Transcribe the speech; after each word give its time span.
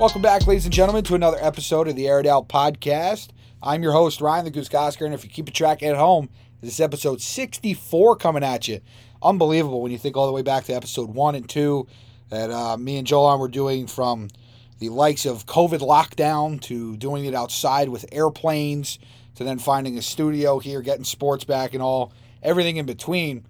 Welcome 0.00 0.22
back, 0.22 0.46
ladies 0.46 0.64
and 0.64 0.72
gentlemen, 0.72 1.04
to 1.04 1.14
another 1.14 1.36
episode 1.42 1.86
of 1.86 1.94
the 1.94 2.08
Air 2.08 2.22
Podcast. 2.22 3.28
I'm 3.62 3.82
your 3.82 3.92
host, 3.92 4.22
Ryan 4.22 4.46
the 4.46 4.50
Goose 4.50 4.70
Gosker, 4.70 5.04
and 5.04 5.12
if 5.12 5.24
you 5.24 5.28
keep 5.28 5.46
a 5.46 5.50
track 5.50 5.82
at 5.82 5.94
home, 5.94 6.30
this 6.62 6.72
is 6.72 6.80
episode 6.80 7.20
64 7.20 8.16
coming 8.16 8.42
at 8.42 8.66
you. 8.66 8.80
Unbelievable 9.22 9.82
when 9.82 9.92
you 9.92 9.98
think 9.98 10.16
all 10.16 10.26
the 10.26 10.32
way 10.32 10.40
back 10.40 10.64
to 10.64 10.72
episode 10.72 11.10
one 11.10 11.34
and 11.34 11.46
two 11.46 11.86
that 12.30 12.50
uh, 12.50 12.78
me 12.78 12.96
and 12.96 13.06
Jolan 13.06 13.38
were 13.38 13.48
doing 13.48 13.86
from 13.86 14.30
the 14.78 14.88
likes 14.88 15.26
of 15.26 15.44
COVID 15.44 15.80
lockdown 15.80 16.62
to 16.62 16.96
doing 16.96 17.26
it 17.26 17.34
outside 17.34 17.90
with 17.90 18.06
airplanes 18.10 18.98
to 19.34 19.44
then 19.44 19.58
finding 19.58 19.98
a 19.98 20.02
studio 20.02 20.60
here, 20.60 20.80
getting 20.80 21.04
sports 21.04 21.44
back 21.44 21.74
and 21.74 21.82
all, 21.82 22.14
everything 22.42 22.78
in 22.78 22.86
between. 22.86 23.44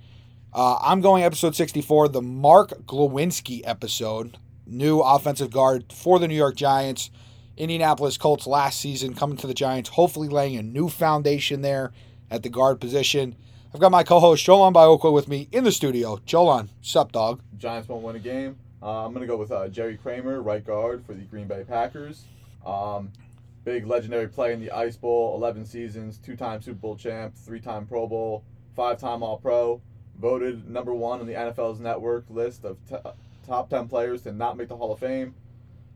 Uh, 0.53 0.81
I'm 0.83 1.01
going 1.01 1.23
episode 1.23 1.55
64, 1.55 2.09
the 2.09 2.21
Mark 2.21 2.71
Glowinski 2.87 3.63
episode, 3.65 4.37
new 4.71 5.01
offensive 5.01 5.51
guard 5.51 5.93
for 5.93 6.19
the 6.19 6.29
New 6.29 6.35
York 6.35 6.57
Giants. 6.57 7.11
Indianapolis 7.57 8.17
Colts 8.17 8.47
last 8.47 8.81
season 8.81 9.15
coming 9.15 9.37
to 9.37 9.47
the 9.47 9.55
Giants, 9.55 9.91
hopefully 9.91 10.29
laying 10.29 10.57
a 10.57 10.63
new 10.63 10.89
foundation 10.89 11.61
there 11.61 11.93
at 12.31 12.43
the 12.43 12.49
guard 12.49 12.81
position. 12.81 13.37
I've 13.75 13.81
got 13.81 13.93
my 13.93 14.03
co-host 14.03 14.45
Jolan 14.45 14.73
Biokwa 14.73 15.13
with 15.13 15.29
me 15.29 15.49
in 15.53 15.65
the 15.65 15.73
studio. 15.73 16.19
Jolan, 16.27 16.71
sup, 16.81 17.13
dog? 17.13 17.41
Giants 17.59 17.89
won't 17.89 18.03
win 18.03 18.17
a 18.17 18.21
game. 18.21 18.57
Uh, 18.83 19.05
I'm 19.05 19.13
going 19.13 19.21
to 19.21 19.27
go 19.27 19.37
with 19.37 19.53
uh, 19.53 19.69
Jerry 19.69 19.97
Kramer, 19.97 20.41
right 20.41 20.65
guard 20.65 21.05
for 21.05 21.13
the 21.13 21.21
Green 21.23 21.47
Bay 21.47 21.65
Packers. 21.69 22.25
Um, 22.65 23.13
big 23.65 23.87
legendary 23.87 24.29
play 24.29 24.53
in 24.53 24.61
the 24.61 24.71
Ice 24.71 24.97
Bowl, 24.97 25.37
11 25.37 25.67
seasons, 25.67 26.19
two 26.19 26.37
time 26.37 26.63
Super 26.63 26.79
Bowl 26.79 26.97
champ, 26.97 27.37
three 27.37 27.61
time 27.61 27.87
Pro 27.87 28.07
Bowl, 28.07 28.43
five 28.75 28.99
time 28.99 29.23
All 29.23 29.39
Pro. 29.39 29.81
Voted 30.19 30.69
number 30.69 30.95
one 30.95 31.21
on 31.21 31.27
the 31.27 31.35
NFL's 31.35 31.81
network 31.81 32.25
list 32.29 32.65
of 32.65 32.77
t- 32.89 32.97
top 33.51 33.69
10 33.69 33.89
players 33.89 34.23
to 34.23 34.33
not 34.33 34.57
make 34.57 34.69
the 34.69 34.77
Hall 34.77 34.93
of 34.93 35.01
Fame. 35.01 35.35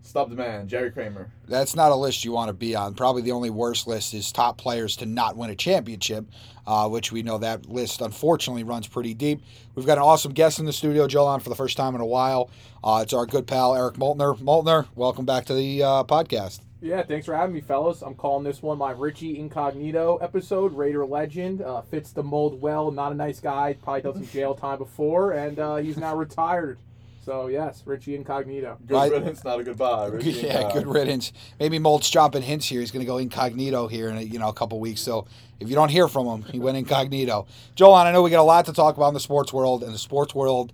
Stub 0.02 0.28
the 0.28 0.34
man, 0.34 0.66
Jerry 0.66 0.90
Kramer. 0.90 1.30
That's 1.46 1.76
not 1.76 1.92
a 1.92 1.94
list 1.94 2.24
you 2.24 2.32
want 2.32 2.48
to 2.48 2.52
be 2.52 2.74
on. 2.74 2.94
Probably 2.94 3.22
the 3.22 3.30
only 3.30 3.48
worst 3.48 3.86
list 3.86 4.12
is 4.12 4.32
top 4.32 4.58
players 4.58 4.96
to 4.96 5.06
not 5.06 5.36
win 5.36 5.50
a 5.50 5.54
championship, 5.54 6.26
uh, 6.66 6.88
which 6.88 7.12
we 7.12 7.22
know 7.22 7.38
that 7.38 7.66
list 7.66 8.00
unfortunately 8.02 8.64
runs 8.64 8.88
pretty 8.88 9.14
deep. 9.14 9.40
We've 9.76 9.86
got 9.86 9.98
an 9.98 10.04
awesome 10.04 10.32
guest 10.32 10.58
in 10.58 10.66
the 10.66 10.72
studio, 10.72 11.06
Jolan, 11.06 11.40
for 11.40 11.48
the 11.48 11.54
first 11.54 11.76
time 11.76 11.94
in 11.94 12.00
a 12.00 12.06
while. 12.06 12.50
Uh, 12.82 13.00
it's 13.02 13.14
our 13.14 13.24
good 13.24 13.46
pal 13.46 13.74
Eric 13.74 13.94
Moltner. 13.94 14.36
Moltner, 14.40 14.88
welcome 14.96 15.24
back 15.24 15.44
to 15.46 15.54
the 15.54 15.82
uh, 15.82 16.04
podcast. 16.04 16.60
Yeah, 16.82 17.02
thanks 17.02 17.24
for 17.24 17.34
having 17.34 17.54
me, 17.54 17.62
fellas. 17.62 18.02
I'm 18.02 18.16
calling 18.16 18.44
this 18.44 18.62
one 18.62 18.76
my 18.76 18.90
Richie 18.90 19.38
Incognito 19.38 20.18
episode. 20.20 20.74
Raider 20.74 21.06
legend 21.06 21.62
uh, 21.62 21.80
fits 21.80 22.10
the 22.10 22.22
mold 22.24 22.60
well. 22.60 22.90
Not 22.90 23.12
a 23.12 23.14
nice 23.14 23.40
guy. 23.40 23.76
Probably 23.80 24.02
done 24.02 24.14
some 24.14 24.26
jail 24.26 24.54
time 24.54 24.78
before, 24.78 25.32
and 25.32 25.58
uh, 25.58 25.76
he's 25.76 25.96
now 25.96 26.14
retired. 26.16 26.78
So 27.24 27.46
yes, 27.46 27.82
Richie 27.86 28.14
Incognito. 28.16 28.78
Good 28.86 28.96
I- 28.96 29.08
riddance, 29.08 29.42
not 29.44 29.60
a 29.60 29.64
goodbye. 29.64 30.06
Richie 30.06 30.30
yeah, 30.42 30.62
Incog. 30.62 30.72
good 30.74 30.86
riddance. 30.86 31.32
Maybe 31.58 31.78
Molt's 31.78 32.10
dropping 32.10 32.42
hints 32.42 32.66
here. 32.66 32.80
He's 32.80 32.90
going 32.90 33.04
to 33.04 33.06
go 33.06 33.18
incognito 33.18 33.88
here 33.88 34.08
in 34.10 34.18
a, 34.18 34.22
you 34.22 34.38
know 34.38 34.48
a 34.48 34.52
couple 34.52 34.78
weeks. 34.78 35.00
So 35.00 35.26
if 35.60 35.68
you 35.68 35.74
don't 35.74 35.88
hear 35.88 36.08
from 36.08 36.26
him, 36.26 36.42
he 36.52 36.58
went 36.58 36.76
incognito. 36.76 37.46
Jolan, 37.76 38.06
I 38.06 38.12
know 38.12 38.22
we 38.22 38.30
got 38.30 38.40
a 38.40 38.42
lot 38.42 38.66
to 38.66 38.72
talk 38.72 38.96
about 38.96 39.08
in 39.08 39.14
the 39.14 39.20
sports 39.20 39.52
world, 39.52 39.82
and 39.82 39.94
the 39.94 39.98
sports 39.98 40.34
world, 40.34 40.72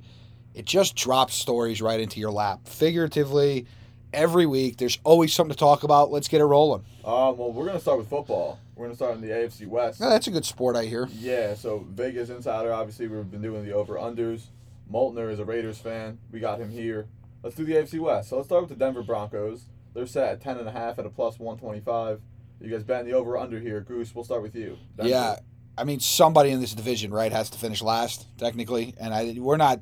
it 0.55 0.65
just 0.65 0.97
drops 0.97 1.34
stories 1.34 1.81
right 1.81 2.01
into 2.01 2.19
your 2.19 2.33
lap, 2.33 2.67
figuratively. 2.67 3.67
Every 4.12 4.45
week, 4.45 4.79
there's 4.79 4.98
always 5.05 5.33
something 5.33 5.55
to 5.55 5.59
talk 5.59 5.85
about. 5.85 6.11
Let's 6.11 6.27
get 6.27 6.41
it 6.41 6.45
rolling. 6.45 6.85
Um, 7.05 7.39
well, 7.39 7.53
we're 7.53 7.67
going 7.67 7.77
to 7.77 7.81
start 7.81 7.98
with 7.98 8.09
football. 8.09 8.59
We're 8.75 8.87
going 8.87 8.91
to 8.91 8.97
start 8.97 9.14
in 9.14 9.20
the 9.20 9.29
AFC 9.29 9.69
West. 9.69 10.01
Yeah, 10.01 10.09
that's 10.09 10.27
a 10.27 10.33
good 10.33 10.45
sport, 10.45 10.75
I 10.75 10.87
hear. 10.87 11.09
Yeah, 11.12 11.55
so 11.55 11.87
Vegas 11.89 12.29
Insider, 12.29 12.73
obviously, 12.73 13.07
we've 13.07 13.31
been 13.31 13.41
doing 13.41 13.64
the 13.64 13.73
over 13.73 13.95
unders. 13.95 14.47
Moltner 14.92 15.30
is 15.30 15.38
a 15.38 15.44
Raiders 15.44 15.78
fan. 15.78 16.19
We 16.33 16.41
got 16.41 16.58
him 16.58 16.70
here. 16.70 17.06
Let's 17.42 17.56
do 17.56 17.64
the 17.64 17.74
AFC 17.74 18.00
West. 18.00 18.28
So 18.28 18.36
let's 18.36 18.48
start 18.48 18.62
with 18.62 18.70
the 18.70 18.77
Denver 18.77 19.02
Broncos. 19.02 19.64
They're 19.94 20.06
set 20.06 20.28
at 20.28 20.42
10.5 20.42 20.98
at 20.98 21.06
a 21.06 21.11
plus 21.11 21.39
125. 21.39 22.20
You 22.61 22.70
guys 22.70 22.83
betting 22.83 23.11
the 23.11 23.17
over 23.17 23.39
under 23.39 23.58
here. 23.58 23.80
Goose, 23.80 24.14
we'll 24.14 24.24
start 24.24 24.42
with 24.42 24.55
you. 24.55 24.77
Denver. 24.96 25.11
Yeah, 25.11 25.36
I 25.79 25.84
mean 25.84 26.00
somebody 26.00 26.50
in 26.50 26.61
this 26.61 26.74
division, 26.74 27.11
right, 27.12 27.33
has 27.33 27.48
to 27.50 27.58
finish 27.58 27.80
last 27.80 28.27
technically, 28.36 28.95
and 29.00 29.14
I 29.14 29.34
we're 29.39 29.56
not 29.56 29.80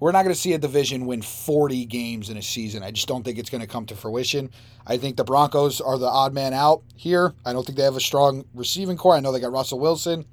we're 0.00 0.12
not 0.12 0.24
going 0.24 0.34
to 0.34 0.40
see 0.40 0.52
a 0.52 0.58
division 0.58 1.06
win 1.06 1.22
40 1.22 1.86
games 1.86 2.28
in 2.28 2.36
a 2.36 2.42
season. 2.42 2.82
I 2.82 2.90
just 2.90 3.08
don't 3.08 3.22
think 3.22 3.38
it's 3.38 3.48
going 3.48 3.62
to 3.62 3.66
come 3.66 3.86
to 3.86 3.94
fruition. 3.94 4.50
I 4.86 4.98
think 4.98 5.16
the 5.16 5.24
Broncos 5.24 5.80
are 5.80 5.98
the 5.98 6.06
odd 6.06 6.34
man 6.34 6.52
out 6.52 6.82
here. 6.94 7.32
I 7.46 7.52
don't 7.52 7.64
think 7.64 7.78
they 7.78 7.84
have 7.84 7.96
a 7.96 8.00
strong 8.00 8.44
receiving 8.54 8.96
core. 8.96 9.14
I 9.14 9.20
know 9.20 9.32
they 9.32 9.40
got 9.40 9.52
Russell 9.52 9.78
Wilson 9.78 10.26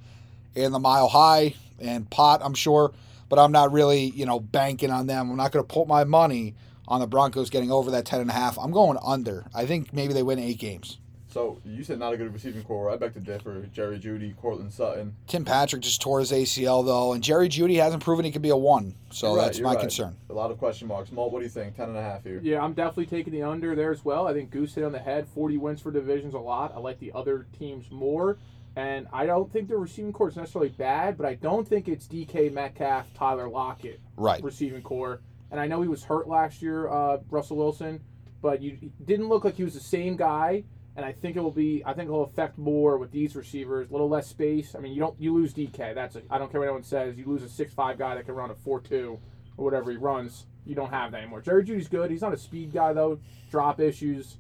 and 0.56 0.74
the 0.74 0.80
Mile 0.80 1.08
High 1.08 1.56
and 1.80 2.10
Pot, 2.10 2.42
I'm 2.44 2.54
sure, 2.54 2.92
but 3.34 3.44
I'm 3.44 3.52
not 3.52 3.72
really, 3.72 4.12
you 4.12 4.28
know, 4.28 4.40
banking 4.40 4.92
on 4.92 5.08
them. 5.08 5.32
I'm 5.32 5.38
not 5.38 5.52
going 5.52 5.66
to 5.66 5.74
put 5.74 5.88
my 5.88 6.04
money 6.04 6.54
on 6.88 7.00
the 7.00 7.08
Broncos 7.08 7.50
getting 7.50 7.72
over 7.72 7.90
that 7.90 8.06
10 8.06 8.22
and 8.22 8.30
a 8.30 8.34
half. 8.34 8.60
I'm 8.60 8.70
going 8.70 9.00
under. 9.04 9.48
I 9.56 9.66
think 9.66 9.92
maybe 9.92 10.14
they 10.14 10.22
win 10.22 10.38
8 10.38 10.60
games. 10.60 11.00
So 11.30 11.60
you 11.66 11.84
said 11.84 11.98
not 11.98 12.14
a 12.14 12.18
good 12.18 12.32
receiving 12.32 12.62
core. 12.62 12.92
I 12.92 12.96
beg 12.96 13.16
to 13.16 13.20
differ. 13.20 13.66
Jerry 13.74 13.98
Jeudy, 13.98 14.38
Courtland 14.38 14.72
Sutton. 14.72 15.16
Tim 15.26 15.46
Patrick 15.46 15.82
just 15.82 16.00
tore 16.00 16.20
his 16.20 16.32
ACL 16.32 16.86
though, 16.86 17.14
and 17.14 17.24
Jerry 17.24 17.50
Jeudy 17.50 17.78
hasn't 17.78 18.04
proven 18.04 18.24
he 18.24 18.30
could 18.30 18.44
be 18.44 18.50
a 18.50 18.56
one. 18.56 18.94
So 19.10 19.36
right, 19.36 19.46
that's 19.46 19.60
my 19.60 19.72
right. 19.72 19.80
concern. 19.80 20.16
A 20.30 20.34
lot 20.34 20.52
of 20.52 20.60
question 20.60 20.88
marks. 20.88 21.12
Molt, 21.12 21.32
what 21.32 21.40
do 21.40 21.46
you 21.46 21.50
think? 21.50 21.76
10.5 21.76 22.24
here. 22.24 22.40
Yeah, 22.44 22.62
I'm 22.62 22.74
definitely 22.74 23.08
taking 23.08 23.34
the 23.34 23.42
under 23.42 23.74
there 23.74 23.92
as 23.92 24.06
well. 24.06 24.28
I 24.28 24.34
think 24.34 24.52
Goose 24.52 24.76
hit 24.76 24.84
on 24.84 24.92
the 24.92 25.00
head. 25.00 25.28
40 25.28 25.58
wins 25.58 25.82
for 25.82 25.90
divisions 25.90 26.36
a 26.36 26.40
lot. 26.40 26.72
I 26.76 26.78
like 26.78 27.00
the 27.00 27.12
other 27.16 27.48
teams 27.58 27.90
more. 27.90 28.38
And 28.76 29.08
I 29.14 29.26
don't 29.26 29.52
think 29.52 29.68
the 29.70 29.78
receiving 29.78 30.12
core 30.14 30.30
is 30.30 30.36
necessarily 30.36 30.70
bad, 30.70 31.18
but 31.18 31.26
I 31.28 31.36
don't 31.36 31.68
think 31.68 31.88
it's 31.88 32.08
DK 32.08 32.52
Metcalf, 32.52 33.14
Tyler 33.14 33.48
Lockett 33.48 34.00
Right. 34.18 34.44
receiving 34.44 34.82
core. 34.82 35.22
And 35.52 35.60
I 35.60 35.68
know 35.68 35.82
he 35.82 35.88
was 35.88 36.04
hurt 36.04 36.28
last 36.28 36.62
year, 36.64 36.88
uh, 36.90 37.20
Russell 37.30 37.58
Wilson, 37.58 38.02
but 38.42 38.62
you 38.62 38.92
didn't 39.06 39.30
look 39.30 39.44
like 39.46 39.56
he 39.56 39.64
was 39.64 39.76
the 39.76 39.80
same 39.80 40.16
guy. 40.16 40.64
And 40.96 41.04
I 41.04 41.12
think 41.12 41.36
it 41.36 41.40
will 41.40 41.50
be. 41.52 41.82
I 41.84 41.94
think 41.94 42.08
it'll 42.08 42.24
affect 42.24 42.56
more 42.60 43.00
with 43.00 43.10
these 43.12 43.36
receivers. 43.36 43.90
A 43.90 43.92
little 43.92 44.10
less 44.10 44.28
space. 44.28 44.76
I 44.76 44.80
mean, 44.80 44.94
you 44.94 45.00
don't. 45.00 45.20
You 45.20 45.34
lose 45.34 45.52
DK. 45.52 45.96
That's. 45.96 46.16
A, 46.16 46.22
I 46.30 46.38
don't 46.38 46.52
care 46.52 46.60
what 46.60 46.68
anyone 46.68 46.84
says. 46.84 47.18
You 47.18 47.26
lose 47.26 47.42
a 47.42 47.50
six 47.50 47.74
five 47.74 47.98
guy 47.98 48.14
that 48.14 48.26
can 48.28 48.36
run 48.36 48.52
a 48.52 48.54
four 48.56 48.80
two 48.80 49.18
or 49.58 49.66
whatever 49.66 49.90
he 49.90 49.98
runs. 49.98 50.46
You 50.68 50.76
don't 50.76 50.92
have 50.92 51.12
that 51.14 51.22
anymore. 51.22 51.42
Jerry 51.42 51.64
Jeudy's 51.64 51.88
good. 51.88 52.12
He's 52.12 52.22
not 52.22 52.32
a 52.32 52.38
speed 52.38 52.74
guy 52.74 52.94
though. 52.94 53.18
Drop 53.50 53.80
issues. 53.80 54.38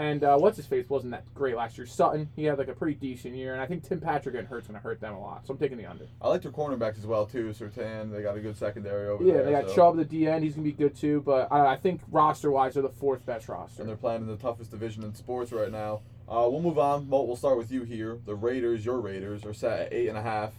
And 0.00 0.24
uh, 0.24 0.38
what's 0.38 0.56
his 0.56 0.64
face 0.64 0.88
wasn't 0.88 1.10
that 1.10 1.24
great 1.34 1.54
last 1.56 1.76
year. 1.76 1.86
Sutton, 1.86 2.30
he 2.34 2.44
had 2.44 2.56
like 2.56 2.68
a 2.68 2.72
pretty 2.72 2.94
decent 2.94 3.34
year, 3.34 3.52
and 3.52 3.60
I 3.60 3.66
think 3.66 3.86
Tim 3.86 4.00
Patrick 4.00 4.34
and 4.34 4.48
hurt's 4.48 4.66
gonna 4.66 4.78
hurt 4.78 4.98
them 4.98 5.12
a 5.12 5.20
lot. 5.20 5.46
So 5.46 5.52
I'm 5.52 5.58
taking 5.58 5.76
the 5.76 5.84
under. 5.84 6.06
I 6.22 6.28
like 6.28 6.40
their 6.40 6.50
cornerbacks 6.50 6.96
as 6.96 7.04
well, 7.06 7.26
too. 7.26 7.50
Surtain, 7.52 8.10
they 8.10 8.22
got 8.22 8.34
a 8.34 8.40
good 8.40 8.56
secondary 8.56 9.08
over 9.08 9.22
Yeah, 9.22 9.34
there. 9.34 9.42
Yeah, 9.42 9.46
they 9.46 9.52
got 9.66 9.68
so- 9.68 9.74
Chubb 9.76 10.00
at 10.00 10.08
the 10.08 10.26
end. 10.26 10.42
He's 10.42 10.54
gonna 10.54 10.64
be 10.64 10.72
good 10.72 10.96
too. 10.96 11.20
But 11.20 11.52
I, 11.52 11.74
I 11.74 11.76
think 11.76 12.00
roster 12.10 12.50
wise, 12.50 12.72
they're 12.74 12.82
the 12.82 12.88
fourth 12.88 13.26
best 13.26 13.46
roster. 13.50 13.82
and 13.82 13.88
they're 13.90 13.96
playing 13.96 14.22
in 14.22 14.26
the 14.28 14.36
toughest 14.36 14.70
division 14.70 15.02
in 15.04 15.14
sports 15.14 15.52
right 15.52 15.70
now. 15.70 16.00
Uh, 16.26 16.48
we'll 16.50 16.62
move 16.62 16.78
on. 16.78 17.06
We'll 17.10 17.36
start 17.36 17.58
with 17.58 17.70
you 17.70 17.82
here. 17.82 18.16
The 18.24 18.34
Raiders, 18.34 18.86
your 18.86 19.00
Raiders, 19.00 19.44
are 19.44 19.52
set 19.52 19.80
at 19.80 19.92
eight 19.92 20.08
and 20.08 20.16
a 20.16 20.22
half. 20.22 20.54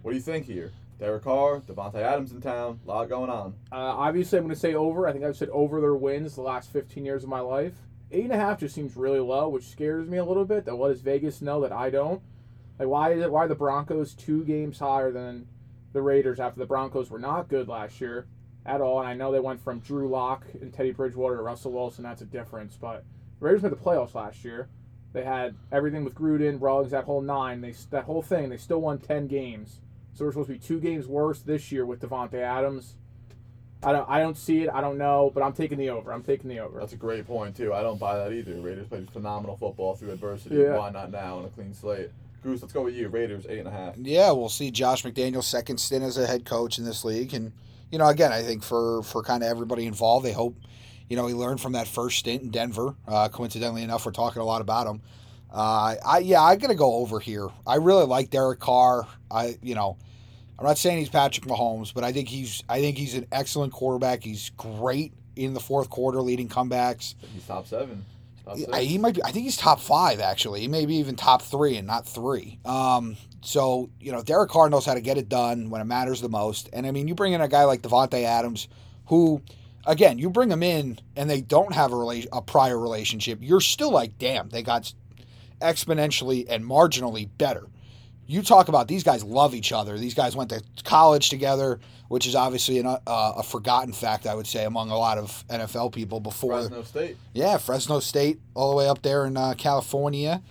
What 0.00 0.12
do 0.12 0.16
you 0.16 0.22
think 0.22 0.46
here? 0.46 0.72
Derek 0.98 1.24
Carr, 1.24 1.60
Davante 1.60 1.96
Adams 1.96 2.32
in 2.32 2.40
town. 2.40 2.80
A 2.86 2.88
lot 2.88 3.08
going 3.10 3.28
on. 3.28 3.54
Uh, 3.70 3.76
obviously, 3.76 4.38
I'm 4.38 4.44
going 4.44 4.54
to 4.54 4.58
say 4.60 4.74
over. 4.74 5.06
I 5.06 5.12
think 5.12 5.24
I've 5.24 5.36
said 5.36 5.48
over 5.50 5.80
their 5.80 5.94
wins 5.94 6.34
the 6.36 6.40
last 6.42 6.72
15 6.72 7.04
years 7.04 7.22
of 7.22 7.28
my 7.28 7.40
life. 7.40 7.74
Eight 8.10 8.24
and 8.24 8.32
a 8.32 8.36
half 8.36 8.60
just 8.60 8.74
seems 8.74 8.96
really 8.96 9.20
low, 9.20 9.48
which 9.48 9.68
scares 9.68 10.08
me 10.08 10.16
a 10.16 10.24
little 10.24 10.44
bit. 10.44 10.64
That 10.64 10.76
what 10.76 10.88
does 10.88 11.02
Vegas 11.02 11.42
know 11.42 11.60
that 11.60 11.72
I 11.72 11.90
don't? 11.90 12.22
Like, 12.78 12.88
why 12.88 13.12
is 13.12 13.22
it? 13.22 13.30
Why 13.30 13.44
are 13.44 13.48
the 13.48 13.54
Broncos 13.54 14.14
two 14.14 14.44
games 14.44 14.78
higher 14.78 15.10
than 15.10 15.46
the 15.92 16.00
Raiders 16.00 16.40
after 16.40 16.58
the 16.58 16.66
Broncos 16.66 17.10
were 17.10 17.18
not 17.18 17.48
good 17.48 17.68
last 17.68 18.00
year 18.00 18.26
at 18.64 18.80
all? 18.80 19.00
And 19.00 19.08
I 19.08 19.14
know 19.14 19.30
they 19.30 19.40
went 19.40 19.62
from 19.62 19.80
Drew 19.80 20.08
Lock 20.08 20.46
and 20.60 20.72
Teddy 20.72 20.92
Bridgewater 20.92 21.36
to 21.36 21.42
Russell 21.42 21.72
Wilson. 21.72 22.04
That's 22.04 22.22
a 22.22 22.26
difference. 22.26 22.78
But 22.80 23.04
the 23.40 23.46
Raiders 23.46 23.62
made 23.62 23.72
the 23.72 23.76
playoffs 23.76 24.14
last 24.14 24.42
year. 24.42 24.68
They 25.12 25.24
had 25.24 25.56
everything 25.70 26.04
with 26.04 26.14
Gruden, 26.14 26.60
Ruggs, 26.60 26.92
that 26.92 27.04
whole 27.04 27.22
nine. 27.22 27.60
They 27.60 27.74
that 27.90 28.04
whole 28.04 28.22
thing. 28.22 28.48
They 28.48 28.56
still 28.56 28.80
won 28.80 28.98
10 28.98 29.26
games. 29.26 29.80
So 30.14 30.24
we're 30.24 30.32
supposed 30.32 30.48
to 30.48 30.54
be 30.54 30.58
two 30.58 30.80
games 30.80 31.06
worse 31.06 31.40
this 31.40 31.70
year 31.70 31.84
with 31.84 32.00
Davante 32.00 32.34
Adams. 32.34 32.96
I 33.82 33.92
don't 33.92 34.08
I 34.08 34.18
don't 34.20 34.36
see 34.36 34.62
it. 34.62 34.70
I 34.72 34.80
don't 34.80 34.98
know, 34.98 35.30
but 35.32 35.42
I'm 35.42 35.52
taking 35.52 35.78
the 35.78 35.90
over. 35.90 36.12
I'm 36.12 36.22
taking 36.22 36.48
the 36.50 36.58
over. 36.58 36.80
That's 36.80 36.92
a 36.92 36.96
great 36.96 37.26
point, 37.26 37.56
too. 37.56 37.72
I 37.72 37.82
don't 37.82 37.98
buy 37.98 38.16
that 38.18 38.32
either. 38.32 38.60
Raiders 38.60 38.88
played 38.88 39.08
phenomenal 39.10 39.56
football 39.56 39.94
through 39.94 40.10
adversity. 40.10 40.56
Yeah. 40.56 40.76
Why 40.76 40.90
not 40.90 41.12
now 41.12 41.38
on 41.38 41.44
a 41.44 41.48
clean 41.48 41.72
slate? 41.74 42.10
Goose, 42.42 42.62
let's 42.62 42.72
go 42.72 42.82
with 42.82 42.94
you. 42.94 43.08
Raiders, 43.08 43.46
eight 43.48 43.58
and 43.58 43.68
a 43.68 43.70
half. 43.70 43.96
Yeah, 43.96 44.32
we'll 44.32 44.48
see 44.48 44.70
Josh 44.70 45.04
McDaniels' 45.04 45.44
second 45.44 45.78
stint 45.78 46.04
as 46.04 46.18
a 46.18 46.26
head 46.26 46.44
coach 46.44 46.78
in 46.78 46.84
this 46.84 47.04
league, 47.04 47.34
and 47.34 47.52
you 47.90 47.98
know, 47.98 48.06
again, 48.08 48.32
I 48.32 48.42
think 48.42 48.62
for 48.62 49.02
for 49.02 49.22
kind 49.22 49.42
of 49.42 49.48
everybody 49.48 49.86
involved, 49.86 50.24
they 50.24 50.32
hope 50.32 50.56
you 51.08 51.16
know 51.16 51.26
he 51.26 51.34
learned 51.34 51.60
from 51.60 51.72
that 51.72 51.88
first 51.88 52.18
stint 52.18 52.42
in 52.42 52.50
Denver. 52.50 52.94
Uh, 53.06 53.28
coincidentally 53.28 53.82
enough, 53.82 54.06
we're 54.06 54.12
talking 54.12 54.42
a 54.42 54.44
lot 54.44 54.60
about 54.60 54.86
him. 54.86 55.00
Uh, 55.52 55.94
I 56.04 56.18
yeah, 56.18 56.42
I'm 56.42 56.58
gonna 56.58 56.74
go 56.74 56.96
over 56.96 57.20
here. 57.20 57.48
I 57.66 57.76
really 57.76 58.06
like 58.06 58.30
Derek 58.30 58.60
Carr. 58.60 59.06
I 59.30 59.56
you 59.62 59.74
know, 59.74 59.96
I'm 60.58 60.66
not 60.66 60.78
saying 60.78 60.98
he's 60.98 61.08
Patrick 61.08 61.46
Mahomes, 61.46 61.94
but 61.94 62.04
I 62.04 62.12
think 62.12 62.28
he's 62.28 62.64
I 62.68 62.80
think 62.80 62.98
he's 62.98 63.14
an 63.14 63.26
excellent 63.30 63.72
quarterback. 63.72 64.24
He's 64.24 64.50
great 64.56 65.12
in 65.36 65.54
the 65.54 65.60
fourth 65.60 65.88
quarter, 65.88 66.20
leading 66.20 66.48
comebacks. 66.48 67.14
He's 67.32 67.46
top 67.46 67.66
seven. 67.66 68.04
Top. 68.44 68.58
I, 68.72 68.82
he 68.82 68.98
might 68.98 69.14
be. 69.14 69.22
I 69.22 69.30
think 69.30 69.44
he's 69.44 69.56
top 69.56 69.78
five 69.80 70.20
actually. 70.20 70.60
He 70.60 70.68
may 70.68 70.84
be 70.84 70.96
even 70.96 71.14
top 71.14 71.42
three 71.42 71.76
and 71.76 71.86
not 71.86 72.06
three. 72.06 72.58
Um, 72.64 73.16
so 73.40 73.90
you 74.00 74.10
know, 74.10 74.22
Derek 74.22 74.50
Carr 74.50 74.68
knows 74.68 74.84
how 74.84 74.94
to 74.94 75.00
get 75.00 75.16
it 75.16 75.28
done 75.28 75.70
when 75.70 75.80
it 75.80 75.84
matters 75.84 76.20
the 76.20 76.28
most. 76.28 76.68
And 76.72 76.86
I 76.86 76.90
mean, 76.90 77.06
you 77.06 77.14
bring 77.14 77.34
in 77.34 77.40
a 77.40 77.48
guy 77.48 77.64
like 77.64 77.82
Davante 77.82 78.24
Adams, 78.24 78.66
who 79.06 79.42
again, 79.86 80.18
you 80.18 80.30
bring 80.30 80.48
them 80.48 80.62
in 80.62 80.98
and 81.16 81.30
they 81.30 81.40
don't 81.40 81.72
have 81.72 81.92
a 81.92 81.96
rela- 81.96 82.26
a 82.32 82.42
prior 82.42 82.78
relationship, 82.78 83.38
you're 83.40 83.60
still 83.60 83.90
like, 83.90 84.18
damn, 84.18 84.48
they 84.50 84.62
got 84.62 84.92
exponentially 85.60 86.46
and 86.48 86.64
marginally 86.64 87.28
better. 87.38 87.66
You 88.30 88.42
talk 88.42 88.68
about 88.68 88.88
these 88.88 89.02
guys 89.02 89.24
love 89.24 89.54
each 89.54 89.72
other. 89.72 89.96
These 89.96 90.12
guys 90.12 90.36
went 90.36 90.50
to 90.50 90.62
college 90.84 91.30
together, 91.30 91.80
which 92.08 92.26
is 92.26 92.34
obviously 92.34 92.78
an, 92.78 92.86
uh, 92.86 92.98
a 93.06 93.42
forgotten 93.42 93.94
fact, 93.94 94.26
I 94.26 94.34
would 94.34 94.46
say, 94.46 94.66
among 94.66 94.90
a 94.90 94.98
lot 94.98 95.16
of 95.16 95.44
NFL 95.48 95.94
people 95.94 96.20
before. 96.20 96.60
Fresno 96.60 96.82
State. 96.82 97.16
Yeah, 97.32 97.56
Fresno 97.56 98.00
State, 98.00 98.38
all 98.54 98.68
the 98.68 98.76
way 98.76 98.86
up 98.86 99.00
there 99.00 99.24
in 99.24 99.38
uh, 99.38 99.54
California. 99.56 100.42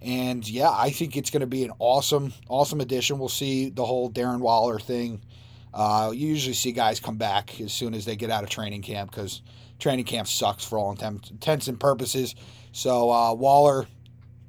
And 0.00 0.48
yeah, 0.48 0.70
I 0.70 0.90
think 0.90 1.16
it's 1.16 1.30
going 1.30 1.40
to 1.40 1.46
be 1.48 1.64
an 1.64 1.72
awesome, 1.80 2.32
awesome 2.48 2.80
addition. 2.80 3.18
We'll 3.18 3.28
see 3.28 3.68
the 3.68 3.84
whole 3.84 4.12
Darren 4.12 4.38
Waller 4.38 4.78
thing. 4.78 5.20
Uh, 5.72 6.12
you 6.14 6.28
usually 6.28 6.54
see 6.54 6.70
guys 6.70 7.00
come 7.00 7.16
back 7.16 7.60
as 7.60 7.72
soon 7.72 7.94
as 7.94 8.04
they 8.04 8.14
get 8.14 8.30
out 8.30 8.44
of 8.44 8.48
training 8.48 8.82
camp 8.82 9.10
because 9.10 9.42
training 9.80 10.04
camp 10.04 10.28
sucks 10.28 10.64
for 10.64 10.78
all 10.78 10.92
intents 10.92 11.66
and 11.66 11.80
purposes. 11.80 12.36
So 12.70 13.10
uh, 13.10 13.34
Waller, 13.34 13.88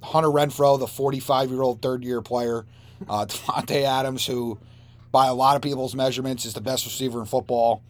Hunter 0.05 0.29
Renfrow, 0.29 0.79
the 0.79 0.87
45 0.87 1.51
year 1.51 1.61
old 1.61 1.81
third 1.81 2.03
year 2.03 2.21
player, 2.21 2.65
uh, 3.09 3.25
Davante 3.29 3.83
Adams, 3.83 4.25
who 4.25 4.59
by 5.11 5.27
a 5.27 5.33
lot 5.33 5.55
of 5.55 5.61
people's 5.61 5.95
measurements 5.95 6.45
is 6.45 6.53
the 6.53 6.61
best 6.61 6.85
receiver 6.85 7.19
in 7.19 7.25
football. 7.25 7.81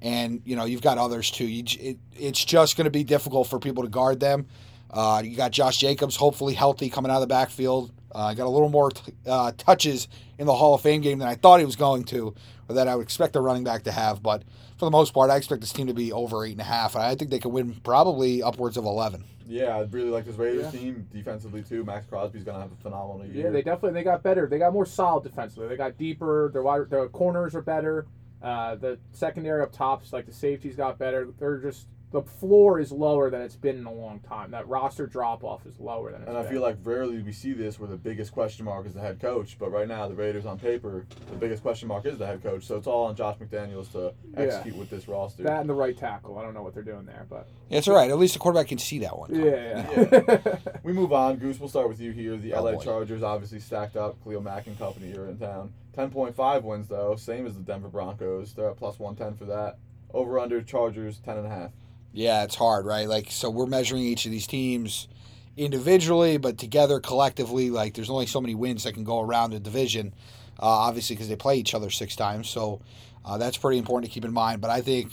And 0.00 0.42
you 0.44 0.54
know 0.54 0.64
you've 0.64 0.82
got 0.82 0.96
others 0.96 1.30
too. 1.30 1.46
You, 1.46 1.64
it, 1.80 1.98
it's 2.16 2.44
just 2.44 2.76
going 2.76 2.84
to 2.84 2.90
be 2.90 3.02
difficult 3.02 3.48
for 3.48 3.58
people 3.58 3.82
to 3.82 3.88
guard 3.88 4.20
them. 4.20 4.46
Uh, 4.90 5.20
you 5.24 5.36
got 5.36 5.50
Josh 5.50 5.76
Jacobs, 5.78 6.16
hopefully 6.16 6.54
healthy, 6.54 6.88
coming 6.88 7.10
out 7.10 7.16
of 7.16 7.20
the 7.22 7.26
backfield. 7.26 7.90
Uh, 8.12 8.32
got 8.32 8.46
a 8.46 8.48
little 8.48 8.70
more 8.70 8.90
t- 8.90 9.12
uh, 9.26 9.52
touches 9.58 10.08
in 10.38 10.46
the 10.46 10.54
Hall 10.54 10.74
of 10.74 10.80
Fame 10.80 11.02
game 11.02 11.18
than 11.18 11.28
I 11.28 11.34
thought 11.34 11.58
he 11.58 11.66
was 11.66 11.76
going 11.76 12.04
to, 12.04 12.34
or 12.68 12.74
that 12.76 12.88
I 12.88 12.96
would 12.96 13.02
expect 13.02 13.36
a 13.36 13.40
running 13.40 13.64
back 13.64 13.82
to 13.82 13.92
have. 13.92 14.22
But 14.22 14.44
for 14.78 14.84
the 14.86 14.90
most 14.90 15.12
part, 15.12 15.30
I 15.30 15.36
expect 15.36 15.60
this 15.60 15.72
team 15.72 15.88
to 15.88 15.94
be 15.94 16.12
over 16.12 16.44
eight 16.44 16.52
and 16.52 16.60
a 16.60 16.64
half. 16.64 16.96
I 16.96 17.14
think 17.16 17.30
they 17.30 17.38
could 17.40 17.52
win 17.52 17.74
probably 17.82 18.42
upwards 18.42 18.76
of 18.76 18.84
eleven. 18.84 19.24
Yeah, 19.48 19.76
I 19.78 19.80
really 19.90 20.10
like 20.10 20.26
this 20.26 20.36
Raiders 20.36 20.72
Yeah. 20.74 20.80
team 20.80 21.08
defensively 21.12 21.62
too. 21.62 21.82
Maxx 21.84 22.06
Crosby's 22.06 22.44
gonna 22.44 22.60
have 22.60 22.70
a 22.72 22.76
phenomenal 22.76 23.26
year. 23.26 23.46
Yeah, 23.46 23.50
they 23.50 23.62
definitely 23.62 23.92
they 23.98 24.04
got 24.04 24.22
better. 24.22 24.46
They 24.46 24.58
got 24.58 24.72
more 24.72 24.84
solid 24.86 25.24
defensively. 25.24 25.68
They 25.68 25.76
got 25.76 25.96
deeper. 25.96 26.50
Their 26.52 26.62
wide, 26.62 26.90
their 26.90 27.08
corners 27.08 27.54
are 27.54 27.62
better. 27.62 28.06
Uh, 28.42 28.76
the 28.76 28.98
secondary 29.12 29.62
up 29.62 29.72
tops, 29.72 30.12
like 30.12 30.26
the 30.26 30.32
safeties, 30.32 30.76
got 30.76 30.98
better. 30.98 31.28
They're 31.38 31.58
just 31.58 31.88
the 32.10 32.22
floor 32.22 32.80
is 32.80 32.90
lower 32.90 33.28
than 33.28 33.42
it's 33.42 33.54
been 33.56 33.76
in 33.76 33.84
a 33.84 33.92
long 33.92 34.18
time. 34.20 34.50
That 34.52 34.66
roster 34.66 35.06
drop 35.06 35.44
off 35.44 35.66
is 35.66 35.78
lower 35.78 36.10
than 36.10 36.22
it's 36.22 36.28
And 36.28 36.38
I 36.38 36.42
been. 36.42 36.52
feel 36.52 36.62
like 36.62 36.78
rarely 36.82 37.20
we 37.22 37.32
see 37.32 37.52
this 37.52 37.78
where 37.78 37.88
the 37.88 37.98
biggest 37.98 38.32
question 38.32 38.64
mark 38.64 38.86
is 38.86 38.94
the 38.94 39.00
head 39.00 39.20
coach. 39.20 39.58
But 39.58 39.70
right 39.72 39.86
now, 39.86 40.08
the 40.08 40.14
Raiders 40.14 40.46
on 40.46 40.58
paper, 40.58 41.04
the 41.30 41.36
biggest 41.36 41.62
question 41.62 41.86
mark 41.88 42.06
is 42.06 42.16
the 42.16 42.26
head 42.26 42.42
coach. 42.42 42.64
So 42.64 42.76
it's 42.76 42.86
all 42.86 43.04
on 43.06 43.14
Josh 43.14 43.36
McDaniels 43.36 43.92
to 43.92 44.14
Yeah. 44.32 44.40
execute 44.44 44.76
with 44.76 44.88
this 44.88 45.06
roster. 45.06 45.42
that 45.42 45.60
and 45.60 45.68
the 45.68 45.74
right 45.74 45.96
tackle. 45.96 46.38
I 46.38 46.42
don't 46.42 46.54
know 46.54 46.62
what 46.62 46.72
they're 46.72 46.82
doing 46.82 47.04
there, 47.04 47.26
but 47.28 47.46
Yeah, 47.68 47.78
it's 47.78 47.88
all 47.88 47.94
right. 47.96 48.10
At 48.10 48.18
least 48.18 48.32
the 48.32 48.40
quarterback 48.40 48.68
can 48.68 48.78
see 48.78 49.00
that 49.00 49.18
one. 49.18 49.34
yeah, 49.34 49.86
yeah. 49.92 50.56
We 50.82 50.94
move 50.94 51.12
on. 51.12 51.36
Goose, 51.36 51.60
we'll 51.60 51.68
start 51.68 51.88
with 51.90 52.00
you 52.00 52.12
here. 52.12 52.36
The 52.38 52.54
Oh, 52.54 52.62
LA 52.62 52.72
boy. 52.72 52.84
Chargers 52.84 53.22
obviously 53.22 53.60
stacked 53.60 53.96
up. 53.96 54.16
Khalil 54.24 54.40
Mack 54.40 54.66
and 54.66 54.78
company 54.78 55.14
are 55.14 55.26
in 55.28 55.36
town. 55.38 55.74
10.5 55.94 56.62
wins, 56.64 56.88
though. 56.88 57.16
Same 57.16 57.46
as 57.46 57.54
the 57.54 57.60
Denver 57.60 57.88
Broncos. 57.88 58.54
They're 58.54 58.70
at 58.70 58.76
plus 58.76 58.98
110 58.98 59.36
for 59.36 59.44
that. 59.52 59.76
Over 60.14 60.38
under 60.38 60.62
Chargers, 60.62 61.18
10.5. 61.20 61.70
Yeah, 62.12 62.44
it's 62.44 62.54
hard, 62.54 62.86
right? 62.86 63.08
Like, 63.08 63.30
so 63.30 63.50
we're 63.50 63.66
measuring 63.66 64.02
each 64.02 64.24
of 64.24 64.30
these 64.30 64.46
teams 64.46 65.08
individually, 65.56 66.36
but 66.36 66.58
together 66.58 67.00
collectively, 67.00 67.70
like, 67.70 67.94
there's 67.94 68.10
only 68.10 68.26
so 68.26 68.40
many 68.40 68.54
wins 68.54 68.84
that 68.84 68.94
can 68.94 69.04
go 69.04 69.20
around 69.20 69.52
a 69.54 69.60
division, 69.60 70.14
uh, 70.58 70.66
obviously, 70.66 71.16
because 71.16 71.28
they 71.28 71.36
play 71.36 71.56
each 71.56 71.74
other 71.74 71.90
six 71.90 72.16
times. 72.16 72.48
So 72.48 72.80
uh, 73.24 73.38
that's 73.38 73.56
pretty 73.56 73.78
important 73.78 74.10
to 74.10 74.14
keep 74.14 74.24
in 74.24 74.32
mind. 74.32 74.60
But 74.60 74.70
I 74.70 74.80
think 74.80 75.12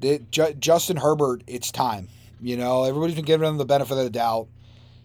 that 0.00 0.30
Ju- 0.30 0.54
Justin 0.58 0.96
Herbert, 0.96 1.44
it's 1.46 1.70
time. 1.70 2.08
You 2.40 2.56
know, 2.56 2.84
everybody's 2.84 3.16
been 3.16 3.24
giving 3.24 3.48
him 3.48 3.58
the 3.58 3.64
benefit 3.64 3.96
of 3.96 4.04
the 4.04 4.10
doubt. 4.10 4.48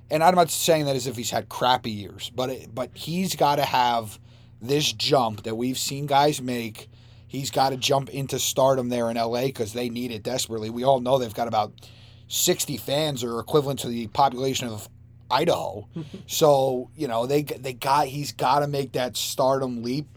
And 0.10 0.24
I'm 0.24 0.36
not 0.36 0.50
saying 0.50 0.86
that 0.86 0.96
as 0.96 1.08
if 1.08 1.16
he's 1.16 1.32
had 1.32 1.50
crappy 1.50 1.92
years, 1.92 2.32
but 2.34 2.50
it, 2.50 2.74
but 2.74 2.92
he's 2.94 3.36
got 3.36 3.58
to 3.58 3.66
have 3.66 4.20
this 4.62 4.92
jump 4.92 5.44
that 5.44 5.56
we've 5.56 5.78
seen 5.78 6.06
guys 6.06 6.42
make. 6.42 6.90
He's 7.36 7.52
got 7.52 7.70
to 7.70 7.78
jump 7.78 8.10
into 8.10 8.40
stardom 8.40 8.90
there 8.90 9.10
in 9.10 9.18
LA 9.18 9.46
because 9.46 9.74
they 9.74 9.90
need 9.90 10.12
it 10.12 10.24
desperately. 10.24 10.70
We 10.70 10.84
all 10.84 11.00
know 11.00 11.18
they've 11.18 11.34
got 11.34 11.48
about 11.48 11.74
60 12.28 12.78
fans 12.78 13.24
or 13.24 13.40
equivalent 13.40 13.80
to 13.82 13.88
the 13.88 14.08
population 14.08 14.68
of 14.68 14.90
Idaho. 15.30 15.88
so, 16.28 16.90
you 16.96 17.08
know, 17.08 17.26
they 17.26 17.44
they 17.44 17.74
got 17.74 18.08
he's 18.08 18.32
got 18.32 18.60
to 18.60 18.68
make 18.68 18.94
that 18.94 19.18
stardom 19.18 19.84
leap. 19.84 20.08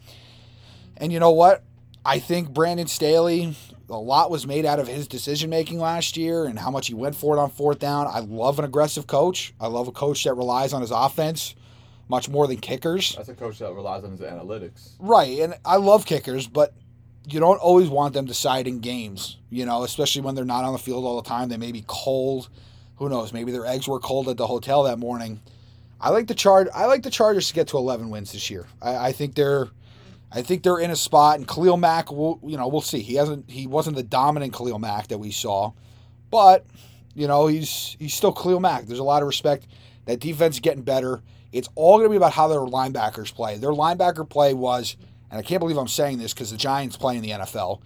And 0.97 1.13
you 1.13 1.21
know 1.21 1.31
what? 1.31 1.63
I 2.05 2.19
think 2.19 2.51
Brandon 2.51 2.87
Staley, 2.87 3.55
a 3.89 3.97
lot 3.97 4.31
was 4.31 4.47
made 4.47 4.65
out 4.65 4.79
of 4.79 4.89
his 4.89 5.07
decision 5.07 5.51
making 5.51 5.79
last 5.79 6.17
year 6.17 6.45
and 6.45 6.59
how 6.59 6.71
much 6.71 6.87
he 6.87 6.95
went 6.95 7.15
for 7.15 7.37
it 7.37 7.41
on 7.41 7.51
fourth 7.51 7.79
down. 7.79 8.07
I 8.07 8.21
love 8.21 8.59
an 8.59 8.65
aggressive 8.65 9.07
coach. 9.07 9.53
I 9.61 9.67
love 9.67 9.89
a 9.89 9.93
coach 9.93 10.25
that 10.25 10.35
relies 10.35 10.73
on 10.73 10.81
his 10.81 10.91
offense 10.91 11.55
much 12.09 12.29
more 12.29 12.47
than 12.47 12.57
kickers. 12.59 13.15
That's 13.17 13.29
a 13.29 13.35
coach 13.35 13.59
that 13.59 13.73
relies 13.75 14.05
on 14.05 14.13
his 14.13 14.21
analytics. 14.21 14.95
Right, 14.99 15.41
and 15.41 15.55
I 15.65 15.77
love 15.77 16.07
kickers, 16.07 16.47
but 16.47 16.75
you 17.29 17.41
don't 17.41 17.59
always 17.59 17.89
want 17.89 18.15
them 18.15 18.25
deciding 18.25 18.81
games, 18.81 19.37
you 19.51 19.67
know, 19.67 19.85
especially 19.85 20.23
when 20.23 20.35
they're 20.35 20.45
not 20.45 20.65
on 20.65 20.73
the 20.73 20.79
field 20.79 21.05
all 21.05 21.21
the 21.21 21.29
time. 21.29 21.49
They 21.49 21.57
may 21.57 21.73
be 21.73 21.85
cold. 21.87 22.49
Who 22.97 23.09
knows? 23.09 23.33
Maybe 23.33 23.53
their 23.53 23.67
eggs 23.67 23.87
were 23.87 24.01
cold 24.01 24.29
at 24.29 24.37
the 24.37 24.47
hotel 24.47 24.85
that 24.85 24.99
morning. 24.99 25.41
I 26.01 26.11
like 26.11 26.27
the 26.27 26.35
charge. 26.35 26.69
I 26.75 26.87
like 26.87 27.03
the 27.03 27.11
Chargers 27.11 27.49
to 27.49 27.55
get 27.55 27.69
to 27.69 27.77
11 27.77 28.11
wins 28.11 28.33
this 28.33 28.51
year. 28.51 28.67
I, 28.81 29.09
I 29.09 29.13
think 29.13 29.35
they're, 29.35 29.69
I 30.31 30.43
think 30.43 30.63
they're 30.63 30.79
in 30.79 30.91
a 30.91 30.97
spot. 30.97 31.39
And 31.39 31.49
Khalil 31.49 31.77
Mack, 31.77 32.13
will 32.13 32.39
you 32.45 32.57
know, 32.57 32.69
we'll 32.69 32.81
see. 32.81 33.01
He 33.01 33.15
hasn't. 33.15 33.51
He 33.51 33.67
wasn't 33.67 33.97
the 33.97 34.03
dominant 34.03 34.53
Khalil 34.53 34.79
Mack 34.79 35.09
that 35.09 35.19
we 35.19 35.31
saw, 35.31 35.73
but 36.31 36.65
you 37.15 37.27
know, 37.27 37.49
he's 37.49 37.97
he's 37.99 38.15
still 38.15 38.33
Khalil 38.33 38.61
Mack. 38.61 38.87
There's 38.87 39.01
a 39.01 39.05
lot 39.05 39.23
of 39.23 39.29
respect. 39.29 39.67
That 40.07 40.21
defense 40.21 40.57
is 40.57 40.61
getting 40.61 40.83
better. 40.83 41.23
It's 41.53 41.69
all 41.75 41.97
going 41.97 42.09
to 42.09 42.11
be 42.11 42.17
about 42.17 42.33
how 42.33 42.49
their 42.49 42.61
linebackers 42.61 43.35
play. 43.35 43.57
Their 43.57 43.73
linebacker 43.73 44.29
play 44.29 44.55
was, 44.55 44.97
and 45.31 45.39
I 45.39 45.43
can't 45.43 45.61
believe 45.61 45.77
I'm 45.77 45.89
saying 45.89 46.19
this 46.19 46.33
because 46.33 46.51
the 46.51 46.57
Giants 46.57 46.97
play 46.97 47.17
in 47.17 47.23
the 47.23 47.31
NFL. 47.31 47.81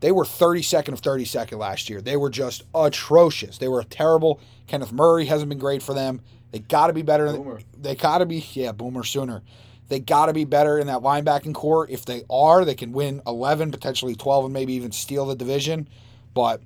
They 0.00 0.12
were 0.12 0.24
32nd 0.24 0.92
of 0.92 1.00
32nd 1.00 1.58
last 1.58 1.90
year. 1.90 2.00
They 2.00 2.16
were 2.16 2.30
just 2.30 2.62
atrocious. 2.74 3.58
They 3.58 3.68
were 3.68 3.82
terrible. 3.82 4.40
Kenneth 4.66 4.92
Murray 4.92 5.26
hasn't 5.26 5.48
been 5.48 5.58
great 5.58 5.82
for 5.82 5.94
them. 5.94 6.20
They 6.52 6.60
got 6.60 6.86
to 6.86 6.92
be 6.92 7.02
better. 7.02 7.32
Boomer. 7.32 7.60
They 7.76 7.94
got 7.94 8.18
to 8.18 8.26
be, 8.26 8.46
yeah, 8.52 8.72
Boomer 8.72 9.04
sooner. 9.04 9.42
They 9.88 9.98
got 10.00 10.26
to 10.26 10.32
be 10.32 10.44
better 10.44 10.78
in 10.78 10.86
that 10.86 11.00
linebacking 11.00 11.54
core. 11.54 11.86
If 11.88 12.04
they 12.04 12.22
are, 12.30 12.64
they 12.64 12.74
can 12.74 12.92
win 12.92 13.22
11, 13.26 13.70
potentially 13.70 14.14
12, 14.14 14.46
and 14.46 14.54
maybe 14.54 14.74
even 14.74 14.92
steal 14.92 15.26
the 15.26 15.34
division. 15.34 15.88
But 16.34 16.62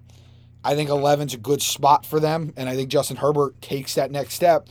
I 0.64 0.74
think 0.74 0.90
11's 0.90 1.34
a 1.34 1.38
good 1.38 1.62
spot 1.62 2.04
for 2.04 2.20
them, 2.20 2.52
and 2.56 2.68
I 2.68 2.74
think 2.74 2.90
Justin 2.90 3.16
Herbert 3.16 3.60
takes 3.62 3.94
that 3.94 4.10
next 4.10 4.34
step 4.34 4.68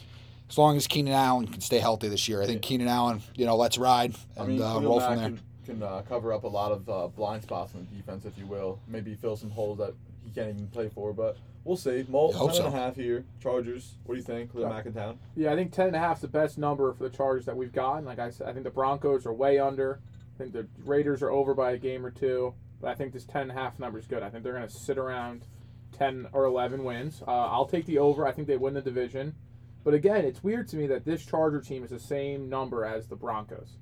as 0.49 0.57
long 0.57 0.75
as 0.75 0.85
Keenan 0.85 1.13
Allen 1.13 1.47
can 1.47 1.61
stay 1.61 1.79
healthy 1.79 2.09
this 2.09 2.27
year. 2.27 2.41
I 2.41 2.45
think 2.45 2.61
Keenan 2.61 2.89
Allen, 2.89 3.21
you 3.35 3.45
know, 3.45 3.55
let's 3.55 3.77
ride 3.77 4.15
I 4.37 4.41
and 4.41 4.49
mean, 4.49 4.61
uh, 4.61 4.79
roll 4.81 4.99
from 4.99 5.17
there. 5.17 5.33
Can 5.71 5.83
uh, 5.83 6.01
cover 6.07 6.33
up 6.33 6.43
a 6.43 6.47
lot 6.47 6.71
of 6.71 6.89
uh, 6.89 7.07
blind 7.07 7.43
spots 7.43 7.73
in 7.73 7.87
the 7.89 7.95
defense, 7.95 8.25
if 8.25 8.37
you 8.37 8.45
will. 8.45 8.79
Maybe 8.87 9.15
fill 9.15 9.35
some 9.35 9.49
holes 9.49 9.77
that 9.79 9.93
he 10.23 10.31
can't 10.31 10.49
even 10.49 10.67
play 10.67 10.89
for, 10.89 11.13
but 11.13 11.37
we'll 11.63 11.77
see. 11.77 12.05
Mole, 12.07 12.31
I 12.33 12.37
hope 12.37 12.51
10 12.53 12.65
and 12.65 12.75
a 12.75 12.77
half 12.77 12.95
here. 12.95 13.25
Chargers, 13.41 13.95
what 14.05 14.15
do 14.15 14.19
you 14.19 14.25
think? 14.25 14.51
Khalil 14.51 14.67
Yeah. 14.67 14.73
Mack 14.73 14.85
in 14.85 14.93
town? 14.93 15.19
Yeah, 15.35 15.51
I 15.53 15.55
think 15.55 15.71
ten 15.71 15.87
and 15.87 15.95
a 15.95 15.99
half 15.99 16.17
is 16.17 16.21
the 16.21 16.27
best 16.27 16.57
number 16.57 16.93
for 16.93 17.03
the 17.03 17.09
Chargers 17.15 17.45
that 17.45 17.55
we've 17.55 17.73
gotten. 17.73 18.05
Like 18.05 18.19
I 18.19 18.29
said, 18.29 18.47
I 18.47 18.53
think 18.53 18.65
the 18.65 18.71
Broncos 18.71 19.25
are 19.25 19.33
way 19.33 19.59
under. 19.59 19.99
I 20.35 20.37
think 20.37 20.53
the 20.53 20.67
Raiders 20.85 21.21
are 21.21 21.31
over 21.31 21.53
by 21.53 21.71
a 21.71 21.77
game 21.77 22.05
or 22.05 22.11
two. 22.11 22.53
But 22.79 22.89
I 22.89 22.95
think 22.95 23.13
this 23.13 23.25
ten 23.25 23.43
and 23.43 23.51
a 23.51 23.53
half 23.53 23.79
number 23.79 23.99
is 23.99 24.07
good. 24.07 24.23
I 24.23 24.29
think 24.29 24.43
they're 24.43 24.53
going 24.53 24.67
to 24.67 24.73
sit 24.73 24.97
around 24.97 25.45
ten 25.91 26.27
or 26.33 26.45
eleven 26.45 26.83
wins. 26.83 27.21
Uh, 27.27 27.31
I'll 27.31 27.67
take 27.67 27.85
the 27.85 27.99
over. 27.99 28.27
I 28.27 28.31
think 28.31 28.47
they 28.47 28.57
win 28.57 28.73
the 28.73 28.81
division. 28.81 29.35
But 29.83 29.93
again, 29.95 30.25
it's 30.25 30.43
weird 30.43 30.67
to 30.69 30.77
me 30.77 30.85
that 30.87 31.05
this 31.05 31.25
Charger 31.25 31.59
team 31.59 31.83
is 31.83 31.89
the 31.89 31.99
same 31.99 32.49
number 32.49 32.85
as 32.85 33.07
the 33.07 33.15
Broncos. 33.15 33.77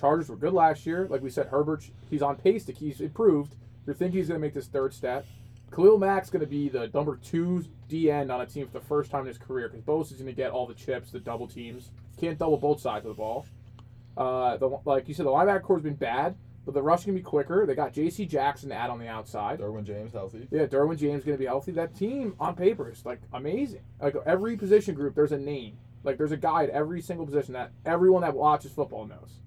Chargers 0.00 0.30
were 0.30 0.36
good 0.36 0.54
last 0.54 0.86
year. 0.86 1.06
Like 1.10 1.22
we 1.22 1.28
said, 1.28 1.48
Herbert, 1.48 1.84
he's 2.08 2.22
on 2.22 2.36
pace 2.36 2.64
to 2.64 2.72
he's 2.72 3.00
improved. 3.02 3.54
You're 3.84 3.94
thinking 3.94 4.18
he's 4.18 4.28
going 4.28 4.40
to 4.40 4.44
make 4.44 4.54
this 4.54 4.66
third 4.66 4.94
step. 4.94 5.26
Khalil 5.74 5.98
Mack's 5.98 6.30
going 6.30 6.40
to 6.40 6.46
be 6.46 6.68
the 6.68 6.90
number 6.94 7.16
two 7.16 7.64
D 7.88 8.10
end 8.10 8.32
on 8.32 8.40
a 8.40 8.46
team 8.46 8.66
for 8.66 8.72
the 8.72 8.84
first 8.84 9.10
time 9.10 9.20
in 9.22 9.26
his 9.26 9.38
career 9.38 9.68
because 9.68 9.84
Bosa's 9.84 10.16
going 10.16 10.26
to 10.26 10.32
get 10.32 10.50
all 10.50 10.66
the 10.66 10.74
chips, 10.74 11.10
the 11.10 11.20
double 11.20 11.46
teams. 11.46 11.90
Can't 12.18 12.38
double 12.38 12.56
both 12.56 12.80
sides 12.80 13.04
of 13.04 13.10
the 13.10 13.14
ball. 13.14 13.46
Uh, 14.16 14.56
the 14.56 14.68
like 14.84 15.06
you 15.06 15.14
said, 15.14 15.26
the 15.26 15.30
linebacker 15.30 15.62
core's 15.62 15.82
been 15.82 15.94
bad, 15.94 16.34
but 16.64 16.72
the 16.72 16.82
rush 16.82 17.04
can 17.04 17.14
be 17.14 17.20
quicker. 17.20 17.66
They 17.66 17.74
got 17.74 17.92
J.C. 17.92 18.24
Jackson 18.24 18.70
to 18.70 18.74
add 18.74 18.90
on 18.90 18.98
the 18.98 19.06
outside. 19.06 19.60
Derwin 19.60 19.84
James 19.84 20.12
healthy. 20.12 20.48
Yeah, 20.50 20.66
Derwin 20.66 20.98
James 20.98 21.24
going 21.24 21.36
to 21.36 21.38
be 21.38 21.46
healthy. 21.46 21.72
That 21.72 21.94
team 21.94 22.34
on 22.40 22.56
paper 22.56 22.90
is 22.90 23.04
like 23.04 23.20
amazing. 23.34 23.82
Like 24.00 24.16
every 24.24 24.56
position 24.56 24.94
group, 24.94 25.14
there's 25.14 25.32
a 25.32 25.38
name. 25.38 25.76
Like 26.04 26.16
there's 26.16 26.32
a 26.32 26.38
guy 26.38 26.64
at 26.64 26.70
every 26.70 27.02
single 27.02 27.26
position 27.26 27.52
that 27.52 27.72
everyone 27.84 28.22
that 28.22 28.34
watches 28.34 28.72
football 28.72 29.06
knows. 29.06 29.40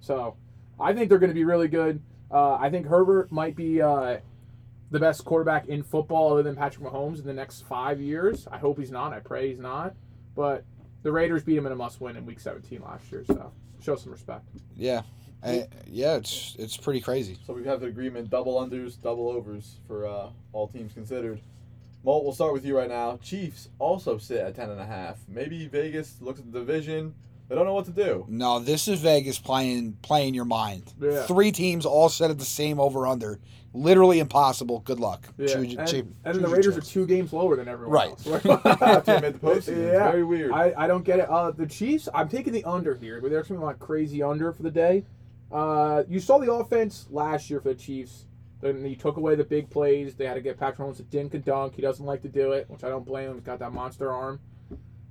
So 0.00 0.36
I 0.80 0.92
think 0.92 1.08
they're 1.08 1.18
going 1.18 1.30
to 1.30 1.34
be 1.34 1.44
really 1.44 1.68
good. 1.68 2.00
Uh, 2.30 2.54
I 2.54 2.70
think 2.70 2.86
Herbert 2.86 3.32
might 3.32 3.56
be 3.56 3.80
uh, 3.80 4.18
the 4.90 4.98
best 4.98 5.24
quarterback 5.24 5.68
in 5.68 5.82
football 5.82 6.32
other 6.32 6.42
than 6.42 6.56
Patrick 6.56 6.84
Mahomes 6.86 7.18
in 7.18 7.26
the 7.26 7.32
next 7.32 7.62
five 7.62 8.00
years. 8.00 8.46
I 8.50 8.58
hope 8.58 8.78
he's 8.78 8.90
not. 8.90 9.12
I 9.12 9.20
pray 9.20 9.48
he's 9.48 9.58
not. 9.58 9.94
But 10.34 10.64
the 11.02 11.12
Raiders 11.12 11.42
beat 11.42 11.56
him 11.56 11.66
in 11.66 11.72
a 11.72 11.76
must-win 11.76 12.16
in 12.16 12.26
Week 12.26 12.40
17 12.40 12.82
last 12.82 13.10
year, 13.10 13.24
so 13.26 13.52
show 13.80 13.96
some 13.96 14.12
respect. 14.12 14.44
Yeah, 14.76 15.02
I, 15.42 15.66
yeah, 15.86 16.16
it's 16.16 16.56
it's 16.58 16.76
pretty 16.76 17.00
crazy. 17.00 17.38
So 17.46 17.52
we 17.52 17.64
have 17.64 17.80
the 17.80 17.86
agreement: 17.86 18.30
double 18.30 18.54
unders, 18.60 19.00
double 19.00 19.28
overs 19.28 19.78
for 19.86 20.06
uh, 20.06 20.28
all 20.52 20.68
teams 20.68 20.92
considered. 20.92 21.40
Molt, 22.04 22.24
we'll 22.24 22.32
start 22.32 22.52
with 22.52 22.64
you 22.64 22.76
right 22.76 22.88
now. 22.88 23.18
Chiefs 23.22 23.68
also 23.78 24.18
sit 24.18 24.38
at 24.38 24.54
ten 24.54 24.70
and 24.70 24.80
a 24.80 24.86
half. 24.86 25.18
Maybe 25.28 25.66
Vegas 25.66 26.16
looks 26.20 26.40
at 26.40 26.52
the 26.52 26.58
division. 26.58 27.14
They 27.48 27.54
don't 27.54 27.64
know 27.64 27.74
what 27.74 27.86
to 27.86 27.90
do. 27.90 28.26
No, 28.28 28.58
this 28.58 28.88
is 28.88 29.00
Vegas 29.00 29.38
playing 29.38 29.96
playing 30.02 30.34
your 30.34 30.44
mind. 30.44 30.92
Yeah. 31.00 31.22
Three 31.22 31.50
teams 31.50 31.86
all 31.86 32.08
set 32.10 32.30
at 32.30 32.38
the 32.38 32.44
same 32.44 32.78
over 32.78 33.06
under. 33.06 33.40
Literally 33.74 34.18
impossible. 34.18 34.80
Good 34.80 34.98
luck. 35.00 35.26
Yeah, 35.38 35.46
Choose- 35.46 35.74
and, 35.76 35.88
choose- 35.88 36.00
and 36.00 36.12
then 36.24 36.32
choose 36.34 36.42
the 36.42 36.48
your 36.48 36.56
Raiders 36.56 36.76
are 36.78 36.80
two 36.82 37.06
games 37.06 37.32
lower 37.32 37.56
than 37.56 37.68
everyone 37.68 37.94
Right. 37.94 38.08
else. 38.10 38.26
After 38.82 39.14
they 39.14 39.20
made 39.20 39.34
the 39.34 39.38
postseason. 39.38 39.56
It's 39.56 39.68
Yeah. 39.92 40.10
very 40.10 40.24
weird. 40.24 40.52
I, 40.52 40.74
I 40.76 40.86
don't 40.86 41.04
get 41.04 41.18
it. 41.20 41.28
Uh, 41.30 41.50
the 41.52 41.66
Chiefs, 41.66 42.08
I'm 42.14 42.28
taking 42.28 42.52
the 42.52 42.64
under 42.64 42.94
here, 42.94 43.20
but 43.20 43.30
there's 43.30 43.46
something 43.46 43.64
like 43.64 43.78
crazy 43.78 44.22
under 44.22 44.52
for 44.52 44.62
the 44.62 44.70
day. 44.70 45.04
Uh, 45.52 46.02
you 46.08 46.20
saw 46.20 46.38
the 46.38 46.52
offense 46.52 47.06
last 47.10 47.48
year 47.50 47.60
for 47.60 47.68
the 47.68 47.74
Chiefs. 47.74 48.24
Then 48.60 48.84
you 48.84 48.96
took 48.96 49.16
away 49.16 49.36
the 49.36 49.44
big 49.44 49.70
plays. 49.70 50.16
They 50.16 50.26
had 50.26 50.34
to 50.34 50.40
get 50.40 50.58
Patrick 50.58 50.78
Mahomes 50.88 50.96
to 50.96 51.02
dink 51.04 51.32
and 51.34 51.44
dunk. 51.44 51.74
He 51.76 51.82
doesn't 51.82 52.04
like 52.04 52.22
to 52.22 52.28
do 52.28 52.52
it, 52.52 52.68
which 52.68 52.82
I 52.84 52.88
don't 52.88 53.06
blame 53.06 53.30
him. 53.30 53.34
He's 53.36 53.44
got 53.44 53.58
that 53.60 53.72
monster 53.72 54.10
arm. 54.12 54.40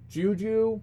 Juju, 0.09 0.81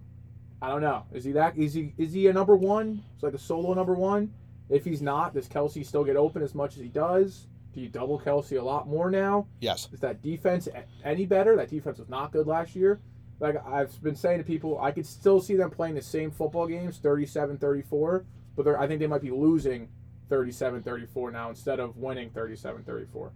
I 0.65 0.69
don't 0.69 0.81
know. 0.81 1.03
Is 1.13 1.23
he 1.23 1.31
that? 1.33 1.55
Is 1.55 1.75
he 1.75 1.93
is 1.95 2.11
he 2.11 2.25
a 2.25 2.33
number 2.33 2.55
one? 2.55 3.03
It's 3.13 3.21
like 3.21 3.35
a 3.35 3.37
solo 3.37 3.75
number 3.75 3.93
one. 3.93 4.33
If 4.67 4.83
he's 4.83 4.99
not, 4.99 5.35
does 5.35 5.47
Kelce 5.47 5.85
still 5.85 6.03
get 6.03 6.15
open 6.15 6.41
as 6.41 6.55
much 6.55 6.73
as 6.73 6.81
he 6.81 6.87
does? 6.87 7.45
Do 7.71 7.81
you 7.81 7.87
double 7.87 8.19
Kelce 8.19 8.59
a 8.59 8.63
lot 8.63 8.87
more 8.87 9.11
now? 9.11 9.45
Yes. 9.59 9.87
Is 9.93 9.99
that 9.99 10.23
defense 10.23 10.67
any 11.03 11.27
better? 11.27 11.55
That 11.55 11.69
defense 11.69 11.99
was 11.99 12.09
not 12.09 12.31
good 12.31 12.47
last 12.47 12.75
year. 12.75 12.99
Like 13.39 13.63
I've 13.63 14.01
been 14.01 14.15
saying 14.15 14.39
to 14.39 14.43
people, 14.43 14.79
I 14.81 14.89
could 14.89 15.05
still 15.05 15.39
see 15.39 15.55
them 15.55 15.69
playing 15.69 15.93
the 15.93 16.01
same 16.01 16.31
football 16.31 16.65
games, 16.65 16.97
37-34, 16.97 18.25
but 18.55 18.65
they're, 18.65 18.79
I 18.79 18.87
think 18.87 18.99
they 19.01 19.07
might 19.07 19.21
be 19.21 19.29
losing 19.29 19.89
37-34 20.31 21.31
now 21.31 21.49
instead 21.49 21.79
of 21.79 21.95
winning 21.95 22.31
37-34. 22.31 23.29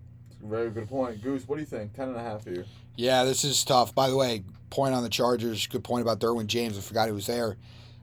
Very 0.44 0.70
good 0.70 0.88
point. 0.90 1.22
Goose, 1.22 1.48
what 1.48 1.56
do 1.56 1.62
you 1.62 1.66
think? 1.68 1.94
Ten 1.94 2.10
and 2.10 2.18
a 2.18 2.22
half 2.24 2.46
here. 2.46 2.66
Yeah, 2.96 3.24
this 3.24 3.44
is 3.44 3.64
tough. 3.64 3.94
By 3.94 4.10
the 4.10 4.16
way, 4.16 4.44
point 4.70 4.94
on 4.94 5.04
the 5.04 5.10
Chargers. 5.10 5.68
Good 5.68 5.84
point 5.84 6.02
about 6.02 6.20
Derwin 6.20 6.48
James. 6.48 6.78
I 6.78 6.82
forgot 6.82 7.08
he 7.08 7.12
was 7.14 7.28
there. 7.28 7.58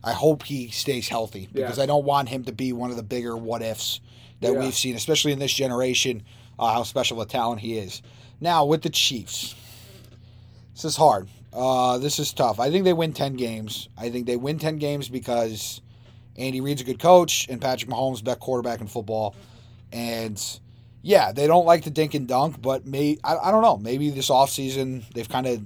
I 0.05 0.13
hope 0.13 0.43
he 0.45 0.69
stays 0.69 1.09
healthy 1.09 1.49
because 1.53 1.79
Yeah. 1.79 1.85
I 1.85 1.87
don't 1.87 2.05
want 2.05 2.29
him 2.29 2.45
to 2.45 2.53
be 2.53 2.73
one 2.73 2.91
of 2.91 2.97
the 2.97 3.03
bigger 3.03 3.37
what 3.37 3.63
ifs 3.63 4.01
that 4.41 4.53
Yeah. 4.53 4.61
we've 4.61 4.75
seen, 4.75 4.95
especially 4.95 5.33
in 5.33 5.39
this 5.39 5.53
generation. 5.53 6.23
Uh, 6.59 6.73
how 6.73 6.83
special 6.85 7.21
a 7.21 7.27
talent 7.27 7.61
he 7.61 7.77
is. 7.77 8.01
Now 8.41 8.65
with 8.65 8.81
the 8.83 8.89
Chiefs, 8.91 9.55
this 10.75 10.85
is 10.87 10.97
hard. 10.97 11.29
Uh, 11.53 11.99
this 11.99 12.19
is 12.19 12.33
tough. 12.33 12.61
I 12.61 12.71
think 12.71 12.85
they 12.85 12.93
win 12.93 13.13
ten 13.13 13.35
games. 13.35 13.89
I 13.97 14.11
think 14.11 14.27
they 14.27 14.37
win 14.37 14.59
ten 14.59 14.77
games 14.79 15.09
because 15.09 15.81
Andy 16.37 16.61
Reid's 16.61 16.81
a 16.83 16.85
good 16.85 16.99
coach 16.99 17.47
and 17.51 17.61
Patrick 17.61 17.91
Mahomes 17.91 18.23
best 18.25 18.41
quarterback 18.41 18.81
in 18.81 18.87
football. 18.87 19.35
And 19.93 20.43
yeah, 21.07 21.31
they 21.31 21.47
don't 21.47 21.65
like 21.67 21.85
to 21.85 21.91
dink 21.91 22.15
and 22.15 22.27
dunk, 22.27 22.61
but 22.61 22.85
may 22.85 23.17
I, 23.23 23.37
I 23.37 23.51
don't 23.53 23.63
know. 23.63 23.77
Maybe 23.77 24.11
this 24.11 24.29
offseason 24.29 25.09
they've 25.15 25.29
kind 25.29 25.47
of 25.47 25.63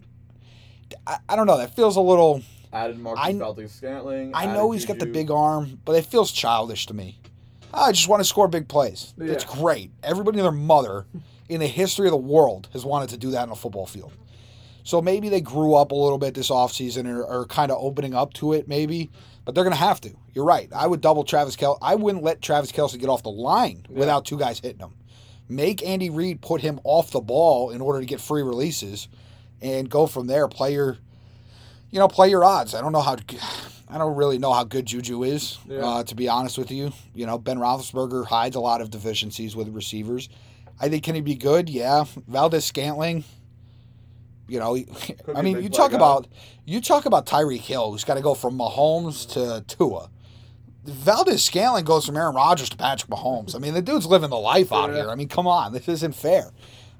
I, 1.07 1.19
I 1.29 1.37
don't 1.37 1.47
know. 1.47 1.57
That 1.59 1.75
feels 1.75 1.97
a 1.97 2.01
little. 2.01 2.43
Added 2.73 2.99
Marcus 2.99 3.35
Valdez 3.37 3.73
Scantling. 3.73 4.33
I 4.35 4.47
know 4.47 4.71
he's 4.71 4.85
got 4.87 4.99
the 4.99 5.07
big 5.07 5.31
arm, 5.31 5.81
but 5.85 5.97
it 5.97 6.05
feels 6.07 6.31
childish 6.31 6.87
to 6.87 6.95
me. 6.95 7.19
I 7.73 7.91
just 7.93 8.07
want 8.09 8.21
to 8.21 8.25
score 8.25 8.49
big 8.49 8.69
plays. 8.69 9.15
That's 9.17 9.45
Yeah. 9.45 9.61
great. 9.61 9.91
Everybody 10.03 10.39
and 10.39 10.45
their 10.45 10.53
mother 10.53 11.07
in 11.49 11.61
the 11.61 11.67
history 11.67 12.07
of 12.07 12.13
the 12.13 12.17
world 12.17 12.69
has 12.73 12.85
wanted 12.85 13.09
to 13.11 13.17
do 13.17 13.31
that 13.33 13.45
in 13.45 13.51
a 13.51 13.57
football 13.57 13.87
field. 13.87 14.13
So 14.85 15.01
maybe 15.03 15.29
they 15.29 15.41
grew 15.41 15.75
up 15.75 15.91
a 15.91 15.95
little 15.95 16.19
bit 16.19 16.35
this 16.35 16.51
offseason 16.51 17.07
or 17.09 17.25
are 17.27 17.45
kind 17.47 17.71
of 17.73 17.79
opening 17.81 18.15
up 18.15 18.33
to 18.35 18.53
it, 18.53 18.69
maybe. 18.69 19.11
But 19.45 19.55
they're 19.55 19.65
going 19.65 19.73
to 19.75 19.79
have 19.83 20.01
to. 20.03 20.11
You're 20.35 20.45
right. 20.45 20.69
I 20.75 20.87
would 20.87 21.01
double 21.01 21.25
Travis 21.25 21.57
Kelce. 21.57 21.79
I 21.83 21.95
wouldn't 21.97 22.23
let 22.25 22.41
Travis 22.43 22.71
Kelce 22.73 22.99
get 22.99 23.09
off 23.09 23.23
the 23.23 23.31
line 23.31 23.85
Yeah. 23.91 23.99
without 23.99 24.25
two 24.25 24.39
guys 24.39 24.61
hitting 24.61 24.79
him. 24.81 24.95
Make 25.51 25.85
Andy 25.85 26.09
Reid 26.11 26.41
put 26.41 26.61
him 26.61 26.81
off 26.85 27.11
the 27.11 27.21
ball 27.21 27.71
in 27.71 27.81
order 27.81 27.99
to 28.01 28.07
get 28.07 28.21
free 28.21 28.43
releases 28.43 29.09
and 29.61 29.91
go 29.91 30.07
from 30.07 30.29
there. 30.29 30.47
Play 30.47 30.73
your, 30.75 30.97
you 31.91 31.99
know, 31.99 32.07
play 32.09 32.31
your 32.31 32.45
odds. 32.45 32.75
I 32.75 32.81
don't 32.81 32.93
know 32.93 33.01
how. 33.03 33.17
I 33.93 33.99
don't 33.99 34.15
really 34.15 34.39
know 34.39 34.53
how 34.53 34.63
good 34.63 34.87
Juju 34.87 35.25
is, 35.25 35.59
Yeah. 35.69 35.79
uh, 35.85 36.05
to 36.05 36.15
be 36.15 36.29
honest 36.29 36.57
with 36.57 36.71
you. 36.71 36.93
You 37.13 37.27
know, 37.27 37.37
Ben 37.39 37.59
Roethlisberger 37.59 38.25
hides 38.27 38.55
a 38.55 38.61
lot 38.61 38.81
of 38.81 38.89
deficiencies 38.93 39.57
with 39.57 39.69
receivers. 39.71 40.29
I 40.81 40.89
think 40.89 41.03
can 41.03 41.17
he 41.17 41.21
be 41.21 41.35
good? 41.35 41.69
Yeah. 41.69 42.05
Valdes-Scantling. 42.29 43.25
You 44.47 44.61
know, 44.61 44.75
be 44.75 44.87
I 45.35 45.43
mean, 45.43 45.61
you 45.63 45.69
talk 45.69 45.91
guy. 45.91 45.97
about 45.97 46.29
you 46.65 46.81
talk 46.81 47.05
about 47.07 47.27
Tyreek 47.27 47.61
Hill, 47.63 47.91
who's 47.91 48.05
got 48.05 48.15
to 48.15 48.21
go 48.21 48.35
from 48.35 48.57
Mahomes 48.57 49.29
to 49.33 49.65
Tua. 49.67 50.09
Valdes-Scantling 50.85 51.85
goes 51.85 52.07
from 52.07 52.17
Aaron 52.17 52.35
Rodgers 52.35 52.69
to 52.71 52.77
Patrick 52.77 53.11
Mahomes. 53.11 53.55
I 53.55 53.59
mean, 53.59 53.75
the 53.75 53.83
dude's 53.83 54.07
living 54.07 54.31
the 54.31 54.39
life 54.39 54.73
out 54.73 54.91
Yeah. 54.91 54.97
here. 54.97 55.11
I 55.11 55.15
mean, 55.15 55.29
come 55.29 55.47
on, 55.47 55.73
this 55.73 55.89
isn't 55.89 56.15
fair. 56.15 56.51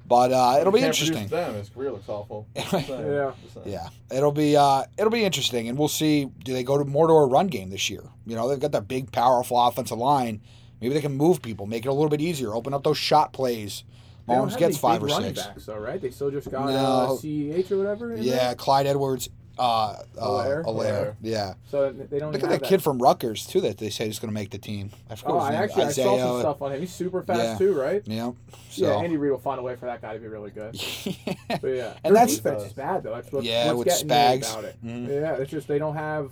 But 0.07 0.33
uh, 0.33 0.57
it'll 0.61 0.73
be 0.73 0.81
He 0.81 0.85
can't 0.87 0.97
produce 0.97 1.09
interesting. 1.09 1.29
Them. 1.29 1.55
His 1.55 1.69
career 1.69 1.93
looks 1.93 2.09
awful. 2.09 2.47
Yeah. 2.57 3.33
Yeah, 3.65 3.89
it'll 4.11 4.33
be 4.33 4.57
uh, 4.57 4.83
it'll 4.99 5.11
be 5.13 5.23
interesting, 5.25 5.69
and 5.69 5.79
we'll 5.79 5.87
see. 5.89 6.25
Do 6.45 6.53
they 6.53 6.65
go 6.65 6.77
to 6.79 6.85
more 6.85 7.07
to 7.07 7.13
a 7.13 7.27
run 7.27 7.47
game 7.47 7.71
this 7.71 7.89
year? 7.89 8.03
You 8.27 8.35
know, 8.35 8.49
they've 8.49 8.59
got 8.59 8.73
that 8.73 8.89
big, 8.89 9.13
powerful 9.13 9.61
offensive 9.61 9.99
line. 9.99 10.41
Maybe 10.81 10.95
they 10.95 11.01
can 11.01 11.13
move 11.13 11.43
people, 11.43 11.67
make 11.67 11.85
it 11.85 11.89
a 11.89 11.93
little 11.93 12.09
bit 12.09 12.21
easier, 12.21 12.55
open 12.55 12.75
up 12.75 12.83
those 12.83 12.99
shot 12.99 13.33
plays. 13.33 13.85
Mahomes 14.29 14.57
gets 14.57 14.79
five 14.79 15.01
big 15.01 15.11
or 15.11 15.23
six. 15.23 15.43
backs, 15.47 15.67
though, 15.67 15.77
right? 15.79 16.01
They 16.01 16.11
still 16.11 16.31
just 16.31 16.51
got 16.51 16.67
No. 16.67 16.75
uh, 16.75 17.09
CEH 17.17 17.71
or 17.71 17.79
whatever. 17.79 18.17
Yeah, 18.17 18.37
there? 18.49 18.55
Clyde 18.57 18.87
Edwards, 18.87 19.29
uh, 19.59 19.63
uh, 19.63 19.97
Alaire? 20.19 20.65
Alaire. 20.65 20.65
Alaire. 20.65 21.17
Yeah, 21.21 21.55
So 21.71 21.91
they 21.93 22.19
don't. 22.19 22.33
look 22.33 22.43
at 22.43 22.51
have 22.51 22.61
that 22.61 22.67
kid 22.69 22.83
from 22.83 22.99
Rutgers 22.99 23.47
too 23.47 23.61
that 23.63 23.79
they 23.79 23.91
say 23.91 24.09
is 24.09 24.19
going 24.19 24.29
to 24.31 24.35
make 24.35 24.51
the 24.51 24.59
team. 24.59 24.91
I 25.11 25.15
forgot 25.17 25.33
Oh, 25.33 25.39
his 25.41 25.45
I 25.45 25.51
name. 25.53 25.61
actually 25.63 25.85
I 25.85 25.93
saw 25.93 26.19
some 26.19 26.41
stuff 26.41 26.63
on 26.63 26.73
him. 26.73 26.81
He's 26.81 26.93
super 26.93 27.23
fast 27.23 27.41
Yeah. 27.41 27.59
too, 27.59 27.75
right? 27.79 28.03
Yeah, 28.07 28.33
so 28.71 28.87
Yeah, 28.87 28.97
Andy 29.03 29.17
Reid 29.17 29.33
will 29.33 29.39
find 29.39 29.59
a 29.59 29.63
way 29.63 29.77
for 29.77 29.87
that 29.87 30.01
guy 30.01 30.15
to 30.15 30.19
be 30.21 30.29
really 30.29 30.51
good. 30.51 30.75
But 31.61 31.69
yeah, 31.69 31.95
And 32.05 32.15
their 32.17 32.23
that's- 32.27 32.37
defense 32.37 32.63
is 32.65 32.73
bad 32.73 33.03
though. 33.03 33.15
That's 33.15 33.31
what, 33.33 33.45
Yeah, 33.45 33.73
what's 33.73 33.79
with 33.79 33.87
getting 33.89 34.09
me 34.09 34.15
Spags. 34.15 34.53
about 34.53 34.65
it. 34.65 34.77
Mhm. 34.85 35.09
Yeah, 35.09 35.35
it's 35.35 35.51
just 35.51 35.69
they 35.69 35.79
don't 35.79 35.97
have 35.97 36.31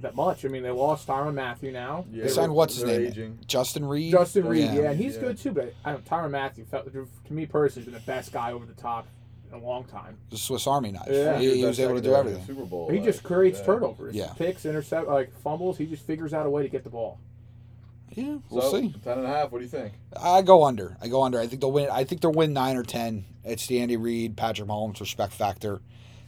that 0.00 0.14
much. 0.14 0.46
I 0.46 0.48
mean, 0.48 0.62
they 0.62 0.70
lost 0.70 1.06
Tyrann 1.06 1.34
Mathieu 1.34 1.72
now. 1.72 2.06
Yeah, 2.10 2.22
They 2.24 2.30
signed 2.30 2.54
what's 2.54 2.76
his 2.76 2.84
name? 2.84 3.06
Aging. 3.08 3.38
Justin 3.46 3.84
Reid. 3.84 4.12
Justin 4.12 4.46
Reid, 4.46 4.64
Yeah. 4.64 4.74
yeah. 4.74 4.90
and 4.92 4.98
he's 5.00 5.16
Yeah. 5.16 5.20
good 5.20 5.36
too. 5.38 5.50
But 5.52 5.74
I 5.84 5.92
don't, 5.92 6.04
Tyrann 6.06 6.30
Mathieu, 6.30 6.64
felt, 6.64 6.90
to 6.90 7.06
me 7.28 7.44
personally, 7.44 7.84
has 7.84 7.92
been 7.92 8.00
the 8.02 8.06
best 8.10 8.32
guy 8.32 8.52
over 8.52 8.64
the 8.64 8.72
top 8.72 9.06
in 9.52 9.58
a 9.60 9.64
long 9.64 9.84
time. 9.84 10.16
the 10.30 10.36
Swiss 10.36 10.66
Army 10.66 10.92
knife. 10.92 11.08
Yeah. 11.10 11.38
he, 11.38 11.56
he 11.58 11.64
was 11.64 11.80
able 11.80 11.94
to 11.96 12.00
do 12.00 12.14
everything. 12.14 12.44
Super 12.46 12.64
Bowl. 12.64 12.88
he 12.90 12.96
like, 12.96 13.04
just 13.04 13.22
creates 13.22 13.58
yeah. 13.58 13.64
turnovers, 13.66 14.14
Yeah. 14.14 14.32
picks, 14.36 14.64
intercept, 14.64 15.08
like 15.08 15.32
fumbles. 15.42 15.78
He 15.78 15.86
just 15.86 16.06
figures 16.06 16.32
out 16.34 16.46
a 16.46 16.50
way 16.50 16.62
to 16.62 16.68
get 16.68 16.84
the 16.84 16.90
ball. 16.90 17.18
Yeah, 18.12 18.38
we'll 18.50 18.62
so, 18.62 18.80
see. 18.80 18.94
Ten 19.04 19.18
and 19.18 19.26
a 19.26 19.28
half. 19.30 19.52
What 19.52 19.58
do 19.58 19.64
you 19.64 19.70
think? 19.70 19.92
I 20.20 20.42
go 20.42 20.64
under. 20.64 20.96
I 21.00 21.06
go 21.08 21.22
under. 21.22 21.38
I 21.38 21.46
think 21.46 21.60
they'll 21.60 21.70
win. 21.70 21.88
I 21.90 22.02
think 22.04 22.20
they'll 22.22 22.32
win 22.32 22.52
nine 22.52 22.76
or 22.76 22.82
ten. 22.82 23.24
It's 23.44 23.66
the 23.68 23.80
Andy 23.80 23.96
Reid, 23.96 24.36
Patrick 24.36 24.68
Mahomes 24.68 24.98
respect 25.00 25.32
factor. 25.32 25.80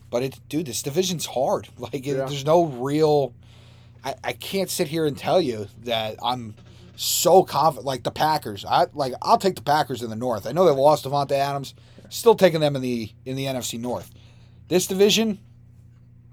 But 0.09 0.23
it, 0.23 0.41
dude, 0.49 0.67
this 0.67 0.83
division's 0.83 1.26
hard. 1.26 1.69
Like, 1.79 1.95
it, 1.95 2.05
Yeah. 2.07 2.26
there's 2.26 2.45
no 2.45 2.67
real. 2.67 3.35
I, 4.05 4.14
I 4.23 4.33
can't 4.33 4.71
sit 4.71 4.88
here 4.88 5.07
and 5.07 5.17
tell 5.19 5.41
you 5.41 5.67
that 5.85 6.17
I'm 6.23 6.55
so 7.04 7.42
confident. 7.42 7.87
Like 7.87 8.02
the 8.02 8.11
Packers, 8.11 8.64
I 8.64 8.87
like. 8.94 9.14
I'll 9.23 9.38
take 9.38 9.56
the 9.56 9.62
Packers 9.62 10.02
in 10.02 10.11
the 10.11 10.16
North. 10.16 10.47
I 10.47 10.52
know 10.52 10.64
they 10.64 10.73
lost 10.73 11.04
Davante 11.04 11.32
Adams. 11.32 11.75
Still 12.09 12.35
taking 12.35 12.61
them 12.61 12.76
in 12.76 12.82
the 12.82 13.11
in 13.25 13.37
the 13.37 13.47
NFC 13.47 13.78
North. 13.80 14.11
This 14.68 14.87
division, 14.87 15.38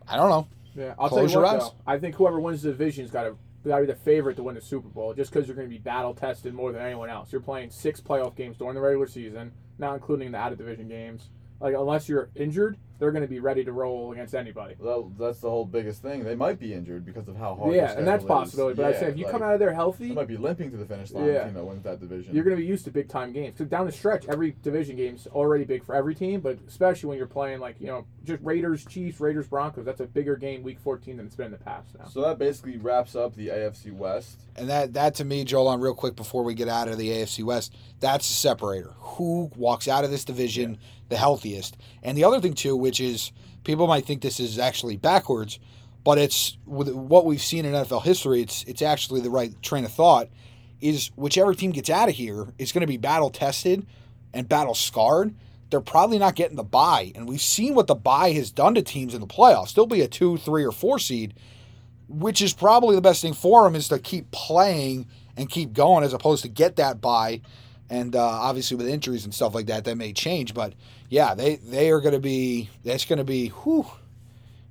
I 0.08 0.16
don't 0.16 0.30
know. 0.30 0.48
Yeah, 0.76 0.94
I'll 1.00 1.10
Close 1.10 1.32
tell 1.32 1.42
you 1.42 1.48
your 1.48 1.54
what 1.54 1.60
though. 1.60 1.74
I 1.88 1.98
think 1.98 2.16
whoever 2.16 2.40
wins 2.40 2.62
the 2.62 2.72
division's 2.72 3.12
got 3.12 3.24
to 3.24 3.36
got 3.68 3.80
to 3.80 3.86
be 3.86 3.92
the 3.92 4.00
favorite 4.00 4.36
to 4.38 4.44
win 4.44 4.56
the 4.56 4.62
Super 4.62 4.88
Bowl, 4.88 5.14
just 5.14 5.32
because 5.32 5.48
you're 5.48 5.56
going 5.56 5.68
to 5.68 5.74
be 5.74 5.80
battle 5.80 6.14
tested 6.14 6.54
more 6.54 6.72
than 6.72 6.82
anyone 6.82 7.10
else. 7.10 7.32
You're 7.32 7.42
playing 7.42 7.70
six 7.70 8.00
playoff 8.00 8.36
games 8.36 8.58
during 8.58 8.76
the 8.76 8.82
regular 8.82 9.08
season, 9.08 9.52
not 9.78 9.96
including 9.96 10.32
the 10.32 10.38
out 10.38 10.52
of 10.52 10.58
division 10.58 10.88
games. 10.88 11.30
Like 11.60 11.76
unless 11.76 12.08
you're 12.08 12.30
injured, 12.36 12.78
they're 13.00 13.12
going 13.12 13.24
to 13.24 13.28
be 13.28 13.40
ready 13.40 13.64
to 13.64 13.72
roll 13.72 14.12
against 14.12 14.36
anybody. 14.36 14.76
Well, 14.78 15.12
that's 15.18 15.40
the 15.40 15.50
whole 15.50 15.66
biggest 15.66 16.02
thing. 16.02 16.24
They 16.24 16.36
might 16.36 16.60
be 16.60 16.74
injured 16.74 17.06
because 17.06 17.28
of 17.28 17.38
how 17.38 17.56
hard. 17.56 17.74
yeah, 17.74 17.94
and 17.98 18.06
that's 18.06 18.24
schedule 18.24 18.42
is. 18.42 18.50
possibility. 18.50 18.76
But 18.76 18.86
I 18.86 18.90
Yeah, 18.92 19.00
say 19.00 19.08
if 19.08 19.18
you 19.18 19.24
like, 19.24 19.32
come 19.32 19.42
out 19.42 19.54
of 19.54 19.60
there 19.60 19.70
they 19.70 19.76
healthy, 19.76 20.12
might 20.12 20.28
be 20.28 20.38
limping 20.38 20.72
to 20.72 20.78
the 20.78 20.86
finish 20.86 21.12
line. 21.12 21.26
Yeah. 21.26 21.32
The 21.34 21.46
team 21.46 21.54
that 21.56 21.64
wins 21.66 21.84
that 21.84 22.00
division. 22.00 22.36
you're 22.36 22.44
going 22.44 22.56
to 22.56 22.62
be 22.62 22.68
used 22.68 22.86
to 22.86 22.92
big 22.92 23.08
time 23.08 23.32
games. 23.32 23.54
Because 23.58 23.70
down 23.70 23.86
the 23.86 23.92
stretch, 23.92 24.26
every 24.28 24.56
division 24.62 24.98
game's 24.98 25.28
already 25.28 25.64
big 25.64 25.84
for 25.86 25.96
every 25.96 26.14
team, 26.14 26.42
but 26.42 26.60
especially 26.68 27.08
when 27.10 27.18
you're 27.18 27.28
playing 27.28 27.60
like 27.60 27.80
you 27.80 27.88
know 27.88 28.06
just 28.26 28.44
Raiders, 28.44 28.86
Chiefs, 28.86 29.20
Raiders, 29.20 29.48
Broncos. 29.48 29.86
That's 29.86 30.02
a 30.02 30.06
bigger 30.06 30.36
game 30.36 30.62
Week 30.62 30.80
14 30.80 31.18
than 31.18 31.26
it's 31.26 31.36
been 31.36 31.48
in 31.48 31.52
the 31.54 31.58
past 31.58 31.98
now. 31.98 32.06
So 32.06 32.22
that 32.22 32.38
basically 32.38 32.78
wraps 32.78 33.16
up 33.16 33.36
the 33.36 33.48
AFC 33.48 33.94
West. 33.94 34.42
And 34.56 34.70
that 34.70 34.94
that 34.94 35.16
to 35.16 35.26
me, 35.26 35.46
Joel, 35.46 35.70
on 35.70 35.80
real 35.80 35.94
quick 35.94 36.16
before 36.16 36.44
we 36.44 36.54
get 36.54 36.68
out 36.68 36.88
of 36.90 36.98
the 36.98 37.10
AFC 37.10 37.44
West, 37.44 37.74
that's 38.00 38.28
the 38.28 38.34
separator. 38.34 38.94
Who 38.98 39.52
walks 39.56 39.88
out 39.88 40.04
of 40.04 40.12
this 40.12 40.26
division 40.26 40.78
the 41.10 41.18
healthiest? 41.18 41.78
And 42.04 42.18
the 42.18 42.24
other 42.24 42.40
thing 42.40 42.54
too, 42.54 42.76
which 42.76 43.00
is 43.00 43.32
people 43.64 43.88
might 43.88 44.06
think 44.06 44.22
this 44.22 44.40
is 44.40 44.58
actually 44.60 44.98
backwards, 44.98 45.60
but 46.04 46.18
it's 46.18 46.58
with 46.66 46.90
what 46.90 47.26
we've 47.26 47.42
seen 47.42 47.66
in 47.66 47.74
NFL 47.74 48.04
history, 48.04 48.42
it's 48.42 48.64
it's 48.64 48.82
actually 48.82 49.22
the 49.22 49.30
right 49.30 49.60
train 49.62 49.86
of 49.86 49.92
thought. 49.92 50.30
Is 50.82 51.12
whichever 51.18 51.54
team 51.54 51.72
gets 51.72 51.90
out 51.90 52.08
of 52.08 52.16
here 52.16 52.48
is 52.58 52.72
going 52.72 52.82
to 52.82 52.88
be 52.88 52.96
battle 52.96 53.30
tested 53.30 53.86
and 54.34 54.48
battle 54.48 54.74
scarred. 54.74 55.36
They're 55.70 55.82
probably 55.82 56.18
not 56.18 56.36
getting 56.36 56.56
the 56.56 56.64
bye, 56.64 57.12
and 57.16 57.28
we've 57.28 57.42
seen 57.42 57.76
what 57.76 57.88
the 57.88 57.96
bye 57.96 58.32
has 58.32 58.50
done 58.50 58.76
to 58.76 58.82
teams 58.82 59.14
in 59.14 59.20
the 59.20 59.28
playoffs. 59.28 59.74
They'll 59.74 59.86
be 59.86 60.02
a 60.02 60.08
two, 60.08 60.38
three, 60.38 60.64
or 60.64 60.72
four 60.72 60.98
seed 60.98 61.34
which 62.10 62.42
is 62.42 62.54
probably 62.54 62.96
the 62.96 63.02
best 63.02 63.22
thing 63.22 63.34
for 63.34 63.64
them 63.64 63.76
is 63.76 63.88
to 63.88 64.00
keep 64.00 64.32
playing 64.32 65.06
and 65.38 65.50
keep 65.50 65.74
going 65.74 66.04
as 66.04 66.12
opposed 66.12 66.42
to 66.42 66.50
get 66.50 66.76
that 66.78 67.00
bye. 67.00 67.40
And 67.90 68.16
uh, 68.16 68.24
obviously 68.24 68.78
with 68.78 68.88
injuries 68.88 69.26
and 69.26 69.34
stuff 69.34 69.56
like 69.56 69.66
that, 69.68 69.84
that 69.86 69.96
may 69.96 70.14
change. 70.14 70.54
But 70.54 70.74
yeah, 71.10 71.34
they 71.34 71.56
they 71.56 71.90
are 71.90 72.00
going 72.00 72.14
to 72.14 72.20
be. 72.20 72.70
That's 72.84 73.06
going 73.06 73.18
to 73.18 73.24
be 73.24 73.48
whew, 73.48 73.88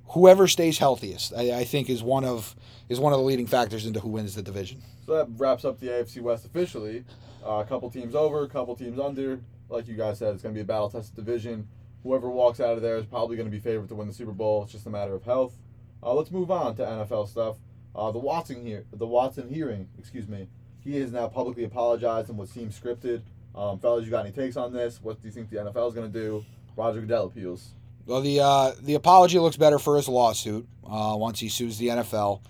whoever 0.09 0.47
stays 0.47 0.77
healthiest. 0.77 1.33
I, 1.35 1.59
I 1.59 1.63
think 1.65 1.89
is 1.89 2.01
one 2.01 2.23
of 2.23 2.55
is 2.87 2.99
one 2.99 3.13
of 3.13 3.19
the 3.19 3.25
leading 3.25 3.47
factors 3.47 3.85
into 3.85 3.99
who 3.99 4.09
wins 4.09 4.35
the 4.35 4.41
division. 4.41 4.81
So 5.05 5.15
that 5.15 5.27
wraps 5.37 5.65
up 5.65 5.79
the 5.79 5.87
AFC 5.87 6.21
West 6.21 6.45
officially. 6.45 7.03
Uh, 7.45 7.55
a 7.55 7.65
couple 7.65 7.89
teams 7.89 8.15
over, 8.15 8.43
a 8.43 8.49
couple 8.49 8.75
teams 8.75 8.99
under. 8.99 9.39
Like 9.69 9.87
you 9.87 9.95
guys 9.95 10.19
said, 10.19 10.33
it's 10.33 10.43
going 10.43 10.53
to 10.53 10.57
be 10.57 10.61
a 10.61 10.65
battle 10.65 10.89
tested 10.89 11.15
division. 11.15 11.67
Whoever 12.03 12.29
walks 12.29 12.59
out 12.59 12.75
of 12.75 12.81
there 12.81 12.97
is 12.97 13.05
probably 13.05 13.35
going 13.35 13.49
to 13.49 13.55
be 13.55 13.59
favored 13.59 13.89
to 13.89 13.95
win 13.95 14.07
the 14.07 14.13
Super 14.13 14.31
Bowl. 14.31 14.63
It's 14.63 14.71
just 14.71 14.85
a 14.87 14.89
matter 14.89 15.13
of 15.13 15.23
health. 15.23 15.53
Uh, 16.01 16.13
let's 16.13 16.31
move 16.31 16.49
on 16.49 16.75
to 16.77 16.83
NFL 16.83 17.27
stuff. 17.27 17.57
Uh, 17.95 18.11
the 18.11 18.19
Watson 18.19 18.65
here, 18.65 18.85
the 18.93 19.05
Watson 19.05 19.49
hearing, 19.49 19.89
excuse 19.97 20.27
me. 20.27 20.47
He 20.89 20.99
has 21.01 21.11
now 21.11 21.27
publicly 21.27 21.65
apologized 21.65 22.29
and 22.29 22.37
what 22.37 22.49
seems 22.49 22.79
scripted. 22.79 23.21
Um, 23.53 23.77
fellas, 23.77 24.05
you 24.05 24.11
got 24.11 24.25
any 24.25 24.33
takes 24.33 24.57
on 24.57 24.73
this? 24.73 24.99
What 25.03 25.21
do 25.21 25.27
you 25.27 25.31
think 25.31 25.51
the 25.51 25.57
NFL 25.57 25.89
is 25.89 25.93
going 25.93 26.11
to 26.11 26.19
do? 26.19 26.43
Roger 26.75 27.01
Goodell 27.01 27.27
appeals. 27.27 27.73
Well, 28.07 28.21
the 28.21 28.39
uh, 28.39 28.71
the 28.81 28.95
apology 28.95 29.37
looks 29.37 29.55
better 29.55 29.77
for 29.77 29.97
his 29.97 30.07
lawsuit 30.07 30.67
uh, 30.89 31.15
once 31.15 31.39
he 31.39 31.47
sues 31.47 31.77
the 31.77 31.89
NFL. 31.89 32.41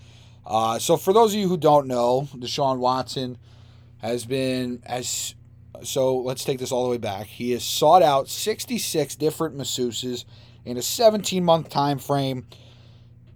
Uh, 0.46 0.78
so, 0.78 0.96
for 0.96 1.12
those 1.12 1.34
of 1.34 1.40
you 1.40 1.48
who 1.48 1.58
don't 1.58 1.86
know, 1.86 2.28
Deshaun 2.34 2.78
Watson 2.78 3.36
has 3.98 4.24
been 4.24 4.82
as 4.86 5.34
so. 5.82 6.16
Let's 6.16 6.42
take 6.42 6.60
this 6.60 6.72
all 6.72 6.84
the 6.84 6.90
way 6.90 6.98
back. 6.98 7.26
He 7.26 7.50
has 7.50 7.62
sought 7.62 8.02
out 8.02 8.30
66 8.30 9.16
different 9.16 9.58
masseuses 9.58 10.24
in 10.64 10.78
a 10.78 10.82
17 10.82 11.44
month 11.44 11.68
time 11.68 11.98
frame. 11.98 12.46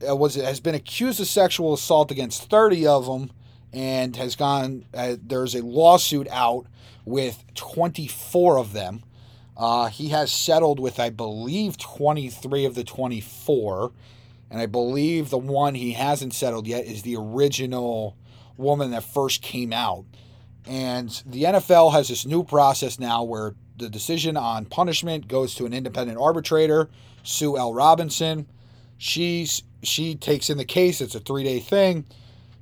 Uh, 0.08 0.16
was 0.16 0.38
it 0.38 0.46
has 0.46 0.60
been 0.60 0.74
accused 0.74 1.20
of 1.20 1.26
sexual 1.26 1.74
assault 1.74 2.10
against 2.10 2.48
30 2.48 2.86
of 2.86 3.04
them, 3.04 3.30
and 3.74 4.14
has 4.16 4.36
gone. 4.36 4.86
Uh, 4.94 5.16
there's 5.20 5.54
a 5.54 5.62
lawsuit 5.62 6.28
out 6.30 6.66
with 7.04 7.44
24 7.54 8.58
of 8.58 8.72
them. 8.72 9.02
Uh, 9.56 9.88
he 9.88 10.08
has 10.08 10.32
settled 10.32 10.80
with, 10.80 10.98
I 10.98 11.10
believe, 11.10 11.76
23 11.76 12.64
of 12.64 12.74
the 12.74 12.84
24. 12.84 13.92
And 14.50 14.60
I 14.60 14.66
believe 14.66 15.30
the 15.30 15.38
one 15.38 15.74
he 15.74 15.92
hasn't 15.92 16.34
settled 16.34 16.66
yet 16.66 16.86
is 16.86 17.02
the 17.02 17.16
original 17.16 18.16
woman 18.56 18.92
that 18.92 19.02
first 19.02 19.42
came 19.42 19.72
out. 19.72 20.04
And 20.66 21.10
the 21.26 21.44
NFL 21.44 21.92
has 21.92 22.08
this 22.08 22.24
new 22.24 22.44
process 22.44 22.98
now 22.98 23.22
where 23.22 23.54
the 23.76 23.88
decision 23.90 24.36
on 24.36 24.64
punishment 24.64 25.28
goes 25.28 25.54
to 25.56 25.66
an 25.66 25.74
independent 25.74 26.18
arbitrator, 26.18 26.88
Sue 27.22 27.58
L. 27.58 27.74
Robinson. 27.74 28.46
She's 28.96 29.62
she 29.82 30.14
takes 30.14 30.48
in 30.48 30.56
the 30.56 30.64
case. 30.64 31.00
It's 31.00 31.14
a 31.14 31.20
three 31.20 31.44
day 31.44 31.58
thing. 31.58 32.06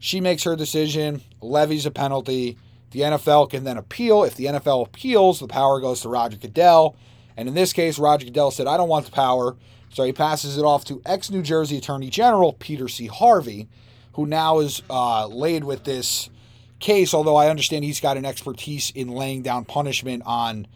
She 0.02 0.20
makes 0.20 0.42
her 0.42 0.56
decision, 0.56 1.22
levies 1.40 1.86
a 1.86 1.92
penalty. 1.92 2.58
The 2.90 3.02
NFL 3.02 3.50
can 3.50 3.62
then 3.62 3.76
appeal. 3.76 4.24
If 4.24 4.34
the 4.34 4.46
NFL 4.46 4.84
appeals, 4.84 5.38
the 5.38 5.46
power 5.46 5.78
goes 5.78 6.00
to 6.00 6.08
Roger 6.08 6.36
Goodell. 6.36 6.96
And 7.36 7.46
in 7.46 7.54
this 7.54 7.72
case, 7.72 8.00
Roger 8.00 8.26
Goodell 8.26 8.50
said, 8.50 8.66
I 8.66 8.76
don't 8.76 8.88
want 8.88 9.04
the 9.06 9.12
power. 9.12 9.54
So 9.90 10.02
he 10.02 10.12
passes 10.12 10.58
it 10.58 10.64
off 10.64 10.84
to 10.86 11.00
ex 11.06 11.30
New 11.30 11.40
Jersey 11.40 11.78
Attorney 11.78 12.10
General 12.10 12.52
Peter 12.54 12.88
C. 12.88 13.06
Harvey, 13.06 13.68
who 14.14 14.26
now 14.26 14.58
is 14.58 14.82
uh, 14.90 15.28
laid 15.28 15.62
with 15.62 15.84
this 15.84 16.30
case, 16.80 17.14
although 17.14 17.36
I 17.36 17.48
understand 17.48 17.84
he's 17.84 18.00
got 18.00 18.16
an 18.16 18.24
expertise 18.24 18.90
in 18.90 19.06
laying 19.06 19.42
down 19.42 19.64
punishment 19.66 20.24
on 20.26 20.66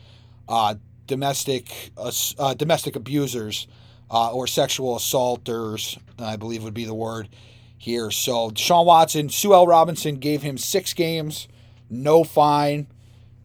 uh, 0.49 0.76
domestic 1.09 1.90
uh, 1.97 2.54
domestic 2.54 2.95
abusers 2.95 3.66
uh, 4.09 4.33
or 4.33 4.47
sexual 4.47 4.95
assaulters, 4.95 5.99
I 6.16 6.37
believe 6.37 6.62
would 6.62 6.75
be 6.75 6.85
the 6.85 6.95
word 6.95 7.28
here. 7.78 8.11
So 8.11 8.50
Deshaun 8.50 8.87
Watson, 8.87 9.28
Sue 9.28 9.54
L. 9.54 9.66
Robinson 9.66 10.16
gave 10.16 10.42
him 10.42 10.59
six 10.59 10.95
games, 10.95 11.49
no 11.90 12.25
fine. 12.25 12.88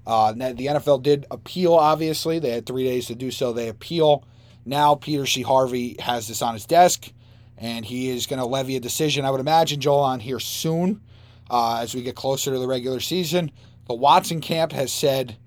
Uh, 0.06 0.32
the 0.32 0.66
NFL 0.68 1.04
did 1.04 1.26
appeal, 1.30 1.74
obviously. 1.74 2.40
They 2.40 2.50
had 2.50 2.66
three 2.66 2.84
days 2.84 3.06
to 3.08 3.16
do 3.16 3.30
so. 3.30 3.54
They 3.54 3.68
appeal. 3.68 4.26
Now 4.66 4.96
Peter 4.96 5.26
C. 5.26 5.42
Harvey 5.42 5.96
has 6.00 6.28
this 6.28 6.42
on 6.42 6.54
his 6.54 6.66
desk, 6.66 7.12
and 7.58 7.86
he 7.86 8.10
is 8.10 8.26
going 8.26 8.40
to 8.40 8.46
levy 8.46 8.76
a 8.76 8.80
decision, 8.80 9.26
I 9.26 9.32
would 9.32 9.40
imagine, 9.40 9.80
Joel, 9.80 10.00
on 10.00 10.20
here 10.20 10.40
soon 10.40 11.02
uh, 11.50 11.80
as 11.82 11.94
we 11.94 12.02
get 12.02 12.16
closer 12.16 12.52
to 12.52 12.60
the 12.60 12.68
regular 12.68 13.00
season. 13.00 13.52
The 13.88 13.94
Watson 13.94 14.42
camp 14.42 14.72
has 14.72 14.92
said, 14.92 15.38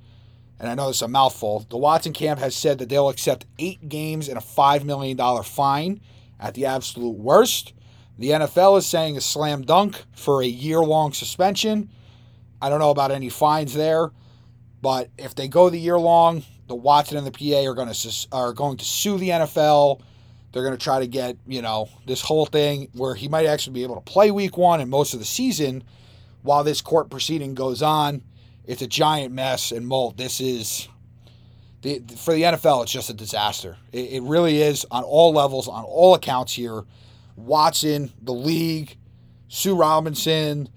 and 0.61 0.69
I 0.69 0.75
know 0.75 0.89
this 0.89 0.97
is 0.97 1.03
a 1.03 1.09
mouthful, 1.09 1.67
the 1.71 1.79
Watson 1.79 2.13
camp 2.13 2.39
has 2.41 2.55
said 2.55 2.79
that 2.79 2.89
they'll 2.89 3.09
accept 3.09 3.47
eight 3.59 3.89
games 3.89 4.29
and 4.29 4.37
a 4.37 4.43
$5 4.43 4.85
million 4.85 5.17
fine 5.43 6.01
at 6.39 6.55
the 6.55 6.67
absolute 6.67 7.17
worst. 7.17 7.73
The 8.19 8.31
NFL 8.31 8.79
is 8.79 8.87
saying 8.87 9.17
a 9.17 9.21
slam 9.21 9.63
dunk 9.63 10.03
for 10.13 10.43
a 10.43 10.47
year 10.47 10.79
long 10.79 11.13
suspension. 11.13 11.91
I 12.63 12.69
don't 12.69 12.79
know 12.79 12.91
about 12.91 13.11
any 13.11 13.29
fines 13.29 13.75
there, 13.75 14.11
but 14.81 15.11
if 15.19 15.35
they 15.35 15.49
go 15.49 15.69
the 15.69 15.79
year 15.79 15.99
long, 15.99 16.45
the 16.69 16.75
Watson 16.75 17.19
and 17.19 17.27
the 17.27 17.31
PA 17.31 17.69
are 17.69 17.75
going 17.75 17.93
to 17.93 18.29
are 18.33 18.53
going 18.53 18.77
to 18.79 18.85
sue 18.85 19.19
the 19.19 19.31
NFL. 19.31 20.01
They're 20.53 20.63
going 20.63 20.77
to 20.77 20.83
try 20.83 21.01
to 21.01 21.07
get 21.07 21.37
you 21.47 21.61
know 21.61 21.89
this 22.07 22.21
whole 22.21 22.47
thing 22.47 22.89
where 22.95 23.15
he 23.15 23.29
might 23.29 23.47
actually 23.47 23.75
be 23.75 23.83
able 23.83 23.97
to 23.97 24.01
play 24.01 24.31
Week 24.31 24.57
One 24.57 24.81
and 24.81 24.91
most 24.91 25.13
of 25.13 25.19
the 25.19 25.27
season 25.27 25.83
while 26.43 26.63
this 26.63 26.81
court 26.81 27.11
proceeding 27.11 27.55
goes 27.55 27.83
on. 27.83 28.23
It's 28.65 28.81
a 28.81 28.87
giant 28.87 29.33
mess 29.33 29.73
and 29.73 29.87
mold. 29.87 30.17
This 30.17 30.41
is 30.41 30.89
the, 31.83 32.03
for 32.17 32.33
the 32.33 32.43
NFL. 32.43 32.85
It's 32.85 32.93
just 32.93 33.11
a 33.11 33.15
disaster. 33.15 33.77
It, 33.93 34.13
it 34.13 34.23
really 34.23 34.63
is 34.63 34.87
on 34.91 35.03
all 35.05 35.33
levels, 35.33 35.69
on 35.69 35.85
all 35.85 36.15
accounts 36.15 36.55
here. 36.55 36.85
Watson, 37.37 38.13
the 38.23 38.35
league, 38.35 38.97
Sue 39.49 39.75
Robinson. 39.75 40.69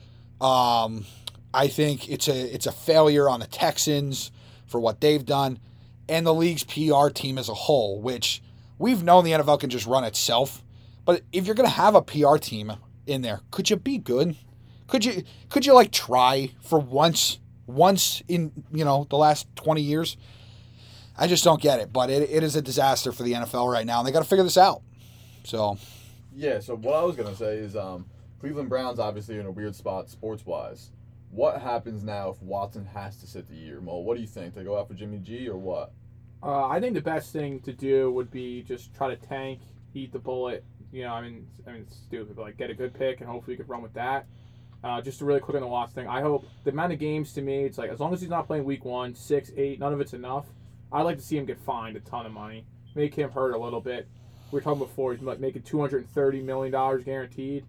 Um, 0.42 1.06
I 1.54 1.68
think 1.68 2.10
it's 2.10 2.28
a 2.28 2.54
it's 2.54 2.68
a 2.68 2.72
failure 2.72 3.30
on 3.30 3.40
the 3.40 3.48
Texans 3.48 4.32
for 4.66 4.80
what 4.80 5.02
they've 5.02 5.26
done, 5.26 5.60
and 6.08 6.26
the 6.26 6.34
league's 6.34 6.64
PR 6.64 7.10
team 7.10 7.38
as 7.38 7.50
a 7.50 7.54
whole. 7.54 8.02
Which 8.02 8.42
we've 8.78 9.04
known 9.04 9.24
the 9.24 9.32
NFL 9.32 9.60
can 9.60 9.70
just 9.70 9.88
run 9.88 10.04
itself, 10.04 10.64
but 11.06 11.24
if 11.32 11.46
you're 11.46 11.56
to 11.56 11.68
have 11.68 11.96
a 11.96 12.02
PR 12.02 12.38
team 12.38 12.74
in 13.06 13.22
there, 13.22 13.42
could 13.52 13.70
you 13.70 13.78
be 13.78 13.98
good? 13.98 14.36
Could 14.88 15.06
you 15.06 15.24
could 15.50 15.66
you 15.66 15.74
like 15.74 15.92
try 15.92 16.52
for 16.62 16.80
once 16.80 17.40
once 17.66 18.22
in 18.28 18.52
you 18.72 18.86
know 18.86 19.08
the 19.10 19.18
last 19.18 19.48
twenty 19.56 19.82
years? 19.82 20.18
I 21.18 21.26
just 21.26 21.44
don't 21.44 21.62
get 21.62 21.80
it, 21.80 21.92
but 21.92 22.12
it, 22.12 22.30
it 22.30 22.44
is 22.44 22.56
a 22.56 22.62
disaster 22.62 23.12
for 23.12 23.24
the 23.24 23.34
NFL 23.34 23.72
right 23.72 23.88
now, 23.88 24.00
and 24.00 24.08
they 24.08 24.12
got 24.12 24.22
to 24.22 24.30
figure 24.30 24.44
this 24.44 24.58
out. 24.58 24.84
So 25.44 25.80
yeah, 26.38 26.60
so 26.60 26.76
what 26.76 26.96
I 26.96 27.04
was 27.04 27.16
gonna 27.16 27.36
say 27.36 27.58
is 27.58 27.76
um, 27.76 28.06
Cleveland 28.40 28.70
Browns 28.70 29.00
obviously 29.00 29.40
in 29.40 29.48
a 29.48 29.52
weird 29.52 29.76
spot 29.76 30.08
sports 30.10 30.46
wise. 30.46 30.92
What 31.32 31.60
happens 31.60 32.04
now 32.04 32.30
if 32.30 32.42
Watson 32.42 32.86
has 32.86 33.18
to 33.18 33.28
sit 33.28 33.50
the 33.50 33.56
year, 33.56 33.82
Mo? 33.82 33.98
What 33.98 34.16
do 34.16 34.22
you 34.22 34.28
think? 34.28 34.54
They 34.54 34.64
go 34.64 34.80
after 34.80 34.94
Jimmy 34.94 35.18
G 35.18 35.50
or 35.50 35.58
what? 35.58 35.92
Uh, 36.44 36.68
I 36.68 36.80
think 36.80 36.94
the 36.94 37.02
best 37.02 37.34
thing 37.34 37.60
to 37.62 37.74
do 37.74 38.12
would 38.12 38.30
be 38.30 38.62
just 38.62 38.94
try 38.96 39.10
to 39.10 39.16
tank, 39.16 39.62
eat 39.96 40.14
the 40.14 40.20
bullet. 40.20 40.64
You 40.92 41.04
know, 41.04 41.14
I 41.14 41.22
mean, 41.22 41.48
I 41.66 41.72
mean, 41.72 41.82
it's 41.82 41.98
stupid, 41.98 42.36
but 42.36 42.44
like 42.44 42.58
get 42.58 42.70
a 42.70 42.76
good 42.76 42.94
pick 42.94 43.20
and 43.20 43.30
hopefully 43.30 43.56
you 43.56 43.58
could 43.58 43.70
run 43.70 43.82
with 43.82 43.94
that. 43.94 44.28
Uh, 44.84 45.02
just 45.02 45.18
to 45.20 45.26
really 45.26 45.40
quick 45.40 45.56
on 45.56 45.62
the 45.62 45.68
Watson 45.68 45.96
thing, 45.96 46.08
I 46.08 46.22
hope 46.22 46.46
the 46.64 46.70
amount 46.70 46.94
of 46.94 47.00
games 47.00 47.34
to 47.34 47.42
me, 47.42 47.64
it's 47.64 47.80
like 47.80 47.90
as 47.90 48.00
long 48.00 48.14
as 48.14 48.22
he's 48.22 48.30
not 48.30 48.46
playing 48.46 48.64
week 48.64 48.86
one, 48.86 49.16
six, 49.16 49.52
eight, 49.58 49.80
none 49.80 49.92
of 49.92 50.00
it's 50.00 50.14
enough. 50.14 50.46
I'd 50.92 51.02
like 51.02 51.18
to 51.18 51.24
see 51.24 51.36
him 51.36 51.46
get 51.46 51.60
fined 51.60 51.98
a 51.98 52.00
ton 52.00 52.28
of 52.28 52.32
money, 52.32 52.64
make 52.94 53.16
him 53.16 53.32
hurt 53.32 53.54
a 53.54 53.58
little 53.58 53.82
bit, 53.82 54.08
we 54.52 54.58
were 54.58 54.62
talking 54.62 54.80
before, 54.80 55.14
he's 55.14 55.40
making 55.40 55.64
two 55.64 55.80
hundred 55.80 56.00
and 56.00 56.10
thirty 56.12 56.42
million 56.42 56.72
dollars 56.72 57.04
guaranteed. 57.04 57.66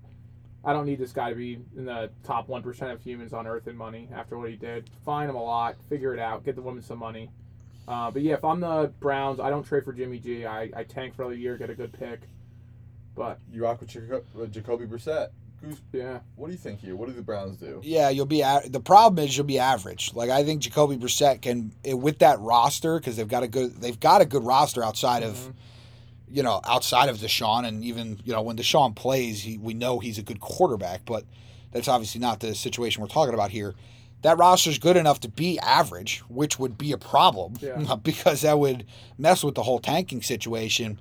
I 0.64 0.73
don't 0.73 0.87
need 0.87 0.99
this 0.99 1.12
guy 1.12 1.31
to 1.31 1.37
be 1.37 1.61
in 1.77 1.85
the 1.85 2.11
top 2.25 2.49
one 2.49 2.62
percent 2.62 2.93
of 2.93 3.01
humans 3.01 3.33
on 3.33 3.47
Earth 3.47 3.69
in 3.69 3.77
money 3.77 4.09
after 4.14 4.37
what 4.37 4.51
he 4.51 4.57
did. 4.57 4.91
Fine 5.05 5.29
him 5.29 5.37
a 5.37 5.43
lot, 5.43 5.77
figure 5.88 6.12
it 6.14 6.21
out, 6.21 6.45
get 6.45 6.57
the 6.57 6.62
woman 6.62 6.83
some 6.83 6.99
money. 6.99 7.31
Uh, 7.87 8.11
but 8.11 8.23
yeah, 8.23 8.35
if 8.35 8.45
I'm 8.45 8.61
the 8.61 8.93
Browns, 9.01 9.41
I 9.41 9.49
don't 9.49 9.64
trade 9.64 9.85
for 9.85 9.93
Jimmy 9.93 10.19
G. 10.19 10.45
I, 10.45 10.71
I 10.77 10.85
tank 10.85 11.17
for 11.17 11.23
another 11.23 11.37
year, 11.37 11.57
get 11.57 11.71
a 11.71 11.75
good 11.75 11.93
pick. 11.93 12.21
But 13.14 13.38
you 13.51 13.64
rock 13.64 13.81
with 13.81 14.53
Jacoby 14.53 14.85
Brissett. 14.85 15.31
Goose, 15.61 15.81
yeah. 15.93 16.21
What 16.37 16.47
do 16.47 16.53
you 16.53 16.59
think 16.59 16.81
here? 16.81 16.95
What 16.95 17.09
do 17.09 17.14
the 17.14 17.23
Browns 17.23 17.57
do? 17.57 17.81
Yeah, 17.83 18.11
you'll 18.11 18.27
be. 18.27 18.43
A- 18.43 18.62
the 18.69 18.79
problem 18.79 19.25
is 19.25 19.37
you'll 19.37 19.47
be 19.47 19.59
average. 19.59 20.12
Like 20.14 20.31
I 20.31 20.45
think 20.45 20.62
Jacoby 20.62 20.97
Brissett 20.97 21.43
can 21.43 21.73
eh, 21.85 21.95
with 21.95 22.21
that 22.21 22.38
roster 22.41 22.99
because 22.99 23.17
they've 23.17 23.27
got 23.27 23.43
a 23.43 23.49
good. 23.49 23.81
They've 23.81 23.99
got 23.99 24.21
a 24.21 24.25
good 24.25 24.45
roster 24.45 24.85
outside 24.85 25.23
mm-hmm. 25.23 25.49
of 25.49 25.55
you 26.31 26.43
know, 26.43 26.61
outside 26.64 27.09
of 27.09 27.19
Deshaun, 27.19 27.67
and 27.67 27.85
even 27.85 28.21
you 28.25 28.33
know 28.33 28.43
when 28.43 28.57
Deshaun 28.57 28.95
plays, 28.95 29.43
he, 29.43 29.59
we 29.59 29.75
know 29.75 29.99
he's 29.99 30.19
a 30.19 30.23
good 30.23 30.41
quarterback, 30.41 31.05
but 31.05 31.25
that's 31.73 31.88
obviously 31.88 32.21
not 32.21 32.41
the 32.41 32.55
situation 32.55 33.03
we're 33.03 33.09
talking 33.09 33.35
about 33.35 33.51
here. 33.51 33.75
That 34.23 34.37
roster's 34.37 34.79
good 34.79 34.97
enough 34.97 35.21
to 35.21 35.29
be 35.29 35.59
average, 35.61 36.21
which 36.29 36.59
would 36.59 36.77
be 36.77 36.93
a 36.93 36.99
problem 36.99 37.55
yeah. 37.61 37.95
because 38.03 38.41
that 38.41 38.59
would 38.59 38.85
mess 39.17 39.45
with 39.45 39.55
the 39.55 39.62
whole 39.62 39.79
tanking 39.79 40.23
situation. 40.23 40.99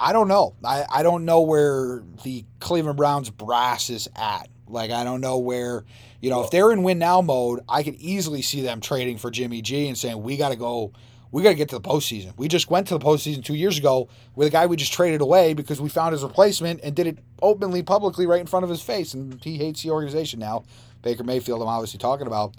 I 0.00 0.12
don't 0.12 0.28
know. 0.28 0.54
I, 0.64 0.84
I 0.90 1.02
don't 1.02 1.24
know 1.24 1.40
where 1.40 2.02
the 2.22 2.44
Cleveland 2.60 2.98
Browns 2.98 3.30
brass 3.30 3.90
is 3.90 4.08
at. 4.14 4.48
Like 4.68 4.90
I 4.90 5.02
don't 5.02 5.20
know 5.20 5.38
where, 5.38 5.84
you 6.20 6.30
know, 6.30 6.44
if 6.44 6.50
they're 6.50 6.72
in 6.72 6.82
win 6.82 6.98
now 6.98 7.20
mode, 7.22 7.60
I 7.68 7.82
could 7.82 7.94
easily 7.96 8.42
see 8.42 8.60
them 8.60 8.80
trading 8.80 9.16
for 9.16 9.30
Jimmy 9.30 9.62
G 9.62 9.88
and 9.88 9.96
saying 9.96 10.22
we 10.22 10.36
got 10.36 10.50
to 10.50 10.56
go 10.56 10.92
we 11.30 11.42
got 11.42 11.50
to 11.50 11.54
get 11.54 11.68
to 11.70 11.78
the 11.78 11.88
postseason. 11.88 12.36
We 12.36 12.48
just 12.48 12.70
went 12.70 12.88
to 12.88 12.98
the 12.98 13.04
postseason 13.04 13.44
two 13.44 13.54
years 13.54 13.78
ago 13.78 14.08
with 14.34 14.48
a 14.48 14.50
guy 14.50 14.66
we 14.66 14.76
just 14.76 14.92
traded 14.92 15.20
away 15.20 15.54
because 15.54 15.80
we 15.80 15.88
found 15.88 16.12
his 16.12 16.22
replacement 16.22 16.80
and 16.82 16.94
did 16.94 17.06
it 17.06 17.18
openly, 17.42 17.82
publicly, 17.82 18.26
right 18.26 18.40
in 18.40 18.46
front 18.46 18.64
of 18.64 18.70
his 18.70 18.82
face. 18.82 19.14
And 19.14 19.42
he 19.42 19.58
hates 19.58 19.82
the 19.82 19.90
organization 19.90 20.40
now. 20.40 20.64
Baker 21.02 21.24
Mayfield, 21.24 21.62
I'm 21.62 21.68
obviously 21.68 21.98
talking 21.98 22.26
about. 22.26 22.54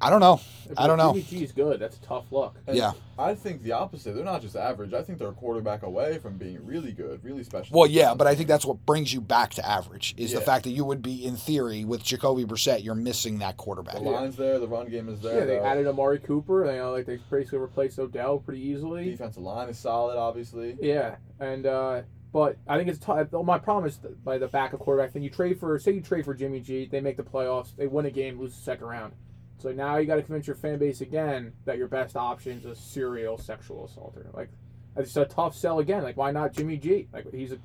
I 0.00 0.10
don't 0.10 0.20
know. 0.20 0.40
I 0.76 0.86
don't 0.86 0.98
know. 0.98 1.12
Jimmy 1.12 1.22
G 1.22 1.44
is 1.44 1.52
good. 1.52 1.80
That's 1.80 1.96
a 1.96 2.00
tough 2.00 2.24
look. 2.30 2.56
And 2.66 2.76
Yeah. 2.76 2.92
I 3.18 3.34
think 3.34 3.62
the 3.62 3.72
opposite. 3.72 4.14
They're 4.14 4.24
not 4.24 4.42
just 4.42 4.54
average. 4.56 4.92
I 4.92 5.02
think 5.02 5.18
they're 5.18 5.28
a 5.28 5.32
quarterback 5.32 5.82
away 5.84 6.18
from 6.18 6.36
being 6.36 6.64
really 6.66 6.92
good, 6.92 7.24
really 7.24 7.44
special. 7.44 7.78
Well, 7.78 7.88
yeah, 7.88 8.14
but 8.14 8.26
I 8.26 8.34
think 8.34 8.48
that's 8.48 8.66
what 8.66 8.84
brings 8.84 9.14
you 9.14 9.22
back 9.22 9.54
to 9.54 9.66
average 9.66 10.14
is 10.18 10.32
the 10.32 10.40
fact 10.40 10.64
that 10.64 10.70
you 10.70 10.84
would 10.84 11.00
be, 11.00 11.24
in 11.24 11.36
theory, 11.36 11.84
with 11.86 12.02
Jacoby 12.04 12.44
Brissett, 12.44 12.84
you're 12.84 12.94
missing 12.94 13.38
that 13.38 13.56
quarterback. 13.56 13.94
the 13.94 14.00
line's 14.00 14.36
there, 14.36 14.58
the 14.58 14.68
run 14.68 14.88
game 14.90 15.08
is 15.08 15.20
there. 15.20 15.38
Yeah, 15.40 15.44
they 15.46 15.58
the 15.58 15.64
added 15.64 15.86
Amari 15.86 16.18
Cooper. 16.18 16.66
You 16.66 16.76
know, 16.76 16.92
like 16.92 17.06
they 17.06 17.18
basically 17.30 17.58
replaced 17.58 17.98
Odell 17.98 18.38
pretty 18.38 18.60
easily. 18.60 19.10
defensive 19.10 19.42
line 19.42 19.70
is 19.70 19.78
solid, 19.78 20.18
obviously. 20.18 20.76
Yeah, 20.80 21.16
and 21.40 21.64
uh, 21.64 22.02
but 22.32 22.58
I 22.68 22.76
think 22.76 22.90
it's 22.90 22.98
tough. 22.98 23.32
My 23.32 23.58
problem 23.58 23.86
is 23.86 23.96
by 23.96 24.36
the 24.36 24.48
backup 24.48 24.80
quarterback 24.80 25.12
thing. 25.12 25.22
You 25.22 25.30
trade 25.30 25.58
for, 25.58 25.78
say, 25.78 25.92
you 25.92 26.02
trade 26.02 26.26
for 26.26 26.34
Jimmy 26.34 26.60
G. 26.60 26.84
They 26.84 27.00
make 27.00 27.16
the 27.16 27.22
playoffs. 27.22 27.74
They 27.76 27.86
win 27.86 28.04
a 28.04 28.10
game, 28.10 28.38
lose 28.38 28.54
the 28.54 28.62
second 28.62 28.88
round. 28.88 29.14
So 29.58 29.72
now 29.72 29.96
you 29.96 30.06
got 30.06 30.16
to 30.16 30.22
convince 30.22 30.46
your 30.46 30.56
fan 30.56 30.78
base 30.78 31.00
again 31.00 31.52
that 31.64 31.78
your 31.78 31.88
best 31.88 32.16
option 32.16 32.58
is 32.58 32.64
a 32.66 32.74
serial 32.74 33.38
sexual 33.38 33.86
assaulter. 33.86 34.28
Like, 34.34 34.50
it's 34.96 35.16
a 35.16 35.24
tough 35.24 35.56
sell 35.56 35.78
again. 35.78 36.02
Like, 36.02 36.16
why 36.16 36.30
not 36.30 36.52
Jimmy 36.52 36.76
G? 36.76 37.08
Like, 37.12 37.32
he's 37.32 37.52
a 37.52 37.58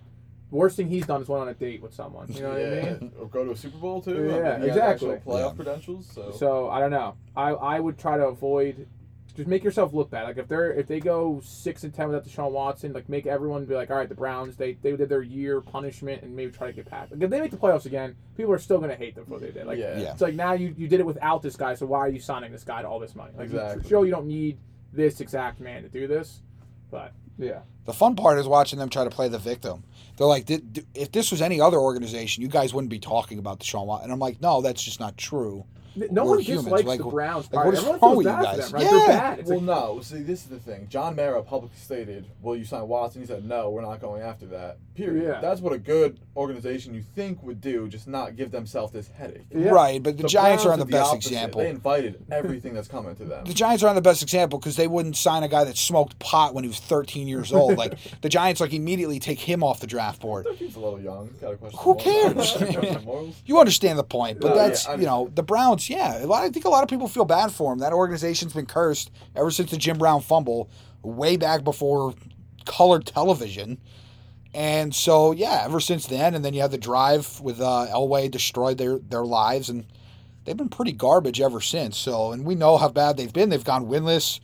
worst 0.52 0.78
thing 0.78 0.88
he's 0.90 1.06
done 1.06 1.22
is 1.22 1.28
went 1.28 1.42
on 1.42 1.50
a 1.50 1.54
date 1.54 1.82
with 1.82 1.94
someone. 1.94 2.28
You 2.32 2.42
know 2.44 2.50
what 2.50 2.60
I 2.62 3.00
mean? 3.00 3.12
or 3.20 3.28
go 3.28 3.46
to 3.46 3.52
a 3.52 3.56
Super 3.58 3.78
Bowl 3.78 4.02
too. 4.02 4.26
Yeah, 4.30 4.54
I 4.54 4.58
mean, 4.60 4.70
exactly. 4.70 5.16
Playoff 5.26 5.50
Yeah. 5.50 5.54
credentials. 5.56 6.10
So, 6.14 6.32
So 6.32 6.70
I 6.70 6.80
don't 6.80 6.92
know. 6.92 7.16
I 7.36 7.50
I 7.52 7.80
would 7.80 7.98
try 7.98 8.18
to 8.18 8.26
avoid. 8.28 8.88
Just 9.36 9.48
make 9.48 9.64
yourself 9.64 9.94
look 9.94 10.10
bad. 10.10 10.24
Like 10.24 10.38
if 10.38 10.48
they're 10.48 10.74
if 10.74 10.88
they 10.88 11.00
go 11.00 11.42
six 11.44 11.84
and 11.84 11.94
ten 11.94 12.08
without 12.10 12.26
Deshaun 12.26 12.52
Watson, 12.52 12.92
like 12.94 13.08
make 13.08 13.26
everyone 13.26 13.66
be 13.66 13.76
like, 13.76 13.90
all 13.90 13.98
right, 13.98 14.10
the 14.10 14.16
Browns 14.16 14.56
they 14.58 14.74
they 14.74 14.96
did 14.96 15.08
their 15.10 15.22
year 15.22 15.62
punishment 15.62 16.22
and 16.24 16.36
maybe 16.36 16.52
try 16.52 16.68
to 16.68 16.74
get 16.74 16.86
past. 16.86 17.12
Like 17.12 17.22
if 17.22 17.30
they 17.30 17.40
make 17.40 17.52
the 17.52 17.58
playoffs 17.58 17.86
again, 17.86 18.16
people 18.36 18.52
are 18.54 18.60
still 18.60 18.80
gonna 18.80 18.96
hate 18.96 19.16
them 19.16 19.26
for 19.26 19.32
what 19.32 19.42
they 19.42 19.52
did. 19.52 19.66
Like 19.68 19.78
yeah. 19.80 19.98
Yeah. 20.00 20.12
it's 20.12 20.22
like 20.22 20.36
now 20.36 20.54
you 20.54 20.76
you 20.78 20.88
did 20.88 21.00
it 21.00 21.06
without 21.06 21.42
this 21.42 21.56
guy, 21.56 21.76
so 21.76 21.86
why 21.86 22.00
are 22.00 22.10
you 22.10 22.20
signing 22.20 22.52
this 22.52 22.64
guy 22.64 22.82
to 22.82 22.88
all 22.88 23.00
this 23.00 23.16
money? 23.16 23.32
Like 23.38 23.46
Exactly. 23.46 23.90
show 23.90 24.04
you 24.04 24.12
don't 24.12 24.28
need 24.28 24.58
this 24.92 25.22
exact 25.22 25.60
man 25.62 25.84
to 25.84 25.90
do 25.90 26.08
this. 26.08 26.42
But 26.90 27.14
yeah, 27.38 27.60
The 27.86 27.94
fun 27.94 28.16
part 28.18 28.38
is 28.38 28.48
watching 28.48 28.78
them 28.78 28.90
try 28.90 29.06
to 29.06 29.10
play 29.10 29.30
the 29.30 29.40
victim. 29.40 29.84
They're 30.18 30.28
like, 30.28 30.46
"Th- 30.46 30.62
th- 30.74 30.86
if 30.94 31.12
this 31.12 31.32
was 31.32 31.42
any 31.42 31.60
other 31.62 31.78
organization, 31.78 32.44
you 32.44 32.50
guys 32.50 32.74
wouldn't 32.74 32.92
be 32.92 33.00
talking 33.00 33.40
about 33.40 33.62
Deshaun 33.62 33.86
Watson. 33.86 34.04
And 34.06 34.14
I'm 34.14 34.20
like, 34.20 34.42
no, 34.42 34.62
that's 34.62 34.84
just 34.84 35.00
not 35.00 35.18
true. 35.18 35.66
No 35.96 36.24
We're 36.24 36.30
one 36.32 36.40
humans, 36.40 36.66
dislikes 36.66 36.86
like, 36.88 36.98
the 37.00 37.06
Browns. 37.06 37.52
like, 37.52 37.66
what 37.66 37.74
is 37.74 37.80
Everyone 37.80 38.00
wrong 38.02 38.16
with 38.18 38.26
you 38.28 38.32
guys? 38.32 38.58
them, 38.72 38.74
right? 38.74 38.84
Yeah. 38.84 38.90
They're 38.92 39.08
bad. 39.08 39.40
It's 39.40 39.50
Well, 39.50 39.60
like, 39.60 39.66
no. 39.68 40.00
See, 40.02 40.22
this 40.22 40.40
is 40.44 40.48
the 40.50 40.60
thing. 40.60 40.88
John 40.90 41.16
Mara 41.16 41.42
publicly 41.44 41.78
stated, 41.78 42.26
"Will 42.42 42.56
you 42.56 42.64
sign 42.66 42.88
Watson?" 42.88 43.22
He 43.22 43.28
said, 43.28 43.46
"No, 43.46 43.70
we're 43.70 43.82
not 43.82 44.00
going 44.00 44.22
after 44.22 44.46
that." 44.48 44.78
Period. 44.96 45.24
Yeah. 45.26 45.42
That's 45.42 45.62
what 45.62 45.74
a 45.74 45.78
good 45.78 46.20
organization 46.36 46.94
you 46.94 47.02
think 47.02 47.42
would 47.44 47.62
do, 47.62 47.88
just 47.88 48.08
not 48.08 48.36
give 48.36 48.52
themselves 48.52 48.92
this 48.94 49.08
headache. 49.08 49.46
Yeah. 49.50 49.70
Right, 49.70 50.02
but 50.04 50.18
the, 50.18 50.28
Giants 50.28 50.66
are 50.66 50.72
on 50.74 50.78
Browns 50.80 50.90
the 50.90 50.92
best 50.98 51.12
opposite. 51.12 51.32
example. 51.32 51.62
They 51.62 51.70
invited 51.70 52.26
everything 52.32 52.74
that's 52.74 52.88
coming 52.88 53.16
to 53.16 53.24
them. 53.26 53.46
The 53.46 53.54
Giants 53.54 53.84
are 53.84 53.88
on 53.88 53.96
the 53.96 54.02
best 54.02 54.22
example 54.22 54.60
because 54.60 54.76
they 54.76 54.88
wouldn't 54.88 55.16
sign 55.18 55.44
a 55.44 55.48
guy 55.48 55.64
that 55.64 55.78
smoked 55.78 56.20
pot 56.20 56.54
when 56.54 56.64
he 56.64 56.68
was 56.68 56.80
13 56.80 57.28
years 57.28 57.52
old. 57.54 57.78
like 57.78 57.98
the 58.22 58.30
Giants, 58.30 58.60
like 58.62 58.74
immediately 58.74 59.20
take 59.20 59.40
him 59.40 59.64
off 59.64 59.80
the 59.80 59.88
draft 59.88 60.22
board. 60.22 60.46
He's 60.56 60.76
a 60.76 60.80
little 60.80 61.00
young. 61.02 61.30
Got 61.42 61.54
a 61.54 61.58
question. 61.58 61.80
Who 61.82 61.96
cares? 61.96 62.58
You 63.46 63.60
understand 63.60 63.98
the 64.00 64.04
point, 64.04 64.40
but 64.40 64.50
yeah, 64.56 64.68
that's 64.68 64.88
I 64.88 64.96
you 64.96 65.06
know 65.06 65.30
the 65.34 65.44
Browns. 65.44 65.81
Yeah, 65.90 66.26
I 66.32 66.50
think 66.50 66.66
a 66.66 66.70
lot 66.70 66.84
of 66.84 66.90
people 66.90 67.08
feel 67.08 67.26
bad 67.26 67.52
for 67.52 67.74
him. 67.74 67.80
That 67.80 67.94
organization's 67.94 68.54
been 68.54 68.66
cursed 68.66 69.12
ever 69.36 69.52
since 69.52 69.72
the 69.72 69.78
Jim 69.78 69.98
Brown 69.98 70.22
fumble, 70.22 70.70
way 71.02 71.38
back 71.38 71.64
before 71.64 72.14
colored 72.66 73.06
television. 73.06 73.80
And 74.54 74.94
so 74.94 75.32
yeah, 75.32 75.62
ever 75.64 75.80
since 75.80 76.08
then, 76.08 76.36
and 76.36 76.44
then 76.44 76.54
you 76.54 76.62
have 76.62 76.72
the 76.72 76.78
drive 76.78 77.40
with 77.40 77.62
uh, 77.62 77.88
Elway 77.90 78.30
destroyed 78.30 78.78
their 78.78 79.00
their 79.00 79.24
lives, 79.24 79.70
and 79.70 79.86
they've 80.44 80.58
been 80.58 80.70
pretty 80.70 80.92
garbage 80.92 81.40
ever 81.40 81.62
since. 81.62 81.98
So, 81.98 82.32
and 82.32 82.46
we 82.46 82.56
know 82.56 82.78
how 82.78 82.90
bad 82.90 83.18
they've 83.18 83.32
been. 83.32 83.50
They've 83.50 83.64
gone 83.64 83.86
winless 83.88 84.40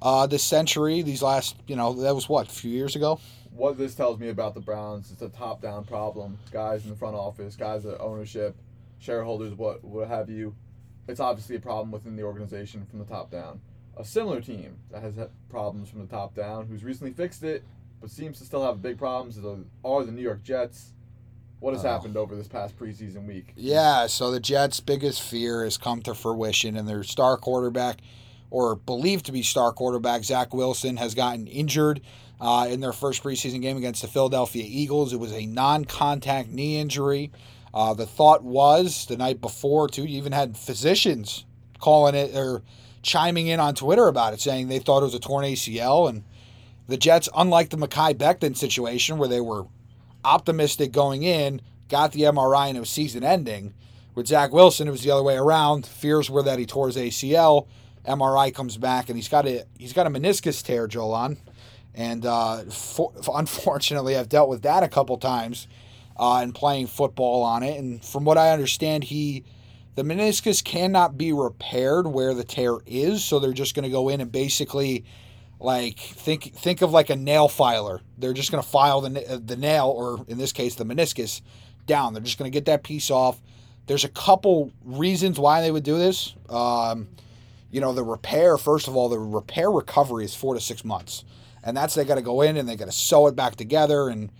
uh, 0.00 0.26
this 0.26 0.42
century. 0.42 1.02
These 1.02 1.22
last, 1.22 1.56
you 1.68 1.76
know, 1.76 1.92
that 1.92 2.14
was 2.14 2.28
what 2.28 2.48
a 2.48 2.50
few 2.50 2.72
years 2.72 2.96
ago. 2.96 3.20
What 3.54 3.78
this 3.78 3.94
tells 3.94 4.18
me 4.18 4.30
about 4.30 4.54
the 4.54 4.60
Browns, 4.60 5.12
it's 5.12 5.20
a 5.20 5.28
top-down 5.28 5.84
problem. 5.84 6.38
Guys 6.50 6.84
in 6.84 6.90
the 6.90 6.96
front 6.96 7.14
office, 7.14 7.54
guys 7.54 7.84
at 7.84 8.00
ownership, 8.00 8.56
shareholders, 8.98 9.54
what 9.54 9.84
what 9.84 10.08
have 10.08 10.28
you. 10.28 10.56
It's 11.08 11.20
obviously 11.20 11.56
a 11.56 11.60
problem 11.60 11.90
within 11.90 12.16
the 12.16 12.22
organization 12.22 12.86
from 12.86 12.98
the 12.98 13.04
top 13.04 13.30
down. 13.30 13.60
A 13.96 14.04
similar 14.04 14.40
team 14.40 14.76
that 14.90 15.02
has 15.02 15.16
had 15.16 15.30
problems 15.50 15.88
from 15.90 16.00
the 16.00 16.06
top 16.06 16.34
down, 16.34 16.66
who's 16.66 16.84
recently 16.84 17.12
fixed 17.12 17.42
it, 17.42 17.62
but 18.00 18.10
seems 18.10 18.38
to 18.38 18.44
still 18.44 18.64
have 18.64 18.80
big 18.80 18.98
problems, 18.98 19.38
are 19.84 20.04
the 20.04 20.12
New 20.12 20.22
York 20.22 20.42
Jets. 20.42 20.92
What 21.60 21.74
has 21.74 21.84
Oh. 21.84 21.88
happened 21.88 22.16
over 22.16 22.34
this 22.34 22.48
past 22.48 22.76
preseason 22.78 23.26
week? 23.26 23.52
Yeah, 23.56 24.06
so 24.06 24.30
the 24.30 24.40
Jets' 24.40 24.80
biggest 24.80 25.22
fear 25.22 25.62
has 25.64 25.76
come 25.78 26.02
to 26.02 26.14
fruition, 26.14 26.76
and 26.76 26.88
their 26.88 27.04
star 27.04 27.36
quarterback, 27.36 28.00
or 28.50 28.74
believed 28.76 29.26
to 29.26 29.32
be 29.32 29.42
star 29.42 29.72
quarterback, 29.72 30.24
Zach 30.24 30.52
Wilson, 30.54 30.96
has 30.96 31.14
gotten 31.14 31.46
injured 31.46 32.00
uh, 32.40 32.66
in 32.68 32.80
their 32.80 32.92
first 32.92 33.22
preseason 33.22 33.62
game 33.62 33.76
against 33.76 34.02
the 34.02 34.08
Philadelphia 34.08 34.64
Eagles. 34.66 35.12
It 35.12 35.20
was 35.20 35.32
a 35.32 35.46
non 35.46 35.84
contact 35.84 36.48
knee 36.48 36.78
injury. 36.78 37.30
Uh, 37.74 37.94
the 37.94 38.06
thought 38.06 38.42
was 38.42 39.06
the 39.06 39.16
night 39.16 39.40
before, 39.40 39.88
too, 39.88 40.04
you 40.04 40.18
even 40.18 40.32
had 40.32 40.56
physicians 40.56 41.46
calling 41.78 42.14
it 42.14 42.34
or 42.34 42.62
chiming 43.02 43.46
in 43.46 43.60
on 43.60 43.74
Twitter 43.74 44.08
about 44.08 44.34
it, 44.34 44.40
saying 44.40 44.68
they 44.68 44.78
thought 44.78 45.02
it 45.02 45.06
was 45.06 45.14
a 45.14 45.20
torn 45.20 45.44
ACL. 45.44 46.08
And 46.08 46.24
the 46.86 46.96
Jets, 46.96 47.28
unlike 47.34 47.70
the 47.70 47.78
Mekhi 47.78 48.14
Becton 48.14 48.56
situation, 48.56 49.18
where 49.18 49.28
they 49.28 49.40
were 49.40 49.66
optimistic 50.24 50.92
going 50.92 51.22
in, 51.22 51.60
got 51.88 52.12
the 52.12 52.22
MRI 52.22 52.68
and 52.68 52.76
it 52.76 52.80
was 52.80 52.90
season 52.90 53.24
ending. 53.24 53.74
With 54.14 54.26
Zach 54.26 54.52
Wilson, 54.52 54.88
it 54.88 54.90
was 54.90 55.02
the 55.02 55.10
other 55.10 55.22
way 55.22 55.36
around. 55.36 55.86
Fears 55.86 56.28
were 56.28 56.42
that 56.42 56.58
he 56.58 56.66
tore 56.66 56.88
his 56.88 56.96
ACL. 56.96 57.66
MRI 58.06 58.54
comes 58.54 58.76
back 58.76 59.08
and 59.08 59.16
he's 59.16 59.28
got 59.28 59.46
a 59.46 59.64
he's 59.78 59.92
got 59.92 60.06
a 60.06 60.10
meniscus 60.10 60.62
tear, 60.62 60.88
Jolan, 60.88 61.38
and 61.94 62.26
uh, 62.26 62.64
for, 62.64 63.12
unfortunately, 63.34 64.16
I've 64.16 64.28
dealt 64.28 64.48
with 64.48 64.62
that 64.62 64.82
a 64.82 64.88
couple 64.88 65.16
times 65.18 65.68
uh, 66.16 66.38
and 66.38 66.54
playing 66.54 66.86
football 66.86 67.42
on 67.42 67.62
it. 67.62 67.78
And 67.78 68.04
from 68.04 68.24
what 68.24 68.38
I 68.38 68.50
understand, 68.50 69.04
he 69.04 69.44
the 69.94 70.02
meniscus 70.02 70.64
cannot 70.64 71.18
be 71.18 71.32
repaired 71.32 72.06
where 72.06 72.32
the 72.32 72.44
tear 72.44 72.78
is, 72.86 73.24
so 73.24 73.38
they're 73.38 73.52
just 73.52 73.74
going 73.74 73.84
to 73.84 73.90
go 73.90 74.08
in 74.08 74.20
and 74.20 74.32
basically 74.32 75.04
like 75.60 75.98
think 75.98 76.54
think 76.54 76.82
of 76.82 76.92
like 76.92 77.10
a 77.10 77.16
nail 77.16 77.48
filer. 77.48 78.00
They're 78.18 78.32
just 78.32 78.50
going 78.50 78.62
to 78.62 78.68
file 78.68 79.00
the 79.02 79.42
the 79.44 79.56
nail, 79.56 79.88
or 79.88 80.24
in 80.28 80.38
this 80.38 80.52
case, 80.52 80.74
the 80.74 80.84
meniscus, 80.84 81.42
down. 81.86 82.14
They're 82.14 82.22
just 82.22 82.38
going 82.38 82.50
to 82.50 82.54
get 82.54 82.66
that 82.66 82.82
piece 82.82 83.10
off. 83.10 83.40
There's 83.86 84.04
a 84.04 84.08
couple 84.08 84.72
reasons 84.84 85.38
why 85.38 85.60
they 85.60 85.70
would 85.70 85.82
do 85.82 85.98
this. 85.98 86.34
Um, 86.48 87.08
you 87.70 87.80
know, 87.80 87.92
the 87.92 88.04
repair. 88.04 88.56
First 88.58 88.88
of 88.88 88.96
all, 88.96 89.08
the 89.08 89.18
repair 89.18 89.70
recovery 89.70 90.24
is 90.24 90.34
four 90.34 90.54
to 90.54 90.60
six 90.60 90.84
months, 90.84 91.24
and 91.62 91.76
that's 91.76 91.94
they 91.94 92.04
got 92.04 92.14
to 92.16 92.22
go 92.22 92.42
in 92.42 92.56
and 92.56 92.68
they 92.68 92.76
got 92.76 92.86
to 92.86 92.92
sew 92.92 93.26
it 93.26 93.36
back 93.36 93.56
together 93.56 94.08
and 94.08 94.30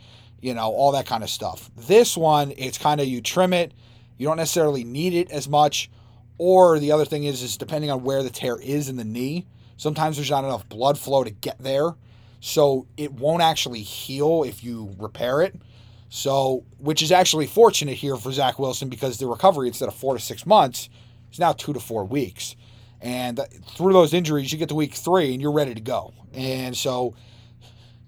you 0.43 0.53
know 0.53 0.71
all 0.71 0.93
that 0.93 1.07
kind 1.07 1.23
of 1.23 1.31
stuff. 1.31 1.71
This 1.77 2.17
one, 2.17 2.53
it's 2.59 2.77
kind 2.77 3.01
of 3.01 3.07
you 3.07 3.23
trim 3.23 3.55
it. 3.55 3.73
You 4.19 4.27
don't 4.27 4.37
necessarily 4.37 4.85
need 4.85 5.15
it 5.15 5.31
as 5.31 5.49
much. 5.49 5.91
Or 6.37 6.79
the 6.79 6.93
other 6.93 7.05
thing 7.05 7.25
is, 7.25 7.43
is 7.43 7.57
depending 7.57 7.91
on 7.91 8.03
where 8.03 8.23
the 8.23 8.31
tear 8.31 8.61
is 8.61 8.89
in 8.89 8.97
the 8.97 9.05
knee, 9.05 9.47
sometimes 9.77 10.17
there's 10.17 10.31
not 10.31 10.45
enough 10.45 10.69
blood 10.69 10.99
flow 10.99 11.25
to 11.25 11.31
get 11.31 11.59
there. 11.59 11.95
So 12.41 12.89
it 12.97 13.13
won't 13.13 13.43
actually 13.43 13.83
heal 13.83 14.43
if 14.43 14.65
you 14.65 14.95
repair 14.99 15.41
it. 15.43 15.55
So, 16.09 16.65
which 16.79 17.03
is 17.03 17.13
actually 17.13 17.47
fortunate 17.47 17.95
here 17.95 18.17
for 18.17 18.33
Zach 18.33 18.59
Wilson 18.59 18.89
because 18.89 19.19
the 19.19 19.27
recovery 19.27 19.69
instead 19.69 19.89
of 19.89 19.95
four 19.95 20.15
to 20.15 20.21
six 20.21 20.45
months 20.45 20.89
is 21.33 21.39
now 21.39 21.53
two 21.53 21.73
to 21.73 21.81
four 21.81 22.05
weeks. 22.05 22.57
And 23.01 23.41
through 23.77 23.93
those 23.93 24.13
injuries, 24.13 24.53
you 24.53 24.59
get 24.59 24.69
to 24.69 24.75
week 24.75 24.95
three 24.95 25.33
and 25.33 25.41
you're 25.41 25.53
ready 25.53 25.75
to 25.75 25.81
go. 25.81 26.13
And 26.35 26.77
so 26.77 27.15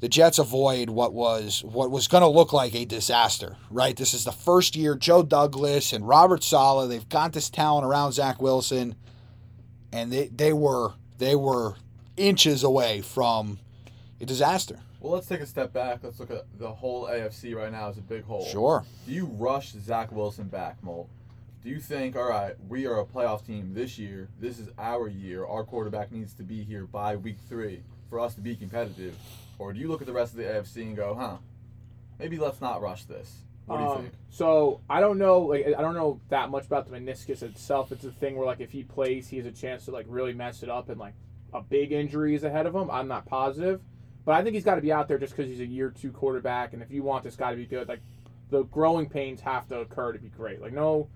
the 0.05 0.09
Jets 0.11 0.39
avoid 0.39 0.91
what 0.91 1.15
was 1.15 1.65
what 1.65 1.91
was 1.91 2.09
going 2.09 2.21
to 2.21 2.29
look 2.29 2.53
like 2.53 2.75
a 2.75 2.85
disaster, 2.85 3.57
right? 3.71 3.97
This 3.97 4.13
is 4.13 4.25
the 4.25 4.33
first 4.33 4.77
year 4.77 4.95
Joe 4.97 5.23
Douglas 5.23 5.95
and 5.95 6.07
Robert 6.07 6.45
Saleh, 6.45 6.91
they've 6.91 7.09
got 7.09 7.33
this 7.33 7.49
talent 7.49 7.87
around 7.87 8.13
Zach 8.13 8.39
Wilson 8.43 8.97
and 9.95 10.13
they, 10.13 10.27
they 10.29 10.53
were 10.53 10.93
they 11.17 11.35
were 11.35 11.77
inches 12.19 12.63
away 12.65 13.01
from 13.01 13.59
a 14.21 14.27
disaster. 14.27 14.79
Well, 15.01 15.15
let's 15.15 15.27
take 15.27 15.41
a 15.41 15.47
step 15.47 15.73
back. 15.73 16.01
Let's 16.03 16.21
look 16.21 16.31
at 16.31 16.45
the 16.59 16.71
whole 16.71 17.07
AFC 17.07 17.55
right 17.55 17.73
now 17.73 17.89
as 17.89 17.97
a 17.97 18.03
big 18.03 18.25
hole. 18.25 18.45
Sure. 18.45 18.85
Do 19.07 19.13
you 19.13 19.25
rush 19.25 19.73
Zach 19.73 20.13
Wilson 20.13 20.49
back, 20.49 20.83
Mo? 20.83 21.09
Do 21.63 21.71
you 21.71 21.81
think, 21.81 22.15
all 22.15 22.29
right, 22.29 22.53
we 22.69 22.87
are 22.87 23.01
a 23.01 23.07
playoff 23.07 23.47
team 23.47 23.73
this 23.73 23.99
year. 23.99 24.29
This 24.39 24.59
is 24.59 24.69
our 24.79 25.09
year. 25.09 25.47
Our 25.47 25.65
quarterback 25.65 26.13
needs 26.13 26.35
to 26.35 26.43
be 26.43 26.63
here 26.63 26.85
by 26.85 27.17
week 27.17 27.39
three 27.49 27.85
for 28.11 28.21
us 28.21 28.35
to 28.35 28.43
be 28.43 28.55
competitive. 28.55 29.17
Or 29.59 29.73
do 29.73 29.81
you 29.81 29.89
look 29.89 30.01
at 30.01 30.07
the 30.07 30.13
rest 30.13 30.33
of 30.33 30.39
the 30.39 30.45
AFC 30.45 30.83
and 30.83 30.97
go, 30.97 31.15
huh, 31.15 31.37
maybe 32.19 32.39
let's 32.39 32.61
not 32.61 32.83
rush 32.83 33.05
this? 33.05 33.39
What 33.67 33.79
do 33.79 33.83
you 33.85 33.89
Um, 33.91 34.03
think? 34.03 34.15
So 34.31 34.81
I 34.91 35.01
don't 35.01 35.19
know, 35.19 35.41
like 35.41 35.67
I 35.67 35.81
don't 35.81 35.95
know 35.95 36.21
that 36.29 36.51
much 36.51 36.67
about 36.67 36.87
the 36.89 36.97
meniscus 36.99 37.43
itself. 37.43 37.93
It's 37.93 38.05
a 38.05 38.11
thing 38.11 38.37
where 38.37 38.47
like 38.47 38.61
if 38.61 38.73
he 38.73 38.83
plays, 38.83 39.29
he 39.29 39.37
has 39.39 39.47
a 39.47 39.53
chance 39.53 39.87
to 39.87 39.91
like 39.91 40.07
really 40.09 40.35
mess 40.35 40.63
it 40.63 40.69
up 40.69 40.89
and 40.91 40.99
like 41.01 41.15
a 41.53 41.63
big 41.63 41.93
injury 41.93 42.35
is 42.35 42.45
ahead 42.45 42.67
of 42.67 42.75
him. 42.75 42.91
I'm 42.91 43.09
not 43.09 43.27
positive, 43.27 43.81
but 44.25 44.33
I 44.35 44.43
think 44.43 44.55
he's 44.55 44.65
got 44.65 44.75
to 44.75 44.81
be 44.81 44.93
out 44.93 45.09
there 45.09 45.19
just 45.19 45.35
because 45.37 45.49
he's 45.51 45.61
a 45.61 45.67
year 45.67 45.91
two 45.91 46.11
quarterback, 46.11 46.73
and 46.73 46.83
if 46.83 46.91
you 46.91 47.03
want 47.03 47.25
this 47.25 47.37
guy 47.37 47.53
to 47.53 47.57
be 47.57 47.65
good, 47.67 47.89
like 47.89 48.01
the 48.51 48.65
growing 48.65 49.09
pains 49.09 49.41
have 49.41 49.67
to 49.69 49.81
occur 49.81 50.13
to 50.13 50.19
be 50.19 50.29
great. 50.29 50.61
Like 50.61 50.73
no, 50.73 51.09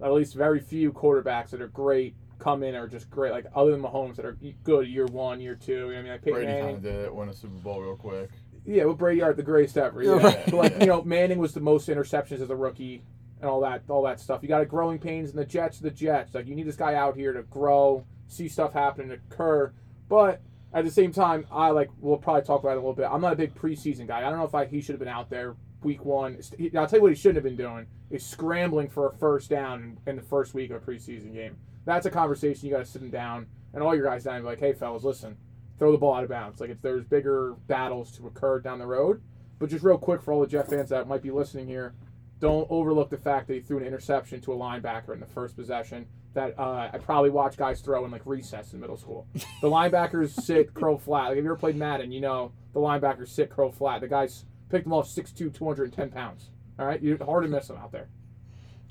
at 0.00 0.12
least 0.12 0.34
very 0.34 0.60
few 0.60 0.92
quarterbacks 0.92 1.50
that 1.50 1.60
are 1.62 1.68
great 1.68 2.14
come 2.38 2.62
in 2.62 2.74
are 2.74 2.86
just 2.88 3.10
great. 3.10 3.32
Like 3.32 3.46
other 3.54 3.70
than 3.70 3.82
Mahomes 3.82 4.16
that 4.16 4.24
are 4.24 4.36
good 4.64 4.88
year 4.88 5.06
one, 5.06 5.40
year 5.40 5.54
two. 5.54 5.72
You 5.72 5.78
know 5.80 5.86
what 5.86 5.96
I 5.96 6.02
mean, 6.02 6.12
like 6.12 6.22
Peyton 6.22 6.34
Brady 6.34 6.52
kind 6.52 6.60
Manning. 6.60 6.76
of 6.76 6.82
did 6.82 6.94
it, 7.06 7.14
win 7.14 7.28
a 7.28 7.34
Super 7.34 7.54
Bowl 7.54 7.80
real 7.80 7.96
quick. 7.96 8.30
Yeah, 8.64 8.84
with 8.84 8.98
Brady 8.98 9.22
are 9.22 9.32
the 9.32 9.42
greatest 9.42 9.76
ever. 9.78 10.02
Yeah. 10.02 10.12
Right. 10.22 10.44
But 10.46 10.54
like 10.54 10.80
you 10.80 10.86
know, 10.86 11.02
Manning 11.02 11.38
was 11.38 11.54
the 11.54 11.60
most 11.60 11.88
interceptions 11.88 12.40
as 12.40 12.50
a 12.50 12.56
rookie 12.56 13.02
and 13.40 13.48
all 13.48 13.60
that, 13.60 13.82
all 13.88 14.02
that 14.02 14.18
stuff. 14.18 14.42
You 14.42 14.48
got 14.48 14.62
a 14.62 14.66
growing 14.66 14.98
pains, 14.98 15.30
and 15.30 15.38
the 15.38 15.44
Jets, 15.44 15.78
the 15.78 15.90
Jets. 15.90 16.34
Like 16.34 16.46
you 16.46 16.54
need 16.54 16.66
this 16.66 16.76
guy 16.76 16.94
out 16.94 17.16
here 17.16 17.32
to 17.32 17.42
grow, 17.44 18.04
see 18.28 18.48
stuff 18.48 18.72
happen 18.72 19.10
and 19.10 19.12
occur. 19.12 19.72
But 20.08 20.40
at 20.72 20.84
the 20.84 20.90
same 20.90 21.12
time, 21.12 21.46
I 21.50 21.70
like 21.70 21.90
we'll 22.00 22.16
probably 22.16 22.42
talk 22.42 22.60
about 22.60 22.72
it 22.72 22.78
a 22.78 22.80
little 22.80 22.94
bit. 22.94 23.08
I'm 23.10 23.20
not 23.20 23.32
a 23.32 23.36
big 23.36 23.54
preseason 23.54 24.06
guy. 24.06 24.18
I 24.18 24.30
don't 24.30 24.38
know 24.38 24.44
if 24.44 24.54
I, 24.54 24.66
he 24.66 24.80
should 24.80 24.94
have 24.94 25.00
been 25.00 25.08
out 25.08 25.30
there 25.30 25.56
week 25.82 26.04
one. 26.04 26.38
I'll 26.76 26.86
tell 26.86 26.98
you 26.98 27.02
what 27.02 27.12
he 27.12 27.16
shouldn't 27.16 27.36
have 27.36 27.44
been 27.44 27.56
doing 27.56 27.86
is 28.10 28.24
scrambling 28.24 28.88
for 28.88 29.08
a 29.08 29.12
first 29.16 29.50
down 29.50 29.98
in, 30.06 30.10
in 30.10 30.16
the 30.16 30.22
first 30.22 30.54
week 30.54 30.70
of 30.70 30.82
a 30.82 30.84
preseason 30.84 31.32
game. 31.32 31.56
That's 31.86 32.04
a 32.04 32.10
conversation 32.10 32.68
you 32.68 32.74
got 32.74 32.84
to 32.84 32.90
sit 32.90 33.00
him 33.00 33.10
down 33.10 33.46
and 33.72 33.82
all 33.82 33.94
your 33.94 34.04
guys 34.04 34.24
down 34.24 34.34
and 34.34 34.44
be 34.44 34.48
like, 34.48 34.60
hey 34.60 34.74
fellas, 34.74 35.04
listen, 35.04 35.36
throw 35.78 35.92
the 35.92 35.98
ball 35.98 36.14
out 36.14 36.24
of 36.24 36.28
bounds. 36.28 36.60
Like 36.60 36.70
if 36.70 36.82
there's 36.82 37.04
bigger 37.04 37.54
battles 37.66 38.10
to 38.18 38.26
occur 38.26 38.60
down 38.60 38.78
the 38.78 38.86
road. 38.86 39.22
But 39.58 39.70
just 39.70 39.84
real 39.84 39.96
quick 39.96 40.20
for 40.20 40.32
all 40.32 40.40
the 40.40 40.46
Jet 40.46 40.68
fans 40.68 40.90
that 40.90 41.08
might 41.08 41.22
be 41.22 41.30
listening 41.30 41.66
here, 41.66 41.94
don't 42.40 42.66
overlook 42.68 43.08
the 43.08 43.16
fact 43.16 43.46
that 43.48 43.54
he 43.54 43.60
threw 43.60 43.78
an 43.78 43.84
interception 43.84 44.40
to 44.42 44.52
a 44.52 44.56
linebacker 44.56 45.14
in 45.14 45.20
the 45.20 45.26
first 45.26 45.56
possession. 45.56 46.06
That 46.34 46.58
uh, 46.58 46.90
I 46.92 46.98
probably 46.98 47.30
watched 47.30 47.56
guys 47.56 47.80
throw 47.80 48.04
in 48.04 48.10
like 48.10 48.26
recess 48.26 48.74
in 48.74 48.80
middle 48.80 48.98
school. 48.98 49.26
The 49.62 49.70
linebackers 49.70 50.30
sit 50.42 50.74
curl 50.74 50.98
flat. 50.98 51.28
Like 51.28 51.38
if 51.38 51.44
you 51.44 51.50
ever 51.50 51.56
played 51.56 51.76
Madden, 51.76 52.12
you 52.12 52.20
know 52.20 52.52
the 52.74 52.80
linebackers 52.80 53.28
sit 53.28 53.48
curl 53.48 53.72
flat. 53.72 54.02
The 54.02 54.08
guys 54.08 54.44
picked 54.68 54.84
them 54.84 54.92
off 54.92 55.08
6'2", 55.08 55.54
210 55.54 56.10
pounds. 56.10 56.50
All 56.78 56.84
right, 56.84 57.00
you 57.00 57.16
hard 57.24 57.44
to 57.44 57.48
miss 57.48 57.68
them 57.68 57.78
out 57.78 57.90
there. 57.90 58.08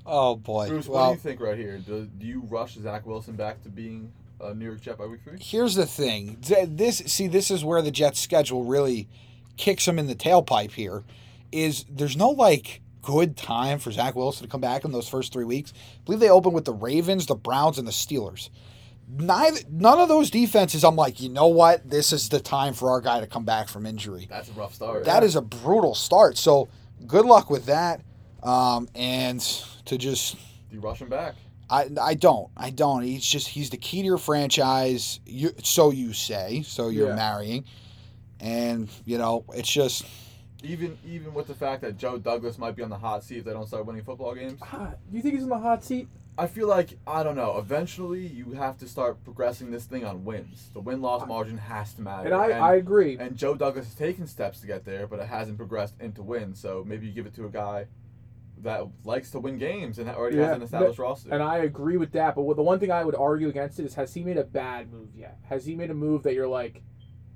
Oh 0.06 0.36
boy. 0.36 0.68
Bruce, 0.68 0.88
what 0.88 1.08
do 1.08 1.12
you 1.14 1.20
think 1.20 1.40
right 1.40 1.58
here? 1.58 1.78
Do, 1.78 2.06
do 2.06 2.26
you 2.26 2.42
rush 2.42 2.76
Zach 2.76 3.06
Wilson 3.06 3.36
back 3.36 3.64
to 3.64 3.70
being 3.70 4.12
a 4.40 4.54
New 4.54 4.66
York 4.66 4.82
Jet 4.82 4.98
by 4.98 5.06
week 5.06 5.22
three? 5.24 5.40
here's 5.40 5.76
the 5.76 5.86
thing. 5.86 6.38
This 6.42 6.98
see, 7.08 7.28
this 7.28 7.50
is 7.50 7.64
where 7.64 7.82
the 7.82 7.92
Jets' 7.92 8.20
schedule 8.20 8.64
really 8.64 9.08
kicks 9.58 9.86
them 9.86 9.98
in 9.98 10.08
the 10.08 10.16
tailpipe. 10.16 10.72
Here 10.72 11.04
is 11.52 11.86
there's 11.90 12.18
no 12.18 12.30
like 12.30 12.82
good 13.02 13.38
time 13.38 13.80
for 13.80 13.92
Zach 13.92 14.16
Wilson 14.16 14.46
to 14.46 14.52
come 14.52 14.62
back 14.62 14.84
in 14.84 14.92
those 14.92 15.08
first 15.08 15.32
three 15.32 15.46
weeks. 15.46 15.74
I 15.76 16.04
believe 16.06 16.20
they 16.20 16.30
open 16.30 16.54
with 16.54 16.66
the 16.66 16.74
Ravens, 16.74 17.26
the 17.28 17.36
Browns, 17.36 17.78
and 17.78 17.88
the 17.88 17.92
Steelers. 17.92 18.50
Neither, 19.08 19.60
none 19.70 20.00
of 20.00 20.10
those 20.10 20.32
defenses. 20.32 20.84
I'm 20.84 20.96
like, 20.96 21.22
you 21.22 21.30
know 21.30 21.46
what? 21.48 21.88
This 21.88 22.12
is 22.12 22.30
the 22.30 22.40
time 22.40 22.74
for 22.74 22.90
our 22.90 23.02
guy 23.02 23.20
to 23.20 23.28
come 23.28 23.46
back 23.46 23.68
from 23.68 23.86
injury. 23.86 24.26
That's 24.28 24.50
a 24.50 24.54
rough 24.54 24.74
start. 24.74 25.06
That 25.06 25.24
is 25.24 25.36
a 25.36 25.42
brutal 25.42 25.94
start. 25.94 26.38
So 26.38 26.68
good 27.06 27.26
luck 27.26 27.52
with 27.52 27.68
that. 27.68 28.02
Um, 28.42 28.90
and 28.96 29.40
to 29.86 29.98
just 29.98 30.36
Do 30.36 30.76
you 30.76 30.80
rush 30.80 31.02
him 31.02 31.10
back? 31.10 31.36
I, 31.70 31.90
I 32.00 32.14
don't. 32.14 32.50
I 32.56 32.70
don't. 32.70 33.02
He's 33.02 33.26
just 33.26 33.48
he's 33.48 33.70
the 33.72 33.78
key 33.78 34.02
to 34.02 34.06
your 34.06 34.18
franchise. 34.20 35.20
You 35.26 35.52
so 35.64 35.90
you 35.92 36.14
say. 36.14 36.62
So 36.62 36.90
you're 36.90 37.10
Yeah. 37.10 37.16
marrying, 37.16 37.66
and 38.40 38.90
you 39.06 39.18
know 39.18 39.46
it's 39.54 39.72
just 39.72 40.06
Even 40.64 40.98
even 41.06 41.34
with 41.34 41.48
the 41.48 41.56
fact 41.56 41.82
that 41.82 41.98
Joe 41.98 42.18
Douglas 42.18 42.58
might 42.58 42.76
be 42.76 42.84
on 42.84 42.90
the 42.90 42.98
hot 42.98 43.24
seat 43.24 43.38
if 43.40 43.46
they 43.46 43.54
don't 43.54 43.68
start 43.68 43.86
winning 43.86 44.04
football 44.04 44.34
games. 44.36 44.60
Ah, 44.62 44.92
Do 45.10 45.18
you 45.18 45.22
think 45.24 45.36
he's 45.36 45.44
in 45.44 45.50
the 45.50 45.58
hot 45.60 45.84
seat? 45.84 46.08
I 46.38 46.48
feel 46.48 46.68
like 46.68 46.98
I 47.08 47.24
don't 47.24 47.36
know. 47.38 47.58
Eventually, 47.58 48.28
you 48.28 48.52
have 48.52 48.78
to 48.80 48.88
start 48.88 49.24
progressing 49.24 49.72
this 49.72 49.86
thing 49.86 50.04
on 50.06 50.26
wins. 50.26 50.70
The 50.74 50.82
win 50.82 51.02
loss 51.02 51.26
margin 51.28 51.58
has 51.58 51.94
to 51.94 52.02
matter. 52.02 52.26
And 52.26 52.36
I, 52.36 52.50
I 52.60 52.76
agree. 52.76 53.18
and 53.18 53.38
Joe 53.38 53.56
Douglas 53.56 53.86
has 53.86 53.96
taken 53.96 54.28
steps 54.28 54.60
to 54.60 54.68
get 54.68 54.84
there, 54.86 55.08
but 55.08 55.20
it 55.20 55.28
hasn't 55.28 55.58
progressed 55.58 55.96
into 56.02 56.22
wins. 56.22 56.60
So 56.60 56.84
maybe 56.86 57.08
you 57.08 57.14
give 57.14 57.26
it 57.26 57.34
to 57.36 57.46
a 57.46 57.50
guy 57.50 57.86
that 58.62 58.84
likes 59.04 59.32
to 59.32 59.40
win 59.40 59.58
games 59.58 60.00
and 60.00 60.08
that 60.08 60.16
already 60.16 60.38
Yeah, 60.38 60.48
has 60.48 60.56
an 60.58 60.62
established 60.64 61.00
roster. 61.00 61.30
And 61.34 61.44
I 61.44 61.58
agree 61.60 61.98
with 61.98 62.12
that. 62.14 62.36
But 62.36 62.44
what, 62.44 62.56
the 62.56 62.64
one 62.64 62.80
thing 62.80 62.92
I 62.92 63.04
would 63.04 63.16
argue 63.16 63.50
against 63.50 63.80
it 63.80 63.86
is 63.86 63.96
has 63.96 64.14
he 64.14 64.24
made 64.24 64.38
a 64.38 64.44
bad 64.44 64.92
move 64.92 65.10
yet? 65.16 65.38
Has 65.50 65.66
he 65.66 65.76
made 65.76 65.92
a 65.92 65.94
move 65.96 66.24
that 66.24 66.34
you're 66.34 66.48
like, 66.48 66.82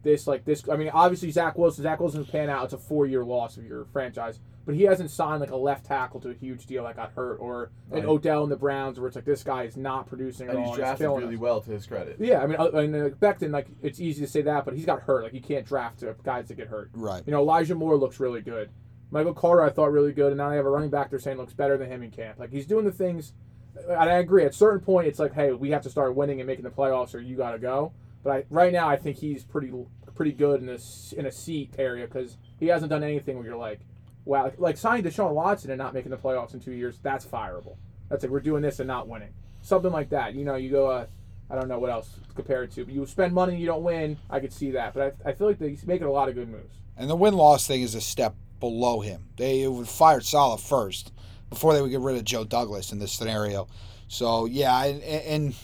this, 0.02 0.28
like 0.28 0.46
this? 0.46 0.68
I 0.70 0.78
mean, 0.78 0.90
obviously, 0.94 1.30
Zach 1.32 1.58
Wilson, 1.58 1.84
Zach 1.84 2.00
Wilson's 2.00 2.28
pan 2.30 2.50
out. 2.50 2.64
It's 2.66 2.74
a 2.74 2.78
four 2.78 3.06
year 3.06 3.24
loss 3.26 3.58
of 3.58 3.66
your 3.66 3.86
franchise. 3.92 4.40
But 4.66 4.76
he 4.76 4.84
hasn't 4.84 5.10
signed 5.10 5.42
like 5.42 5.50
a 5.50 5.56
left 5.58 5.86
tackle 5.88 6.20
to 6.22 6.30
a 6.30 6.34
huge 6.34 6.68
deal 6.68 6.84
that 6.84 6.96
got 6.96 7.12
hurt 7.14 7.38
or 7.40 7.72
an 7.92 8.00
Right. 8.02 8.06
Odell 8.06 8.44
in 8.44 8.50
the 8.52 8.56
Browns 8.56 9.00
where 9.00 9.08
it's 9.08 9.16
like 9.16 9.26
this 9.26 9.44
guy 9.44 9.64
is 9.64 9.76
not 9.76 10.06
producing 10.08 10.48
at 10.48 10.56
and 10.56 10.60
all. 10.64 10.70
he's 10.76 10.78
and 10.80 10.88
he's 10.88 11.00
drafted 11.00 11.22
really 11.24 11.36
us. 11.36 11.42
well 11.42 11.62
to 11.62 11.72
his 11.72 11.88
credit. 11.88 12.18
Yeah, 12.20 12.40
I 12.42 12.46
mean, 12.46 12.58
uh, 12.60 12.70
and 12.74 12.96
uh, 12.96 13.10
Becton, 13.10 13.52
like 13.52 13.68
it's 13.82 14.00
easy 14.00 14.22
to 14.22 14.28
say 14.28 14.44
that, 14.44 14.66
but 14.66 14.76
he's 14.76 14.86
got 14.86 15.02
hurt. 15.02 15.24
Like 15.24 15.34
you 15.34 15.42
can't 15.42 15.66
draft 15.66 16.04
uh, 16.04 16.14
guys 16.24 16.50
that 16.50 16.56
get 16.56 16.68
hurt. 16.68 16.92
right. 16.94 17.24
You 17.26 17.32
know, 17.32 17.40
Elijah 17.40 17.74
Moore 17.74 17.98
looks 17.98 18.20
really 18.20 18.42
good. 18.42 18.70
Michael 19.12 19.34
Carter, 19.34 19.64
I 19.64 19.70
thought 19.70 19.92
really 19.92 20.14
good, 20.14 20.28
and 20.28 20.38
now 20.38 20.50
they 20.50 20.56
have 20.56 20.66
a 20.66 20.70
running 20.70 20.90
back 20.90 21.10
they're 21.10 21.20
saying 21.20 21.38
looks 21.38 21.54
better 21.54 21.78
than 21.78 21.90
him 21.90 22.04
in 22.04 22.12
camp. 22.12 22.40
Like 22.40 22.52
he's 22.52 22.66
doing 22.66 22.86
the 22.86 22.92
things, 22.92 23.34
and 23.76 24.10
I 24.10 24.18
agree. 24.18 24.44
At 24.46 24.52
a 24.52 24.54
certain 24.54 24.82
point, 24.82 25.08
it's 25.08 25.20
like, 25.20 25.34
hey, 25.34 25.52
we 25.52 25.72
have 25.72 25.82
to 25.84 25.90
start 25.90 26.16
winning 26.16 26.40
and 26.40 26.48
making 26.48 26.64
the 26.64 26.70
playoffs, 26.70 27.16
or 27.16 27.20
you 27.20 27.36
got 27.36 27.52
to 27.52 27.60
go. 27.60 27.92
But 28.24 28.32
I, 28.32 28.44
right 28.50 28.74
now, 28.74 28.88
I 28.88 28.98
think 28.98 29.18
he's 29.18 29.44
pretty 29.44 29.72
pretty 30.16 30.32
good 30.34 30.60
in 30.60 30.68
this 30.68 31.14
in 31.18 31.26
a 31.26 31.32
seat 31.32 31.76
area 31.78 32.06
because 32.06 32.38
he 32.60 32.68
hasn't 32.68 32.90
done 32.90 33.04
anything 33.04 33.38
where 33.38 33.46
you're 33.46 33.58
like, 33.58 33.80
wow, 34.26 34.44
like, 34.44 34.60
like 34.60 34.78
signing 34.78 35.04
Deshaun 35.04 35.32
Watson 35.32 35.72
and 35.72 35.78
not 35.78 35.94
making 35.94 36.12
the 36.12 36.18
playoffs 36.18 36.54
in 36.54 36.60
two 36.60 36.74
years. 36.74 37.00
That's 37.02 37.26
fireable. 37.26 37.78
That's 38.10 38.24
like 38.24 38.32
we're 38.32 38.42
doing 38.42 38.62
this 38.62 38.80
and 38.80 38.88
not 38.88 39.08
winning. 39.08 39.34
Something 39.62 39.92
like 39.92 40.10
that. 40.10 40.36
You 40.36 40.46
know, 40.46 40.56
you 40.56 40.70
go. 40.70 40.88
Uh, 40.88 41.06
I 41.52 41.56
don't 41.56 41.68
know 41.68 41.80
what 41.80 41.90
else 41.90 42.10
to 42.28 42.34
compare 42.36 42.64
it 42.64 42.72
to, 42.74 42.86
but 42.86 42.94
you 42.94 43.04
spend 43.08 43.34
money 43.34 43.54
and 43.54 43.62
you 43.62 43.66
don't 43.66 43.82
win. 43.82 44.18
I 44.30 44.40
could 44.40 44.54
see 44.54 44.70
that, 44.72 44.94
but 44.94 45.18
I, 45.26 45.30
I 45.30 45.34
feel 45.34 45.48
like 45.48 45.60
he's 45.60 45.86
making 45.88 46.06
a 46.06 46.12
lot 46.12 46.30
of 46.30 46.36
good 46.36 46.48
moves. 46.48 46.76
And 46.96 47.10
the 47.10 47.16
win 47.16 47.34
loss 47.34 47.66
thing 47.66 47.82
is 47.82 47.96
a 47.96 48.02
step 48.02 48.36
below 48.60 49.02
him. 49.02 49.26
They 49.38 49.68
would 49.68 49.88
fired 49.88 50.26
Saleh 50.26 50.60
first 50.60 51.12
before 51.50 51.74
they 51.74 51.82
would 51.82 51.92
get 51.92 52.00
rid 52.02 52.18
of 52.18 52.24
Joe 52.24 52.44
Douglas 52.44 52.92
in 52.92 53.00
this 53.00 53.12
scenario. 53.12 53.68
So 54.08 54.46
yeah, 54.46 54.84
and, 54.84 55.04
and 55.04 55.56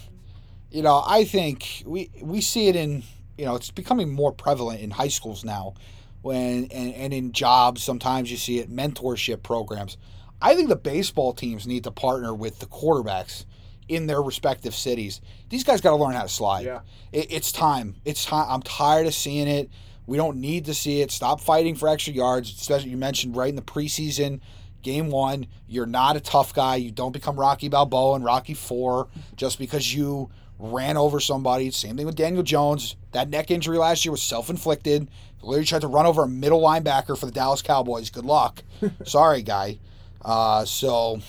you 0.72 0.82
know 0.82 1.04
I 1.06 1.26
think 1.26 1.84
we 1.86 2.10
we 2.22 2.42
see 2.42 2.68
it 2.68 2.76
in 2.76 3.04
you 3.38 3.46
know 3.46 3.56
it's 3.56 3.72
becoming 3.72 4.12
more 4.12 4.32
prevalent 4.32 4.82
in 4.82 4.92
high 4.92 5.08
schools 5.08 5.44
now, 5.44 5.74
when 6.22 6.66
and, 6.66 6.94
and 6.94 7.14
in 7.14 7.32
jobs 7.32 7.84
sometimes 7.84 8.32
you 8.32 8.38
see 8.38 8.60
it 8.60 8.70
mentorship 8.70 9.44
programs. 9.44 9.98
I 10.42 10.56
think 10.56 10.70
the 10.70 10.76
baseball 10.76 11.34
teams 11.34 11.66
need 11.66 11.86
to 11.86 11.92
partner 11.92 12.34
with 12.34 12.60
the 12.60 12.66
quarterbacks 12.66 13.46
in 13.88 14.08
their 14.08 14.22
respective 14.22 14.76
cities. 14.76 15.22
These 15.50 15.64
guys 15.64 15.82
got 15.82 15.92
to 15.92 15.96
learn 15.96 16.14
how 16.14 16.24
to 16.24 16.30
slide. 16.30 16.66
Yeah. 16.66 16.82
It, 17.12 17.32
it's 17.32 17.52
time. 17.52 17.96
It's 18.04 18.26
time. 18.26 18.46
I'm 18.50 18.62
tired 18.62 19.08
of 19.08 19.14
seeing 19.14 19.48
it. 19.48 19.70
We 20.08 20.18
don't 20.18 20.38
need 20.38 20.66
to 20.66 20.74
see 20.74 21.02
it. 21.02 21.12
Stop 21.12 21.42
fighting 21.42 21.76
for 21.76 21.88
extra 21.88 22.14
yards. 22.14 22.52
Especially 22.52 22.90
you 22.90 22.98
mentioned 22.98 23.36
right 23.36 23.50
in 23.50 23.56
the 23.56 23.62
preseason, 23.62 24.40
game 24.82 25.10
one. 25.10 25.48
You're 25.68 25.86
not 25.86 26.16
a 26.16 26.20
tough 26.20 26.54
guy. 26.54 26.76
You 26.76 26.92
don't 26.92 27.12
become 27.12 27.40
Rocky 27.40 27.70
Balboa 27.70 28.16
and 28.16 28.24
Rocky 28.24 28.54
Four 28.54 29.08
just 29.36 29.58
because 29.60 29.94
you 29.94 30.30
ran 30.60 30.98
over 30.98 31.20
somebody. 31.20 31.70
Same 31.72 31.98
thing 31.98 32.06
with 32.06 32.16
Daniel 32.16 32.44
Jones. 32.44 32.96
That 33.12 33.30
neck 33.30 33.52
injury 33.52 33.78
last 33.78 34.06
year 34.06 34.12
was 34.12 34.22
self-inflicted. 34.22 35.10
Literally 35.42 35.66
tried 35.66 35.82
to 35.82 35.88
run 35.88 36.06
over 36.06 36.24
a 36.24 36.28
middle 36.28 36.62
linebacker 36.62 37.18
for 37.18 37.26
the 37.26 37.32
Dallas 37.32 37.62
Cowboys. 37.62 38.10
Good 38.10 38.26
luck. 38.26 38.64
Sorry, 39.06 39.42
guy. 39.42 39.80
Uh, 40.24 40.66
so 40.66 41.20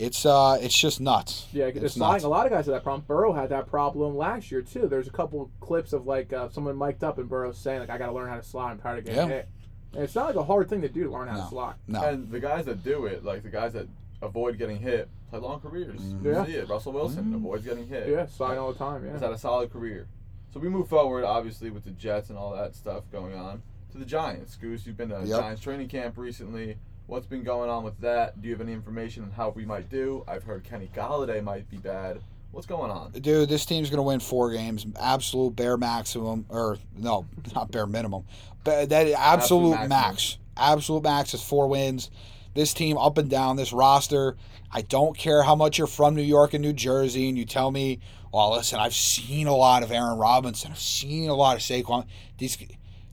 it's 0.00 0.24
uh, 0.26 0.58
it's 0.60 0.76
just 0.78 1.00
nuts. 1.00 1.46
Yeah, 1.52 1.66
it's 1.66 1.78
it's 1.78 1.96
nuts. 1.96 2.24
a 2.24 2.28
lot 2.28 2.46
of 2.46 2.52
guys 2.52 2.66
have 2.66 2.74
that 2.74 2.82
problem. 2.82 3.04
Burrow 3.06 3.32
had 3.32 3.50
that 3.50 3.66
problem 3.68 4.16
last 4.16 4.50
year 4.50 4.62
too. 4.62 4.88
There's 4.88 5.06
a 5.08 5.12
couple 5.12 5.50
clips 5.60 5.92
of 5.92 6.06
like 6.06 6.32
uh, 6.32 6.48
someone 6.48 6.76
mic'd 6.76 7.04
up 7.04 7.18
and 7.18 7.28
Burrow 7.28 7.52
saying 7.52 7.80
like, 7.80 7.90
"I 7.90 7.98
got 7.98 8.06
to 8.06 8.12
learn 8.12 8.28
how 8.28 8.36
to 8.36 8.42
slide. 8.42 8.70
I'm 8.72 8.78
tired 8.78 8.98
of 9.00 9.04
getting 9.04 9.20
Yeah. 9.20 9.26
hit." 9.36 9.48
And 9.94 10.02
it's 10.04 10.14
not 10.14 10.26
like 10.26 10.36
a 10.36 10.44
hard 10.44 10.68
thing 10.68 10.82
to 10.82 10.88
do 10.88 11.04
to 11.04 11.10
learn 11.10 11.28
how 11.28 11.36
No. 11.36 11.42
to 11.42 11.48
slide. 11.48 11.74
No. 11.88 12.02
And 12.02 12.30
the 12.30 12.38
guys 12.40 12.64
that 12.66 12.82
do 12.84 13.06
it, 13.06 13.24
like 13.24 13.42
the 13.42 13.48
guys 13.50 13.72
that 13.72 13.88
avoid 14.22 14.56
getting 14.58 14.78
hit, 14.78 15.08
play 15.30 15.40
long 15.40 15.60
careers. 15.60 16.00
Mhm. 16.00 16.24
Yeah. 16.24 16.44
see 16.46 16.52
it. 16.52 16.68
Russell 16.68 16.92
Wilson 16.92 17.24
Mhm. 17.24 17.36
avoids 17.36 17.64
getting 17.64 17.86
hit. 17.88 18.08
Yeah, 18.08 18.26
slide 18.26 18.56
all 18.58 18.72
the 18.72 18.78
time. 18.78 19.02
He's 19.02 19.14
Yeah. 19.20 19.26
had 19.28 19.30
a 19.34 19.38
solid 19.38 19.72
career. 19.72 20.06
So 20.52 20.60
we 20.60 20.68
move 20.68 20.88
forward, 20.88 21.24
obviously, 21.24 21.70
with 21.70 21.84
the 21.84 21.90
Jets 21.92 22.28
and 22.28 22.38
all 22.38 22.52
that 22.54 22.74
stuff 22.74 23.04
going 23.10 23.34
on, 23.34 23.62
to 23.92 23.98
the 23.98 24.04
Giants. 24.04 24.56
Goose, 24.56 24.86
you've 24.86 24.96
been 24.96 25.08
to 25.10 25.20
Yep. 25.24 25.40
Giants 25.40 25.60
training 25.62 25.88
camp 25.88 26.16
recently. 26.18 26.76
What's 27.10 27.26
been 27.26 27.42
going 27.42 27.68
on 27.68 27.82
with 27.82 28.00
that? 28.02 28.40
Do 28.40 28.46
you 28.46 28.54
have 28.54 28.60
any 28.60 28.72
information 28.72 29.24
on 29.24 29.32
how 29.32 29.48
we 29.48 29.64
might 29.64 29.88
do? 29.88 30.22
I've 30.28 30.44
heard 30.44 30.62
Kenny 30.62 30.88
Golladay 30.94 31.42
might 31.42 31.68
be 31.68 31.76
bad. 31.76 32.20
What's 32.52 32.68
going 32.68 32.92
on? 32.92 33.10
Dude, 33.10 33.48
this 33.48 33.66
team's 33.66 33.90
gonna 33.90 34.04
win 34.04 34.20
four 34.20 34.52
games. 34.52 34.86
Absolute 34.96 35.56
bare 35.56 35.76
maximum, 35.76 36.46
or 36.48 36.78
no, 36.96 37.26
not 37.56 37.72
bare 37.72 37.88
minimum, 37.88 38.22
but 38.62 38.90
that 38.90 39.08
absolute, 39.08 39.16
Absolute 39.16 39.70
maximum. 39.70 39.88
max. 39.88 40.38
Absolute 40.56 41.02
max 41.02 41.34
is 41.34 41.42
four 41.42 41.66
wins. 41.66 42.12
This 42.54 42.72
team 42.72 42.96
up 42.96 43.18
and 43.18 43.28
down, 43.28 43.56
this 43.56 43.72
roster. 43.72 44.36
I 44.70 44.82
don't 44.82 45.18
care 45.18 45.42
how 45.42 45.56
much 45.56 45.78
you're 45.78 45.88
from 45.88 46.14
New 46.14 46.22
York 46.22 46.54
and 46.54 46.62
New 46.62 46.72
Jersey, 46.72 47.28
and 47.28 47.36
you 47.36 47.44
tell 47.44 47.72
me, 47.72 47.98
well, 48.32 48.52
listen, 48.52 48.78
I've 48.78 48.94
seen 48.94 49.48
a 49.48 49.56
lot 49.56 49.82
of 49.82 49.90
Aaron 49.90 50.16
Robinson. 50.16 50.70
I've 50.70 50.78
seen 50.78 51.28
a 51.28 51.34
lot 51.34 51.56
of 51.56 51.62
Saquon. 51.62 52.06
These 52.38 52.56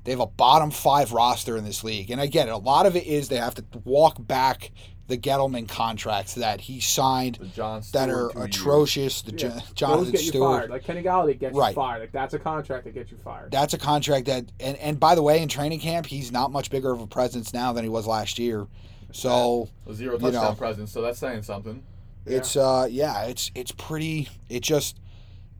they 0.07 0.11
have 0.13 0.21
a 0.21 0.25
bottom 0.25 0.71
five 0.71 1.11
roster 1.11 1.57
in 1.57 1.65
this 1.65 1.83
league, 1.83 2.09
and 2.11 2.21
I 2.21 2.27
get 2.27 2.47
it. 2.47 2.51
A 2.51 2.57
lot 2.57 2.85
of 2.85 2.95
it 2.95 3.05
is 3.05 3.27
they 3.27 3.35
have 3.35 3.55
to 3.55 3.65
walk 3.83 4.15
back 4.25 4.71
the 5.07 5.17
Gettleman 5.17 5.67
contracts 5.67 6.35
that 6.35 6.61
he 6.61 6.79
signed 6.79 7.39
John 7.53 7.81
that 7.91 8.09
are 8.09 8.29
two 8.31 8.39
years. 8.39 8.45
atrocious. 8.47 9.21
The 9.21 9.31
Yeah. 9.33 9.37
Jo- 9.37 9.59
Jonathan 9.73 10.11
get 10.13 10.21
you 10.21 10.27
Stewart. 10.29 10.59
fired. 10.61 10.69
Like 10.69 10.83
Kenny 10.85 11.03
Golladay 11.03 11.37
gets 11.37 11.53
Right. 11.55 11.69
you 11.71 11.75
fired. 11.75 11.99
Like 11.99 12.11
that's 12.13 12.33
a 12.33 12.39
contract 12.39 12.85
that 12.85 12.93
gets 12.93 13.11
you 13.11 13.17
fired. 13.21 13.51
That's 13.51 13.73
a 13.73 13.77
contract 13.77 14.27
that, 14.27 14.45
and, 14.61 14.77
and 14.77 14.97
by 14.97 15.13
the 15.15 15.21
way, 15.21 15.41
in 15.41 15.49
training 15.49 15.81
camp, 15.81 16.05
he's 16.05 16.31
not 16.31 16.53
much 16.53 16.69
bigger 16.69 16.91
of 16.93 17.01
a 17.01 17.07
presence 17.07 17.53
now 17.53 17.73
than 17.73 17.83
he 17.83 17.89
was 17.89 18.07
last 18.07 18.39
year. 18.39 18.65
So 19.11 19.67
A 19.87 19.93
zero 19.93 20.13
you 20.13 20.19
touchdown 20.19 20.43
know. 20.43 20.53
presence, 20.55 20.91
so 20.93 21.01
that's 21.01 21.19
saying 21.19 21.43
something. 21.43 21.83
it's 22.25 22.55
uh 22.55 22.87
yeah, 22.89 23.23
it's 23.23 23.51
it's 23.55 23.73
pretty. 23.73 24.29
It 24.49 24.61
just 24.61 24.99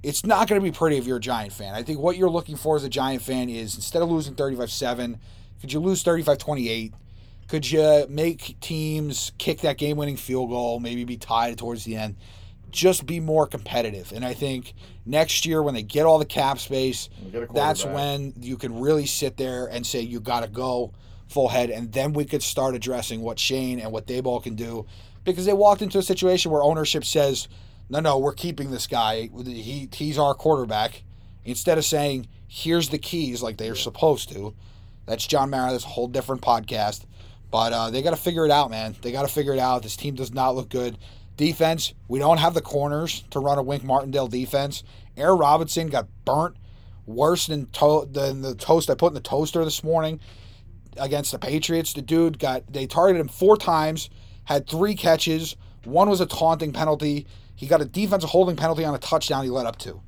it's 0.03 0.25
not 0.25 0.47
going 0.47 0.61
to 0.61 0.63
be 0.63 0.71
pretty 0.71 0.97
if 0.97 1.05
you're 1.05 1.17
a 1.17 1.21
Giant 1.21 1.53
fan. 1.53 1.73
I 1.73 1.83
think 1.83 1.99
what 1.99 2.17
you're 2.17 2.29
looking 2.29 2.55
for 2.55 2.75
as 2.75 2.83
a 2.83 2.89
Giant 2.89 3.21
fan 3.21 3.49
is 3.49 3.75
instead 3.75 4.01
of 4.01 4.09
losing 4.09 4.35
35-7, 4.35 5.17
could 5.59 5.73
you 5.73 5.79
lose 5.79 6.03
35-28? 6.03 6.93
Could 7.47 7.71
you 7.71 8.05
make 8.09 8.59
teams 8.59 9.31
kick 9.37 9.61
that 9.61 9.77
game-winning 9.77 10.17
field 10.17 10.49
goal, 10.49 10.79
maybe 10.79 11.03
be 11.03 11.17
tied 11.17 11.57
towards 11.57 11.85
the 11.85 11.95
end? 11.95 12.17
Just 12.69 13.05
be 13.05 13.19
more 13.19 13.47
competitive. 13.47 14.11
And 14.13 14.25
I 14.25 14.33
think 14.33 14.73
next 15.05 15.45
year 15.45 15.63
when 15.63 15.73
they 15.73 15.83
get 15.83 16.05
all 16.05 16.19
the 16.19 16.25
cap 16.25 16.59
space, 16.59 17.09
You 17.23 17.31
get 17.31 17.43
a 17.43 17.53
that's 17.53 17.85
when 17.85 18.33
you 18.41 18.57
can 18.57 18.79
really 18.79 19.05
sit 19.05 19.37
there 19.37 19.67
and 19.67 19.87
say 19.87 20.01
you 20.01 20.19
got 20.19 20.41
to 20.41 20.49
go 20.49 20.93
full 21.27 21.47
head, 21.47 21.69
and 21.69 21.91
then 21.91 22.13
we 22.13 22.25
could 22.25 22.43
start 22.43 22.75
addressing 22.75 23.21
what 23.21 23.39
Schoen 23.39 23.79
and 23.79 23.91
what 23.91 24.05
Daboll 24.05 24.43
can 24.43 24.55
do, 24.55 24.85
because 25.23 25.45
they 25.45 25.53
walked 25.53 25.81
into 25.81 25.97
a 25.97 26.03
situation 26.03 26.51
where 26.51 26.61
ownership 26.61 27.03
says, 27.03 27.47
"No, 27.89 27.99
no, 27.99 28.17
we're 28.17 28.33
keeping 28.33 28.71
this 28.71 28.87
guy. 28.87 29.29
He 29.45 29.89
he's 29.93 30.17
our 30.17 30.33
quarterback," 30.33 31.03
instead 31.45 31.77
of 31.77 31.85
saying, 31.85 32.27
"Here's 32.47 32.89
the 32.89 32.97
keys," 32.97 33.41
like 33.41 33.57
they're 33.57 33.75
supposed 33.75 34.31
to. 34.33 34.53
That's 35.05 35.25
John 35.25 35.49
Mara. 35.49 35.71
That's 35.71 35.85
a 35.85 35.87
whole 35.87 36.07
different 36.07 36.41
podcast, 36.41 37.05
but 37.49 37.71
uh, 37.73 37.89
they 37.89 38.01
got 38.01 38.11
to 38.11 38.17
figure 38.17 38.45
it 38.45 38.51
out, 38.51 38.69
man. 38.69 38.95
They 39.01 39.11
got 39.11 39.21
to 39.21 39.33
figure 39.33 39.53
it 39.53 39.59
out. 39.59 39.83
This 39.83 39.95
team 39.95 40.15
does 40.15 40.33
not 40.33 40.55
look 40.55 40.69
good. 40.69 40.97
Defense, 41.37 41.93
we 42.07 42.19
don't 42.19 42.39
have 42.39 42.53
the 42.55 42.61
corners 42.61 43.23
to 43.29 43.39
run 43.39 43.57
a 43.59 43.63
Wink 43.63 43.83
Martindale 43.83 44.27
defense. 44.27 44.83
Aaron 45.15 45.37
Robinson 45.37 45.87
got 45.87 46.07
burnt 46.25 46.55
worse 47.05 47.47
than, 47.47 47.67
to- 47.67 48.07
than 48.11 48.41
the 48.41 48.55
toast 48.55 48.89
I 48.89 48.95
put 48.95 49.09
in 49.09 49.13
the 49.13 49.21
toaster 49.21 49.63
this 49.63 49.83
morning 49.83 50.19
against 50.97 51.31
the 51.31 51.39
Patriots. 51.39 51.93
The 51.93 52.01
dude 52.01 52.39
got 52.39 52.71
they 52.71 52.87
targeted 52.87 53.21
him 53.21 53.27
four 53.27 53.55
times, 53.55 54.09
had 54.45 54.67
three 54.67 54.95
catches. 54.95 55.55
One 55.83 56.09
was 56.09 56.21
a 56.21 56.25
taunting 56.25 56.73
penalty. 56.73 57.27
He 57.57 57.65
got 57.67 57.81
a 57.81 57.85
defensive 57.85 58.29
holding 58.29 58.55
penalty 58.55 58.85
on 58.85 58.93
a 58.95 58.99
touchdown 58.99 59.43
he 59.43 59.49
led 59.49 59.65
up 59.65 59.77
to. 59.79 60.01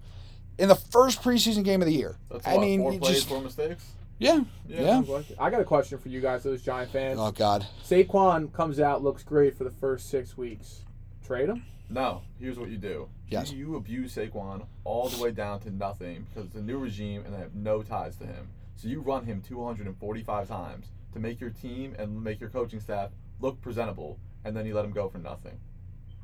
In 0.60 0.70
the 0.70 0.76
first 0.76 1.22
preseason 1.24 1.64
game 1.66 1.82
of 1.82 1.88
the 1.88 1.94
year. 1.94 2.16
That's 2.32 2.46
I 2.48 2.54
what, 2.56 2.62
mean, 2.62 2.80
four 2.80 2.92
plays, 3.00 3.16
just 3.16 3.28
four 3.28 3.42
mistakes. 3.42 3.86
yeah, 4.20 4.42
Yeah. 4.68 4.82
yeah. 4.82 4.98
Like. 5.00 5.26
I 5.40 5.50
got 5.50 5.60
a 5.60 5.66
question 5.66 5.98
for 5.98 6.10
you 6.10 6.22
guys, 6.22 6.44
those 6.44 6.62
Giant 6.62 6.92
fans. 6.92 7.20
Oh 7.20 7.32
God, 7.32 7.66
Saquon 7.84 8.54
comes 8.54 8.80
out, 8.80 9.04
looks 9.04 9.24
great 9.24 9.58
for 9.58 9.64
the 9.64 9.72
first 9.72 10.10
six 10.10 10.38
weeks. 10.38 10.84
Trade 11.26 11.50
him? 11.50 11.66
No, 11.90 12.22
here's 12.40 12.60
what 12.60 12.70
you 12.70 12.78
do. 12.78 13.10
Yes. 13.30 13.52
You, 13.52 13.58
you 13.58 13.76
abuse 13.78 14.16
Saquon 14.16 14.68
all 14.84 15.10
the 15.10 15.22
way 15.22 15.32
down 15.32 15.60
to 15.62 15.72
nothing 15.72 16.28
because 16.30 16.48
it's 16.48 16.56
a 16.56 16.62
new 16.62 16.78
regime 16.78 17.24
and 17.26 17.34
they 17.34 17.40
have 17.40 17.56
no 17.56 17.82
ties 17.82 18.16
to 18.18 18.26
him. 18.28 18.50
So 18.76 18.88
you 18.88 19.02
run 19.02 19.26
him 19.26 19.42
245 19.42 20.48
times 20.48 20.88
to 21.14 21.20
make 21.20 21.42
your 21.42 21.50
team 21.50 21.96
and 21.98 22.24
make 22.24 22.40
your 22.40 22.50
coaching 22.50 22.80
staff 22.80 23.10
look 23.40 23.60
presentable, 23.62 24.20
and 24.46 24.56
then 24.56 24.66
you 24.68 24.76
let 24.76 24.86
him 24.86 24.92
go 24.92 25.10
for 25.10 25.18
nothing. 25.18 25.60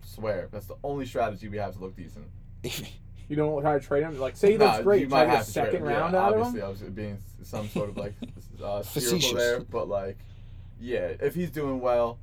Swear, 0.06 0.48
that's 0.52 0.68
the 0.68 0.76
only 0.84 1.06
strategy 1.06 1.48
we 1.50 1.58
have 1.58 1.74
to 1.74 1.80
look 1.80 1.96
decent. 1.96 2.26
You 3.28 3.36
don't 3.36 3.60
try 3.60 3.80
to 3.80 3.84
trade 3.84 4.04
him? 4.04 4.20
Like, 4.20 4.38
say 4.38 4.52
he 4.52 4.58
Nah, 4.60 4.84
great. 4.84 5.02
you 5.02 5.08
Try 5.08 5.26
might 5.26 5.26
to 5.26 5.28
get 5.32 5.34
a 5.34 5.38
have 5.38 5.46
to 5.48 5.54
trade 5.54 5.66
second 5.66 5.82
him. 5.82 5.90
Yeah, 5.90 5.98
round 6.00 6.16
out 6.16 6.34
of 6.36 6.42
obviously, 6.42 6.60
him? 6.60 6.66
I 6.66 6.70
was 6.70 6.80
being 6.82 7.18
some 7.42 7.68
sort 7.70 7.90
of 7.90 7.98
like 7.98 8.14
uh, 8.64 8.84
Facetious. 8.84 9.24
satirical 9.32 9.38
there, 9.40 9.60
but 9.62 9.90
like, 9.90 10.20
yeah, 10.80 11.14
if 11.20 11.34
he's 11.34 11.50
doing 11.50 11.82
well, 11.82 12.20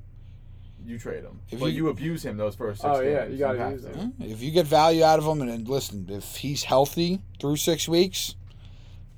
you 0.87 1.01
trade 1.01 1.25
him. 1.25 1.40
If 1.51 1.59
but 1.59 1.66
you- 1.73 1.73
you, 1.87 1.88
abuse 1.88 2.25
him 2.25 2.37
those 2.37 2.55
first 2.55 2.83
six 2.83 2.97
Oh, 2.97 3.01
yeah, 3.01 3.25
you 3.27 3.37
gotta 3.37 3.59
have 3.59 3.73
use 3.73 3.83
to. 3.83 3.88
him. 3.88 4.12
if 4.21 4.40
you 4.40 4.53
get 4.53 4.64
value 4.64 5.03
out 5.03 5.18
of 5.18 5.25
him, 5.27 5.40
and, 5.42 5.51
and 5.51 5.66
listen, 5.68 6.07
if 6.09 6.37
he's 6.37 6.62
healthy 6.62 7.21
through 7.40 7.57
six 7.57 7.88
weeks, 7.88 8.37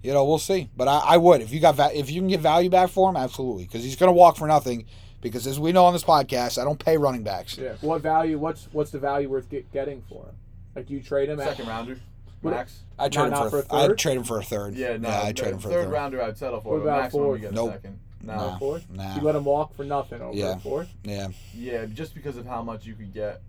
you 0.02 0.14
know 0.14 0.24
we'll 0.24 0.38
see. 0.38 0.70
But 0.74 0.88
I, 0.88 1.00
I 1.00 1.16
would 1.18 1.42
if 1.42 1.52
you 1.52 1.60
got 1.60 1.74
va- 1.74 1.90
if 1.94 2.10
you 2.10 2.18
can 2.22 2.28
get 2.28 2.40
value 2.40 2.70
back 2.70 2.88
for 2.88 3.10
him, 3.10 3.16
absolutely, 3.16 3.64
because 3.64 3.84
he's 3.84 3.96
going 3.96 4.08
to 4.08 4.14
walk 4.14 4.38
for 4.38 4.46
nothing. 4.48 4.86
Because 5.24 5.46
as 5.46 5.58
we 5.58 5.72
know 5.72 5.86
on 5.86 5.94
this 5.94 6.04
podcast, 6.04 6.60
I 6.60 6.64
don't 6.64 6.78
pay 6.78 6.98
running 6.98 7.22
backs. 7.22 7.56
Yeah. 7.56 7.72
What 7.80 8.02
value? 8.02 8.38
What's 8.38 8.68
what's 8.72 8.90
the 8.90 8.98
value 8.98 9.30
worth 9.30 9.48
get, 9.48 9.72
getting 9.72 10.02
for 10.02 10.22
him? 10.26 10.34
Like, 10.76 10.86
do 10.86 10.92
you 10.92 11.02
trade 11.02 11.30
him? 11.30 11.40
At, 11.40 11.48
Second 11.48 11.66
rounder, 11.66 11.98
What- 12.42 12.50
max. 12.50 12.80
I'd 12.98 13.10
trade 13.10 13.28
him 13.28 13.30
for, 13.32 13.40
not 13.40 13.50
for 13.50 13.56
a 13.56 13.60
a 13.60 13.62
I'd 13.84 13.88
third? 13.88 13.98
trade 13.98 14.16
him 14.18 14.24
for 14.24 14.38
a 14.38 14.42
third. 14.44 14.74
Yeah, 14.74 14.98
no, 14.98 15.08
I'd 15.08 15.34
trade 15.34 15.54
him 15.54 15.60
for 15.60 15.70
third 15.70 15.80
a 15.80 15.84
third. 15.84 15.92
rounder 15.92 16.22
I'd 16.22 16.36
settle 16.36 16.60
for. 16.60 16.74
What 16.74 16.84
but 16.84 16.88
about 16.90 17.00
maximum 17.04 17.22
we 17.22 17.28
fourth? 17.30 17.40
get 17.40 17.50
a 17.52 17.54
Nope. 17.54 17.72
second. 17.72 17.98
No. 18.22 18.34
Nah. 18.36 18.58
fourth? 18.58 18.90
Nah. 18.90 19.14
You 19.16 19.22
let 19.22 19.34
him 19.34 19.44
walk 19.46 19.74
for 19.74 19.84
nothing 19.84 20.20
over 20.20 20.36
Yeah. 20.36 20.56
a 20.56 20.58
fourth? 20.58 20.88
Yeah, 21.04 21.28
Yeah, 21.54 21.86
just 21.86 22.14
because 22.14 22.36
of 22.36 22.44
how 22.44 22.62
much 22.62 22.84
you 22.84 22.94
could 22.94 23.12
get 23.14 23.40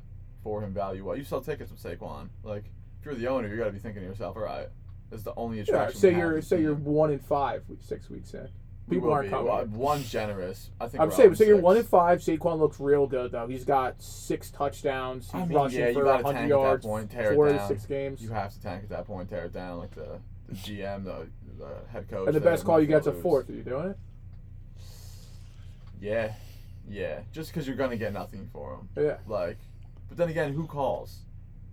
for 0.43 0.61
him 0.63 0.73
value. 0.73 1.03
Well, 1.03 1.17
you 1.17 1.25
sell 1.25 1.41
tickets 1.41 1.71
with 1.71 1.83
Saquon. 1.83 2.29
Like, 2.43 2.63
if 3.01 3.05
you're 3.05 3.15
the 3.15 3.27
owner, 3.27 3.49
you 3.49 3.57
got 3.57 3.65
to 3.65 3.71
be 3.71 3.79
thinking 3.79 4.01
to 4.01 4.07
yourself, 4.07 4.37
all 4.37 4.43
right, 4.43 4.69
this 5.09 5.17
is 5.19 5.23
the 5.25 5.33
only 5.35 5.57
Yeah. 5.57 5.63
attraction. 5.63 5.99
Say 5.99 6.13
we 6.13 6.19
you're 6.19 6.37
as 6.37 6.47
say 6.47 6.61
you're 6.61 6.73
one 6.75 7.11
in 7.11 7.19
five, 7.19 7.63
six 7.81 8.09
weeks 8.09 8.33
in. 8.33 8.47
People 8.89 9.11
aren't 9.11 9.29
coming. 9.31 9.47
Uh, 9.51 9.55
well, 9.55 9.65
One's 9.67 10.11
generous. 10.11 10.69
I 10.79 10.87
think. 10.87 11.01
I'm 11.01 11.11
saying, 11.11 11.35
so 11.35 11.43
you're 11.43 11.57
one 11.57 11.77
in 11.77 11.83
five. 11.83 12.19
Saquon 12.19 12.59
looks 12.59 12.79
real 12.79 13.07
good 13.07 13.31
though. 13.31 13.47
He's 13.47 13.65
got 13.65 13.99
six 14.01 14.51
touchdowns. 14.51 15.25
He's 15.25 15.35
I 15.35 15.45
mean, 15.45 15.57
rushing 15.57 15.79
yeah, 15.79 15.93
for 15.93 16.03
gotta 16.03 16.23
100 16.23 16.23
tank 16.23 16.35
at 16.35 16.41
that 16.41 16.49
yards, 16.49 16.85
point, 16.85 17.11
tear 17.11 17.31
it 17.31 17.35
four 17.35 17.47
to 17.49 17.67
six 17.67 17.85
games. 17.87 18.21
You 18.21 18.29
have 18.29 18.53
to 18.53 18.61
tank 18.61 18.83
at 18.83 18.89
that 18.89 19.05
point, 19.07 19.29
tear 19.29 19.45
it 19.45 19.53
down 19.53 19.79
like 19.79 19.91
the, 19.95 20.19
the 20.47 20.55
GM, 20.55 21.03
the, 21.03 21.27
the 21.57 21.69
head 21.91 22.07
coach. 22.09 22.27
and 22.27 22.35
the 22.35 22.39
best 22.41 22.63
call 22.63 22.79
you 22.79 22.85
get's 22.85 23.07
a 23.07 23.11
fourth. 23.11 23.49
Are 23.49 23.53
you 23.53 23.63
doing 23.63 23.89
it? 23.89 23.97
Yeah, 25.99 26.33
yeah. 26.87 27.21
Just 27.31 27.51
because 27.51 27.67
you're 27.67 27.77
gonna 27.77 27.97
get 27.97 28.13
nothing 28.13 28.47
for 28.53 28.75
him. 28.75 28.89
Yeah. 29.03 29.17
Like, 29.27 29.57
but 30.09 30.17
then 30.17 30.29
again, 30.29 30.53
who 30.53 30.67
calls? 30.67 31.19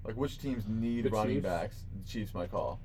Like, 0.05 0.17
which 0.17 0.39
teams 0.39 0.65
need 0.67 1.05
The 1.05 1.11
running 1.11 1.37
Chiefs? 1.37 1.45
backs? 1.47 1.77
The 2.03 2.09
Chiefs 2.09 2.35
might 2.35 2.51
call. 2.51 2.81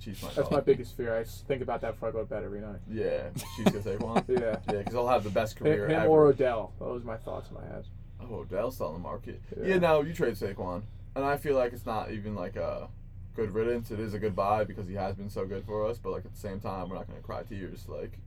Chiefs 0.00 0.22
might 0.22 0.34
That's 0.34 0.48
call. 0.48 0.58
my 0.58 0.62
biggest 0.62 0.96
fear. 0.96 1.16
I 1.16 1.24
think 1.24 1.62
about 1.62 1.80
that 1.82 1.92
before 1.94 2.08
I 2.08 2.12
go 2.12 2.20
to 2.20 2.24
bed 2.24 2.44
every 2.44 2.60
night. 2.60 2.78
Yeah, 2.90 3.28
the 3.34 3.40
Chiefs 3.56 3.72
get 3.72 3.98
Saquon. 3.98 4.24
Yeah. 4.28 4.56
Yeah, 4.72 4.78
because 4.78 4.94
I'll 4.94 5.08
have 5.08 5.24
the 5.24 5.30
best 5.30 5.56
career 5.56 5.86
him 5.86 5.92
ever. 5.92 6.06
or 6.08 6.26
Odell. 6.26 6.72
Those 6.78 7.02
are 7.02 7.06
my 7.06 7.16
thoughts 7.16 7.48
in 7.50 7.54
my 7.56 7.66
head. 7.66 7.84
Oh, 8.20 8.36
Odell's 8.40 8.74
still 8.74 8.88
on 8.88 8.92
the 8.94 8.98
market. 9.00 9.40
Yeah. 9.56 9.66
Yeah. 9.66 9.78
no, 9.78 10.02
you 10.02 10.12
trade 10.12 10.34
Saquon, 10.34 10.82
and 11.14 11.24
I 11.24 11.36
feel 11.36 11.56
like 11.56 11.72
it's 11.72 11.86
not 11.86 12.10
even 12.10 12.34
like 12.34 12.56
a 12.56 12.88
good 13.34 13.52
riddance. 13.52 13.90
It 13.90 14.00
is 14.00 14.14
a 14.14 14.18
good 14.18 14.34
buy 14.36 14.64
because 14.64 14.88
he 14.88 14.94
has 14.94 15.14
been 15.16 15.30
so 15.30 15.46
good 15.46 15.64
for 15.64 15.86
us. 15.86 15.98
But 15.98 16.10
like 16.12 16.24
at 16.24 16.32
the 16.32 16.38
same 16.38 16.60
time, 16.60 16.88
we're 16.88 16.96
not 16.96 17.06
gonna 17.08 17.20
cry 17.20 17.42
tears. 17.42 17.84
Like, 17.88 18.18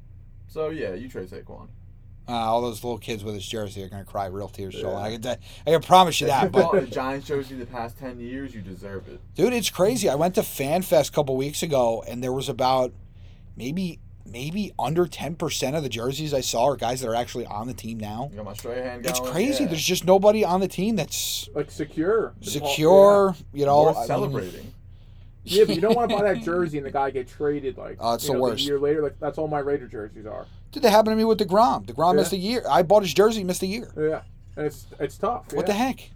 so 0.47 0.69
yeah, 0.69 0.93
you 0.93 1.07
trade 1.09 1.29
Saquon. 1.29 1.67
Uh, 2.27 2.31
all 2.31 2.61
those 2.61 2.83
little 2.83 2.97
kids 2.99 3.23
with 3.23 3.33
his 3.35 3.45
jersey 3.47 3.83
are 3.83 3.89
going 3.89 4.03
to 4.03 4.09
cry 4.09 4.27
real 4.27 4.47
tears. 4.47 4.75
Yeah. 4.75 4.95
I 4.95 5.17
can, 5.17 5.25
I 5.27 5.37
can 5.71 5.81
promise 5.81 6.21
you 6.21 6.27
that. 6.27 6.43
you 6.43 6.49
But 6.49 6.63
bought 6.71 6.83
a 6.83 6.85
Giants 6.87 7.27
jersey 7.27 7.55
the 7.55 7.65
past 7.65 7.97
ten 7.99 8.19
years, 8.19 8.53
you 8.55 8.61
deserve 8.61 9.07
it. 9.07 9.19
Dude, 9.35 9.53
it's 9.53 9.69
crazy. 9.69 10.07
I 10.09 10.15
went 10.15 10.35
to 10.35 10.41
FanFest 10.41 11.09
a 11.09 11.11
couple 11.11 11.35
weeks 11.35 11.61
ago, 11.63 12.03
and 12.07 12.23
there 12.23 12.31
was 12.33 12.47
about 12.49 12.93
maybe 13.57 13.99
maybe 14.25 14.71
under 14.79 15.07
ten 15.07 15.35
percent 15.35 15.75
of 15.75 15.83
the 15.83 15.89
jerseys 15.89 16.33
I 16.33 16.41
saw 16.41 16.65
are 16.67 16.75
guys 16.77 17.01
that 17.01 17.09
are 17.09 17.15
actually 17.15 17.45
on 17.47 17.67
the 17.67 17.73
team 17.73 17.99
now. 17.99 18.29
You 18.31 18.37
got 18.37 18.45
my 18.45 18.53
Strahan 18.53 19.01
going. 19.01 19.05
It's 19.05 19.19
crazy. 19.19 19.63
Yeah. 19.63 19.69
There's 19.69 19.83
just 19.83 20.05
nobody 20.05 20.45
on 20.45 20.61
the 20.61 20.67
team 20.67 20.95
that's 20.95 21.49
Like 21.53 21.69
secure. 21.71 22.33
secure. 22.41 23.35
You 23.53 23.65
know, 23.65 23.83
Worth 23.83 23.97
I 23.97 23.99
mean, 23.99 24.07
celebrating. 24.07 24.73
Yeah, 25.43 25.63
but 25.65 25.75
you 25.75 25.81
don't 25.81 25.95
want 25.95 26.09
to 26.11 26.15
buy 26.17 26.23
that 26.33 26.41
jersey 26.43 26.77
and 26.77 26.85
the 26.85 26.91
guy 26.91 27.09
get 27.09 27.27
traded 27.27 27.77
like 27.77 27.97
Oh, 27.99 28.13
it's 28.13 28.23
you 28.25 28.29
the 28.29 28.33
know, 28.35 28.41
worst. 28.41 28.61
A 28.63 28.65
year 28.65 28.79
later, 28.79 29.01
like 29.01 29.19
that's 29.19 29.37
all 29.37 29.47
my 29.47 29.59
Raider 29.59 29.87
jerseys 29.87 30.25
are. 30.25 30.45
Did 30.71 30.83
that 30.83 30.91
happen 30.91 31.11
to 31.11 31.15
me 31.17 31.23
with 31.25 31.39
Degrom. 31.39 31.85
Degrom 31.85 32.13
Yeah. 32.13 32.19
missed 32.19 32.33
a 32.33 32.37
year. 32.37 32.63
I 32.69 32.83
bought 32.83 33.03
his 33.03 33.13
jersey, 33.13 33.43
missed 33.43 33.63
a 33.63 33.67
year. 33.67 33.91
Yeah, 33.97 34.21
and 34.55 34.65
it's 34.67 34.85
it's 34.99 35.17
tough. 35.17 35.51
What 35.53 35.63
yeah. 35.67 35.73
the 35.73 35.73
heck? 35.73 36.11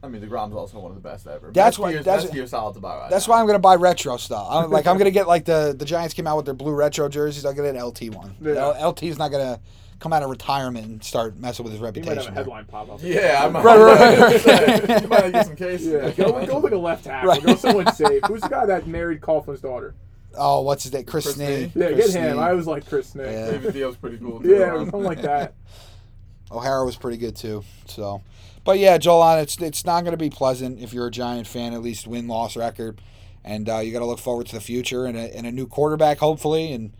I 0.00 0.06
mean, 0.06 0.20
the 0.20 0.28
Degrom's 0.28 0.54
also 0.54 0.78
one 0.78 0.92
of 0.92 0.94
the 0.94 1.00
best 1.02 1.26
ever. 1.26 1.48
That's 1.48 1.54
best 1.54 1.78
why- 1.80 1.90
Years, 1.90 2.04
that's- 2.04 2.24
best 2.26 2.34
year 2.36 2.46
solid 2.46 2.74
to 2.74 2.80
buy 2.80 2.96
right 2.98 3.10
That's 3.10 3.26
now. 3.26 3.34
why 3.34 3.40
I'm 3.40 3.46
gonna 3.48 3.58
buy 3.58 3.74
retro 3.74 4.16
stuff. 4.16 4.46
I'm 4.48 4.70
like 4.70 4.86
I'm 4.86 4.96
gonna 4.98 5.10
get 5.10 5.26
like 5.26 5.44
the 5.44 5.74
the 5.76 5.84
Giants 5.84 6.14
came 6.14 6.28
out 6.28 6.36
with 6.36 6.44
their 6.44 6.54
blue 6.54 6.72
retro 6.72 7.08
jerseys. 7.08 7.44
I'll 7.44 7.52
get 7.52 7.64
an 7.64 7.76
LT 7.82 8.10
one. 8.14 8.36
Yeah. 8.40 8.52
L- 8.78 8.90
LT 8.90 9.02
is 9.04 9.18
not 9.18 9.32
gonna 9.32 9.58
come 9.98 10.12
out 10.12 10.22
of 10.22 10.30
retirement 10.30 10.86
and 10.86 11.02
start 11.02 11.36
messing 11.38 11.64
with 11.64 11.72
his 11.72 11.80
He 11.80 11.82
might 11.84 11.94
have 11.94 12.06
reputation. 12.06 12.32
a 12.32 12.36
headline 12.36 12.64
pop 12.66 12.90
up. 12.90 13.00
Yeah, 13.02 13.42
I'm. 13.44 13.52
Right, 13.54 13.64
right, 13.78 14.18
right, 14.18 14.88
right. 14.88 15.02
you 15.02 15.08
might 15.08 15.32
get 15.32 15.46
some 15.46 15.56
cases. 15.66 15.86
Yeah, 15.88 16.10
go, 16.12 16.46
go 16.46 16.58
look 16.58 16.72
at 16.72 16.78
left 16.78 17.04
tackle. 17.04 17.28
Right. 17.30 17.42
Go 17.42 17.56
someone 17.56 17.92
safe. 17.94 18.22
Who's 18.26 18.40
the 18.42 18.48
guy 18.48 18.66
that 18.66 18.86
married 18.86 19.20
Coughlin's 19.20 19.60
daughter? 19.60 19.94
Oh, 20.36 20.60
what's 20.62 20.84
his 20.84 20.92
name? 20.92 21.04
Chris, 21.04 21.24
Chris 21.24 21.36
Snee. 21.38 21.70
Snee? 21.70 21.74
Yeah, 21.74 21.92
Chris 21.94 22.12
get 22.12 22.22
him. 22.22 22.36
Snee. 22.36 22.42
I 22.42 22.52
was 22.52 22.66
like 22.66 22.86
Chris 22.88 23.08
Snake. 23.08 23.26
Yeah. 23.32 23.50
David 23.50 23.72
Theo's 23.74 23.96
pretty 23.96 24.18
cool. 24.18 24.40
Too, 24.40 24.50
Yeah, 24.50 24.70
huh? 24.70 24.78
something 24.84 25.02
like 25.02 25.22
that. 25.22 25.54
O'Hara 26.52 26.84
was 26.84 26.96
pretty 26.96 27.18
good 27.18 27.36
too. 27.36 27.64
So, 27.86 28.22
but 28.64 28.78
yeah, 28.78 28.96
Joel, 28.98 29.38
it's 29.38 29.60
it's 29.60 29.84
not 29.84 30.02
going 30.04 30.12
to 30.12 30.16
be 30.18 30.30
pleasant 30.30 30.80
if 30.80 30.92
you're 30.94 31.08
a 31.08 31.10
Giant 31.10 31.46
fan. 31.46 31.72
At 31.74 31.82
least 31.82 32.06
win 32.06 32.26
loss 32.28 32.56
record, 32.56 33.00
and 33.44 33.68
uh, 33.68 33.78
you 33.78 33.92
got 33.92 33.98
to 33.98 34.06
look 34.06 34.18
forward 34.18 34.46
to 34.46 34.54
the 34.54 34.60
future 34.60 35.04
and 35.04 35.16
a, 35.16 35.36
and 35.36 35.46
a 35.46 35.52
new 35.52 35.66
quarterback 35.66 36.18
hopefully. 36.18 36.72
And 36.72 36.92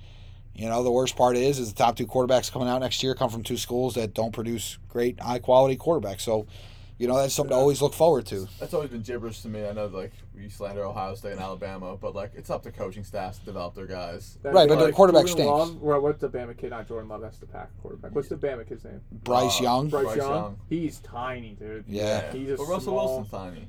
you 0.59 0.69
know 0.69 0.83
the 0.83 0.91
worst 0.91 1.17
part 1.17 1.37
is 1.37 1.59
is 1.59 1.73
the 1.73 1.79
top 1.79 1.97
two 1.97 2.07
quarterbacks 2.07 2.53
coming 2.53 2.69
out 2.69 2.81
next 2.81 3.03
year 3.03 3.15
come 3.15 3.31
from 3.31 3.43
two 3.43 3.57
schools 3.57 3.95
that 3.95 4.13
don't 4.13 4.33
produce 4.33 4.77
great 4.89 5.19
high 5.21 5.39
quality 5.39 5.77
quarterbacks. 5.77 6.21
So 6.23 6.47
you 6.99 7.07
know 7.07 7.17
that's 7.17 7.33
something 7.33 7.51
to 7.51 7.57
always 7.57 7.81
look 7.81 7.95
forward 7.95 8.27
to. 8.27 8.49
That's 8.59 8.75
always 8.75 8.91
been 8.91 9.03
gibberish 9.03 9.41
to 9.43 9.49
me. 9.49 9.65
I 9.65 9.73
know, 9.73 9.87
like 9.87 10.13
we 10.35 10.49
slander 10.49 10.85
Ohio 10.85 11.15
State 11.15 11.31
and 11.33 11.41
Alabama, 11.41 11.97
but 11.97 12.13
like 12.13 12.33
it's 12.35 12.51
up 12.51 12.65
to 12.65 12.73
coaching 12.73 13.05
staffs 13.05 13.39
to 13.39 13.45
develop 13.45 13.77
their 13.77 13.87
guys. 13.87 14.37
That- 14.43 14.53
Right, 14.53 14.69
but 14.69 14.81
their 14.81 14.91
quarterback 14.91 15.27
Jordan 15.27 15.47
stinks. 15.47 15.71
Love, 15.75 15.83
or 15.83 16.01
what's 16.01 16.21
the 16.21 16.29
Bama 16.29 16.57
kid? 16.59 16.71
Not 16.71 16.89
Jordan 16.89 17.09
Love. 17.09 17.21
That's 17.21 17.39
the 17.39 17.47
Pack 17.47 17.71
quarterback. 17.81 18.13
What's 18.17 18.29
the 18.29 18.35
Bama 18.37 18.69
kid's 18.69 18.83
name? 18.85 19.01
Bryce 19.13 19.61
Uh, 19.61 19.63
Young, 19.63 19.89
Bryce, 19.89 20.05
Bryce 20.07 20.17
Young. 20.17 20.29
Young. 20.35 20.59
He's 20.69 20.99
tiny, 20.99 21.51
dude. 21.59 21.85
Yeah. 21.87 22.33
He's 22.33 22.51
a 22.51 22.57
but 22.57 22.65
Russell 22.65 22.81
small- 22.81 23.07
Wilson's 23.21 23.31
tiny. 23.31 23.69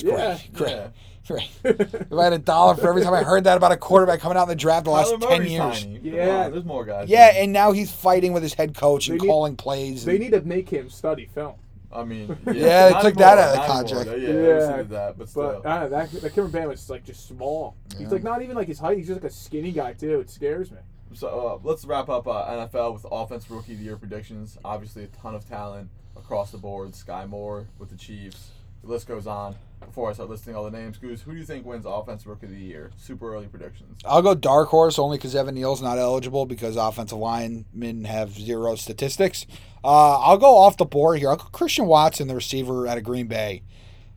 It's 0.00 0.04
yeah, 0.04 0.38
great, 0.52 0.52
great, 0.54 0.70
Yeah. 0.70 0.88
great. 1.26 1.50
If 1.64 2.12
I 2.12 2.24
had 2.24 2.32
a 2.32 2.38
dollar 2.38 2.74
for 2.76 2.88
every 2.88 3.02
time 3.02 3.14
I 3.14 3.22
heard 3.22 3.44
that 3.44 3.56
about 3.56 3.72
a 3.72 3.76
quarterback 3.76 4.20
coming 4.20 4.38
out 4.38 4.44
in 4.44 4.48
the 4.50 4.54
draft 4.56 4.84
the 4.84 4.90
last 4.90 5.12
Kyler 5.12 5.20
ten 5.28 5.38
Murray's 5.38 5.50
years. 5.52 5.82
tiny. 5.84 6.00
Yeah. 6.02 6.44
on, 6.46 6.52
there's 6.52 6.64
more 6.64 6.84
guys. 6.84 7.08
Yeah, 7.08 7.32
and 7.34 7.52
now 7.52 7.72
he's 7.72 7.90
fighting 7.90 8.32
with 8.32 8.42
his 8.42 8.54
head 8.54 8.74
coach 8.74 9.08
and 9.08 9.20
need- 9.20 9.26
calling 9.26 9.56
plays. 9.56 10.04
They 10.04 10.12
and- 10.12 10.20
need 10.20 10.30
to 10.32 10.40
make 10.42 10.68
him 10.68 10.88
study 10.90 11.26
film. 11.34 11.54
I 11.90 12.04
mean, 12.04 12.28
Yeah, 12.46 12.52
yeah, 12.52 12.84
they 12.88 12.90
not 12.92 13.02
took 13.02 13.14
that 13.14 13.38
out 13.38 13.56
of 13.56 13.60
the 13.62 13.66
contract. 13.72 14.08
anymore. 14.10 14.18
Yeah, 14.18 14.48
Yeah. 14.58 14.70
yeah, 14.70 14.76
did 14.76 14.90
that, 14.90 15.18
but 15.18 15.28
still. 15.30 15.60
But 15.62 15.66
I 15.66 15.80
don't 15.80 15.90
know, 15.90 15.98
that, 15.98 16.10
that 16.20 16.34
Kevin 16.34 16.50
Bama 16.50 16.74
is 16.74 16.90
like 16.90 17.04
just 17.04 17.26
small. 17.26 17.76
He's 17.98 18.12
like 18.12 18.22
not 18.22 18.42
even 18.42 18.56
like 18.56 18.68
his 18.68 18.78
height. 18.78 18.98
He's 18.98 19.06
just 19.08 19.22
like 19.22 19.30
a 19.30 19.34
skinny 19.34 19.72
guy 19.72 19.94
too. 19.94 20.20
It 20.20 20.28
scares 20.30 20.70
me. 20.70 20.78
So 21.14 21.28
uh, 21.28 21.66
let's 21.66 21.86
wrap 21.86 22.10
up 22.10 22.28
uh, 22.28 22.46
NFL 22.68 22.92
with 22.92 23.06
offense 23.10 23.50
rookie 23.50 23.72
of 23.72 23.78
the 23.78 23.84
year 23.86 23.96
predictions. 23.96 24.58
Obviously, 24.66 25.04
a 25.04 25.06
ton 25.06 25.34
of 25.34 25.48
talent 25.48 25.88
across 26.14 26.50
the 26.50 26.58
board. 26.58 26.90
Skyy 26.92 27.26
Moore 27.26 27.66
with 27.78 27.88
the 27.88 27.96
Chiefs. 27.96 28.50
The 28.82 28.88
list 28.90 29.08
goes 29.08 29.26
on. 29.26 29.54
Before 29.80 30.10
I 30.10 30.12
start 30.12 30.28
listing 30.28 30.54
all 30.54 30.64
the 30.64 30.70
names, 30.70 30.98
Goose, 30.98 31.22
who 31.22 31.32
do 31.32 31.38
you 31.38 31.44
think 31.44 31.64
wins 31.64 31.86
Offensive 31.86 32.26
rookie 32.26 32.46
of 32.46 32.52
the 32.52 32.58
year? 32.58 32.90
Super 32.96 33.34
early 33.34 33.46
predictions. 33.46 34.00
I'll 34.04 34.22
go 34.22 34.34
dark 34.34 34.68
horse 34.68 34.98
only 34.98 35.18
because 35.18 35.34
Evan 35.34 35.54
Neal's 35.54 35.82
not 35.82 35.98
eligible 35.98 36.46
because 36.46 36.76
offensive 36.76 37.18
linemen 37.18 38.04
have 38.04 38.30
zero 38.32 38.74
statistics. 38.74 39.46
Uh, 39.82 40.18
I'll 40.20 40.38
go 40.38 40.56
off 40.56 40.76
the 40.76 40.84
board 40.84 41.18
here. 41.18 41.30
I'll 41.30 41.36
go 41.36 41.44
Christian 41.44 41.86
Watson, 41.86 42.28
the 42.28 42.34
receiver 42.34 42.86
out 42.86 42.98
of 42.98 43.04
Green 43.04 43.26
Bay. 43.26 43.62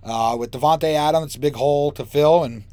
Uh, 0.03 0.35
with 0.37 0.51
Davante 0.51 0.95
Adams, 0.95 1.37
big 1.37 1.55
hole 1.55 1.91
to 1.91 2.03
fill, 2.05 2.43
and 2.43 2.63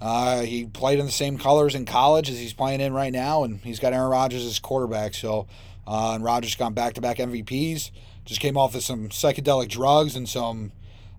uh, 0.00 0.42
he 0.42 0.64
played 0.64 0.98
in 0.98 1.06
the 1.06 1.12
same 1.12 1.38
colors 1.38 1.74
in 1.74 1.84
college 1.84 2.28
as 2.28 2.38
he's 2.38 2.52
playing 2.52 2.80
in 2.80 2.92
right 2.92 3.12
now, 3.12 3.44
and 3.44 3.60
he's 3.60 3.78
got 3.78 3.92
Aaron 3.92 4.10
Rodgers 4.10 4.44
as 4.44 4.58
quarterback. 4.58 5.14
So, 5.14 5.46
uh, 5.86 6.12
and 6.14 6.24
Rodgers 6.24 6.56
gone 6.56 6.74
back 6.74 6.94
to 6.94 7.00
back 7.00 7.18
MVPs. 7.18 7.92
Just 8.24 8.40
came 8.40 8.56
off 8.56 8.74
of 8.74 8.82
some 8.82 9.08
psychedelic 9.10 9.68
drugs 9.68 10.16
and 10.16 10.28
some 10.28 10.72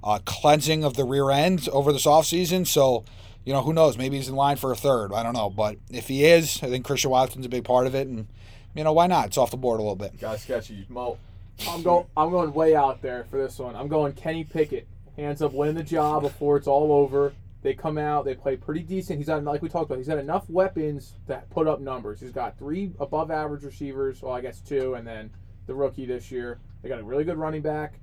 uh, 0.06 0.20
cleansing 0.24 0.84
of 0.84 0.94
the 0.94 1.04
rear 1.04 1.32
end 1.32 1.68
over 1.74 1.92
this 1.92 2.06
offseason. 2.06 2.66
So, 2.66 3.04
you 3.44 3.52
know, 3.52 3.64
who 3.64 3.74
knows? 3.74 3.98
Maybe 3.98 4.18
he's 4.18 4.30
in 4.30 4.36
line 4.36 4.58
for 4.58 4.72
a 4.72 4.76
third. 4.76 5.12
I 5.12 5.24
don't 5.24 5.34
know. 5.34 5.50
But 5.50 5.78
if 5.90 6.08
he 6.08 6.26
is, 6.26 6.62
I 6.64 6.68
think 6.68 6.86
Christian 6.86 7.10
Watson's 7.10 7.46
a 7.46 7.50
big 7.50 7.66
part 7.66 7.88
of 7.88 7.96
it. 7.96 8.08
And, 8.08 8.28
you 8.76 8.84
know, 8.84 8.94
why 8.94 9.08
not? 9.08 9.28
It's 9.28 9.38
off 9.38 9.52
the 9.52 9.58
board 9.58 9.80
a 9.80 9.84
little 9.84 9.96
bit. 9.96 10.20
Guys, 10.20 10.44
sketchy. 10.44 10.86
Mo. 10.90 11.18
I'm 11.70 11.82
going. 11.84 12.06
I'm 12.18 12.32
going 12.32 12.54
way 12.54 12.76
out 12.76 13.02
there 13.02 13.24
for 13.26 13.42
this 13.42 13.58
one. 13.58 13.76
I'm 13.76 13.88
going 13.88 14.14
Kenny 14.14 14.44
Pickett. 14.44 14.88
Hands 15.16 15.42
up, 15.42 15.54
winning 15.54 15.76
the 15.76 15.84
job 15.84 16.24
before 16.24 16.58
it's 16.58 16.68
all 16.68 16.92
over. 16.92 17.34
They 17.62 17.74
come 17.74 17.98
out. 17.98 18.26
They 18.26 18.36
play 18.36 18.58
pretty 18.58 18.82
decent. 18.82 19.18
He's 19.18 19.28
got 19.28 19.42
like 19.44 19.62
we 19.62 19.70
talked 19.70 19.86
about. 19.86 19.98
He's 19.98 20.10
got 20.10 20.18
enough 20.18 20.50
weapons 20.50 21.16
to 21.28 21.42
put 21.50 21.68
up 21.68 21.80
numbers. 21.80 22.20
He's 22.20 22.34
got 22.34 22.60
three 22.60 22.92
above 23.00 23.32
average 23.32 23.64
receivers. 23.64 24.22
Well, 24.22 24.34
I 24.34 24.42
guess 24.42 24.60
two, 24.60 24.96
and 24.96 25.08
then 25.08 25.32
the 25.66 25.74
rookie 25.74 26.06
this 26.06 26.30
year. 26.30 26.60
They 26.82 26.90
got 26.90 27.00
a 27.00 27.04
really 27.04 27.24
good 27.24 27.38
running 27.38 27.62
back. 27.62 28.00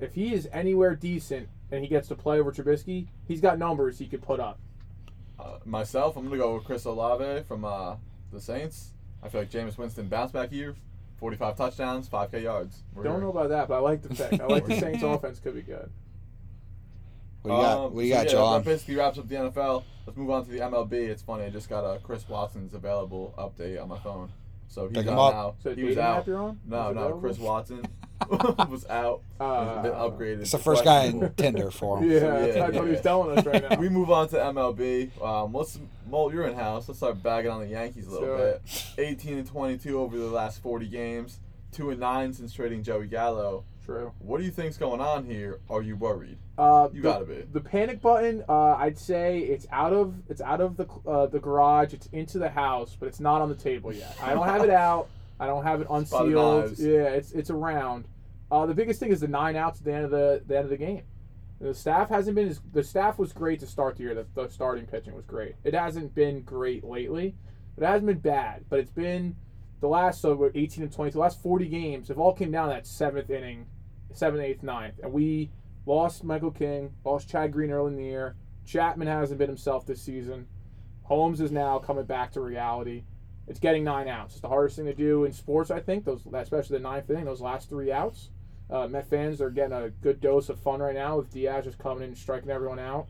If 0.00 0.14
he 0.14 0.32
is 0.34 0.48
anywhere 0.52 0.94
decent 0.94 1.48
and 1.70 1.82
he 1.82 1.88
gets 1.88 2.08
to 2.08 2.14
play 2.14 2.40
over 2.40 2.52
Trubisky, 2.52 3.06
he's 3.26 3.40
got 3.40 3.58
numbers 3.58 3.98
he 3.98 4.06
could 4.06 4.22
put 4.22 4.40
up. 4.40 4.58
Uh, 5.38 5.58
myself, 5.64 6.16
I'm 6.16 6.24
gonna 6.24 6.36
go 6.36 6.54
with 6.54 6.64
Chris 6.64 6.84
Olave 6.84 7.42
from 7.44 7.64
uh, 7.64 7.96
the 8.32 8.40
Saints. 8.40 8.92
I 9.22 9.28
feel 9.28 9.40
like 9.42 9.50
Jameis 9.50 9.78
Winston 9.78 10.08
bounce 10.08 10.32
back 10.32 10.52
year, 10.52 10.76
45 11.18 11.56
touchdowns, 11.56 12.08
5K 12.08 12.42
yards. 12.42 12.82
We're 12.94 13.04
Don't 13.04 13.14
here. 13.14 13.22
know 13.22 13.30
about 13.30 13.48
that, 13.48 13.68
but 13.68 13.74
I 13.76 13.78
like 13.78 14.02
the 14.02 14.10
pick. 14.10 14.40
I 14.40 14.46
like 14.46 14.66
the 14.66 14.76
Saints' 14.80 15.02
offense 15.02 15.38
could 15.40 15.54
be 15.54 15.62
good. 15.62 15.90
What 17.42 17.50
do 17.50 17.56
you 17.56 17.62
got? 17.62 17.78
Um, 17.78 17.94
What 17.94 18.02
do 18.02 18.08
so 18.08 18.14
got, 18.14 18.24
yeah, 18.26 18.30
John? 18.32 18.52
That 18.60 18.64
basically 18.64 18.96
wraps 18.96 19.18
up 19.18 19.28
the 19.28 19.34
NFL. 19.34 19.84
Let's 20.06 20.16
move 20.18 20.30
on 20.30 20.44
to 20.44 20.50
the 20.50 20.58
MLB. 20.58 20.92
It's 20.92 21.22
funny, 21.22 21.44
I 21.44 21.50
just 21.50 21.68
got 21.68 21.84
a 21.84 21.98
Chris 22.00 22.28
Watson's 22.28 22.74
available 22.74 23.34
update 23.38 23.80
on 23.82 23.88
my 23.88 23.98
phone. 23.98 24.30
So 24.68 24.88
he's 24.88 24.98
Pick 24.98 25.08
out 25.08 25.32
now. 25.34 25.54
So 25.62 25.74
he 25.74 25.84
was 25.84 25.98
out. 25.98 26.26
you're 26.26 26.38
on? 26.38 26.58
No, 26.66 26.92
no. 26.92 27.18
Chris 27.18 27.38
Watson 27.38 27.84
was 28.70 28.86
out. 28.88 29.20
Uh, 29.40 29.74
He's 29.74 29.82
been 29.82 29.92
upgraded. 29.92 30.40
It's 30.40 30.52
the 30.52 30.58
to 30.58 30.64
first 30.64 30.84
guy 30.84 31.04
in 31.04 31.32
Tinder 31.36 31.70
for 31.70 31.98
him. 31.98 32.10
Yeah, 32.10 32.20
So, 32.20 32.26
that's 32.30 32.56
yeah, 32.56 32.62
what 32.68 32.74
yeah. 32.86 32.90
he's 32.92 33.00
telling 33.00 33.38
us 33.38 33.46
right 33.46 33.70
now. 33.70 33.76
We 33.78 33.88
move 33.88 34.10
on 34.10 34.28
to 34.28 34.36
MLB. 34.36 35.22
Um, 35.22 35.52
let's 35.52 35.78
Mo, 36.08 36.30
you're 36.30 36.46
in 36.46 36.54
house. 36.54 36.88
Let's 36.88 36.98
start 36.98 37.22
bagging 37.22 37.50
on 37.50 37.60
the 37.60 37.68
Yankees 37.68 38.06
a 38.06 38.10
little 38.10 38.26
Sure. 38.26 38.36
bit. 38.36 38.62
18 38.98 39.38
and 39.38 39.46
22 39.46 39.98
over 39.98 40.16
the 40.18 40.26
last 40.26 40.62
40 40.62 40.86
games. 40.88 41.40
Two 41.72 41.90
and 41.90 41.98
nine 41.98 42.32
since 42.32 42.52
trading 42.52 42.82
Joey 42.82 43.06
Gallo. 43.06 43.64
True. 43.84 44.12
What 44.20 44.38
do 44.38 44.44
you 44.44 44.50
think's 44.50 44.78
going 44.78 45.00
on 45.00 45.24
here? 45.24 45.60
Are 45.68 45.82
you 45.82 45.96
worried? 45.96 46.38
Uh, 46.56 46.88
You 46.92 47.02
the, 47.02 47.08
gotta 47.08 47.24
be. 47.26 47.42
The 47.52 47.60
panic 47.60 48.00
button. 48.00 48.42
Uh, 48.48 48.74
I'd 48.76 48.96
say 48.98 49.40
it's 49.40 49.66
out 49.72 49.92
of 49.92 50.14
it's 50.30 50.40
out 50.40 50.60
of 50.62 50.76
the 50.78 50.86
uh, 51.06 51.26
the 51.26 51.38
garage. 51.40 51.92
It's 51.92 52.06
into 52.12 52.38
the 52.38 52.48
house, 52.48 52.96
but 52.98 53.06
it's 53.08 53.20
not 53.20 53.42
on 53.42 53.48
the 53.50 53.54
table 53.54 53.92
yet. 53.92 54.16
I 54.22 54.32
don't 54.32 54.46
have 54.46 54.62
it 54.62 54.70
out. 54.86 55.08
I 55.38 55.46
don't 55.48 55.64
have 55.64 55.80
it 55.82 55.88
by 55.88 55.98
the 55.98 56.02
unsealed. 56.38 56.78
Yeah, 56.78 57.08
it's 57.08 57.32
it's 57.32 57.50
around. 57.50 58.06
Uh, 58.54 58.66
the 58.66 58.74
biggest 58.74 59.00
thing 59.00 59.10
is 59.10 59.18
the 59.18 59.26
nine 59.26 59.56
outs 59.56 59.80
at 59.80 59.84
the 59.84 59.92
end 59.92 60.04
of 60.04 60.12
the 60.12 60.40
the 60.46 60.56
end 60.56 60.62
of 60.62 60.70
the 60.70 60.76
game. 60.76 61.02
The 61.60 61.74
staff 61.74 62.08
hasn't 62.08 62.36
been 62.36 62.46
as 62.48 62.60
the 62.72 62.84
staff 62.84 63.18
was 63.18 63.32
great 63.32 63.58
to 63.60 63.66
start 63.66 63.96
the 63.96 64.04
year. 64.04 64.14
The, 64.14 64.26
the 64.32 64.48
starting 64.48 64.86
pitching 64.86 65.12
was 65.12 65.24
great. 65.24 65.56
It 65.64 65.74
hasn't 65.74 66.14
been 66.14 66.42
great 66.42 66.84
lately, 66.84 67.34
it 67.76 67.82
hasn't 67.82 68.06
been 68.06 68.20
bad. 68.20 68.64
But 68.68 68.78
it's 68.78 68.92
been 68.92 69.34
the 69.80 69.88
last 69.88 70.20
so 70.20 70.36
we're 70.36 70.52
18 70.54 70.84
and 70.84 70.92
20. 70.92 71.10
The 71.10 71.18
last 71.18 71.42
40 71.42 71.66
games 71.66 72.06
have 72.08 72.18
all 72.18 72.32
came 72.32 72.52
down 72.52 72.68
that 72.68 72.86
seventh 72.86 73.28
inning, 73.28 73.66
seventh, 74.12 74.44
eighth, 74.44 74.62
ninth, 74.62 75.00
and 75.02 75.12
we 75.12 75.50
lost 75.84 76.22
Michael 76.22 76.52
King, 76.52 76.92
lost 77.04 77.28
Chad 77.28 77.50
Green 77.50 77.72
early 77.72 77.88
in 77.88 77.96
the 77.96 78.04
year. 78.04 78.36
Chapman 78.64 79.08
hasn't 79.08 79.38
been 79.40 79.48
himself 79.48 79.84
this 79.84 80.00
season. 80.00 80.46
Holmes 81.02 81.40
is 81.40 81.50
now 81.50 81.80
coming 81.80 82.04
back 82.04 82.30
to 82.32 82.40
reality. 82.40 83.02
It's 83.48 83.58
getting 83.58 83.82
nine 83.82 84.06
outs. 84.06 84.34
It's 84.34 84.40
the 84.40 84.48
hardest 84.48 84.76
thing 84.76 84.86
to 84.86 84.94
do 84.94 85.24
in 85.24 85.32
sports, 85.32 85.72
I 85.72 85.80
think. 85.80 86.04
Those, 86.04 86.24
especially 86.32 86.78
the 86.78 86.84
ninth 86.84 87.10
inning, 87.10 87.24
those 87.24 87.40
last 87.40 87.68
three 87.68 87.90
outs. 87.90 88.30
Uh, 88.70 88.88
Met 88.88 89.08
fans 89.08 89.40
are 89.40 89.50
getting 89.50 89.72
a 89.72 89.90
good 89.90 90.20
dose 90.20 90.48
of 90.48 90.58
fun 90.58 90.80
right 90.80 90.94
now 90.94 91.18
with 91.18 91.30
Diaz 91.30 91.64
just 91.64 91.78
coming 91.78 92.02
in 92.02 92.10
and 92.10 92.18
striking 92.18 92.50
everyone 92.50 92.78
out. 92.78 93.08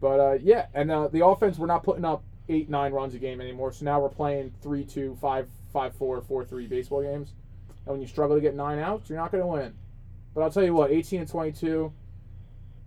But 0.00 0.20
uh, 0.20 0.38
yeah, 0.40 0.66
and 0.74 0.90
uh, 0.90 1.08
the 1.08 1.24
offense, 1.24 1.58
we're 1.58 1.66
not 1.66 1.84
putting 1.84 2.04
up 2.04 2.24
eight, 2.48 2.70
nine 2.70 2.92
runs 2.92 3.14
a 3.14 3.18
game 3.18 3.40
anymore. 3.40 3.72
So 3.72 3.84
now 3.84 4.00
we're 4.00 4.08
playing 4.08 4.52
three, 4.62 4.84
two, 4.84 5.16
five, 5.20 5.48
five, 5.72 5.94
four, 5.94 6.20
four, 6.20 6.44
three 6.44 6.66
baseball 6.66 7.02
games. 7.02 7.32
And 7.84 7.92
when 7.92 8.00
you 8.00 8.06
struggle 8.06 8.36
to 8.36 8.42
get 8.42 8.54
nine 8.54 8.78
outs, 8.78 9.10
you're 9.10 9.18
not 9.18 9.32
going 9.32 9.42
to 9.42 9.46
win. 9.46 9.74
But 10.34 10.42
I'll 10.42 10.50
tell 10.50 10.64
you 10.64 10.74
what, 10.74 10.90
18 10.90 11.20
and 11.20 11.28
22, 11.28 11.92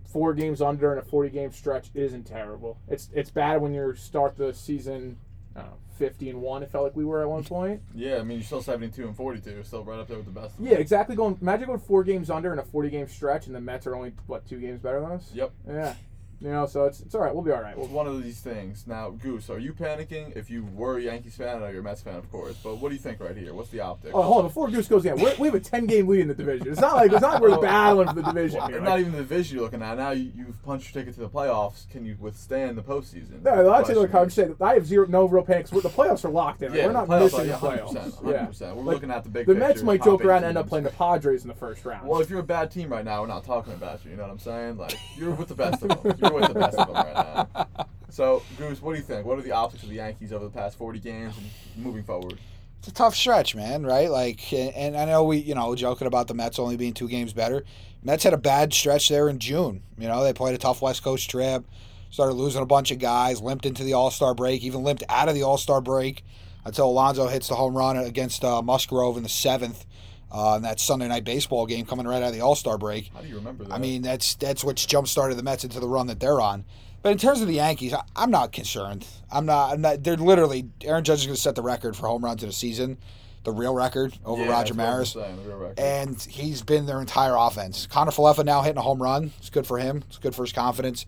four 0.04 0.34
games 0.34 0.60
under 0.60 0.92
in 0.92 0.98
a 0.98 1.02
40 1.02 1.30
game 1.30 1.52
stretch 1.52 1.90
isn't 1.94 2.24
terrible. 2.24 2.78
It's 2.88 3.10
it's 3.12 3.30
bad 3.30 3.60
when 3.60 3.74
you 3.74 3.94
start 3.94 4.36
the 4.36 4.52
season 4.52 5.18
know, 5.62 5.74
50 5.98 6.30
and 6.30 6.40
1, 6.42 6.62
it 6.62 6.70
felt 6.70 6.84
like 6.84 6.96
we 6.96 7.04
were 7.04 7.22
at 7.22 7.28
one 7.28 7.44
point. 7.44 7.80
Yeah, 7.94 8.16
I 8.16 8.22
mean, 8.22 8.38
you're 8.38 8.44
still 8.44 8.62
72 8.62 9.06
and 9.06 9.16
42. 9.16 9.64
Still 9.64 9.84
right 9.84 9.98
up 9.98 10.08
there 10.08 10.18
with 10.18 10.26
the 10.26 10.32
best. 10.32 10.58
of. 10.58 10.64
Yeah, 10.66 10.74
exactly. 10.76 11.16
Going 11.16 11.38
Magic 11.40 11.66
going 11.66 11.78
four 11.78 12.04
games 12.04 12.28
under 12.30 12.52
in 12.52 12.58
a 12.58 12.62
40 12.64 12.90
game 12.90 13.08
stretch, 13.08 13.46
and 13.46 13.54
the 13.54 13.60
Mets 13.60 13.86
are 13.86 13.96
only, 13.96 14.12
what, 14.26 14.46
two 14.46 14.60
games 14.60 14.80
better 14.80 15.00
than 15.00 15.12
us? 15.12 15.30
Yep. 15.32 15.52
Yeah. 15.66 15.94
You 16.40 16.50
know, 16.50 16.66
so 16.66 16.84
it's, 16.84 17.00
it's 17.00 17.14
all 17.14 17.22
right. 17.22 17.34
We'll 17.34 17.42
be 17.42 17.50
all 17.50 17.62
right. 17.62 17.76
Well, 17.76 17.86
one 17.88 18.06
of 18.06 18.22
these 18.22 18.40
things. 18.40 18.86
Now, 18.86 19.08
Goose, 19.10 19.48
are 19.48 19.58
you 19.58 19.72
panicking? 19.72 20.36
If 20.36 20.50
you 20.50 20.64
were 20.74 20.98
a 20.98 21.02
Yankees 21.02 21.34
fan, 21.34 21.56
I 21.56 21.60
know 21.60 21.68
you're 21.68 21.80
a 21.80 21.82
Mets 21.82 22.02
fan, 22.02 22.16
of 22.16 22.30
course. 22.30 22.56
But 22.62 22.76
what 22.76 22.90
do 22.90 22.94
you 22.94 23.00
think 23.00 23.20
right 23.20 23.34
here? 23.36 23.54
What's 23.54 23.70
the 23.70 23.80
optics? 23.80 24.12
Oh, 24.14 24.20
hold 24.20 24.38
on. 24.40 24.44
Before 24.48 24.68
Goose 24.68 24.86
goes 24.86 25.06
in, 25.06 25.14
we 25.16 25.24
have 25.46 25.54
a 25.54 25.60
10 25.60 25.86
game 25.86 26.06
lead 26.08 26.20
in 26.20 26.28
the 26.28 26.34
division. 26.34 26.68
It's 26.68 26.80
not 26.80 26.94
like 26.96 27.10
it's 27.10 27.22
not 27.22 27.34
like 27.34 27.42
we're 27.42 27.58
battling 27.60 28.08
for 28.08 28.14
the 28.14 28.22
division. 28.22 28.58
Well, 28.58 28.68
here. 28.68 28.80
not 28.80 28.90
Like, 28.90 29.00
even 29.00 29.12
the 29.12 29.18
division 29.18 29.56
you're 29.56 29.64
looking 29.64 29.80
at. 29.82 29.96
Now 29.96 30.10
you, 30.10 30.30
you've 30.36 30.62
punched 30.62 30.94
your 30.94 31.02
ticket 31.02 31.14
to 31.14 31.20
the 31.20 31.28
playoffs. 31.30 31.88
Can 31.90 32.04
you 32.04 32.16
withstand 32.20 32.76
the 32.76 32.82
postseason? 32.82 33.42
no, 33.42 33.70
I'll 33.70 33.82
tell 33.84 33.94
you 33.94 34.00
like 34.02 34.10
I'm 34.14 34.24
Question. 34.26 34.44
saying. 34.44 34.56
I 34.60 34.74
have 34.74 34.86
zero, 34.86 35.06
no 35.06 35.24
real 35.26 35.42
panics. 35.42 35.70
The 35.70 35.80
playoffs 35.80 36.24
are 36.26 36.30
locked 36.30 36.62
in. 36.62 36.74
Yeah, 36.74 36.86
we're 36.86 36.92
not 36.92 37.08
the 37.08 37.18
missing 37.20 37.46
the 37.46 37.54
are, 37.58 37.74
yeah, 37.76 37.78
playoffs. 37.80 37.94
100%, 38.22 38.30
Yeah. 38.30 38.46
100%. 38.46 38.60
We're 38.76 38.82
Like, 38.82 38.94
looking 38.94 39.10
at 39.10 39.24
the 39.24 39.30
big 39.30 39.46
The. 39.46 39.54
Mets 39.54 39.82
might 39.82 40.04
joke 40.04 40.22
around 40.24 40.38
and 40.38 40.46
end 40.46 40.58
up 40.58 40.68
playing 40.68 40.84
the 40.84 40.90
Padres 40.90 41.42
in 41.42 41.48
the 41.48 41.54
first 41.54 41.84
round. 41.86 42.06
Well, 42.06 42.20
if 42.20 42.28
you're 42.28 42.40
a 42.40 42.44
bad 42.44 42.70
team 42.70 42.90
right 42.90 43.04
now, 43.04 43.22
we're 43.22 43.26
not 43.28 43.44
talking 43.44 43.72
about 43.72 44.04
you. 44.04 44.10
You 44.10 44.16
know 44.18 44.24
what 44.24 44.32
I'm 44.32 44.38
saying? 44.38 44.76
Like 44.76 44.98
you're 45.16 45.30
with 45.32 45.48
the 45.48 45.54
best 45.54 45.82
of 45.82 46.02
them. 46.02 46.16
You're 46.30 46.40
with 46.40 46.48
the 46.52 46.58
best 46.58 46.78
of 46.78 46.86
them 46.88 46.96
right 46.96 47.14
now. 47.54 47.86
So, 48.08 48.42
Goose, 48.56 48.80
what 48.80 48.92
do 48.92 48.98
you 48.98 49.04
think? 49.04 49.26
What 49.26 49.38
are 49.38 49.42
the 49.42 49.52
optics 49.52 49.82
of 49.82 49.90
the 49.90 49.96
Yankees 49.96 50.32
over 50.32 50.44
the 50.44 50.50
past 50.50 50.78
40 50.78 51.00
games 51.00 51.34
and 51.36 51.84
moving 51.84 52.02
forward? 52.02 52.38
It's 52.78 52.88
a 52.88 52.92
tough 52.92 53.14
stretch, 53.14 53.54
man. 53.54 53.84
Right? 53.84 54.10
Like, 54.10 54.52
and- 54.54 54.74
and 54.74 54.96
I 54.96 55.04
know 55.04 55.22
we, 55.24 55.36
you 55.38 55.54
know, 55.54 55.74
joking 55.74 56.06
about 56.06 56.26
the 56.26 56.32
Mets 56.32 56.58
only 56.58 56.78
being 56.78 56.94
two 56.94 57.08
games 57.08 57.34
better. 57.34 57.64
Mets 58.02 58.24
had 58.24 58.32
a 58.32 58.38
bad 58.38 58.72
stretch 58.72 59.10
there 59.10 59.28
in 59.28 59.38
June. 59.38 59.82
You 59.98 60.08
know, 60.08 60.24
they 60.24 60.32
played 60.32 60.54
a 60.54 60.58
tough 60.58 60.80
West 60.80 61.02
Coast 61.02 61.28
trip, 61.28 61.66
started 62.08 62.34
losing 62.34 62.62
a 62.62 62.66
bunch 62.66 62.90
of 62.90 62.98
guys, 63.00 63.42
limped 63.42 63.66
into 63.66 63.84
the 63.84 63.92
All 63.92 64.10
Star 64.10 64.32
break, 64.34 64.62
even 64.62 64.82
limped 64.82 65.02
out 65.10 65.28
of 65.28 65.34
the 65.34 65.42
All 65.42 65.58
Star 65.58 65.82
break 65.82 66.24
until 66.64 66.86
Alonso 66.88 67.26
hits 67.26 67.48
the 67.48 67.56
home 67.56 67.76
run 67.76 67.98
against 67.98 68.42
uh, 68.46 68.62
Musgrove 68.62 69.18
in 69.18 69.24
the 69.24 69.28
seventh. 69.28 69.84
Uh, 70.30 70.54
in 70.56 70.62
that 70.62 70.80
Sunday 70.80 71.06
night 71.08 71.24
baseball 71.24 71.66
game 71.66 71.86
coming 71.86 72.06
right 72.06 72.16
out 72.22 72.28
of 72.28 72.34
the 72.34 72.40
All 72.40 72.56
Star 72.56 72.76
break. 72.78 73.10
How 73.14 73.20
do 73.22 73.28
you 73.28 73.36
remember 73.36 73.64
that? 73.64 73.72
I 73.72 73.78
mean, 73.78 74.02
that's 74.02 74.34
that's 74.34 74.64
what's 74.64 74.84
jump 74.84 75.06
started 75.08 75.36
the 75.36 75.42
Mets 75.44 75.62
into 75.64 75.78
the 75.80 75.88
run 75.88 76.08
that 76.08 76.18
they're 76.20 76.40
on. 76.40 76.64
But 77.02 77.12
in 77.12 77.18
terms 77.18 77.40
of 77.40 77.46
the 77.46 77.54
Yankees, 77.54 77.92
I, 77.92 78.02
I'm 78.16 78.32
not 78.32 78.50
concerned. 78.52 79.06
I'm 79.30 79.46
not. 79.46 79.72
I'm 79.72 79.80
not. 79.80 80.02
They're 80.02 80.16
literally 80.16 80.68
Aaron 80.82 81.04
Judge 81.04 81.20
is 81.20 81.26
going 81.26 81.36
to 81.36 81.40
set 81.40 81.54
the 81.54 81.62
record 81.62 81.96
for 81.96 82.08
home 82.08 82.24
runs 82.24 82.42
in 82.42 82.48
a 82.48 82.52
season. 82.52 82.98
the 83.44 83.52
real 83.52 83.72
record 83.72 84.18
over 84.24 84.42
Yeah, 84.42 84.50
Roger 84.50 84.74
what 84.74 84.78
Maris. 84.78 85.10
saying, 85.12 85.36
the 85.36 85.48
real 85.48 85.58
record. 85.58 85.78
And 85.78 86.20
he's 86.20 86.62
been 86.62 86.86
their 86.86 87.00
entire 87.00 87.36
offense. 87.36 87.86
Kiner-Falefa 87.86 88.44
now 88.44 88.62
hitting 88.62 88.78
a 88.78 88.82
home 88.82 89.00
run. 89.00 89.30
It's 89.38 89.50
good 89.50 89.68
for 89.68 89.78
him. 89.78 90.02
It's 90.08 90.18
good 90.18 90.34
for 90.34 90.42
his 90.42 90.52
confidence. 90.52 91.06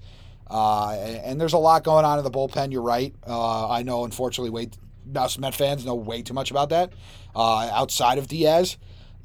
Uh, 0.48 0.90
and, 0.92 1.16
and 1.24 1.40
there's 1.40 1.52
a 1.54 1.58
lot 1.58 1.82
going 1.82 2.04
on 2.04 2.18
in 2.18 2.24
the 2.24 2.30
bullpen. 2.30 2.70
You're 2.70 2.82
right. 2.82 3.12
Uh, 3.26 3.68
I 3.68 3.82
know, 3.82 4.04
unfortunately, 4.04 4.50
way 4.50 4.68
us 5.16 5.36
Met 5.38 5.54
fans 5.56 5.84
know 5.84 5.96
way 5.96 6.22
too 6.22 6.34
much 6.34 6.52
about 6.52 6.68
that. 6.68 6.92
Uh, 7.34 7.68
outside 7.72 8.18
of 8.18 8.28
Diaz, 8.28 8.78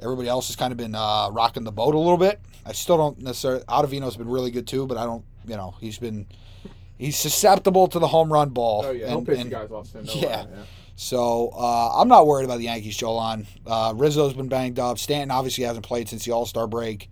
everybody 0.03 0.27
else 0.27 0.47
has 0.47 0.55
kind 0.55 0.71
of 0.71 0.77
been 0.77 0.95
uh, 0.95 1.29
rocking 1.31 1.63
the 1.63 1.71
boat 1.71 1.95
a 1.95 1.99
little 1.99 2.17
bit. 2.17 2.39
I 2.65 2.73
still 2.73 2.97
don't 2.97 3.19
necessarily. 3.19 3.63
Ottavino's 3.65 4.17
been 4.17 4.29
really 4.29 4.51
good 4.51 4.67
too, 4.67 4.85
but 4.85 4.97
I 4.97 5.05
don't. 5.05 5.23
You 5.45 5.57
know, 5.57 5.75
he's 5.79 5.97
been 5.97 6.27
he's 6.97 7.17
susceptible 7.17 7.87
to 7.87 7.99
the 7.99 8.07
home 8.07 8.31
run 8.31 8.49
ball. 8.49 8.83
Oh 8.85 8.91
yeah, 8.91 9.09
he'll 9.09 9.17
and- 9.19 9.27
you 9.27 9.49
guys 9.49 9.71
off 9.71 9.87
soon. 9.87 10.05
No 10.05 10.13
yeah. 10.13 10.45
yeah. 10.49 10.63
so 10.95 11.49
uh, 11.53 11.99
I'm 11.99 12.07
not 12.07 12.27
worried 12.27 12.45
about 12.45 12.57
the 12.57 12.65
Yankees, 12.65 12.97
Jolan. 12.97 13.45
Uh, 13.65 13.93
Rizzo's 13.95 14.33
been 14.33 14.47
banged 14.47 14.79
up. 14.79 14.97
Stanton 14.97 15.31
obviously 15.31 15.63
hasn't 15.65 15.85
played 15.85 16.07
since 16.09 16.25
the 16.25 16.31
All 16.31 16.45
Star 16.45 16.67
break. 16.67 17.09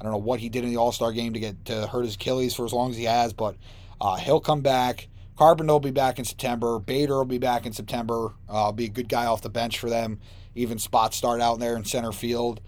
I 0.00 0.04
don't 0.04 0.12
know 0.12 0.18
what 0.18 0.40
he 0.40 0.48
did 0.48 0.64
in 0.64 0.70
the 0.70 0.76
All 0.76 0.92
Star 0.92 1.12
game 1.12 1.32
to 1.34 1.40
get 1.40 1.64
to 1.66 1.86
hurt 1.86 2.04
his 2.04 2.14
Achilles 2.14 2.54
for 2.54 2.64
as 2.64 2.72
long 2.72 2.90
as 2.90 2.96
he 2.96 3.04
has, 3.04 3.32
but 3.32 3.56
uh, 4.00 4.16
he'll 4.16 4.40
come 4.40 4.60
back. 4.60 5.08
Carpenter 5.36 5.72
will 5.72 5.80
be 5.80 5.92
back 5.92 6.18
in 6.18 6.24
September. 6.24 6.80
Bader 6.80 7.14
will 7.14 7.24
be 7.24 7.38
back 7.38 7.64
in 7.64 7.72
September. 7.72 8.32
Uh, 8.48 8.72
be 8.72 8.86
a 8.86 8.88
good 8.88 9.08
guy 9.08 9.26
off 9.26 9.40
the 9.40 9.48
bench 9.48 9.78
for 9.78 9.88
them. 9.88 10.18
Even 10.54 10.78
spot 10.78 11.14
start 11.14 11.40
out 11.40 11.58
there 11.58 11.76
in 11.76 11.84
center 11.84 12.12
field. 12.12 12.60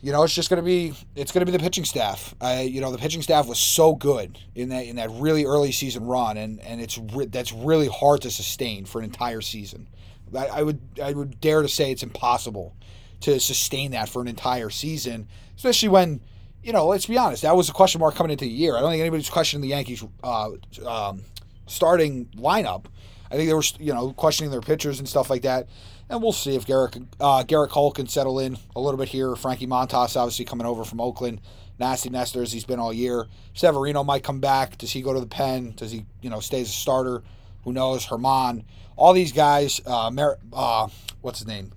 You 0.00 0.10
know, 0.10 0.24
it's 0.24 0.34
just 0.34 0.50
gonna 0.50 0.62
be 0.62 0.94
it's 1.14 1.30
gonna 1.30 1.46
be 1.46 1.52
the 1.52 1.58
pitching 1.58 1.84
staff. 1.84 2.34
I, 2.40 2.62
you 2.62 2.80
know, 2.80 2.90
the 2.90 2.98
pitching 2.98 3.22
staff 3.22 3.46
was 3.46 3.58
so 3.58 3.94
good 3.94 4.38
in 4.54 4.70
that 4.70 4.86
in 4.86 4.96
that 4.96 5.10
really 5.12 5.44
early 5.44 5.72
season 5.72 6.04
run, 6.06 6.36
and 6.36 6.60
and 6.60 6.80
it's 6.80 6.98
re- 6.98 7.26
that's 7.26 7.52
really 7.52 7.88
hard 7.88 8.22
to 8.22 8.30
sustain 8.30 8.84
for 8.84 8.98
an 8.98 9.04
entire 9.04 9.40
season. 9.40 9.88
I, 10.36 10.46
I 10.46 10.62
would 10.62 10.80
I 11.02 11.12
would 11.12 11.40
dare 11.40 11.62
to 11.62 11.68
say 11.68 11.92
it's 11.92 12.02
impossible 12.02 12.74
to 13.20 13.38
sustain 13.38 13.92
that 13.92 14.08
for 14.08 14.20
an 14.20 14.28
entire 14.28 14.70
season, 14.70 15.28
especially 15.56 15.88
when 15.88 16.20
you 16.62 16.72
know. 16.72 16.86
Let's 16.86 17.06
be 17.06 17.16
honest, 17.18 17.42
that 17.42 17.56
was 17.56 17.68
a 17.68 17.72
question 17.72 18.00
mark 18.00 18.14
coming 18.14 18.32
into 18.32 18.44
the 18.44 18.50
year. 18.50 18.76
I 18.76 18.80
don't 18.80 18.90
think 18.90 19.00
anybody's 19.00 19.30
questioning 19.30 19.62
the 19.62 19.68
Yankees' 19.68 20.04
uh, 20.24 20.50
um, 20.86 21.22
starting 21.66 22.26
lineup. 22.36 22.86
I 23.30 23.36
think 23.36 23.48
they 23.48 23.54
were 23.54 23.62
you 23.78 23.94
know 23.94 24.12
questioning 24.12 24.50
their 24.50 24.60
pitchers 24.60 24.98
and 24.98 25.08
stuff 25.08 25.30
like 25.30 25.42
that. 25.42 25.68
And 26.12 26.22
we'll 26.22 26.32
see 26.32 26.54
if 26.56 26.66
Gerrit 26.66 27.06
uh, 27.18 27.42
Gerrit 27.42 27.70
Cole 27.70 27.90
can 27.90 28.06
settle 28.06 28.38
in 28.38 28.58
a 28.76 28.80
little 28.80 28.98
bit 28.98 29.08
here. 29.08 29.34
Frankie 29.34 29.66
Montas 29.66 30.14
obviously 30.14 30.44
coming 30.44 30.66
over 30.66 30.84
from 30.84 31.00
Oakland. 31.00 31.40
Nasty 31.78 32.10
Nester 32.10 32.42
as 32.42 32.52
he's 32.52 32.66
been 32.66 32.78
all 32.78 32.92
year. 32.92 33.28
Severino 33.54 34.04
might 34.04 34.22
come 34.22 34.38
back. 34.38 34.76
Does 34.76 34.90
he 34.90 35.00
go 35.00 35.14
to 35.14 35.20
the 35.20 35.26
pen? 35.26 35.72
Does 35.74 35.90
he 35.90 36.04
you 36.20 36.28
know 36.28 36.40
stay 36.40 36.60
as 36.60 36.68
a 36.68 36.72
starter? 36.72 37.22
Who 37.64 37.72
knows? 37.72 38.04
Germán. 38.04 38.64
All 38.94 39.14
these 39.14 39.32
guys. 39.32 39.80
Uh, 39.86 40.10
Mer- 40.10 40.36
uh, 40.52 40.88
what's 41.22 41.38
his 41.38 41.48
name? 41.48 41.72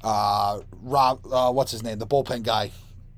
Uh, 0.00 0.60
Rob. 0.80 1.26
Uh, 1.28 1.50
what's 1.50 1.72
his 1.72 1.82
name? 1.82 1.98
The 1.98 2.06
bullpen 2.06 2.44
guy 2.44 2.70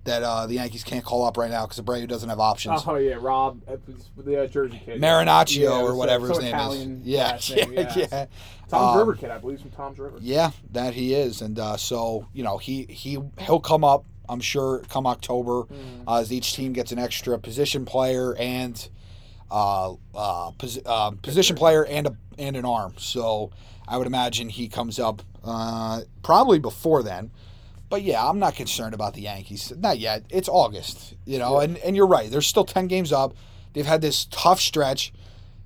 that 0.04 0.22
uh, 0.22 0.46
the 0.46 0.54
Yankees 0.54 0.84
can't 0.84 1.04
call 1.04 1.24
up 1.24 1.36
right 1.36 1.50
now 1.50 1.66
because 1.66 1.80
Abreu 1.80 2.06
doesn't 2.06 2.28
have 2.28 2.40
options. 2.40 2.82
Oh 2.86 2.96
yeah, 2.96 3.14
Rob, 3.18 3.60
uh, 3.68 3.76
the 4.18 4.42
uh, 4.42 4.46
Jersey 4.46 4.80
kid. 4.84 5.00
Marinaccio 5.00 5.60
Yeah, 5.62 5.80
or 5.82 5.94
whatever 5.94 6.28
his 6.28 6.38
name 6.40 6.48
Italian 6.54 7.00
is. 7.02 7.06
Yeah, 7.06 7.38
yeah, 7.48 7.64
yeah. 7.70 7.94
yeah. 8.12 8.26
Tom's 8.68 8.92
Um, 8.94 8.98
River 8.98 9.14
kid, 9.14 9.30
I 9.30 9.38
believe, 9.38 9.60
from 9.60 9.70
Toms 9.70 9.98
River. 9.98 10.18
Yeah, 10.20 10.50
that 10.72 10.94
he 10.94 11.14
is, 11.14 11.40
and 11.42 11.58
uh, 11.58 11.76
so 11.76 12.26
you 12.32 12.42
know 12.42 12.58
he 12.58 12.84
he 12.84 13.18
he'll 13.40 13.60
come 13.60 13.84
up. 13.84 14.04
I'm 14.28 14.40
sure 14.40 14.80
come 14.88 15.06
October 15.06 15.64
Mm. 15.64 16.04
uh, 16.08 16.16
as 16.20 16.32
each 16.32 16.54
team 16.54 16.72
gets 16.72 16.92
an 16.92 16.98
extra 16.98 17.38
position 17.38 17.84
player 17.84 18.34
and 18.38 18.88
uh, 19.50 19.92
uh, 20.14 20.50
pos- 20.58 20.78
position 21.22 21.56
player 21.56 21.84
and 21.84 22.06
a 22.06 22.16
and 22.38 22.56
an 22.56 22.64
arm. 22.64 22.94
So 22.98 23.50
I 23.86 23.96
would 23.98 24.06
imagine 24.06 24.48
he 24.48 24.68
comes 24.68 24.98
up 24.98 25.22
uh, 25.44 26.02
probably 26.22 26.58
before 26.58 27.02
then. 27.02 27.30
But 27.94 28.02
yeah, 28.02 28.28
I'm 28.28 28.40
not 28.40 28.56
concerned 28.56 28.92
about 28.92 29.14
the 29.14 29.20
Yankees. 29.20 29.72
Not 29.78 30.00
yet. 30.00 30.24
It's 30.28 30.48
August, 30.48 31.14
you 31.24 31.38
know, 31.38 31.60
and, 31.60 31.76
and 31.76 31.94
you're 31.94 32.08
right. 32.08 32.28
There's 32.28 32.44
still 32.44 32.64
10 32.64 32.88
games 32.88 33.12
up. 33.12 33.34
They've 33.72 33.86
had 33.86 34.00
this 34.00 34.24
tough 34.32 34.58
stretch, 34.60 35.12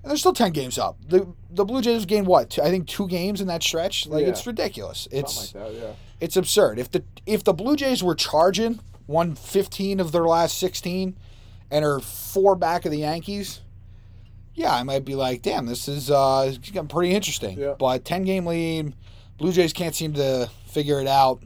and 0.02 0.10
there's 0.10 0.20
still 0.20 0.34
10 0.34 0.52
games 0.52 0.78
up. 0.78 0.98
The 1.08 1.26
the 1.48 1.64
Blue 1.64 1.80
Jays 1.80 2.00
have 2.02 2.06
gained 2.06 2.26
what? 2.26 2.50
Two- 2.50 2.60
I 2.60 2.68
think 2.68 2.86
two 2.86 3.08
games 3.08 3.40
in 3.40 3.46
that 3.46 3.62
stretch. 3.62 4.06
Like 4.06 4.24
Yeah. 4.24 4.28
it's 4.28 4.46
ridiculous. 4.46 5.08
It's 5.10 5.54
like 5.54 5.64
that, 5.72 5.74
yeah. 5.74 5.92
it's 6.20 6.36
absurd. 6.36 6.78
If 6.78 6.90
the 6.90 7.02
if 7.24 7.44
the 7.44 7.54
Blue 7.54 7.76
Jays 7.76 8.02
were 8.02 8.14
charging 8.14 8.80
won 9.06 9.34
15 9.34 9.98
of 9.98 10.12
their 10.12 10.26
last 10.26 10.58
16 10.58 11.16
and 11.70 11.82
are 11.82 11.98
four 11.98 12.56
back 12.56 12.84
of 12.84 12.90
the 12.92 12.98
Yankees, 12.98 13.60
yeah, 14.54 14.74
I 14.74 14.82
might 14.82 15.06
be 15.06 15.14
like, 15.14 15.40
damn, 15.40 15.64
this 15.64 15.88
is 15.88 16.10
uh 16.10 16.54
getting 16.60 16.88
pretty 16.88 17.14
interesting. 17.14 17.56
Yeah. 17.58 17.72
But 17.78 18.04
10 18.04 18.24
game 18.24 18.44
lead, 18.44 18.92
Blue 19.38 19.50
Jays 19.50 19.72
can't 19.72 19.94
seem 19.94 20.12
to 20.12 20.50
figure 20.66 21.00
it 21.00 21.06
out. 21.06 21.42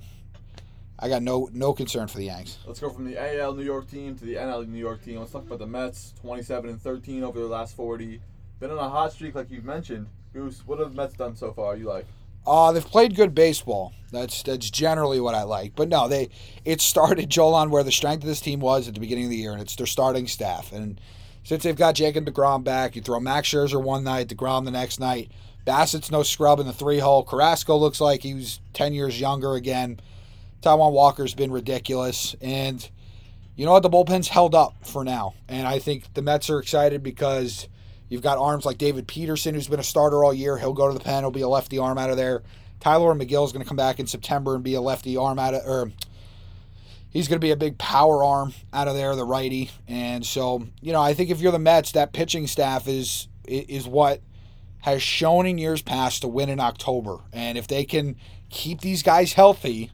I 1.02 1.08
got 1.08 1.20
no 1.20 1.50
no 1.52 1.72
concern 1.72 2.06
for 2.06 2.18
the 2.18 2.26
Yanks. 2.26 2.58
Let's 2.64 2.78
go 2.78 2.88
from 2.88 3.04
the 3.04 3.18
AL 3.18 3.54
New 3.54 3.64
York 3.64 3.90
team 3.90 4.16
to 4.16 4.24
the 4.24 4.36
NL 4.36 4.68
New 4.68 4.78
York 4.78 5.04
team. 5.04 5.18
Let's 5.18 5.32
talk 5.32 5.42
about 5.42 5.58
the 5.58 5.66
Mets. 5.66 6.14
27 6.20 6.70
and 6.70 6.80
13 6.80 7.24
over 7.24 7.40
their 7.40 7.48
last 7.48 7.74
40. 7.74 8.20
Been 8.60 8.70
on 8.70 8.78
a 8.78 8.88
hot 8.88 9.12
streak, 9.12 9.34
like 9.34 9.50
you've 9.50 9.64
mentioned. 9.64 10.06
Goose, 10.32 10.62
what 10.64 10.78
have 10.78 10.90
the 10.90 10.96
Mets 10.96 11.14
done 11.14 11.34
so 11.34 11.52
far? 11.52 11.76
You 11.76 11.88
like? 11.88 12.06
Uh, 12.46 12.70
they've 12.70 12.86
played 12.86 13.16
good 13.16 13.34
baseball. 13.34 13.92
That's 14.12 14.44
that's 14.44 14.70
generally 14.70 15.18
what 15.18 15.34
I 15.34 15.42
like. 15.42 15.74
But 15.74 15.88
no, 15.88 16.06
they 16.06 16.28
it 16.64 16.80
started 16.80 17.28
Joel 17.28 17.56
on 17.56 17.70
where 17.70 17.82
the 17.82 17.90
strength 17.90 18.22
of 18.22 18.28
this 18.28 18.40
team 18.40 18.60
was 18.60 18.86
at 18.86 18.94
the 18.94 19.00
beginning 19.00 19.24
of 19.24 19.30
the 19.30 19.36
year, 19.36 19.52
and 19.52 19.60
it's 19.60 19.74
their 19.74 19.86
starting 19.86 20.28
staff. 20.28 20.72
And 20.72 21.00
since 21.42 21.64
they've 21.64 21.74
got 21.74 21.96
Jacob 21.96 22.26
Degrom 22.26 22.62
back, 22.62 22.94
you 22.94 23.02
throw 23.02 23.18
Max 23.18 23.48
Scherzer 23.48 23.82
one 23.82 24.04
night, 24.04 24.28
Degrom 24.28 24.64
the 24.64 24.70
next 24.70 25.00
night. 25.00 25.32
Bassitt's 25.64 26.12
no 26.12 26.22
scrub 26.22 26.60
in 26.60 26.66
the 26.66 26.72
three 26.72 27.00
hole. 27.00 27.24
Carrasco 27.24 27.76
looks 27.76 28.00
like 28.00 28.22
he 28.22 28.34
was 28.34 28.60
ten 28.72 28.94
years 28.94 29.20
younger 29.20 29.54
again. 29.54 29.98
Taijuan 30.62 30.92
Walker's 30.92 31.34
been 31.34 31.50
ridiculous, 31.50 32.36
and 32.40 32.88
you 33.56 33.66
know 33.66 33.72
what? 33.72 33.82
The 33.82 33.90
bullpen's 33.90 34.28
held 34.28 34.54
up 34.54 34.86
for 34.86 35.04
now, 35.04 35.34
and 35.48 35.66
I 35.66 35.78
think 35.78 36.14
the 36.14 36.22
Mets 36.22 36.48
are 36.50 36.58
excited 36.58 37.02
because 37.02 37.68
you've 38.08 38.22
got 38.22 38.38
arms 38.38 38.64
like 38.64 38.78
David 38.78 39.06
Peterson, 39.08 39.54
who's 39.54 39.68
been 39.68 39.80
a 39.80 39.84
starter 39.84 40.24
all 40.24 40.32
year. 40.32 40.56
He'll 40.56 40.72
go 40.72 40.88
to 40.88 40.94
the 40.94 41.04
pen. 41.04 41.24
He'll 41.24 41.30
be 41.30 41.42
a 41.42 41.48
lefty 41.48 41.78
arm 41.78 41.98
out 41.98 42.10
of 42.10 42.16
there. 42.16 42.42
Tylor 42.80 43.14
Megill 43.14 43.44
is 43.44 43.52
going 43.52 43.62
to 43.62 43.68
come 43.68 43.76
back 43.76 44.00
in 44.00 44.06
September 44.06 44.54
and 44.54 44.64
be 44.64 44.74
a 44.74 44.80
lefty 44.80 45.16
arm 45.16 45.38
out 45.38 45.54
of, 45.54 45.66
or 45.66 45.92
he's 47.10 47.28
going 47.28 47.40
to 47.40 47.44
be 47.44 47.50
a 47.50 47.56
big 47.56 47.78
power 47.78 48.24
arm 48.24 48.54
out 48.72 48.88
of 48.88 48.94
there, 48.94 49.14
the 49.14 49.24
righty. 49.24 49.70
And 49.86 50.24
so, 50.24 50.66
you 50.80 50.92
know, 50.92 51.00
I 51.00 51.14
think 51.14 51.30
if 51.30 51.40
you're 51.40 51.52
the 51.52 51.58
Mets, 51.58 51.92
that 51.92 52.12
pitching 52.12 52.46
staff 52.46 52.88
is 52.88 53.28
is 53.44 53.88
what 53.88 54.20
has 54.80 55.02
shown 55.02 55.46
in 55.46 55.58
years 55.58 55.82
past 55.82 56.22
to 56.22 56.28
win 56.28 56.48
in 56.48 56.60
October. 56.60 57.18
And 57.32 57.58
if 57.58 57.68
they 57.68 57.84
can 57.84 58.16
keep 58.50 58.80
these 58.80 59.02
guys 59.02 59.32
healthy, 59.32 59.90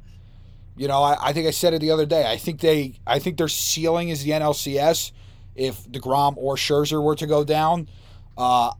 you 0.78 0.88
know, 0.88 1.02
I, 1.02 1.16
I 1.20 1.32
think 1.32 1.46
I 1.46 1.50
said 1.50 1.74
it 1.74 1.80
the 1.80 1.90
other 1.90 2.06
day. 2.06 2.30
I 2.30 2.36
think 2.36 2.60
they, 2.60 2.94
I 3.06 3.18
think 3.18 3.36
their 3.36 3.48
ceiling 3.48 4.08
is 4.08 4.24
the 4.24 4.30
NLCS. 4.30 5.12
If 5.54 5.84
Degrom 5.88 6.34
or 6.36 6.54
Scherzer 6.54 7.02
were 7.02 7.16
to 7.16 7.26
go 7.26 7.42
down, 7.42 7.88
uh, 8.36 8.70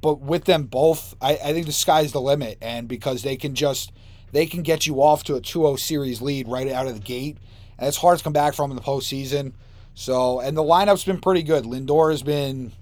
but 0.00 0.20
with 0.20 0.44
them 0.44 0.64
both, 0.64 1.16
I, 1.20 1.32
I 1.32 1.52
think 1.52 1.66
the 1.66 1.72
sky's 1.72 2.12
the 2.12 2.20
limit. 2.20 2.58
And 2.62 2.86
because 2.86 3.22
they 3.22 3.36
can 3.36 3.56
just, 3.56 3.92
they 4.30 4.46
can 4.46 4.62
get 4.62 4.86
you 4.86 5.02
off 5.02 5.24
to 5.24 5.34
a 5.34 5.40
2-0 5.40 5.78
series 5.80 6.22
lead 6.22 6.46
right 6.46 6.68
out 6.68 6.86
of 6.86 6.94
the 6.94 7.00
gate, 7.00 7.38
and 7.78 7.88
it's 7.88 7.96
hard 7.96 8.18
to 8.18 8.24
come 8.24 8.32
back 8.32 8.54
from 8.54 8.70
in 8.70 8.76
the 8.76 8.82
postseason. 8.82 9.52
So, 9.94 10.38
and 10.38 10.56
the 10.56 10.62
lineup's 10.62 11.04
been 11.04 11.20
pretty 11.20 11.42
good. 11.42 11.64
Lindor 11.64 12.12
has 12.12 12.22
been 12.22 12.72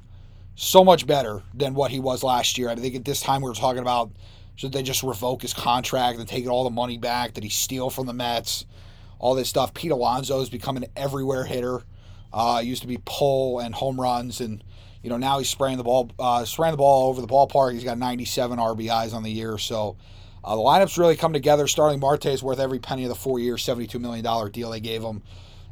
so 0.54 0.84
much 0.84 1.06
better 1.06 1.42
than 1.54 1.72
what 1.72 1.90
he 1.90 2.00
was 2.00 2.22
last 2.22 2.58
year. 2.58 2.68
I 2.68 2.74
think 2.74 2.94
at 2.94 3.04
this 3.04 3.20
time 3.20 3.40
we 3.40 3.48
were 3.48 3.54
talking 3.54 3.80
about 3.80 4.10
should 4.58 4.72
they 4.72 4.82
just 4.82 5.04
revoke 5.04 5.42
his 5.42 5.54
contract 5.54 6.18
and 6.18 6.26
take 6.26 6.48
all 6.48 6.64
the 6.64 6.70
money 6.70 6.98
back? 6.98 7.32
Did 7.32 7.44
he 7.44 7.48
steal 7.48 7.90
from 7.90 8.06
the 8.06 8.12
Mets? 8.12 8.66
All 9.20 9.36
this 9.36 9.48
stuff. 9.48 9.72
Pete 9.72 9.92
Alonso 9.92 10.40
has 10.40 10.50
become 10.50 10.76
an 10.76 10.86
everywhere 10.96 11.44
hitter. 11.44 11.84
Uh, 12.32 12.60
used 12.64 12.82
to 12.82 12.88
be 12.88 12.98
pull 13.04 13.60
and 13.60 13.72
home 13.72 14.00
runs, 14.00 14.40
and 14.40 14.64
you 15.00 15.10
know 15.10 15.16
now 15.16 15.38
he's 15.38 15.48
spraying 15.48 15.76
the 15.76 15.84
ball, 15.84 16.10
uh, 16.18 16.44
spraying 16.44 16.72
the 16.72 16.76
ball 16.76 17.08
over 17.08 17.20
the 17.20 17.28
ballpark. 17.28 17.72
He's 17.72 17.84
got 17.84 17.98
97 17.98 18.58
RBIs 18.58 19.14
on 19.14 19.22
the 19.22 19.30
year, 19.30 19.58
so 19.58 19.96
uh, 20.42 20.56
the 20.56 20.60
lineup's 20.60 20.98
really 20.98 21.14
come 21.14 21.32
together. 21.32 21.68
Starling 21.68 22.00
Marte 22.00 22.26
is 22.26 22.42
worth 22.42 22.58
every 22.58 22.80
penny 22.80 23.04
of 23.04 23.10
the 23.10 23.14
four-year, 23.14 23.58
72 23.58 23.96
million 24.00 24.24
dollar 24.24 24.48
deal 24.48 24.70
they 24.70 24.80
gave 24.80 25.02
him, 25.02 25.22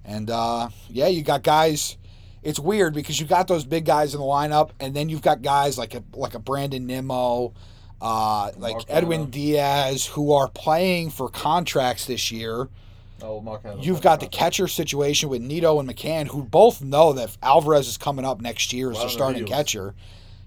and 0.04 0.30
uh, 0.30 0.68
yeah, 0.88 1.08
you 1.08 1.24
got 1.24 1.42
guys 1.42 1.96
it's 2.44 2.60
weird 2.60 2.94
because 2.94 3.18
you 3.18 3.26
got 3.26 3.48
those 3.48 3.64
big 3.64 3.84
guys 3.84 4.14
in 4.14 4.20
the 4.20 4.26
lineup, 4.26 4.70
and 4.78 4.94
then 4.94 5.08
you've 5.08 5.22
got 5.22 5.42
guys 5.42 5.76
like 5.76 5.94
a 5.94 6.04
like 6.14 6.34
a 6.34 6.38
Brandon 6.38 6.86
Nimmo, 6.86 7.52
uh, 8.00 8.50
like 8.56 8.76
Edwin. 8.88 9.30
Diaz, 9.30 10.06
who 10.06 10.32
are 10.32 10.48
playing 10.48 11.10
for 11.10 11.28
contracts 11.28 12.06
this 12.06 12.30
year. 12.30 12.68
Oh, 13.22 13.40
Mark 13.40 13.62
You've 13.80 14.02
got 14.02 14.20
the 14.20 14.26
catcher 14.26 14.68
situation 14.68 15.30
with 15.30 15.40
Nido 15.40 15.80
and 15.80 15.88
McCann, 15.88 16.28
who 16.28 16.42
both 16.42 16.82
know 16.82 17.14
that 17.14 17.36
Alvarez 17.42 17.88
is 17.88 17.96
coming 17.96 18.26
up 18.26 18.42
next 18.42 18.72
year 18.72 18.90
as 18.90 18.98
Right 18.98 19.02
their 19.02 19.10
starting 19.10 19.46
catcher. 19.46 19.94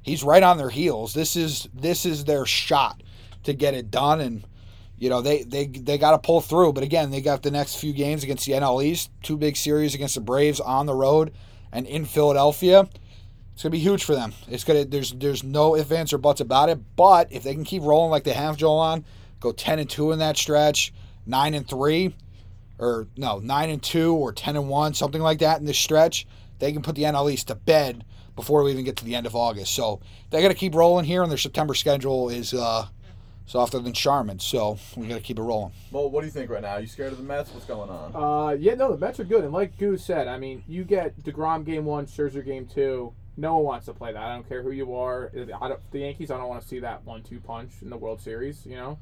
He's 0.03 0.23
right 0.23 0.43
on 0.43 0.57
their 0.57 0.69
heels. 0.69 1.13
This 1.13 1.35
is 1.35 1.67
this 1.73 2.05
is 2.05 2.25
their 2.25 2.45
shot 2.45 3.01
to 3.43 3.53
get 3.53 3.73
it 3.73 3.89
done, 3.89 4.21
and 4.21 4.43
you 4.99 5.09
know 5.09 5.21
they 5.21 5.43
they 5.43 5.65
they 5.65 5.97
got 5.97 6.11
to 6.11 6.19
pull 6.19 6.41
through. 6.41 6.73
But 6.73 6.83
again, 6.83 7.09
they 7.09 7.21
got 7.21 7.41
the 7.41 7.51
next 7.51 7.75
few 7.77 7.91
games 7.91 8.23
against 8.23 8.45
the 8.45 8.53
NL 8.53 8.83
East, 8.83 9.09
two 9.23 9.35
big 9.35 9.57
series 9.57 9.95
against 9.95 10.15
the 10.15 10.21
Braves 10.21 10.59
on 10.59 10.85
the 10.85 10.95
road 10.95 11.33
and 11.71 11.87
in 11.87 12.05
Philadelphia. 12.05 12.87
It's 13.59 13.63
gonna 13.65 13.71
be 13.71 13.79
huge 13.79 14.05
for 14.05 14.15
them. 14.15 14.31
It's 14.47 14.63
gonna 14.63 14.85
there's 14.85 15.11
there's 15.11 15.43
no 15.43 15.75
ifs 15.75 15.91
ands 15.91 16.13
or 16.13 16.17
buts 16.17 16.39
about 16.39 16.69
it. 16.69 16.79
But 16.95 17.29
if 17.29 17.43
they 17.43 17.53
can 17.53 17.65
keep 17.65 17.83
rolling 17.83 18.09
like 18.09 18.23
they 18.23 18.31
have 18.31 18.55
Joel 18.55 18.79
on, 18.79 19.03
go 19.41 19.51
ten 19.51 19.79
and 19.79 19.89
two 19.89 20.13
in 20.13 20.19
that 20.19 20.37
stretch, 20.37 20.93
nine 21.25 21.53
and 21.53 21.67
three, 21.67 22.15
or 22.77 23.09
no 23.17 23.39
nine 23.39 23.69
and 23.69 23.83
two 23.83 24.15
or 24.15 24.31
ten 24.31 24.55
and 24.55 24.69
one, 24.69 24.93
something 24.93 25.21
like 25.21 25.39
that 25.39 25.59
in 25.59 25.65
this 25.65 25.77
stretch, 25.77 26.25
they 26.59 26.71
can 26.71 26.81
put 26.81 26.95
the 26.95 27.03
NL 27.03 27.29
East 27.29 27.49
to 27.49 27.55
bed 27.55 28.05
before 28.37 28.63
we 28.63 28.71
even 28.71 28.85
get 28.85 28.95
to 28.95 29.03
the 29.03 29.13
end 29.13 29.25
of 29.25 29.35
August. 29.35 29.75
So 29.75 29.99
they 30.29 30.41
got 30.41 30.47
to 30.47 30.53
keep 30.53 30.73
rolling 30.73 31.03
here, 31.03 31.21
and 31.21 31.29
their 31.29 31.37
September 31.37 31.73
schedule 31.73 32.29
is 32.29 32.53
uh, 32.53 32.87
softer 33.45 33.79
than 33.79 33.91
Charmin. 33.91 34.39
So 34.39 34.79
we 34.95 35.05
got 35.07 35.15
to 35.15 35.21
keep 35.21 35.37
it 35.37 35.41
rolling. 35.41 35.73
Well, 35.91 36.09
what 36.09 36.21
do 36.21 36.27
you 36.27 36.31
think 36.31 36.49
right 36.49 36.61
now? 36.61 36.77
you 36.77 36.87
scared 36.87 37.11
of 37.11 37.17
the 37.17 37.25
Mets? 37.25 37.53
What's 37.53 37.65
going 37.65 37.89
on? 37.89 38.15
Uh, 38.15 38.51
yeah, 38.53 38.75
no, 38.75 38.93
the 38.93 38.97
Mets 38.97 39.19
are 39.19 39.25
good, 39.25 39.43
and 39.43 39.51
like 39.51 39.77
Goose 39.77 40.05
said, 40.05 40.29
I 40.29 40.37
mean, 40.37 40.63
you 40.65 40.85
get 40.85 41.21
Degrom 41.23 41.65
game 41.65 41.83
one, 41.83 42.05
Scherzer 42.05 42.45
game 42.45 42.65
two. 42.65 43.13
No 43.39 43.55
one 43.55 43.63
wants 43.63 43.85
to 43.85 43.93
play 43.93 44.11
that. 44.11 44.21
I 44.21 44.33
don't 44.35 44.47
care 44.47 44.61
who 44.61 44.71
you 44.71 44.93
are. 44.95 45.31
The 45.33 45.99
Yankees, 45.99 46.29
I 46.29 46.37
don't 46.37 46.49
want 46.49 46.61
to 46.61 46.67
see 46.67 46.79
that 46.79 47.05
one-two 47.05 47.39
punch 47.39 47.71
in 47.81 47.89
the 47.89 47.95
World 47.95 48.19
Series. 48.19 48.65
You 48.65 48.75
know, 48.75 48.99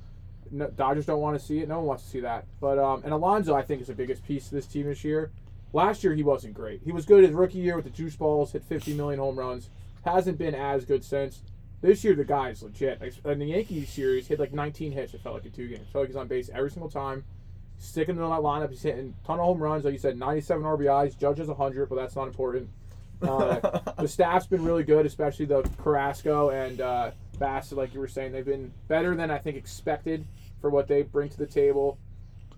no, 0.52 0.68
Dodgers 0.68 1.08
don't 1.08 1.22
want 1.22 1.40
to 1.40 1.44
see 1.44 1.60
it. 1.60 1.68
No 1.68 1.80
one 1.80 1.88
wants 1.88 2.04
to 2.04 2.10
see 2.10 2.20
that. 2.20 2.46
But 2.62 2.78
um, 2.78 3.02
and 3.04 3.14
Alonso, 3.14 3.56
I 3.56 3.64
think, 3.64 3.82
is 3.82 3.88
the 3.88 3.96
biggest 3.96 4.24
piece 4.24 4.46
of 4.46 4.52
this 4.52 4.68
team 4.68 4.86
this 4.86 5.04
year. 5.04 5.32
Last 5.74 6.04
year 6.04 6.14
he 6.14 6.22
wasn't 6.22 6.54
great. 6.54 6.82
He 6.84 6.92
was 6.92 7.06
good 7.06 7.24
his 7.24 7.34
rookie 7.34 7.58
year 7.58 7.76
with 7.76 7.86
the 7.86 7.92
juice 7.92 8.16
balls, 8.16 8.52
hit 8.52 8.64
50 8.64 8.94
million 8.94 9.20
home 9.20 9.40
runs. 9.40 9.70
Hasn't 10.06 10.38
been 10.38 10.54
as 10.54 10.86
good 10.86 11.04
since. 11.04 11.42
This 11.82 12.04
year 12.04 12.14
the 12.14 12.24
guy 12.24 12.50
is 12.50 12.62
legit. 12.62 13.02
In 13.26 13.40
the 13.40 13.46
Yankees 13.46 13.90
series, 13.90 14.28
hit 14.28 14.40
like 14.40 14.54
19 14.54 14.92
hits. 14.92 15.16
It 15.16 15.22
felt 15.22 15.36
like 15.36 15.46
in 15.46 15.52
two 15.52 15.68
games. 15.68 15.82
It 15.82 15.92
felt 15.92 16.04
like 16.04 16.10
he's 16.10 16.16
on 16.16 16.28
base 16.28 16.52
every 16.54 16.70
single 16.70 16.92
time. 16.92 17.24
Sticking 17.80 18.16
to 18.16 18.22
that 18.22 18.28
lineup, 18.28 18.70
he's 18.70 18.84
hitting 18.84 19.16
a 19.24 19.28
ton 19.28 19.40
of 19.40 19.46
home 19.46 19.60
runs. 19.60 19.84
Like 19.84 19.94
you 19.94 20.00
said, 20.00 20.18
97 20.18 20.64
RBIs. 20.64 21.18
Judge 21.18 21.40
has 21.40 21.48
100, 21.48 21.90
but 21.90 21.96
that's 21.96 22.16
not 22.16 22.28
important. 22.28 22.70
Uh, 23.22 23.80
the 24.00 24.08
staff's 24.08 24.48
been 24.48 24.64
really 24.64 24.84
good, 24.84 25.06
especially 25.06 25.46
the 25.46 25.64
Carrasco 25.82 26.50
and 26.50 26.82
uh, 26.82 27.12
Bassitt, 27.40 27.78
like 27.78 27.94
you 27.94 28.00
were 28.00 28.08
saying. 28.08 28.32
They've 28.32 28.46
been 28.46 28.72
better 28.88 29.16
than 29.16 29.32
I 29.32 29.38
think 29.38 29.58
expected 29.58 30.26
for 30.62 30.70
what 30.70 30.88
they 30.88 31.02
bring 31.02 31.30
to 31.30 31.38
the 31.38 31.46
table. 31.46 31.98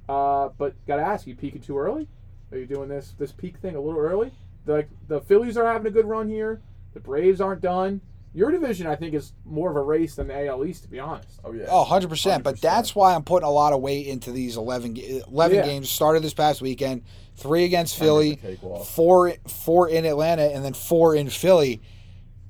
Uh, 0.07 0.49
but 0.57 0.73
gotta 0.87 1.03
ask, 1.03 1.27
you 1.27 1.35
peaking 1.35 1.61
too 1.61 1.77
early? 1.77 2.07
Are 2.51 2.57
you 2.57 2.65
doing 2.65 2.89
this 2.89 3.13
this 3.17 3.31
peak 3.31 3.57
thing 3.57 3.75
a 3.75 3.79
little 3.79 3.99
early? 3.99 4.31
The, 4.65 4.85
the 5.07 5.21
Phillies 5.21 5.57
are 5.57 5.65
having 5.65 5.87
a 5.87 5.91
good 5.91 6.05
run 6.05 6.27
here. 6.29 6.61
The 6.93 6.99
Braves 6.99 7.41
aren't 7.41 7.61
done. 7.61 8.01
Your 8.33 8.51
division, 8.51 8.85
I 8.85 8.95
think, 8.95 9.15
is 9.15 9.33
more 9.43 9.71
of 9.71 9.75
a 9.75 9.81
race 9.81 10.15
than 10.15 10.27
the 10.27 10.47
AL 10.47 10.63
East, 10.65 10.83
to 10.83 10.89
be 10.89 10.99
honest. 10.99 11.39
oh 11.43 11.51
yeah. 11.51 11.65
Oh, 11.67 11.83
100%. 11.89 12.43
But 12.43 12.55
100%. 12.55 12.61
that's 12.61 12.93
why 12.95 13.15
I'm 13.15 13.23
putting 13.23 13.47
a 13.47 13.51
lot 13.51 13.73
of 13.73 13.81
weight 13.81 14.05
into 14.07 14.31
these 14.31 14.55
11, 14.55 14.97
11 14.97 15.57
Yeah. 15.57 15.65
games. 15.65 15.89
Started 15.89 16.21
this 16.23 16.33
past 16.35 16.61
weekend. 16.61 17.01
Three 17.35 17.63
against 17.63 17.97
Philly, 17.97 18.31
like 18.31 18.39
a 18.39 18.47
cakewalk. 18.47 18.85
four, 18.85 19.33
four 19.47 19.89
in 19.89 20.05
Atlanta, 20.05 20.43
and 20.43 20.63
then 20.63 20.73
four 20.73 21.15
in 21.15 21.29
Philly. 21.29 21.81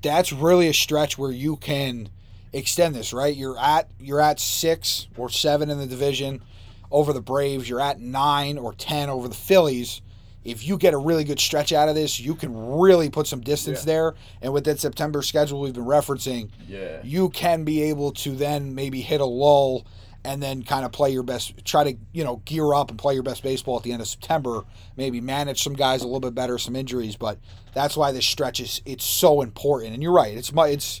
That's 0.02 0.32
really 0.32 0.66
a 0.68 0.74
stretch 0.74 1.16
where 1.16 1.30
you 1.30 1.56
can 1.56 2.08
extend 2.52 2.94
this, 2.94 3.12
right? 3.12 3.34
You're 3.36 3.58
at 3.58 3.88
you're 4.00 4.20
at 4.20 4.40
six 4.40 5.06
or 5.16 5.30
seven 5.30 5.70
in 5.70 5.78
the 5.78 5.86
division 5.86 6.42
over 6.90 7.12
the 7.12 7.20
Braves. 7.20 7.68
You're 7.68 7.80
at 7.80 8.00
nine 8.00 8.58
or 8.58 8.72
ten 8.74 9.08
over 9.08 9.28
the 9.28 9.34
Phillies. 9.34 10.02
If 10.44 10.66
you 10.66 10.78
get 10.78 10.94
a 10.94 10.98
really 10.98 11.24
good 11.24 11.38
stretch 11.38 11.72
out 11.72 11.88
of 11.88 11.94
this, 11.94 12.18
you 12.18 12.34
can 12.34 12.78
really 12.78 13.10
put 13.10 13.26
some 13.26 13.40
distance 13.40 13.80
Yeah. 13.80 13.84
there. 13.86 14.14
And 14.40 14.52
with 14.52 14.64
that 14.64 14.80
September 14.80 15.20
schedule 15.22 15.60
we've 15.60 15.74
been 15.74 15.84
referencing, 15.84 16.48
Yeah. 16.68 17.00
you 17.04 17.28
can 17.28 17.64
be 17.64 17.82
able 17.82 18.12
to 18.12 18.34
then 18.34 18.74
maybe 18.74 19.02
hit 19.02 19.20
a 19.20 19.26
lull 19.26 19.84
and 20.24 20.42
then 20.42 20.62
kind 20.62 20.84
of 20.84 20.92
play 20.92 21.10
your 21.10 21.22
best 21.22 21.54
try 21.64 21.82
to 21.82 21.96
you 22.12 22.22
know 22.22 22.42
gear 22.44 22.74
up 22.74 22.90
and 22.90 22.98
play 22.98 23.14
your 23.14 23.22
best 23.22 23.42
baseball 23.42 23.78
at 23.78 23.82
the 23.84 23.90
end 23.90 24.02
of 24.02 24.06
september 24.06 24.64
maybe 24.94 25.18
manage 25.18 25.62
some 25.62 25.72
guys 25.72 26.02
a 26.02 26.04
little 26.04 26.20
bit 26.20 26.34
better 26.34 26.58
some 26.58 26.76
injuries 26.76 27.16
but 27.16 27.38
that's 27.72 27.96
why 27.96 28.12
this 28.12 28.26
stretch 28.26 28.60
is 28.60 28.82
it's 28.84 29.02
so 29.02 29.40
important 29.40 29.94
and 29.94 30.02
you're 30.02 30.12
right 30.12 30.36
it's 30.36 30.52
my 30.52 30.68
it's 30.68 31.00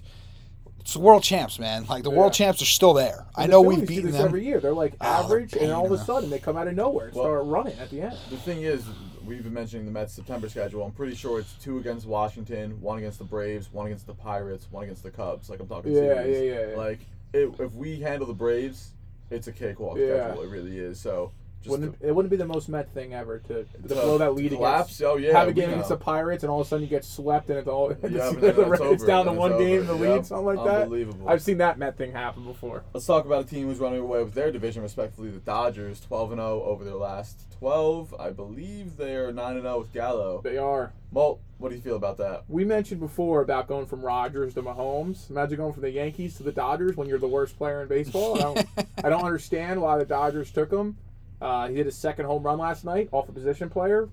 it's 0.78 0.94
the 0.94 0.98
world 1.00 1.22
champs 1.22 1.58
man 1.58 1.84
like 1.84 2.02
the 2.02 2.08
world 2.08 2.32
champs 2.32 2.62
are 2.62 2.64
still 2.64 2.94
there 2.94 3.26
i 3.36 3.46
know 3.46 3.60
the 3.60 3.68
we've 3.68 3.86
beaten 3.86 4.10
them 4.10 4.24
every 4.24 4.42
year. 4.42 4.58
They're 4.58 4.72
like 4.72 4.94
Oh, 4.94 5.04
they're 5.04 5.12
average, 5.40 5.52
and 5.52 5.70
all 5.70 5.84
of 5.84 5.92
a 5.92 6.02
sudden 6.02 6.30
they 6.30 6.38
come 6.38 6.56
out 6.56 6.66
of 6.66 6.74
nowhere 6.74 7.08
and 7.08 7.14
Well- 7.14 7.26
start 7.26 7.44
running 7.44 7.78
at 7.78 7.90
the 7.90 8.00
end. 8.00 8.16
The 8.30 8.38
thing 8.38 8.62
is, 8.62 8.84
we've 9.30 9.44
been 9.44 9.54
mentioning 9.54 9.86
the 9.86 9.92
Mets 9.92 10.12
September 10.12 10.48
schedule. 10.48 10.82
I'm 10.82 10.90
pretty 10.90 11.14
sure 11.14 11.38
it's 11.38 11.52
two 11.62 11.78
against 11.78 12.04
Washington, 12.04 12.80
one 12.80 12.98
against 12.98 13.18
the 13.18 13.24
Braves, 13.24 13.72
one 13.72 13.86
against 13.86 14.06
the 14.08 14.12
Pirates, 14.14 14.66
one 14.72 14.82
against 14.82 15.04
the 15.04 15.10
Cubs. 15.10 15.48
Like 15.48 15.60
I'm 15.60 15.68
talking 15.68 15.92
Yeah, 15.92 15.98
series. 16.00 16.36
yeah, 16.36 16.42
yeah, 16.52 16.70
yeah. 16.70 16.76
Like 16.76 16.98
if, 17.32 17.60
if 17.60 17.72
we 17.74 18.00
handle 18.00 18.26
the 18.26 18.34
Braves, 18.34 18.90
it's 19.30 19.46
a 19.46 19.52
cakewalk 19.52 19.98
Yeah. 19.98 20.26
schedule. 20.26 20.42
It 20.42 20.48
really 20.50 20.76
is. 20.78 20.98
So 20.98 21.30
just 21.62 21.70
Wouldn't 21.70 21.96
it, 22.00 22.08
it 22.08 22.14
wouldn't 22.14 22.30
be 22.30 22.38
the 22.38 22.46
most 22.46 22.70
Met 22.70 22.92
thing 22.94 23.12
ever 23.12 23.38
to, 23.40 23.64
to 23.64 23.78
blow 23.82 24.16
that 24.16 24.34
lead 24.34 24.52
collapse. 24.52 24.98
against 24.98 25.02
Oh 25.02 25.16
yeah, 25.16 25.38
have 25.38 25.48
a 25.48 25.52
game 25.52 25.70
against 25.70 25.90
the 25.90 25.96
Pirates, 25.96 26.42
and 26.42 26.50
all 26.50 26.62
of 26.62 26.66
a 26.66 26.70
sudden 26.70 26.84
you 26.84 26.88
get 26.88 27.04
swept, 27.04 27.50
and 27.50 27.58
it's 27.58 27.68
all 27.68 27.90
it's, 27.90 28.02
Yeah, 28.10 28.30
it's, 28.30 28.36
then 28.40 28.72
it's 28.72 28.80
over, 28.80 29.06
down 29.06 29.26
to 29.26 29.32
one 29.32 29.58
game 29.58 29.84
the 29.86 29.94
lead, 29.94 30.24
something 30.24 30.46
like 30.46 30.64
that. 30.64 30.82
Unbelievable. 30.82 31.28
I've 31.28 31.42
seen 31.42 31.58
that 31.58 31.78
Met 31.78 31.98
thing 31.98 32.12
happen 32.12 32.44
before. 32.44 32.84
Let's 32.94 33.04
talk 33.04 33.26
about 33.26 33.44
a 33.44 33.48
team 33.48 33.66
who's 33.66 33.78
running 33.78 34.00
away 34.00 34.22
with 34.22 34.32
their 34.32 34.50
division, 34.50 34.82
respectively. 34.82 35.30
The 35.30 35.40
Dodgers, 35.40 36.00
12 36.00 36.32
and 36.32 36.38
0 36.40 36.62
over 36.62 36.82
their 36.82 36.94
last 36.94 37.50
12. 37.58 38.14
I 38.18 38.30
believe 38.30 38.96
they 38.96 39.16
are 39.16 39.30
9 39.30 39.52
and 39.52 39.62
0 39.62 39.78
with 39.80 39.92
Gallo. 39.92 40.40
They 40.42 40.56
are. 40.56 40.92
Well, 41.12 41.40
what 41.58 41.68
do 41.68 41.74
you 41.74 41.82
feel 41.82 41.96
about 41.96 42.16
that? 42.18 42.44
We 42.48 42.64
mentioned 42.64 43.00
before 43.00 43.42
about 43.42 43.68
going 43.68 43.84
from 43.84 44.00
Rodgers 44.00 44.54
to 44.54 44.62
Mahomes. 44.62 45.28
Imagine 45.28 45.58
going 45.58 45.72
from 45.74 45.82
the 45.82 45.90
Yankees 45.90 46.36
to 46.38 46.42
the 46.42 46.52
Dodgers 46.52 46.96
when 46.96 47.06
you're 47.06 47.18
the 47.18 47.28
worst 47.28 47.58
player 47.58 47.82
in 47.82 47.88
baseball. 47.88 48.36
I 48.36 48.40
don't, 48.40 48.66
I 49.04 49.08
don't 49.10 49.24
understand 49.24 49.82
why 49.82 49.98
the 49.98 50.06
Dodgers 50.06 50.50
took 50.50 50.70
him. 50.72 50.96
Uh, 51.40 51.68
he 51.68 51.76
hit 51.76 51.86
his 51.86 51.96
second 51.96 52.26
home 52.26 52.42
run 52.42 52.58
last 52.58 52.84
night 52.84 53.08
off 53.12 53.28
a 53.28 53.32
position 53.32 53.70
player, 53.70 54.08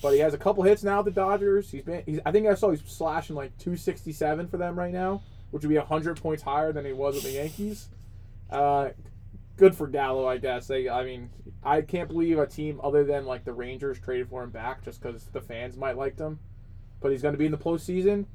but 0.00 0.12
he 0.12 0.20
has 0.20 0.34
a 0.34 0.38
couple 0.38 0.62
hits 0.62 0.82
now. 0.82 1.00
at 1.00 1.04
The 1.04 1.10
Dodgers. 1.10 1.70
He's 1.70 1.82
been. 1.82 2.02
He's, 2.06 2.20
I 2.24 2.32
think 2.32 2.46
I 2.46 2.54
saw 2.54 2.70
he's 2.70 2.82
slashing 2.86 3.36
like 3.36 3.56
267 3.58 4.48
for 4.48 4.56
them 4.56 4.78
right 4.78 4.92
now, 4.92 5.22
which 5.50 5.62
would 5.62 5.70
be 5.70 5.78
100 5.78 6.20
points 6.20 6.42
higher 6.42 6.72
than 6.72 6.84
he 6.84 6.92
was 6.92 7.16
with 7.16 7.24
the 7.24 7.32
Yankees. 7.32 7.88
Uh, 8.50 8.90
good 9.56 9.74
for 9.74 9.86
Gallo, 9.86 10.26
I 10.26 10.38
guess. 10.38 10.66
They, 10.66 10.88
I 10.88 11.04
mean, 11.04 11.30
I 11.64 11.80
can't 11.82 12.08
believe 12.08 12.38
a 12.38 12.46
team 12.46 12.80
other 12.82 13.04
than 13.04 13.26
like 13.26 13.44
the 13.44 13.52
Rangers 13.52 13.98
traded 13.98 14.28
for 14.28 14.42
him 14.42 14.50
back 14.50 14.84
just 14.84 15.02
because 15.02 15.24
the 15.26 15.40
fans 15.40 15.76
might 15.76 15.96
like 15.96 16.18
him. 16.18 16.38
But 17.00 17.10
he's 17.12 17.22
going 17.22 17.34
to 17.34 17.38
be 17.38 17.46
in 17.46 17.52
the 17.52 17.58
postseason. 17.58 18.26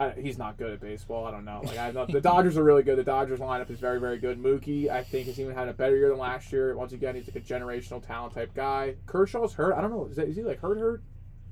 I, 0.00 0.10
he's 0.18 0.38
not 0.38 0.56
good 0.56 0.72
at 0.72 0.80
baseball. 0.80 1.26
I 1.26 1.30
don't 1.30 1.44
know. 1.44 1.60
Like 1.62 1.78
I 1.78 1.90
know 1.90 2.06
the 2.06 2.20
Dodgers 2.22 2.56
are 2.56 2.64
really 2.64 2.82
good. 2.82 2.96
The 2.96 3.04
Dodgers 3.04 3.38
lineup 3.38 3.70
is 3.70 3.78
very, 3.78 4.00
very 4.00 4.18
good. 4.18 4.42
Mookie, 4.42 4.88
I 4.88 5.04
think, 5.04 5.26
has 5.26 5.38
even 5.38 5.54
had 5.54 5.68
a 5.68 5.74
better 5.74 5.94
year 5.96 6.08
than 6.08 6.18
last 6.18 6.50
year. 6.52 6.74
Once 6.74 6.92
again, 6.92 7.14
he's 7.14 7.26
like 7.26 7.36
a 7.36 7.40
generational 7.40 8.04
talent 8.04 8.32
type 8.34 8.54
guy. 8.54 8.94
Kershaw's 9.06 9.52
hurt. 9.52 9.74
I 9.74 9.80
don't 9.82 9.90
know. 9.90 10.06
Is, 10.06 10.16
that, 10.16 10.28
is 10.28 10.36
he 10.36 10.42
like 10.42 10.60
hurt? 10.60 10.78
Hurt? 10.78 11.02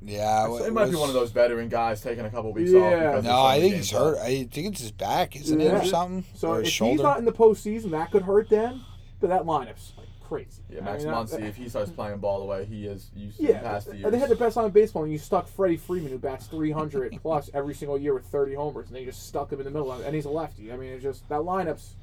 yeah 0.00 0.46
So 0.46 0.64
it 0.64 0.72
might 0.72 0.88
be 0.90 0.94
one 0.96 1.08
of 1.08 1.14
those 1.14 1.32
veteran 1.32 1.68
guys 1.68 2.00
taking 2.00 2.24
a 2.24 2.30
couple 2.30 2.52
weeks 2.52 2.70
Yeah. 2.70 2.78
off. 2.80 2.92
because 3.00 3.24
no 3.24 3.42
i 3.42 3.58
think 3.58 3.74
he's 3.74 3.90
hurt 3.90 4.16
off. 4.16 4.22
i 4.22 4.44
think 4.44 4.68
it's 4.68 4.80
his 4.80 4.92
back 4.92 5.34
isn't 5.34 5.60
it 5.60 5.64
Yeah. 5.64 5.80
or 5.80 5.84
something 5.84 6.24
So 6.36 6.50
or 6.50 6.58
if 6.60 6.66
his 6.66 6.78
he's 6.78 7.00
not 7.00 7.18
in 7.18 7.24
the 7.24 7.32
postseason, 7.32 7.90
that 7.90 8.12
could 8.12 8.22
hurt 8.22 8.48
them. 8.48 8.84
But 9.18 9.30
that 9.30 9.42
lineup's 9.42 9.94
like 9.97 9.97
crazy. 10.28 10.62
Yeah, 10.70 10.80
I 10.80 10.82
Max 10.84 11.04
mean, 11.04 11.12
that- 11.12 11.26
Muncy, 11.26 11.42
if 11.48 11.56
he 11.56 11.68
starts 11.68 11.90
playing 11.90 12.18
ball 12.18 12.40
the 12.40 12.44
way 12.46 12.64
he 12.64 12.86
is 12.86 13.10
used 13.16 13.38
to 13.38 13.42
Yeah, 13.44 13.58
in 13.58 13.60
past 13.64 13.86
years. 13.86 14.04
and 14.04 14.12
they 14.12 14.18
had 14.18 14.28
the 14.28 14.36
best 14.36 14.56
line 14.56 14.66
in 14.66 14.72
baseball, 14.72 15.02
and 15.04 15.12
you 15.12 15.18
stuck 15.18 15.48
Freddie 15.48 15.76
Freeman, 15.78 16.10
who 16.10 16.18
bats 16.18 16.46
300 16.46 17.18
plus 17.22 17.50
every 17.54 17.74
single 17.74 17.96
year 17.98 18.12
with 18.14 18.26
30 18.26 18.54
homers, 18.54 18.88
and 18.88 18.96
they 18.96 19.04
just 19.04 19.26
stuck 19.26 19.50
him 19.52 19.58
in 19.60 19.64
the 19.64 19.70
middle, 19.70 19.90
and 19.92 20.14
he's 20.14 20.26
a 20.26 20.30
lefty. 20.30 20.72
I 20.72 20.76
mean, 20.76 20.90
it's 20.92 21.02
just 21.02 21.28
that 21.30 21.40
lineup's 21.40 21.94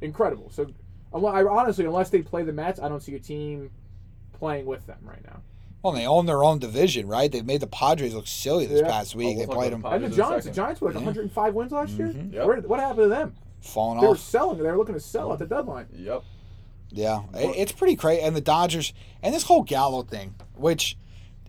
incredible. 0.00 0.50
So, 0.50 0.66
I 1.12 1.18
honestly, 1.44 1.84
unless 1.86 2.10
they 2.10 2.22
play 2.22 2.42
the 2.42 2.52
Mets, 2.52 2.78
I 2.80 2.88
don't 2.88 3.02
see 3.02 3.14
a 3.14 3.18
team 3.18 3.70
playing 4.32 4.66
with 4.66 4.86
them 4.86 4.98
right 5.02 5.22
now. 5.24 5.40
well 5.82 5.92
they 5.92 6.06
own 6.06 6.24
their 6.26 6.42
own 6.44 6.58
division 6.58 7.06
right 7.08 7.30
they 7.32 7.42
made 7.42 7.60
the 7.60 7.66
padres 7.66 8.14
look 8.14 8.26
silly 8.26 8.64
this 8.66 8.80
Yeah. 8.80 8.88
past 8.88 9.14
week 9.14 9.28
Oh, 9.36 9.38
we'll 9.38 9.46
they 9.48 9.54
played 9.54 9.72
them 9.72 9.84
And 9.84 10.04
the 10.04 10.08
Padres 10.08 10.12
in 10.12 10.12
a 10.12 10.16
Giants, 10.28 10.46
the. 10.46 10.52
Giants 10.52 10.80
were 10.80 10.88
like 10.88 10.94
Yeah. 10.94 11.06
105 11.06 11.54
wins 11.54 11.72
last 11.72 11.90
year. 11.92 12.08
Mhm. 12.08 12.32
Yep. 12.34 12.46
Where, 12.46 12.60
what 12.62 12.80
happened 12.80 13.04
to 13.04 13.08
them? 13.08 13.34
falling 13.60 13.98
off. 13.98 14.02
They 14.02 14.08
were 14.08 14.16
selling. 14.16 14.58
They 14.58 14.70
were 14.70 14.76
looking 14.78 14.94
to 14.94 15.00
sell 15.00 15.32
at 15.34 15.38
the 15.38 15.46
deadline. 15.46 15.86
Yep. 15.94 16.22
Yeah, 16.92 17.22
it- 17.34 17.56
it's 17.56 17.72
pretty 17.72 17.96
crazy. 17.96 18.22
And 18.22 18.34
the 18.36 18.40
Dodgers 18.40 18.92
and 19.22 19.34
this 19.34 19.44
whole 19.44 19.62
Gallo 19.62 20.02
thing, 20.02 20.34
which 20.56 20.96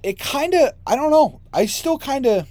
it 0.03 0.17
kind 0.19 0.53
of, 0.53 0.73
I 0.85 0.95
don't 0.95 1.11
know. 1.11 1.41
I 1.53 1.65
still 1.67 1.97
kind 1.97 2.25
of, 2.25 2.47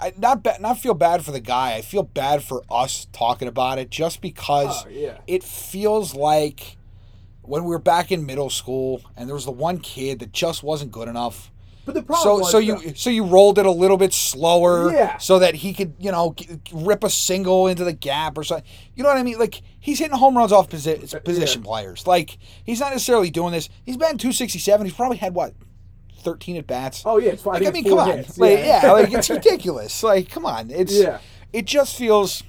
I 0.00 0.12
not 0.16 0.42
ba- 0.42 0.56
not 0.60 0.78
feel 0.78 0.94
bad 0.94 1.24
for 1.24 1.30
the 1.30 1.40
guy. 1.40 1.74
I 1.74 1.82
feel 1.82 2.02
bad 2.02 2.42
for 2.42 2.62
us 2.70 3.06
talking 3.12 3.48
about 3.48 3.78
it 3.78 3.90
just 3.90 4.20
because 4.22 4.84
Oh 4.86 4.88
yeah. 4.88 5.18
it 5.26 5.42
feels 5.44 6.14
like 6.14 6.78
when 7.42 7.64
we 7.64 7.70
were 7.70 7.78
back 7.78 8.10
in 8.10 8.24
middle 8.24 8.48
school 8.50 9.02
and 9.16 9.28
there 9.28 9.34
was 9.34 9.44
the 9.44 9.50
one 9.50 9.78
kid 9.78 10.18
that 10.20 10.32
just 10.32 10.62
wasn't 10.62 10.90
good 10.92 11.08
enough. 11.08 11.50
But 11.86 11.94
the 11.94 12.02
problem 12.02 12.22
So 12.22 12.38
was 12.40 12.50
so 12.50 12.58
you 12.58 12.94
so 12.94 13.10
you 13.10 13.24
rolled 13.24 13.58
it 13.58 13.66
a 13.66 13.70
little 13.70 13.96
bit 13.96 14.12
slower, 14.12 14.92
Yeah. 14.92 15.16
so 15.18 15.38
that 15.38 15.54
he 15.56 15.72
could 15.72 15.94
you 15.98 16.12
know 16.12 16.34
rip 16.72 17.02
a 17.04 17.10
single 17.10 17.66
into 17.66 17.84
the 17.84 17.92
gap 17.92 18.36
or 18.38 18.44
something. 18.44 18.66
You 18.94 19.02
know 19.02 19.08
what 19.08 19.18
I 19.18 19.22
mean? 19.22 19.38
Like 19.38 19.62
he's 19.80 19.98
hitting 19.98 20.16
home 20.16 20.36
runs 20.36 20.52
off 20.52 20.68
posi- 20.68 21.14
uh, 21.14 21.20
position 21.20 21.62
players. 21.62 22.06
Like 22.06 22.36
he's 22.64 22.80
not 22.80 22.90
necessarily 22.92 23.30
doing 23.30 23.52
this. 23.52 23.68
He's 23.84 23.96
been 23.96 24.18
two 24.18 24.32
sixty 24.32 24.58
seven. 24.58 24.86
He's 24.86 24.94
probably 24.94 25.16
had 25.16 25.34
what 25.34 25.54
thirteen 26.22 26.56
at 26.56 26.66
bats. 26.66 27.02
Oh 27.06 27.18
yeah, 27.18 27.30
it's 27.30 27.42
fine. 27.42 27.54
like 27.62 27.66
I 27.68 27.70
mean, 27.72 27.84
come 27.84 27.98
on, 27.98 28.18
hits. 28.18 28.38
like, 28.38 28.58
yeah, 28.58 28.92
like 28.92 29.12
it's 29.12 29.30
ridiculous. 29.30 30.02
Like 30.02 30.28
come 30.28 30.44
on, 30.46 30.70
it's 30.70 30.94
Yeah. 30.94 31.18
It 31.52 31.64
just 31.64 31.96
feels. 31.96 32.42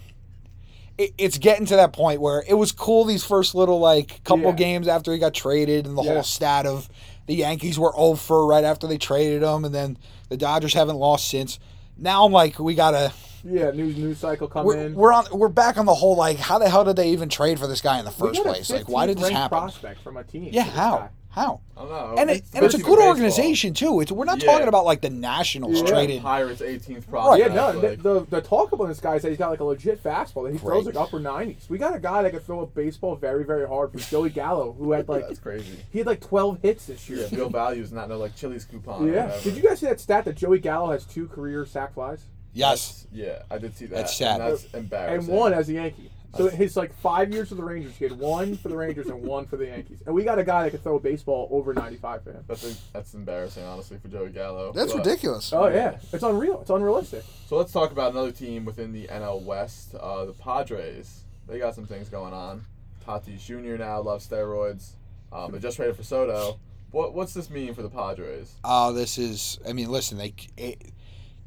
It, 0.98 1.14
it's 1.18 1.38
getting 1.38 1.66
to 1.68 1.78
that 1.78 1.94
point 1.94 2.20
where 2.22 2.44
it 2.48 2.54
was 2.56 2.72
cool 2.74 3.06
these 3.06 3.24
first 3.24 3.56
little 3.56 3.80
like 3.80 4.24
couple 4.26 4.46
Yeah. 4.48 4.52
games 4.52 4.88
after 4.90 5.14
he 5.14 5.20
got 5.20 5.34
traded 5.34 5.88
and 5.88 5.98
the 5.98 6.04
Yeah. 6.04 6.14
whole 6.16 6.24
stat 6.24 6.66
of 6.66 6.90
the 7.28 7.36
Yankees 7.36 7.80
were 7.80 7.94
oh 7.96 8.12
over 8.12 8.46
right 8.46 8.64
after 8.64 8.88
they 8.88 8.98
traded 8.98 9.44
him 9.44 9.66
and 9.66 9.74
then 9.74 9.98
the 10.30 10.38
Dodgers 10.38 10.74
haven't 10.74 10.98
lost 10.98 11.30
since. 11.30 11.60
Now 11.98 12.26
I'm 12.26 12.32
like 12.32 12.60
we 12.60 12.76
gotta 12.76 13.14
Yeah, 13.44 13.72
news 13.72 13.98
news 13.98 14.18
cycle 14.20 14.48
come 14.48 14.66
We're, 14.66 14.78
in. 14.78 14.96
we're 14.96 15.14
on. 15.14 15.26
We're 15.32 15.50
back 15.50 15.78
on 15.78 15.86
the 15.86 15.94
whole 15.96 16.16
like, 16.16 16.38
how 16.38 16.60
the 16.60 16.70
hell 16.70 16.84
did 16.86 16.96
they 16.96 17.10
even 17.10 17.30
trade 17.30 17.60
for 17.60 17.68
this 17.68 17.82
guy 17.82 18.00
in 18.00 18.06
the 18.06 18.12
first 18.12 18.42
place? 18.42 18.70
Like, 18.70 18.88
why 18.90 19.06
did 19.08 19.18
this 19.18 19.30
happen? 19.30 19.58
Prospect 19.58 20.02
from 20.02 20.18
a 20.18 20.24
team. 20.24 20.50
Yeah, 20.52 20.64
how? 20.64 20.98
guy. 20.98 21.10
How? 21.34 21.62
I 21.78 21.82
don't 21.82 21.90
know. 21.90 22.16
And, 22.18 22.30
it, 22.30 22.38
It's 22.40 22.54
and 22.54 22.66
it's 22.66 22.74
a 22.74 22.78
good 22.78 22.88
baseball. 22.98 23.08
organization 23.08 23.74
too. 23.74 24.02
It's, 24.02 24.12
we're 24.12 24.26
not 24.26 24.44
Yeah. 24.44 24.52
talking 24.52 24.68
about 24.68 24.84
like 24.84 25.00
the 25.00 25.10
Nationals 25.10 25.82
trading. 25.82 25.88
Yeah. 25.88 25.94
traded. 25.94 26.22
Pirates 26.24 26.62
18th 26.62 27.04
Oh 27.08 27.10
prospect. 27.10 27.50
yeah, 27.50 27.56
no. 27.56 27.72
like- 27.80 28.02
The, 28.04 28.14
the 28.20 28.26
the 28.30 28.42
talk 28.42 28.74
about 28.74 28.88
this 28.90 29.00
guy 29.00 29.16
is 29.16 29.22
that 29.22 29.30
he's 29.30 29.38
got 29.38 29.50
like 29.50 29.62
a 29.62 29.64
legit 29.64 30.04
fastball 30.04 30.44
that 30.44 30.52
he 30.52 30.58
throws 30.60 30.84
Great. 30.84 30.96
like 30.98 31.08
upper 31.08 31.20
nineties. 31.22 31.68
We 31.70 31.78
got 31.78 31.96
a 31.96 32.00
guy 32.00 32.22
that 32.24 32.34
could 32.34 32.44
throw 32.46 32.60
a 32.60 32.68
baseball 32.68 33.16
very 33.16 33.46
very 33.46 33.66
hard 33.66 33.92
from 33.92 34.02
Joey 34.02 34.30
Gallo, 34.30 34.74
who 34.74 34.92
had 34.92 35.08
like 35.08 35.26
that's 35.26 35.40
crazy. 35.40 35.78
he 35.90 36.00
had 36.00 36.08
like 36.08 36.20
twelve 36.20 36.60
hits 36.62 36.88
this 36.88 37.08
year. 37.10 37.20
Yeah, 37.32 37.38
real 37.38 37.50
values, 37.50 37.94
not 37.94 38.10
no 38.10 38.18
like 38.18 38.36
Chili's 38.36 38.66
coupon. 38.66 39.08
Yeah. 39.08 39.34
Did 39.42 39.56
you 39.56 39.64
guys 39.64 39.80
see 39.80 39.86
that 39.86 40.02
stat 40.02 40.26
that 40.26 40.36
Joey 40.36 40.60
Gallo 40.60 40.92
has 40.92 41.06
two 41.06 41.28
career 41.30 41.66
sac 41.66 41.94
flies 41.94 42.26
Yes, 42.54 43.08
Yeah, 43.12 43.44
I 43.50 43.58
did 43.58 43.76
see 43.76 43.86
that. 43.88 43.96
That's 43.96 44.16
sad. 44.18 44.42
And 44.42 44.52
that's 44.52 44.66
embarrassing. 44.74 45.30
and 45.30 45.40
one 45.40 45.54
as 45.54 45.70
a 45.70 45.74
Yankee? 45.74 46.12
So 46.38 46.48
his 46.48 46.78
like 46.78 46.94
five 47.02 47.34
years 47.34 47.50
for 47.50 47.56
the 47.56 47.64
Rangers, 47.64 47.94
he 47.98 48.06
had 48.06 48.18
one 48.18 48.56
for 48.56 48.70
the 48.70 48.78
Rangers 48.78 49.08
and 49.08 49.22
one 49.22 49.46
for 49.48 49.58
the 49.58 49.66
Yankees. 49.66 50.02
And 50.06 50.16
we 50.16 50.24
got 50.24 50.40
a 50.40 50.46
guy 50.46 50.64
that 50.64 50.72
could 50.72 50.82
throw 50.82 50.96
a 50.96 51.00
baseball 51.00 51.50
over 51.52 51.74
ninety 51.74 51.98
five 51.98 52.24
for 52.24 52.32
him. 52.32 52.46
That's 52.48 52.82
that's 52.94 53.14
embarrassing, 53.14 53.64
honestly, 53.66 53.98
for 53.98 54.08
Joey 54.08 54.30
Gallo. 54.30 54.72
that's 54.72 54.94
But- 54.94 55.00
ridiculous. 55.06 55.52
Oh 55.52 55.68
yeah, 55.68 55.98
it's 56.14 56.24
unreal. 56.24 56.62
It's 56.62 56.70
unrealistic. 56.70 57.26
So 57.48 57.58
let's 57.58 57.74
talk 57.74 57.92
about 57.92 58.12
another 58.14 58.32
team 58.32 58.64
within 58.64 58.94
the 58.94 59.08
NL 59.08 59.42
West, 59.44 59.94
uh, 59.96 60.24
the 60.24 60.32
Padres. 60.34 61.24
They 61.50 61.60
got 61.60 61.76
some 61.76 61.86
things 61.86 62.08
going 62.08 62.34
on. 62.34 62.66
Tatis 63.06 63.40
Jr. 63.44 63.76
now 63.78 64.00
loves 64.02 64.26
steroids. 64.26 64.92
Um, 65.34 65.52
they 65.52 65.60
just 65.60 65.76
traded 65.76 65.98
for 65.98 66.04
Soto. 66.04 66.60
What 66.92 67.14
what's 67.14 67.34
this 67.34 67.50
mean 67.50 67.74
for 67.74 67.82
the 67.82 67.90
Padres? 67.90 68.56
Oh, 68.64 68.94
this 68.94 69.18
is. 69.18 69.60
I 69.68 69.74
mean, 69.74 69.90
listen. 69.92 70.18
They. 70.18 70.34
It, 70.56 70.82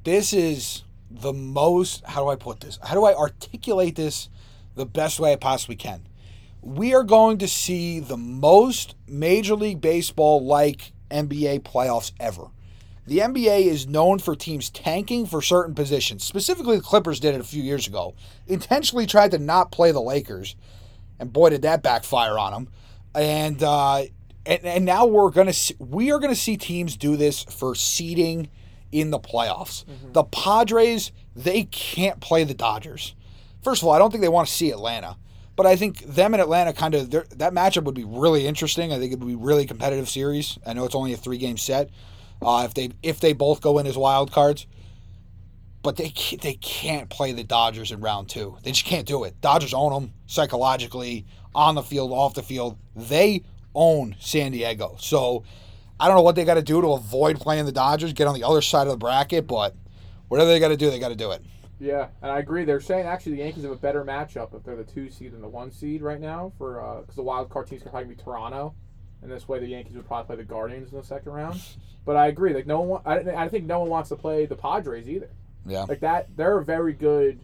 this 0.05 0.35
is 0.35 0.83
the 1.21 1.33
most. 1.33 2.05
How 2.05 2.23
do 2.23 2.29
I 2.29 2.37
put 2.37 2.61
this? 2.61 2.79
How 2.83 2.95
do 2.95 3.05
I 3.05 3.15
articulate 3.15 3.97
this 3.97 4.29
the 4.75 4.87
best 4.87 5.21
way 5.21 5.33
I 5.33 5.37
possibly 5.37 5.77
can? 5.77 6.07
We 6.61 6.95
are 6.95 7.05
going 7.05 7.39
to 7.39 7.49
see 7.49 8.01
the 8.01 8.17
most 8.17 8.95
Major 9.07 9.55
League 9.55 9.81
Baseball 9.81 10.45
like 10.45 10.93
NBA 11.11 11.61
playoffs 11.61 12.13
ever. 12.19 12.47
The 13.07 13.19
NBA 13.19 13.67
is 13.67 13.87
known 13.87 14.19
for 14.19 14.35
teams 14.35 14.71
tanking 14.71 15.27
for 15.27 15.43
certain 15.43 15.75
positions. 15.75 16.25
Specifically, 16.25 16.77
the 16.77 16.83
Clippers 16.83 17.21
did 17.21 17.35
it 17.35 17.41
a 17.41 17.45
few 17.45 17.63
years 17.63 17.87
ago. 17.87 18.15
Intentionally 18.47 19.07
tried 19.07 19.33
to 19.33 19.39
not 19.39 19.71
play 19.71 19.93
the 19.93 20.01
Lakers, 20.01 20.57
and 21.21 21.31
boy, 21.31 21.51
did 21.51 21.63
that 21.63 21.83
backfire 21.83 22.39
on 22.39 22.53
them. 22.53 22.69
And 23.15 23.63
uh, 23.63 24.05
and, 24.47 24.65
and 24.65 24.85
now 24.85 25.07
we're 25.07 25.31
gonna 25.31 25.53
see, 25.53 25.75
we 25.79 26.11
are 26.13 26.19
gonna 26.19 26.35
see 26.35 26.57
teams 26.57 26.97
do 26.97 27.17
this 27.17 27.45
for 27.45 27.75
seeding 27.75 28.49
in 28.95 29.11
the 29.11 29.19
playoffs. 29.19 29.85
The 30.13 30.25
Padres 30.25 31.11
they 31.37 31.65
can't 31.65 32.21
play 32.21 32.45
the 32.45 32.55
Dodgers. 32.55 33.15
First 33.63 33.83
of 33.83 33.89
all, 33.89 33.95
I 33.95 33.99
don't 33.99 34.11
think 34.13 34.23
they 34.23 34.29
want 34.29 34.47
to 34.47 34.55
see 34.55 34.71
Atlanta, 34.71 35.17
but 35.57 35.67
I 35.67 35.75
think 35.75 35.99
them 36.05 36.33
and 36.33 36.41
Atlanta 36.41 36.73
kind 36.73 36.95
of 36.95 37.11
that 37.11 37.53
matchup 37.53 37.85
would 37.85 37.95
be 37.95 38.05
really 38.05 38.47
interesting. 38.47 38.93
I 38.93 38.99
think 38.99 39.13
it 39.13 39.19
would 39.19 39.27
be 39.27 39.35
a 39.35 39.37
really 39.37 39.67
competitive 39.67 40.09
series. 40.09 40.59
I 40.65 40.75
know 40.75 40.85
it's 40.85 40.95
only 40.95 41.13
a 41.13 41.17
three 41.17 41.39
game 41.39 41.57
set. 41.57 41.91
Uh, 42.41 42.63
if 42.65 42.75
they 42.75 42.91
if 43.03 43.19
they 43.21 43.33
both 43.33 43.61
go 43.61 43.79
in 43.79 43.87
as 43.87 43.97
wild 43.97 44.31
cards, 44.31 44.67
but 45.83 45.97
they 45.97 46.11
can't, 46.11 46.41
they 46.41 46.55
can't 46.55 47.11
play 47.11 47.33
the 47.33 47.45
Dodgers 47.45 47.91
in 47.91 48.01
round 48.01 48.29
two. 48.29 48.57
They 48.63 48.71
just 48.71 48.87
can't 48.87 49.07
do 49.07 49.25
it. 49.25 49.41
Dodgers 49.41 49.75
own 49.75 49.93
them 49.93 50.13
psychologically 50.27 51.27
on 51.53 51.75
the 51.75 51.83
field, 51.83 52.13
off 52.13 52.35
the 52.35 52.43
field. 52.43 52.79
They 52.95 53.43
own 53.75 54.15
San 54.21 54.53
Diego. 54.53 54.97
So 55.01 55.43
I 55.99 56.09
don't 56.09 56.17
know 56.17 56.23
what 56.23 56.35
they 56.35 56.45
got 56.45 56.55
to 56.55 56.63
do 56.63 56.81
to 56.81 56.89
avoid 56.89 57.41
playing 57.41 57.67
the 57.67 57.73
Dodgers, 57.73 58.13
get 58.13 58.27
on 58.27 58.35
the 58.35 58.45
other 58.45 58.61
side 58.61 58.87
of 58.87 58.93
the 58.93 58.97
bracket, 58.97 59.47
but 59.47 59.75
whatever 60.29 60.51
they 60.51 60.59
got 60.59 60.69
to 60.69 60.77
do, 60.77 60.91
they 60.91 60.99
got 60.99 61.11
to 61.11 61.17
do 61.17 61.31
it. 61.31 61.43
Yeah, 61.81 62.09
and 62.23 62.31
I 62.31 62.39
agree. 62.39 62.65
They're 62.65 62.81
saying 62.81 63.07
actually 63.07 63.33
the 63.33 63.39
Yankees 63.39 63.65
have 63.65 63.73
a 63.73 63.77
better 63.77 64.05
matchup 64.05 64.55
if 64.55 64.63
they're 64.65 64.77
the 64.77 64.85
two 64.85 65.11
seed 65.11 65.33
than 65.33 65.41
the 65.41 65.49
one 65.49 65.71
seed 65.71 66.03
right 66.03 66.21
now 66.21 66.53
for 66.57 66.81
uh, 66.81 67.01
because 67.01 67.17
the 67.17 67.23
wild 67.23 67.51
card 67.51 67.67
teams 67.67 67.83
could 67.83 67.91
probably 67.91 68.15
be 68.15 68.23
Toronto, 68.23 68.75
and 69.23 69.31
this 69.31 69.49
way 69.49 69.59
the 69.59 69.67
Yankees 69.67 69.95
would 69.95 70.07
probably 70.07 70.27
play 70.27 70.37
the 70.37 70.49
Guardians 70.49 70.93
in 70.93 70.99
the 70.99 71.05
second 71.05 71.33
round. 71.33 71.61
But 72.07 72.17
I 72.17 72.27
agree. 72.27 72.53
Like 72.53 72.67
no 72.67 72.83
one, 72.83 73.01
I, 73.07 73.45
I 73.45 73.49
think 73.49 73.65
no 73.65 73.81
one 73.81 73.89
wants 73.89 74.11
to 74.11 74.17
play 74.17 74.45
the 74.45 74.55
Padres 74.55 75.09
either. 75.09 75.31
Yeah. 75.65 75.85
Like 75.85 76.01
that, 76.01 76.29
they're 76.37 76.59
a 76.59 76.63
very 76.63 76.93
good. 76.93 77.41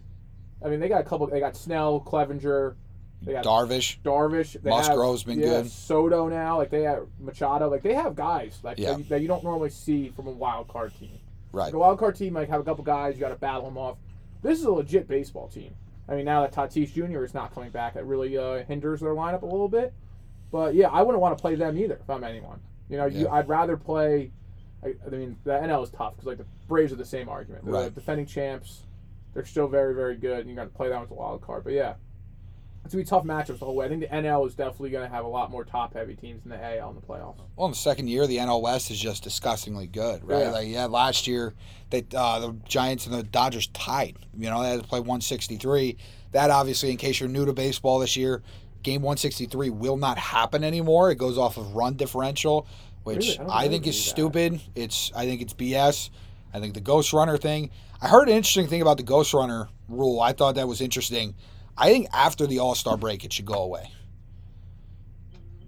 I 0.63 0.69
mean, 0.69 0.79
they 0.79 0.87
got 0.87 1.01
a 1.01 1.03
couple. 1.03 1.25
They 1.25 1.39
got 1.39 1.55
Snell, 1.55 1.99
Clevinger, 1.99 2.75
they 3.21 3.33
got 3.33 3.43
Darvish. 3.45 3.99
Darvish. 4.03 4.61
They 4.61 4.69
Musgrove's 4.69 5.21
have, 5.21 5.27
been 5.27 5.39
good. 5.41 5.69
Soto 5.69 6.27
now, 6.27 6.57
like 6.57 6.69
they 6.69 6.83
have 6.83 7.07
Machado, 7.19 7.69
like 7.69 7.83
they 7.83 7.93
have 7.93 8.15
guys 8.15 8.59
like 8.63 8.79
Yeah. 8.79 8.91
that, 8.93 8.97
you, 8.99 9.03
that 9.05 9.21
you 9.21 9.27
don't 9.27 9.43
normally 9.43 9.69
see 9.69 10.09
from 10.09 10.27
a 10.27 10.31
wild 10.31 10.67
card 10.67 10.93
team. 10.99 11.19
Right. 11.51 11.65
Like 11.65 11.73
a 11.73 11.79
wild 11.79 11.99
card 11.99 12.15
team 12.15 12.33
might 12.33 12.49
have 12.49 12.61
a 12.61 12.63
couple 12.63 12.83
guys, 12.83 13.15
you 13.15 13.19
got 13.21 13.29
to 13.29 13.35
battle 13.35 13.63
them 13.65 13.77
off. 13.77 13.97
This 14.41 14.59
is 14.59 14.65
a 14.65 14.71
legit 14.71 15.07
baseball 15.07 15.47
team. 15.49 15.75
I 16.09 16.15
mean, 16.15 16.25
now 16.25 16.41
that 16.41 16.51
Tatis 16.53 16.91
Jr. 16.93 17.23
is 17.23 17.33
not 17.33 17.53
coming 17.53 17.69
back, 17.69 17.95
it 17.95 18.03
really 18.03 18.37
uh, 18.37 18.63
hinders 18.65 19.01
their 19.01 19.11
lineup 19.13 19.43
a 19.43 19.45
little 19.45 19.69
bit. 19.69 19.93
But 20.51 20.73
yeah, 20.75 20.87
I 20.89 21.01
wouldn't 21.03 21.21
want 21.21 21.37
to 21.37 21.41
play 21.41 21.55
them 21.55 21.77
either 21.77 21.95
if 22.01 22.09
I'm 22.09 22.23
anyone. 22.23 22.59
You 22.89 22.97
know, 22.97 23.05
you 23.05 23.25
Yeah. 23.25 23.31
I'd 23.33 23.47
rather 23.47 23.77
play. 23.77 24.31
I, 24.83 24.95
I 25.05 25.09
mean, 25.09 25.37
the 25.43 25.51
NL 25.51 25.83
is 25.83 25.91
tough 25.91 26.13
because 26.15 26.25
like 26.25 26.37
the 26.39 26.45
Braves 26.67 26.91
are 26.91 26.95
the 26.95 27.05
same 27.05 27.29
argument. 27.29 27.63
They're 27.65 27.73
the 27.73 27.79
Right. 27.81 27.93
defending 27.95 28.25
champs. 28.25 28.81
They're 29.33 29.45
still 29.45 29.67
very, 29.67 29.93
very 29.93 30.17
good, 30.17 30.39
and 30.39 30.49
you 30.49 30.55
got 30.55 30.63
to 30.63 30.69
play 30.71 30.89
them 30.89 30.99
with 31.01 31.11
a 31.11 31.13
wild 31.13 31.41
card. 31.41 31.63
But 31.63 31.73
yeah, 31.73 31.93
it's 32.83 32.93
gonna 32.93 33.03
be 33.03 33.07
tough 33.09 33.23
matchups 33.23 33.59
the 33.59 33.65
whole 33.65 33.75
way. 33.75 33.85
I 33.85 33.89
think 33.89 34.01
the 34.01 34.07
NL 34.07 34.47
is 34.47 34.55
definitely 34.55 34.89
gonna 34.89 35.07
have 35.09 35.23
a 35.25 35.27
lot 35.27 35.51
more 35.51 35.63
top-heavy 35.63 36.15
teams 36.15 36.41
than 36.43 36.51
the 36.51 36.77
AL 36.79 36.89
in 36.89 36.95
the 36.95 37.01
playoffs. 37.01 37.37
Well, 37.55 37.65
in 37.67 37.71
the 37.71 37.77
second 37.77 38.07
year, 38.07 38.25
the 38.27 38.37
NL 38.37 38.61
West 38.61 38.89
is 38.91 38.99
just 38.99 39.23
disgustingly 39.23 39.87
good, 39.87 40.23
right? 40.27 40.43
Yeah. 40.43 40.51
Like, 40.51 40.67
yeah, 40.67 40.85
last 40.85 41.27
year, 41.27 41.53
they 41.89 42.05
uh, 42.15 42.39
the 42.39 42.55
Giants 42.67 43.05
and 43.05 43.15
the 43.15 43.23
Dodgers 43.23 43.67
tied. 43.67 44.17
You 44.37 44.49
know, 44.49 44.61
they 44.63 44.69
had 44.71 44.81
to 44.81 44.87
play 44.87 44.99
163. 44.99 45.97
That 46.31 46.49
obviously, 46.49 46.91
in 46.91 46.97
case 46.97 47.19
you're 47.19 47.29
new 47.29 47.45
to 47.45 47.53
baseball 47.53 47.99
this 47.99 48.15
year, 48.17 48.41
game 48.83 49.01
163 49.01 49.69
will 49.69 49.97
not 49.97 50.17
happen 50.17 50.63
anymore. 50.63 51.11
It 51.11 51.15
goes 51.15 51.37
off 51.37 51.57
of 51.57 51.75
run 51.75 51.95
differential, 51.95 52.65
which 53.03 53.37
Really? 53.37 53.51
I 53.51 53.63
I, 53.65 53.67
think 53.67 53.85
is 53.85 53.95
that. 53.95 54.09
stupid. 54.09 54.59
It's 54.75 55.11
I 55.15 55.25
think 55.25 55.41
it's 55.41 55.53
BS. 55.53 56.09
I 56.53 56.59
think 56.59 56.73
the 56.73 56.81
Ghost 56.81 57.13
Runner 57.13 57.37
thing. 57.37 57.69
I 58.01 58.07
heard 58.07 58.27
an 58.27 58.35
interesting 58.35 58.67
thing 58.67 58.81
about 58.81 58.97
the 58.97 59.03
Ghost 59.03 59.33
Runner 59.33 59.69
rule. 59.87 60.19
I 60.19 60.33
thought 60.33 60.55
that 60.55 60.67
was 60.67 60.81
interesting. 60.81 61.35
I 61.77 61.91
think 61.91 62.07
after 62.13 62.45
the 62.47 62.59
All 62.59 62.75
Star 62.75 62.97
break, 62.97 63.23
it 63.23 63.33
should 63.33 63.45
go 63.45 63.55
away 63.63 63.91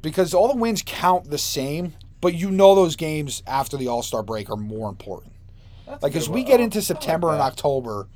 because 0.02 0.34
all 0.34 0.48
the 0.48 0.58
wins 0.60 0.84
count 0.86 1.30
the 1.30 1.38
same, 1.40 1.94
but 2.22 2.36
you 2.36 2.52
know 2.52 2.76
those 2.76 2.96
games 2.96 3.42
after 3.48 3.78
the 3.78 3.88
All 3.88 4.04
Star 4.04 4.22
break 4.22 4.50
are 4.52 4.58
more 4.58 4.90
important. 4.90 5.34
That's 5.88 6.04
Like 6.04 6.16
as 6.16 6.30
we 6.30 6.44
get 6.44 6.60
into 6.60 6.78
I 6.78 6.80
like 6.80 6.86
September 6.86 7.32
and. 7.32 7.42
October, 7.42 8.08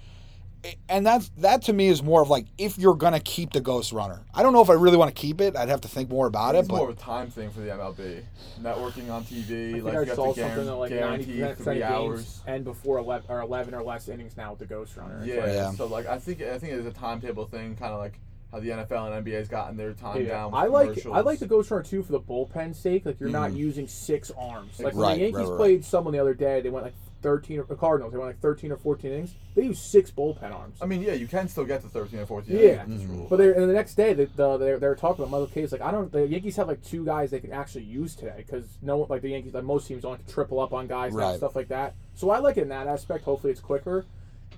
and 0.90 1.06
that's 1.06 1.30
that 1.38 1.62
to 1.64 1.74
me 1.74 1.88
is 1.88 2.02
more 2.04 2.22
of 2.22 2.30
like 2.30 2.46
if 2.58 2.78
you're 2.78 2.96
gonna 2.96 3.20
keep 3.20 3.54
the 3.54 3.62
Ghost 3.62 3.92
Runner. 3.92 4.22
I 4.34 4.44
don't 4.44 4.54
know 4.54 4.62
if 4.62 4.70
I 4.70 4.74
really 4.74 4.98
want 4.98 5.16
to 5.16 5.20
keep 5.20 5.40
it. 5.42 5.56
I'd 5.56 5.70
have 5.70 5.82
to 5.82 5.88
think 5.88 6.10
more 6.10 6.28
about 6.28 6.56
it. 6.56 6.60
It's 6.60 6.70
more 6.70 6.80
But 6.88 6.92
of 6.94 6.98
a 6.98 7.02
time 7.02 7.30
thing 7.30 7.50
for 7.52 7.60
the 7.62 7.70
MLB. 7.70 8.24
Networking 8.62 9.10
on 9.12 9.24
TV, 9.24 9.70
I 9.70 9.72
think 9.74 9.84
like 9.86 9.96
I 9.96 10.02
you 10.02 10.16
saw 10.16 10.34
something 10.34 10.66
that 10.66 10.76
like 10.76 10.92
ninety 10.92 11.26
guarantee 11.26 11.40
percent 11.40 11.52
of 11.52 11.64
three 11.64 11.74
games 11.80 11.84
hours. 11.92 12.42
end 12.48 12.64
before 12.66 12.98
eleven 12.98 13.26
or 13.30 13.42
eleven 13.42 13.74
or 13.74 13.84
less 13.84 14.08
innings 14.10 14.36
now 14.36 14.52
with 14.52 14.60
the 14.60 14.66
Ghost 14.66 14.96
Runner. 14.98 15.22
Yeah, 15.26 15.36
like- 15.42 15.48
Yeah. 15.54 15.72
So 15.72 15.86
like 15.88 16.08
I 16.08 16.18
think 16.20 16.42
I 16.42 16.58
think 16.58 16.74
it's 16.74 16.88
a 16.88 16.92
timetable 17.00 17.46
thing, 17.46 17.76
kind 17.76 17.94
of 17.94 18.00
like 18.00 18.20
how 18.52 18.60
the 18.62 18.70
NFL 18.70 19.12
and 19.14 19.26
NBA 19.26 19.34
has 19.34 19.48
gotten 19.50 19.76
their 19.78 19.92
time 19.94 20.22
Yeah, 20.24 20.30
down. 20.30 20.52
With 20.52 20.62
I 20.62 20.66
like. 20.68 21.06
I 21.06 21.20
like 21.20 21.40
the 21.40 21.48
Ghost 21.48 21.70
Runner 21.70 21.84
too 21.84 22.02
for 22.02 22.14
the 22.14 22.20
bullpen 22.20 22.74
sake. 22.76 23.06
Like 23.06 23.20
you're 23.20 23.30
not 23.30 23.52
Mhm. 23.52 23.58
using 23.58 23.88
six 23.88 24.32
arms. 24.38 24.80
Like 24.80 24.96
when 24.96 25.14
the 25.16 25.20
Yankees 25.20 25.36
right, 25.40 25.48
right. 25.50 25.58
played 25.58 25.86
someone 25.86 26.14
the 26.14 26.20
other 26.20 26.34
day, 26.34 26.62
they 26.62 26.70
went 26.70 26.86
like 26.86 26.96
thirteen. 27.22 27.60
Or 27.60 27.64
the 27.64 27.76
Cardinals, 27.76 28.12
they 28.14 28.18
went 28.18 28.30
like 28.30 28.40
thirteen 28.40 28.72
or 28.72 28.78
fourteen 28.78 29.12
innings. 29.12 29.36
They 29.56 29.64
used 29.64 29.82
six 29.84 30.12
bullpen 30.12 30.54
arms. 30.54 30.78
I 30.82 30.86
mean, 30.86 31.02
yeah, 31.02 31.14
you 31.14 31.28
can 31.28 31.48
still 31.48 31.66
get 31.66 31.82
to 31.82 31.88
13 31.90 32.20
or 32.20 32.26
14. 32.28 32.56
Yeah. 32.56 32.86
Mhm. 32.86 33.28
But 33.30 33.38
they 33.38 33.48
and 33.54 33.68
the 33.70 33.74
next 33.74 33.96
day, 33.96 34.14
the, 34.14 34.28
the, 34.36 34.58
they're, 34.58 34.78
they're 34.80 34.96
talking 34.96 35.24
about 35.24 35.32
Michael 35.32 35.48
Case. 35.48 35.72
Like 35.72 35.82
I 35.82 35.90
don't, 35.92 36.12
the 36.12 36.28
Yankees 36.28 36.56
have 36.58 36.68
like 36.68 36.84
two 36.84 37.04
guys 37.04 37.32
they 37.32 37.40
can 37.40 37.52
actually 37.52 37.86
use 37.86 38.16
today 38.16 38.36
because 38.38 38.66
no, 38.84 38.98
one 38.98 39.10
like 39.10 39.22
the 39.24 39.30
Yankees, 39.30 39.54
like 39.56 39.64
most 39.64 39.88
teams 39.88 40.04
don't 40.04 40.12
like 40.12 40.26
to 40.28 40.32
triple 40.34 40.60
up 40.60 40.74
on 40.74 40.86
guys 40.88 41.12
Right. 41.14 41.30
and 41.30 41.38
stuff 41.38 41.56
like 41.56 41.70
that. 41.70 41.96
So 42.14 42.30
I 42.30 42.38
like 42.40 42.58
it 42.58 42.62
in 42.62 42.70
that 42.70 42.86
aspect. 42.88 43.24
Hopefully, 43.26 43.52
it's 43.52 43.62
quicker. 43.62 44.06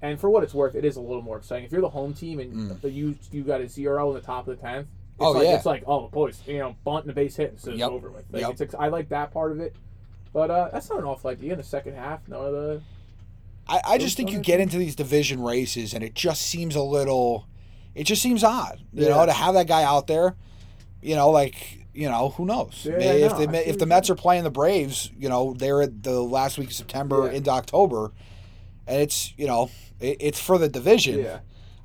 And 0.01 0.19
for 0.19 0.29
what 0.29 0.43
it's 0.43 0.53
worth, 0.53 0.75
it 0.75 0.83
is 0.85 0.97
a 0.97 1.01
little 1.01 1.21
more 1.21 1.37
exciting. 1.37 1.65
If 1.65 1.71
you're 1.71 1.81
the 1.81 1.89
home 1.89 2.13
team 2.13 2.39
and 2.39 2.53
Mm. 2.53 2.81
the, 2.81 2.89
you 2.89 3.15
you 3.31 3.43
got 3.43 3.61
a 3.61 3.67
zero 3.69 4.09
in 4.09 4.15
the 4.15 4.21
top 4.21 4.47
of 4.47 4.57
the 4.57 4.61
tenth, 4.61 4.87
it's 4.87 5.25
Oh, 5.25 5.31
like, 5.31 5.45
yeah. 5.45 5.55
it's 5.55 5.65
like 5.65 5.83
oh 5.87 6.07
boys, 6.09 6.41
you 6.45 6.57
know, 6.59 6.75
bunt 6.83 7.05
and 7.05 7.11
a 7.11 7.15
base 7.15 7.35
hit, 7.37 7.59
so 7.59 7.71
it's 7.71 7.81
over 7.81 8.09
with. 8.09 8.25
Like, 8.31 8.41
Yep. 8.41 8.61
it's 8.61 8.75
I 8.75 8.89
like 8.89 9.09
that 9.09 9.31
part 9.31 9.51
of 9.53 9.59
it, 9.61 9.75
but 10.33 10.51
uh, 10.51 10.69
that's 10.71 10.89
not 10.89 10.99
an 10.99 11.05
awful 11.05 11.29
idea 11.29 11.51
in 11.53 11.57
the 11.57 11.63
second 11.63 11.95
half. 11.95 12.27
None 12.27 12.45
of 12.45 12.51
the 12.53 12.81
I, 13.67 13.81
I 13.85 13.97
just 13.99 14.17
think 14.17 14.31
you 14.31 14.39
get 14.39 14.59
into 14.59 14.77
these 14.77 14.95
division 14.95 15.41
races 15.43 15.93
and 15.93 16.03
it 16.03 16.15
just 16.15 16.41
seems 16.41 16.75
a 16.75 16.81
little. 16.81 17.45
It 17.95 18.03
just 18.05 18.21
seems 18.21 18.43
odd, 18.43 18.79
you 18.93 19.03
Yeah. 19.05 19.09
know, 19.15 19.25
to 19.25 19.31
have 19.33 19.53
that 19.55 19.67
guy 19.67 19.83
out 19.83 20.07
there. 20.07 20.35
You 21.01 21.15
know, 21.15 21.29
like 21.29 21.77
you 21.93 22.09
know, 22.09 22.29
who 22.29 22.45
knows? 22.45 22.81
Yeah, 22.83 22.97
Maybe 22.97 23.23
if 23.23 23.31
know. 23.33 23.45
the 23.45 23.57
I 23.57 23.61
if 23.61 23.77
the 23.77 23.85
Mets 23.85 24.09
are 24.09 24.15
playing 24.15 24.43
the 24.43 24.49
Braves, 24.51 25.11
you 25.17 25.29
know, 25.29 25.53
they're 25.53 25.81
at 25.81 26.03
the 26.03 26.19
last 26.21 26.57
week 26.57 26.69
of 26.69 26.73
September 26.73 27.27
Yeah. 27.27 27.37
into 27.37 27.49
October, 27.51 28.11
and 28.87 29.01
it's 29.01 29.33
you 29.37 29.47
know, 29.47 29.69
it, 29.99 30.17
it's 30.19 30.39
for 30.39 30.57
the 30.57 30.67
division. 30.69 31.19
yeah. 31.19 31.39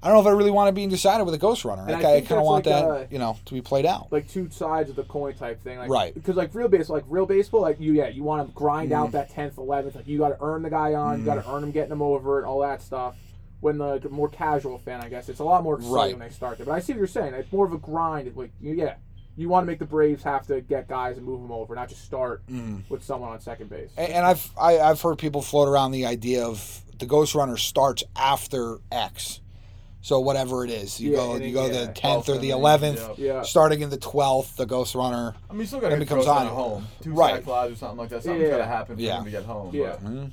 I 0.04 0.08
don't 0.08 0.16
know 0.16 0.20
if 0.20 0.26
I 0.26 0.36
really 0.36 0.50
want 0.50 0.68
to 0.68 0.72
be 0.72 0.86
decided 0.86 1.24
with 1.24 1.34
a 1.34 1.38
ghost 1.38 1.64
runner. 1.64 1.82
Like, 1.90 2.04
I 2.04 2.16
I, 2.16 2.20
kind 2.20 2.38
of 2.38 2.44
want 2.44 2.66
like, 2.66 2.74
that, 2.74 2.84
uh, 2.84 3.06
you 3.10 3.18
know, 3.18 3.38
to 3.46 3.54
be 3.54 3.62
played 3.62 3.86
out. 3.86 4.12
like 4.12 4.28
two 4.28 4.50
sides 4.50 4.90
of 4.90 4.96
the 4.96 5.04
coin 5.04 5.32
type 5.34 5.62
thing. 5.62 5.78
Like, 5.78 5.88
Right. 5.88 6.12
Because 6.12 6.36
like 6.36 6.54
real 6.54 6.68
baseball, 6.68 6.96
like 6.96 7.04
real 7.08 7.24
baseball, 7.26 7.62
like 7.62 7.80
you 7.80 7.94
yeah, 7.94 8.08
you 8.08 8.22
want 8.22 8.46
to 8.46 8.54
grind 8.54 8.90
Mm. 8.90 8.96
out 8.96 9.12
that 9.12 9.30
tenth, 9.30 9.56
eleventh. 9.56 9.94
Like 9.94 10.06
you 10.06 10.18
got 10.18 10.28
to 10.28 10.36
earn 10.42 10.62
the 10.62 10.68
guy 10.70 10.92
on, 10.94 11.20
you 11.20 11.24
got 11.24 11.42
to 11.42 11.50
earn 11.50 11.64
him 11.64 11.70
getting 11.70 11.90
him 11.92 12.02
over 12.02 12.36
and 12.38 12.46
all 12.46 12.60
that 12.60 12.82
stuff. 12.82 13.16
when 13.60 13.78
the 13.78 13.98
more 14.10 14.28
casual 14.28 14.76
fan, 14.76 15.00
I 15.00 15.08
guess, 15.08 15.30
it's 15.30 15.40
a 15.40 15.44
lot 15.44 15.62
more 15.62 15.76
exciting 15.76 15.94
Right. 15.94 16.18
when 16.18 16.28
they 16.28 16.34
start 16.34 16.58
there. 16.58 16.66
But 16.66 16.72
I 16.72 16.80
see 16.80 16.92
what 16.92 16.98
you're 16.98 17.06
saying. 17.06 17.32
It's 17.32 17.50
more 17.50 17.64
of 17.64 17.72
a 17.72 17.78
grind. 17.78 18.30
Like, 18.36 18.50
you- 18.60 18.74
yeah, 18.74 18.96
you 19.38 19.48
want 19.48 19.64
to 19.64 19.66
make 19.66 19.78
the 19.78 19.86
Braves 19.86 20.22
have 20.24 20.46
to 20.48 20.60
get 20.60 20.86
guys 20.86 21.16
and 21.16 21.24
move 21.24 21.40
them 21.40 21.50
over, 21.50 21.74
not 21.74 21.88
just 21.88 22.04
start 22.04 22.42
Mm. 22.46 22.82
with 22.90 23.02
someone 23.02 23.30
on 23.30 23.40
second 23.40 23.70
base. 23.70 23.88
And, 23.96 24.12
and 24.12 24.26
I've 24.26 24.50
I, 24.60 24.80
I've 24.80 25.00
heard 25.00 25.16
people 25.16 25.40
float 25.40 25.66
around 25.66 25.92
the 25.92 26.04
idea 26.04 26.44
of 26.44 26.82
the 26.98 27.06
Ghost 27.06 27.34
Runner 27.34 27.56
starts 27.56 28.04
after 28.14 28.80
X, 28.92 29.40
so 30.04 30.20
whatever 30.20 30.66
it 30.66 30.70
is, 30.70 31.00
you 31.00 31.12
Yeah, 31.12 31.16
go 31.16 31.36
you 31.36 31.54
go 31.54 31.64
yeah. 31.64 31.86
the 31.86 31.92
tenth 31.94 32.28
or 32.28 32.36
the 32.36 32.50
eleventh, 32.50 33.00
Yeah. 33.18 33.40
starting 33.40 33.80
in 33.80 33.88
the 33.88 33.96
twelfth, 33.96 34.54
the 34.56 34.66
Ghost 34.66 34.94
Runner. 34.94 35.34
I 35.48 35.52
mean, 35.54 35.60
you 35.62 35.66
still 35.66 35.80
got 35.80 35.86
to 35.86 35.90
Then 35.92 36.00
get 36.00 36.04
becomes 36.10 36.26
becomes 36.26 36.40
on 36.42 36.54
home. 36.54 36.86
Two 37.02 37.12
Right. 37.14 37.36
sac 37.36 37.44
flies 37.44 37.72
or 37.72 37.76
something 37.76 37.96
like 37.96 38.10
that. 38.10 38.22
Something's 38.22 38.44
Yeah. 38.44 38.50
got 38.50 38.58
to 38.58 38.66
happen 38.66 38.96
for 38.96 39.02
Yeah. 39.02 39.16
him 39.16 39.24
to 39.24 39.30
get 39.30 39.44
home. 39.44 39.70
Yeah. 39.74 39.96
but- 40.02 40.04
Mhm. 40.12 40.30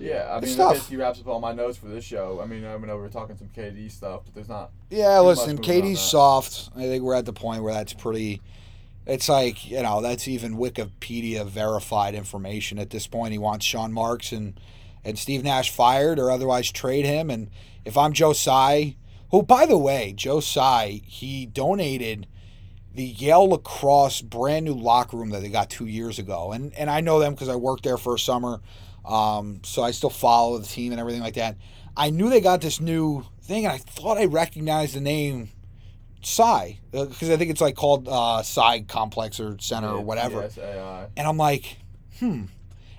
Yeah, 0.00 0.14
I 0.30 0.38
It's 0.38 0.46
mean, 0.48 0.56
tough. 0.56 0.68
that 0.72 0.74
basically 0.78 0.96
wraps 0.96 1.20
up 1.20 1.28
all 1.28 1.38
my 1.38 1.52
notes 1.52 1.76
for 1.76 1.86
this 1.86 2.02
show. 2.02 2.40
I 2.42 2.46
mean, 2.46 2.64
I 2.64 2.76
know 2.78 2.96
we 2.96 3.02
were 3.02 3.08
talking 3.10 3.36
some 3.36 3.50
KD 3.54 3.90
stuff, 3.90 4.22
but 4.24 4.34
there's 4.34 4.48
not. 4.48 4.70
Yeah, 4.88 5.20
listen, 5.20 5.56
much 5.56 5.68
moving 5.68 5.82
on 5.84 5.92
that. 5.92 5.98
soft. 5.98 6.70
I 6.74 6.84
think 6.84 7.04
we're 7.04 7.14
at 7.14 7.26
the 7.26 7.32
point 7.34 7.62
where 7.62 7.74
that's 7.74 7.92
pretty. 7.92 8.40
It's 9.06 9.28
like 9.28 9.70
you 9.70 9.82
know 9.82 10.00
that's 10.00 10.26
even 10.28 10.56
Wikipedia 10.56 11.44
verified 11.46 12.14
information 12.14 12.78
at 12.78 12.88
this 12.88 13.06
point. 13.06 13.32
He 13.32 13.38
wants 13.38 13.66
Sean 13.66 13.92
Marks 13.92 14.32
and 14.32 14.58
and 15.04 15.18
Steve 15.18 15.44
Nash 15.44 15.68
fired 15.68 16.18
or 16.18 16.30
otherwise 16.30 16.72
trade 16.72 17.04
him. 17.04 17.28
And 17.28 17.48
if 17.84 17.96
I'm 17.96 18.12
Joe 18.12 18.32
Tsai, 18.32 18.96
who 19.30 19.42
by 19.42 19.66
the 19.66 19.78
way, 19.78 20.12
Joe 20.16 20.40
Tsai, 20.40 21.02
he 21.04 21.46
donated 21.46 22.26
the 22.94 23.04
Yale 23.04 23.48
lacrosse 23.48 24.22
brand 24.22 24.64
new 24.64 24.74
locker 24.74 25.16
room 25.16 25.30
that 25.30 25.42
they 25.42 25.48
got 25.48 25.68
two 25.70 25.86
years 25.86 26.18
ago, 26.18 26.52
and 26.52 26.72
and 26.74 26.90
I 26.90 27.00
know 27.00 27.18
them 27.18 27.34
because 27.34 27.48
I 27.48 27.56
worked 27.56 27.82
there 27.82 27.96
for 27.98 28.14
a 28.14 28.18
summer, 28.18 28.60
um, 29.04 29.60
so 29.64 29.82
I 29.82 29.90
still 29.90 30.10
follow 30.10 30.58
the 30.58 30.66
team 30.66 30.92
and 30.92 31.00
everything 31.00 31.22
like 31.22 31.34
that. 31.34 31.56
I 31.96 32.10
knew 32.10 32.30
they 32.30 32.40
got 32.40 32.60
this 32.60 32.80
new 32.80 33.24
thing, 33.42 33.64
and 33.64 33.72
I 33.72 33.78
thought 33.78 34.18
I 34.18 34.26
recognized 34.26 34.94
the 34.94 35.00
name 35.00 35.50
Tsai 36.22 36.78
because 36.90 37.30
I 37.30 37.36
think 37.36 37.50
it's 37.50 37.60
like 37.60 37.74
called 37.74 38.08
uh, 38.08 38.42
Tsai 38.42 38.82
Complex 38.82 39.40
or 39.40 39.56
Center 39.60 39.88
or 39.88 40.00
whatever. 40.00 40.42
Yes. 40.42 40.58
And 41.16 41.26
I'm 41.26 41.36
like, 41.36 41.78
hmm. 42.18 42.44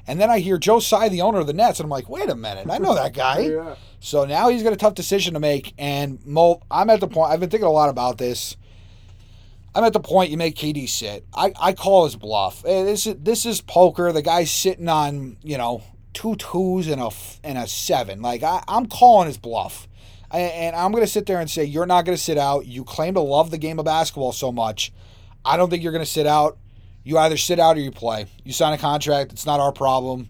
And 0.07 0.19
then 0.21 0.29
I 0.29 0.39
hear 0.39 0.57
Joe 0.57 0.79
Tsai, 0.79 1.09
the 1.09 1.21
owner 1.21 1.39
of 1.39 1.47
the 1.47 1.53
Nets, 1.53 1.79
and 1.79 1.85
I'm 1.85 1.89
like, 1.89 2.07
wait 2.09 2.29
a 2.29 2.35
minute, 2.35 2.67
I 2.69 2.77
know 2.77 2.93
that 2.95 3.13
guy. 3.25 3.39
Yeah. 3.39 3.75
So 3.99 4.25
now 4.25 4.49
he's 4.49 4.61
got 4.63 4.71
a 4.73 4.77
tough 4.77 4.93
decision 4.93 5.33
to 5.33 5.39
make. 5.39 5.73
And 5.79 6.23
Mo, 6.25 6.61
I'm 6.69 6.89
at 6.91 6.99
the 6.99 7.07
point. 7.07 7.31
I've 7.31 7.39
been 7.39 7.49
thinking 7.49 7.67
a 7.67 7.71
lot 7.71 7.89
about 7.89 8.17
this. 8.19 8.55
I'm 9.73 9.83
at 9.83 9.93
the 9.93 9.99
point 9.99 10.31
you 10.31 10.37
make 10.37 10.55
KD 10.55 10.87
sit. 10.87 11.25
I, 11.33 11.51
I 11.59 11.73
call 11.73 12.05
his 12.05 12.15
bluff. 12.15 12.63
Eh, 12.65 12.83
This 12.83 13.05
is 13.07 13.15
this 13.19 13.45
is 13.45 13.59
poker. 13.61 14.11
The 14.13 14.21
guy's 14.21 14.51
sitting 14.51 14.87
on 14.87 15.37
you 15.43 15.57
know 15.57 15.83
two 16.13 16.35
twos 16.37 16.87
and 16.87 17.01
a 17.01 17.09
and 17.43 17.57
a 17.57 17.67
seven. 17.67 18.21
Like 18.21 18.41
I, 18.43 18.63
I'm 18.67 18.85
calling 18.85 19.27
his 19.27 19.37
bluff. 19.37 19.87
I- 20.31 20.39
And 20.39 20.75
I'm 20.75 20.91
going 20.91 21.03
to 21.03 21.09
sit 21.11 21.25
there 21.25 21.39
and 21.41 21.49
say, 21.49 21.65
you're 21.65 21.85
not 21.85 22.05
going 22.05 22.15
to 22.17 22.23
sit 22.23 22.37
out. 22.37 22.65
You 22.67 22.83
claim 22.85 23.15
to 23.15 23.19
love 23.21 23.51
the 23.51 23.57
game 23.57 23.79
of 23.79 23.85
basketball 23.85 24.31
so 24.31 24.51
much. 24.51 24.93
I 25.43 25.57
don't 25.57 25.69
think 25.69 25.83
you're 25.83 25.91
going 25.91 26.05
to 26.05 26.09
sit 26.11 26.25
out. 26.27 26.57
You 27.05 27.19
either 27.19 27.37
sit 27.37 27.59
out 27.59 27.77
or 27.77 27.79
you 27.79 27.91
play. 27.91 28.25
You 28.43 28.51
sign 28.51 28.73
a 28.73 28.77
contract. 28.79 29.31
It's 29.31 29.45
not 29.45 29.59
our 29.59 29.71
problem. 29.71 30.29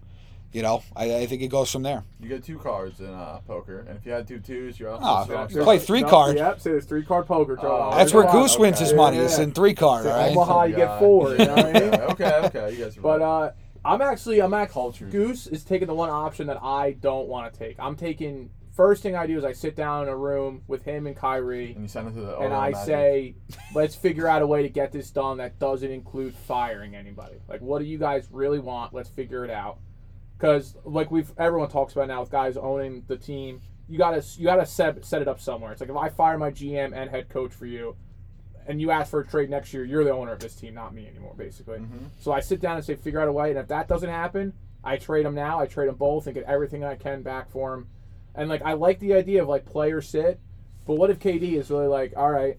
You 0.52 0.62
know, 0.62 0.82
I, 0.94 1.16
I 1.16 1.26
think 1.26 1.42
it 1.42 1.48
goes 1.48 1.70
from 1.72 1.82
there. 1.82 2.04
You 2.20 2.28
get 2.28 2.44
two 2.44 2.58
cards 2.58 3.00
in 3.00 3.12
uh, 3.12 3.40
poker, 3.46 3.80
and 3.80 3.98
if 3.98 4.06
you 4.06 4.12
had 4.12 4.28
two 4.28 4.38
twos, 4.38 4.78
you're 4.78 4.90
off. 4.90 5.26
To 5.26 5.32
the 5.32 5.48
strong 5.48 5.58
you 5.58 5.64
play 5.64 5.78
three 5.78 6.02
no, 6.02 6.08
card. 6.08 6.36
Yep, 6.36 6.60
say 6.60 6.70
there's 6.70 6.84
three 6.84 7.04
card 7.04 7.26
poker. 7.26 7.56
Joe. 7.56 7.90
Oh, 7.92 7.96
That's 7.96 8.14
where 8.14 8.22
a 8.22 8.26
lot. 8.26 8.32
Goose 8.32 8.58
wins 8.58 8.78
his 8.78 8.92
money. 8.94 9.16
Yeah, 9.16 9.24
It's 9.24 9.38
yeah. 9.38 9.44
in 9.44 9.52
three 9.52 9.74
card, 9.74 10.04
Say 10.04 10.10
all 10.10 10.16
right? 10.18 10.30
Omaha, 10.32 10.62
you 10.64 10.76
get 10.76 10.98
four. 10.98 11.32
You 11.32 11.38
know 11.38 11.54
what 11.56 11.66
I 11.66 11.72
mean? 11.72 11.92
Yeah, 11.92 12.06
okay, 12.10 12.32
okay, 12.44 12.72
you 12.72 12.84
guys 12.84 12.96
are 12.96 13.00
But 13.00 13.20
right. 13.20 13.46
uh, 13.48 13.52
I'm 13.84 14.00
actually 14.02 14.40
I'm 14.40 14.54
at 14.54 14.70
Culture. 14.70 15.06
Goose 15.06 15.46
is 15.46 15.62
taking 15.62 15.88
the 15.88 15.94
one 15.94 16.10
option 16.10 16.46
that 16.46 16.62
I 16.62 16.92
don't 16.92 17.28
want 17.28 17.52
to 17.52 17.58
take. 17.58 17.76
I'm 17.78 17.96
taking 17.96 18.50
first 18.76 19.02
thing 19.02 19.16
I 19.16 19.26
do 19.26 19.36
is 19.38 19.44
I 19.44 19.52
sit 19.52 19.74
down 19.74 20.04
in 20.04 20.08
a 20.10 20.16
room 20.16 20.62
with 20.68 20.84
him 20.84 21.06
and 21.06 21.16
Kyrie 21.16 21.72
and 21.72 21.82
you 21.82 21.88
send 21.88 22.08
it 22.08 22.12
to 22.14 22.20
the 22.20 22.38
and 22.38 22.52
I 22.54 22.70
Magic. 22.70 22.86
say, 22.86 23.34
let's 23.74 23.94
figure 23.96 24.28
out 24.28 24.42
a 24.42 24.46
way 24.46 24.62
to 24.62 24.68
get 24.68 24.92
this 24.92 25.10
done 25.10 25.38
that 25.38 25.58
doesn't 25.58 25.90
include 25.90 26.34
firing 26.34 26.94
anybody. 26.94 27.36
Like, 27.48 27.62
what 27.62 27.78
do 27.80 27.86
you 27.86 27.98
guys 27.98 28.28
really 28.30 28.58
want? 28.60 28.92
Let's 28.94 29.08
figure 29.08 29.44
it 29.44 29.50
out. 29.50 29.78
Because 30.36 30.76
like 30.84 31.10
we've 31.10 31.32
everyone 31.38 31.70
talks 31.70 31.94
about 31.94 32.08
now 32.08 32.20
with 32.20 32.30
guys 32.30 32.58
owning 32.58 33.04
the 33.06 33.16
team, 33.16 33.62
you 33.88 33.96
gotta 33.96 34.22
you 34.36 34.44
gotta 34.44 34.66
set 34.66 35.02
set 35.04 35.22
it 35.22 35.28
up 35.28 35.40
somewhere. 35.40 35.72
It's 35.72 35.80
like 35.80 35.88
if 35.90 35.96
I 35.96 36.10
fire 36.10 36.36
my 36.36 36.50
GM 36.50 36.92
and 36.94 37.08
head 37.08 37.30
coach 37.30 37.52
for 37.54 37.64
you, 37.64 37.96
and 38.66 38.78
you 38.78 38.90
ask 38.90 39.10
for 39.10 39.20
a 39.20 39.26
trade 39.26 39.48
next 39.48 39.72
year, 39.72 39.84
you're 39.84 40.04
the 40.04 40.10
owner 40.10 40.32
of 40.32 40.40
this 40.40 40.54
team, 40.54 40.74
not 40.74 40.92
me 40.92 41.06
anymore, 41.06 41.32
basically. 41.38 41.78
Mhm. 41.78 42.10
So 42.20 42.32
I 42.32 42.40
sit 42.40 42.60
down 42.60 42.76
and 42.76 42.84
say, 42.84 42.96
figure 42.96 43.20
out 43.20 43.28
a 43.28 43.32
way, 43.32 43.48
and 43.48 43.58
if 43.58 43.68
that 43.68 43.88
doesn't 43.88 44.10
happen, 44.10 44.52
I 44.84 44.98
trade 44.98 45.24
them 45.24 45.34
now. 45.34 45.58
I 45.58 45.66
trade 45.66 45.88
them 45.88 45.94
both 45.94 46.26
and 46.26 46.34
get 46.34 46.44
everything 46.44 46.84
I 46.84 46.96
can 46.96 47.22
back 47.22 47.48
for 47.48 47.70
them. 47.70 47.86
And 48.36 48.48
like 48.48 48.62
I 48.62 48.74
like 48.74 48.98
the 49.00 49.14
idea 49.14 49.42
of 49.42 49.48
like 49.48 49.64
player 49.64 50.00
sit, 50.00 50.38
but 50.86 50.94
what 50.94 51.10
if 51.10 51.18
KD 51.18 51.54
is 51.54 51.70
really 51.70 51.86
like, 51.88 52.12
all 52.16 52.30
right, 52.30 52.58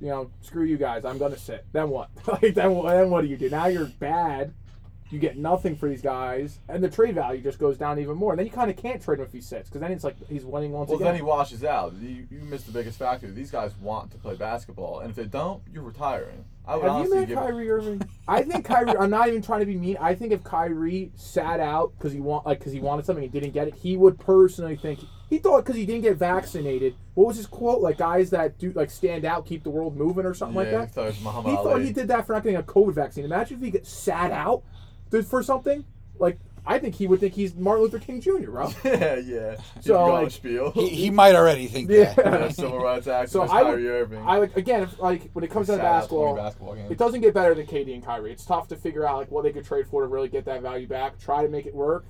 you 0.00 0.08
know, 0.08 0.30
screw 0.40 0.64
you 0.64 0.76
guys, 0.76 1.04
I'm 1.04 1.18
gonna 1.18 1.38
sit. 1.38 1.66
Then 1.72 1.90
what? 1.90 2.10
like 2.26 2.54
then, 2.54 2.74
what- 2.74 2.90
then 2.92 3.10
what 3.10 3.22
do 3.22 3.26
you 3.28 3.36
do? 3.36 3.50
Now 3.50 3.66
you're 3.66 3.86
bad. 3.86 4.52
You 5.08 5.20
get 5.20 5.36
nothing 5.38 5.76
for 5.76 5.88
these 5.88 6.02
guys, 6.02 6.58
and 6.68 6.82
the 6.82 6.90
trade 6.90 7.14
value 7.14 7.40
just 7.40 7.60
goes 7.60 7.78
down 7.78 8.00
even 8.00 8.16
more. 8.16 8.32
And 8.32 8.40
then 8.40 8.46
you 8.46 8.50
kind 8.50 8.68
of 8.72 8.76
can't 8.76 9.00
trade 9.00 9.20
him 9.20 9.24
if 9.24 9.32
he 9.32 9.40
sits, 9.40 9.68
because 9.68 9.80
then 9.80 9.92
it's 9.92 10.02
like 10.02 10.16
he's 10.28 10.44
winning 10.44 10.72
once 10.72 10.88
Well, 10.88 10.96
again. 10.96 11.04
Well, 11.04 11.12
then 11.12 11.20
he 11.20 11.22
washes 11.22 11.62
out. 11.62 11.94
You, 11.94 12.26
you 12.28 12.40
missed 12.40 12.66
the 12.66 12.72
biggest 12.72 12.98
factor. 12.98 13.30
These 13.30 13.52
guys 13.52 13.70
want 13.80 14.10
to 14.10 14.18
play 14.18 14.34
basketball, 14.34 14.98
and 14.98 15.10
if 15.10 15.14
they 15.14 15.26
don't, 15.26 15.62
you're 15.72 15.84
retiring. 15.84 16.44
I 16.66 16.74
would 16.74 16.82
Have 16.82 16.92
you 17.06 17.14
honestly 17.14 17.26
met. 17.26 17.34
Kyrie 17.36 17.70
Irving? 17.70 18.02
I 18.26 18.42
think 18.42 18.64
Kyrie. 18.64 18.96
I'm 18.98 19.10
not 19.10 19.28
even 19.28 19.42
trying 19.42 19.60
to 19.60 19.66
be 19.66 19.76
mean. 19.76 19.96
I 20.00 20.16
think 20.16 20.32
if 20.32 20.42
Kyrie 20.42 21.12
sat 21.14 21.60
out 21.60 21.92
because 21.96 22.12
he 22.12 22.18
want 22.18 22.44
like 22.44 22.58
because 22.58 22.72
he 22.72 22.80
wanted 22.80 23.06
something 23.06 23.22
and 23.22 23.32
didn't 23.32 23.52
get 23.52 23.68
it, 23.68 23.76
he 23.76 23.96
would 23.96 24.18
personally 24.18 24.74
think 24.74 24.98
he 25.28 25.38
thought 25.38 25.64
because 25.64 25.76
he 25.76 25.84
didn't 25.86 26.02
get 26.02 26.16
vaccinated. 26.16 26.94
What 27.14 27.26
was 27.28 27.36
his 27.36 27.46
quote? 27.46 27.80
Like 27.80 27.98
guys 27.98 28.30
that 28.30 28.58
do 28.58 28.72
like 28.72 28.90
stand 28.90 29.24
out, 29.24 29.46
keep 29.46 29.62
the 29.64 29.70
world 29.70 29.96
moving, 29.96 30.24
or 30.26 30.34
something 30.34 30.54
yeah, 30.56 30.60
like 30.62 30.70
he 30.70 30.76
that. 30.86 30.92
thought 30.94 31.02
it 31.04 31.06
was 31.08 31.20
Muhammad 31.22 31.50
He 31.50 31.56
Ali. 31.56 31.70
thought 31.72 31.82
he 31.82 31.92
did 31.92 32.08
that 32.08 32.26
for 32.26 32.32
not 32.34 32.42
getting 32.42 32.58
a 32.58 32.62
COVID 32.62 32.94
vaccine. 32.94 33.24
Imagine 33.24 33.56
if 33.58 33.62
he 33.64 33.70
get 33.70 33.86
sat 33.86 34.30
out 34.30 34.62
for 35.28 35.42
something. 35.42 35.84
Like 36.18 36.38
I 36.68 36.78
think 36.80 36.96
he 36.96 37.06
would 37.06 37.20
think 37.20 37.32
he's 37.34 37.54
Martin 37.54 37.84
Luther 37.84 38.00
King 38.00 38.20
Jr. 38.20 38.50
Bro. 38.50 38.72
yeah, 38.84 39.16
yeah. 39.16 39.56
So, 39.76 39.80
So 39.82 40.06
like, 40.06 40.22
like, 40.24 40.32
spiel. 40.32 40.70
He, 40.72 40.88
he 40.88 41.10
might 41.10 41.36
already 41.36 41.68
think 41.68 41.88
Yeah. 41.90 42.12
that. 42.14 42.26
Yeah, 42.40 42.48
civil 42.48 42.80
rights 42.80 43.06
activist 43.06 43.28
So 43.30 43.42
I 43.42 43.62
would- 43.62 43.70
Kyrie 43.74 43.88
Irving. 43.88 44.22
I 44.26 44.38
like 44.38 44.56
again 44.56 44.82
if, 44.82 44.98
like 44.98 45.30
when 45.32 45.44
it 45.44 45.50
comes 45.50 45.68
to 45.68 45.76
basketball. 45.76 46.34
basketball 46.34 46.74
games. 46.74 46.90
It 46.90 46.98
doesn't 46.98 47.20
get 47.20 47.34
better 47.34 47.54
than 47.54 47.66
KD 47.66 47.94
and 47.94 48.04
Kyrie. 48.04 48.32
It's 48.32 48.44
tough 48.44 48.66
to 48.68 48.76
figure 48.76 49.06
out 49.06 49.16
like 49.18 49.30
what 49.30 49.44
they 49.44 49.52
could 49.52 49.64
trade 49.64 49.86
for 49.86 50.02
to 50.02 50.08
really 50.08 50.28
get 50.28 50.44
that 50.46 50.60
value 50.62 50.88
back. 50.88 51.18
Try 51.20 51.42
to 51.42 51.48
make 51.48 51.66
it 51.66 51.74
work. 51.74 52.04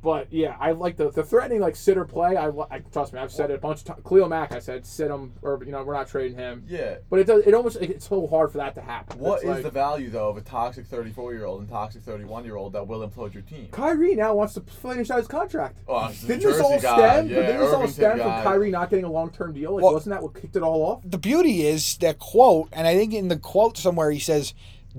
But 0.00 0.32
yeah, 0.32 0.56
I 0.60 0.72
like 0.72 0.96
the, 0.96 1.10
the 1.10 1.24
threatening 1.24 1.60
like 1.60 1.74
sit 1.74 1.98
or 1.98 2.04
play. 2.04 2.36
I, 2.36 2.48
I 2.70 2.78
trust 2.92 3.12
me. 3.12 3.18
I've 3.18 3.32
said 3.32 3.50
it 3.50 3.54
a 3.54 3.58
bunch 3.58 3.80
of 3.80 3.84
times. 3.86 4.00
Cleo 4.04 4.28
Mack, 4.28 4.52
I 4.52 4.60
said 4.60 4.86
sit 4.86 5.10
him 5.10 5.32
or 5.42 5.60
you 5.64 5.72
know 5.72 5.82
we're 5.82 5.94
not 5.94 6.06
trading 6.08 6.38
him. 6.38 6.64
Yeah. 6.68 6.98
But 7.10 7.18
it 7.18 7.24
does. 7.26 7.42
It 7.46 7.52
almost 7.52 7.78
it's 7.80 8.08
so 8.08 8.26
hard 8.28 8.52
for 8.52 8.58
that 8.58 8.74
to 8.76 8.80
happen. 8.80 9.18
What 9.18 9.36
It's 9.36 9.42
is 9.44 9.48
like, 9.48 9.62
the 9.64 9.70
value 9.70 10.08
though 10.08 10.28
of 10.28 10.36
a 10.36 10.40
toxic 10.40 10.86
34 10.86 11.34
year 11.34 11.44
old 11.46 11.60
and 11.60 11.68
toxic 11.68 12.02
31 12.02 12.44
year 12.44 12.56
old 12.56 12.74
that 12.74 12.86
will 12.86 13.06
implode 13.08 13.34
your 13.34 13.42
team? 13.42 13.68
Kyrie 13.72 14.14
now 14.14 14.34
wants 14.34 14.54
to 14.54 14.60
finish 14.60 15.10
out 15.10 15.18
his 15.18 15.26
contract. 15.28 15.78
Oh, 15.88 16.12
Didn't 16.26 16.42
this 16.42 16.60
all 16.60 16.78
guy. 16.80 16.96
stem? 16.96 17.28
Yeah, 17.28 17.36
didn't 17.42 17.60
this 17.60 17.72
all 17.74 17.88
stem 17.88 18.18
guy. 18.18 18.22
from 18.42 18.52
Kyrie 18.52 18.70
not 18.70 18.90
getting 18.90 19.04
a 19.04 19.10
long 19.10 19.30
term 19.30 19.52
deal? 19.52 19.74
Like, 19.74 19.82
Well- 19.84 19.94
wasn't 19.94 20.14
that 20.14 20.22
what 20.22 20.34
kicked 20.40 20.54
it 20.54 20.62
all 20.62 20.82
off? 20.82 21.02
The 21.04 21.18
beauty 21.18 21.66
is 21.66 21.96
that 21.98 22.20
quote, 22.20 22.68
and 22.72 22.86
I 22.86 22.94
think 22.96 23.12
in 23.14 23.26
the 23.28 23.36
quote 23.36 23.76
somewhere 23.76 24.10
he 24.12 24.20
says, 24.20 24.54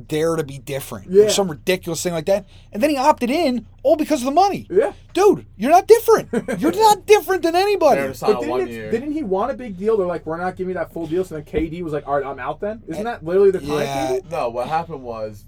dare 0.07 0.35
to 0.35 0.43
be 0.43 0.57
different. 0.59 1.09
Yeah. 1.09 1.23
Or 1.25 1.29
some 1.29 1.49
ridiculous 1.49 2.01
thing 2.01 2.13
like 2.13 2.25
that. 2.27 2.45
And 2.71 2.81
then 2.81 2.89
he 2.89 2.97
opted 2.97 3.29
in 3.29 3.65
all 3.83 3.95
because 3.95 4.21
of 4.21 4.25
the 4.25 4.31
money. 4.31 4.67
Yeah. 4.69 4.93
Dude, 5.13 5.45
you're 5.57 5.71
not 5.71 5.87
different. 5.87 6.29
You're 6.59 6.71
not 6.75 7.05
different 7.05 7.43
than 7.43 7.55
anybody. 7.55 8.01
They're 8.01 8.09
to 8.09 8.15
sign 8.15 8.33
But 8.33 8.41
didn't, 8.41 8.67
it- 8.69 8.91
didn't 8.91 9.11
he 9.11 9.23
want 9.23 9.51
a 9.51 9.55
big 9.55 9.77
deal? 9.77 9.97
They're 9.97 10.05
like, 10.07 10.25
we're 10.25 10.37
not 10.37 10.55
giving 10.55 10.69
you 10.69 10.73
that 10.75 10.93
full 10.93 11.07
deal. 11.07 11.23
So 11.25 11.35
then 11.35 11.43
KD 11.43 11.81
was 11.81 11.91
like, 11.93 12.07
all 12.07 12.15
right, 12.15 12.25
I'm 12.25 12.39
out 12.39 12.59
then. 12.59 12.83
Isn't 12.87 13.03
that 13.03 13.23
literally 13.25 13.51
the 13.51 13.61
Yeah. 13.63 14.07
timetable? 14.07 14.29
No, 14.31 14.49
what 14.49 14.67
happened 14.67 15.03
was 15.03 15.43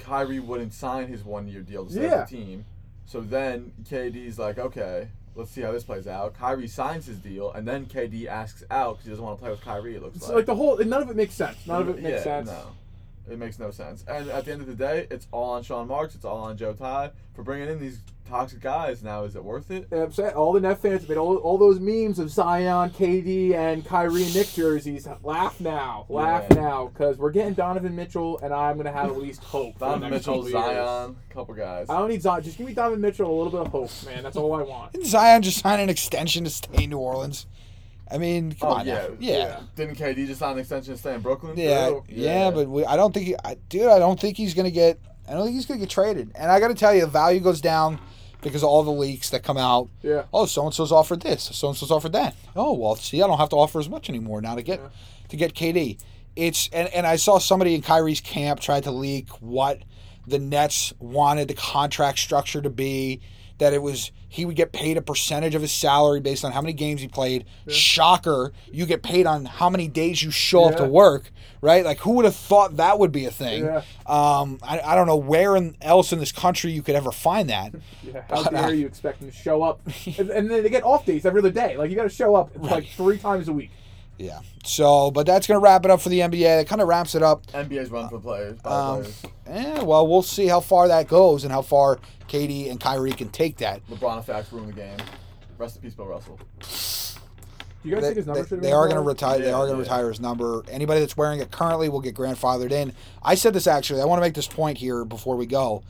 Kyrie 0.00 0.40
wouldn't 0.40 0.74
sign 0.74 1.08
his 1.08 1.24
one 1.24 1.48
year 1.48 1.62
deal 1.62 1.86
to 1.86 1.92
stay 1.92 2.02
Yeah. 2.02 2.20
with 2.20 2.30
the 2.30 2.36
team. 2.36 2.64
So 3.06 3.20
then 3.20 3.72
KD's 3.90 4.38
like, 4.38 4.58
okay, 4.58 5.08
let's 5.34 5.50
see 5.50 5.60
how 5.62 5.72
this 5.72 5.84
plays 5.84 6.06
out. 6.06 6.34
Kyrie 6.34 6.68
signs 6.68 7.06
his 7.06 7.18
deal, 7.18 7.52
and 7.52 7.66
then 7.68 7.86
KD 7.86 8.26
asks 8.26 8.64
out 8.70 8.94
because 8.94 9.04
he 9.04 9.10
doesn't 9.10 9.24
want 9.24 9.38
to 9.38 9.42
play 9.42 9.50
with 9.50 9.60
Kyrie. 9.60 9.96
It 9.96 10.02
looks 10.02 10.16
It's 10.16 10.26
like. 10.28 10.36
like 10.36 10.46
the 10.46 10.54
whole 10.54 10.78
none 10.78 11.02
of 11.02 11.10
it 11.10 11.16
makes 11.16 11.34
sense. 11.34 11.56
None 11.66 11.82
of 11.82 11.88
it 11.90 11.96
makes 12.02 12.08
yeah, 12.08 12.22
sense. 12.22 12.48
No, 12.48 12.62
it 13.30 13.38
makes 13.38 13.58
no 13.58 13.70
sense. 13.70 14.04
And 14.08 14.28
at 14.30 14.44
the 14.44 14.52
end 14.52 14.60
of 14.60 14.66
the 14.66 14.74
day, 14.74 15.06
it's 15.10 15.26
all 15.32 15.50
on 15.52 15.62
Sean 15.62 15.88
Marks. 15.88 16.14
It's 16.14 16.24
all 16.24 16.38
on 16.38 16.56
Joe 16.56 16.72
Tsai 16.74 17.10
for 17.34 17.42
bringing 17.42 17.68
in 17.68 17.78
these 17.80 18.00
toxic 18.28 18.60
guys. 18.60 19.02
Now, 19.02 19.24
is 19.24 19.36
it 19.36 19.44
worth 19.44 19.70
it? 19.70 19.88
I'm 19.92 20.12
saying 20.12 20.34
all 20.34 20.52
the 20.52 20.60
Net 20.60 20.80
fans 20.80 21.06
made 21.08 21.18
all, 21.18 21.36
all 21.36 21.58
those 21.58 21.78
memes 21.80 22.18
of 22.18 22.30
Zion, 22.30 22.90
KD, 22.90 23.54
and 23.54 23.84
Kyrie 23.84 24.24
and 24.24 24.34
Nick 24.34 24.48
jerseys. 24.52 25.06
Laugh 25.22 25.60
now, 25.60 26.06
laugh 26.08 26.44
Yeah. 26.50 26.56
now, 26.56 26.86
because 26.88 27.18
we're 27.18 27.30
getting 27.30 27.54
Donovan 27.54 27.94
Mitchell, 27.94 28.38
and 28.42 28.52
I'm 28.54 28.76
gonna 28.76 28.92
have 28.92 29.10
at 29.10 29.18
least 29.18 29.42
hope. 29.44 29.78
Donovan 29.78 30.10
next 30.10 30.26
Mitchell, 30.26 30.42
couple 30.44 30.50
years. 30.50 30.76
Zion, 30.76 31.16
couple 31.30 31.54
guys. 31.54 31.86
I 31.90 31.98
don't 31.98 32.08
need 32.08 32.22
Zion. 32.22 32.42
Just 32.42 32.56
give 32.58 32.66
me 32.66 32.74
Donovan 32.74 33.00
Mitchell 33.00 33.30
a 33.30 33.36
little 33.36 33.50
bit 33.50 33.60
of 33.60 33.68
hope, 33.68 33.90
man. 34.06 34.22
That's 34.22 34.36
all 34.36 34.54
I 34.54 34.62
want. 34.62 34.92
Didn't 34.92 35.06
Zion 35.06 35.42
just 35.42 35.58
sign 35.60 35.80
an 35.80 35.90
extension 35.90 36.44
to 36.44 36.50
stay 36.50 36.84
in 36.84 36.90
New 36.90 36.98
Orleans? 36.98 37.46
I 38.12 38.18
mean, 38.18 38.52
come 38.52 38.68
Oh, 38.68 38.72
on 38.74 38.86
yeah. 38.86 38.94
now. 38.94 39.08
Yeah. 39.18 39.60
Didn't 39.76 39.96
KD 39.96 40.26
just 40.26 40.40
sign 40.40 40.52
an 40.52 40.58
extension 40.58 40.94
to 40.94 40.98
stay 41.00 41.14
in 41.14 41.20
Brooklyn? 41.22 41.54
Yeah, 41.56 41.88
too? 41.88 42.04
yeah, 42.08 42.50
but 42.50 42.68
we, 42.68 42.84
I 42.84 42.96
don't 42.96 43.12
think, 43.14 43.26
he, 43.26 43.36
I, 43.44 43.54
dude, 43.68 43.86
I 43.88 43.98
don't 43.98 44.20
think 44.20 44.36
he's 44.36 44.54
gonna 44.54 44.70
get. 44.70 44.98
I 45.28 45.32
don't 45.32 45.44
think 45.44 45.54
he's 45.54 45.66
gonna 45.66 45.80
get 45.80 45.88
traded. 45.90 46.30
And 46.34 46.50
I 46.50 46.60
got 46.60 46.68
to 46.68 46.74
tell 46.74 46.92
you, 46.94 47.02
the 47.02 47.06
value 47.06 47.40
goes 47.40 47.60
down 47.60 47.98
because 48.42 48.62
of 48.62 48.68
all 48.68 48.82
the 48.82 48.90
leaks 48.90 49.30
that 49.30 49.42
come 49.44 49.56
out. 49.56 49.88
Yeah. 50.02 50.24
Oh, 50.34 50.46
so 50.46 50.64
and 50.66 50.74
so's 50.74 50.92
offered 50.92 51.20
this. 51.22 51.44
So 51.52 51.68
and 51.68 51.76
so's 51.76 51.90
offered 51.90 52.12
that. 52.12 52.34
Oh 52.56 52.74
well, 52.74 52.96
see, 52.96 53.22
I 53.22 53.26
don't 53.26 53.38
have 53.38 53.48
to 53.50 53.56
offer 53.56 53.78
as 53.78 53.88
much 53.88 54.08
anymore 54.10 54.40
now 54.42 54.56
to 54.56 54.62
get 54.62 54.80
Yeah. 54.80 54.88
to 55.28 55.36
get 55.36 55.54
KD. 55.54 55.98
It's 56.36 56.68
and, 56.72 56.88
and 56.88 57.06
I 57.06 57.16
saw 57.16 57.38
somebody 57.38 57.74
in 57.74 57.82
Kyrie's 57.82 58.20
camp 58.20 58.60
tried 58.60 58.82
to 58.84 58.90
leak 58.90 59.28
what 59.40 59.78
the 60.26 60.38
Nets 60.38 60.92
wanted 60.98 61.48
the 61.48 61.54
contract 61.54 62.18
structure 62.18 62.60
to 62.60 62.70
be. 62.70 63.20
That 63.58 63.72
it 63.72 63.82
was 63.82 64.10
he 64.28 64.44
would 64.44 64.56
get 64.56 64.72
paid 64.72 64.96
a 64.96 65.02
percentage 65.02 65.54
of 65.54 65.62
his 65.62 65.72
salary 65.72 66.20
based 66.20 66.44
on 66.44 66.52
how 66.52 66.60
many 66.62 66.72
games 66.72 67.00
he 67.00 67.08
played. 67.08 67.44
Shocker, 67.68 68.52
you 68.70 68.86
get 68.86 69.02
paid 69.02 69.26
on 69.26 69.44
how 69.44 69.68
many 69.68 69.88
days 69.88 70.22
you 70.22 70.30
show 70.30 70.64
up 70.64 70.76
to 70.76 70.86
work, 70.86 71.30
right? 71.60 71.84
Like 71.84 71.98
who 71.98 72.12
would 72.12 72.24
have 72.24 72.34
thought 72.34 72.76
that 72.78 72.98
would 72.98 73.12
be 73.12 73.26
a 73.26 73.30
thing? 73.30 73.64
Yeah. 73.64 73.82
Um, 74.06 74.58
I, 74.62 74.80
I 74.80 74.94
don't 74.94 75.06
know 75.06 75.16
where 75.16 75.54
in, 75.56 75.76
else 75.82 76.12
in 76.12 76.18
this 76.18 76.32
country 76.32 76.72
you 76.72 76.82
could 76.82 76.94
ever 76.94 77.12
find 77.12 77.50
that. 77.50 77.74
Yeah, 78.02 78.22
how 78.28 78.42
But, 78.42 78.54
uh, 78.54 78.62
dare 78.62 78.74
you 78.74 78.86
expect 78.86 79.20
them 79.20 79.30
to 79.30 79.36
show 79.36 79.62
up? 79.62 79.80
and, 80.18 80.30
and 80.30 80.50
then 80.50 80.62
they 80.62 80.68
get 80.68 80.82
off 80.82 81.06
days 81.06 81.24
every 81.24 81.38
other 81.40 81.50
day. 81.50 81.76
Like 81.76 81.90
you 81.90 81.96
got 81.96 82.02
to 82.04 82.08
show 82.08 82.34
up 82.34 82.50
like 82.56 82.88
three 82.88 83.18
times 83.18 83.48
a 83.48 83.52
week. 83.52 83.70
Yeah. 84.22 84.40
So, 84.64 85.10
but 85.10 85.26
that's 85.26 85.46
going 85.46 85.58
to 85.58 85.62
wrap 85.62 85.84
it 85.84 85.90
up 85.90 86.00
for 86.00 86.08
the 86.08 86.20
NBA. 86.20 86.58
That 86.60 86.68
kind 86.68 86.80
of 86.80 86.86
wraps 86.88 87.14
it 87.14 87.22
up. 87.22 87.44
NBA's 87.48 87.90
run 87.90 88.08
for 88.08 88.20
players. 88.20 88.58
By 88.60 88.70
Um, 88.70 89.00
players. 89.02 89.22
Eh, 89.48 89.82
well, 89.82 90.06
we'll 90.06 90.22
see 90.22 90.46
how 90.46 90.60
far 90.60 90.86
that 90.88 91.08
goes 91.08 91.42
and 91.44 91.52
how 91.52 91.62
far 91.62 91.98
KD 92.28 92.70
and 92.70 92.78
Kyrie 92.80 93.12
can 93.12 93.28
take 93.30 93.56
that. 93.58 93.84
LeBron 93.90 94.20
effects 94.20 94.52
ruined 94.52 94.68
the 94.68 94.72
game. 94.74 94.96
Rest 95.58 95.76
in 95.76 95.82
peace, 95.82 95.94
Bill 95.94 96.06
Russell. 96.06 96.38
Do 96.60 97.88
you 97.88 97.94
guys 97.96 98.02
They, 98.02 98.08
think 98.10 98.16
his 98.18 98.26
number 98.26 98.42
they- 98.42 98.48
should 98.48 98.54
have 98.58 98.62
they 98.62 98.72
are 98.72 98.86
going 98.86 98.94
to 98.96 99.02
retired? 99.02 99.38
retire. 99.38 99.38
they 99.40 99.48
Yeah, 99.50 99.54
are 99.56 99.66
going 99.66 99.78
to 99.78 99.84
yeah. 99.84 99.92
retire 99.94 100.08
his 100.08 100.20
number. 100.20 100.62
Anybody 100.70 101.00
that's 101.00 101.16
wearing 101.16 101.40
it 101.40 101.50
currently 101.50 101.88
will 101.88 102.00
get 102.00 102.14
grandfathered 102.14 102.70
in. 102.70 102.92
I 103.22 103.34
said 103.34 103.54
this 103.54 103.66
actually. 103.66 104.00
I 104.00 104.04
want 104.04 104.18
to 104.18 104.22
make 104.22 104.34
this 104.34 104.46
point 104.46 104.78
here 104.78 105.04
before 105.04 105.36
we 105.36 105.46
go. 105.46 105.82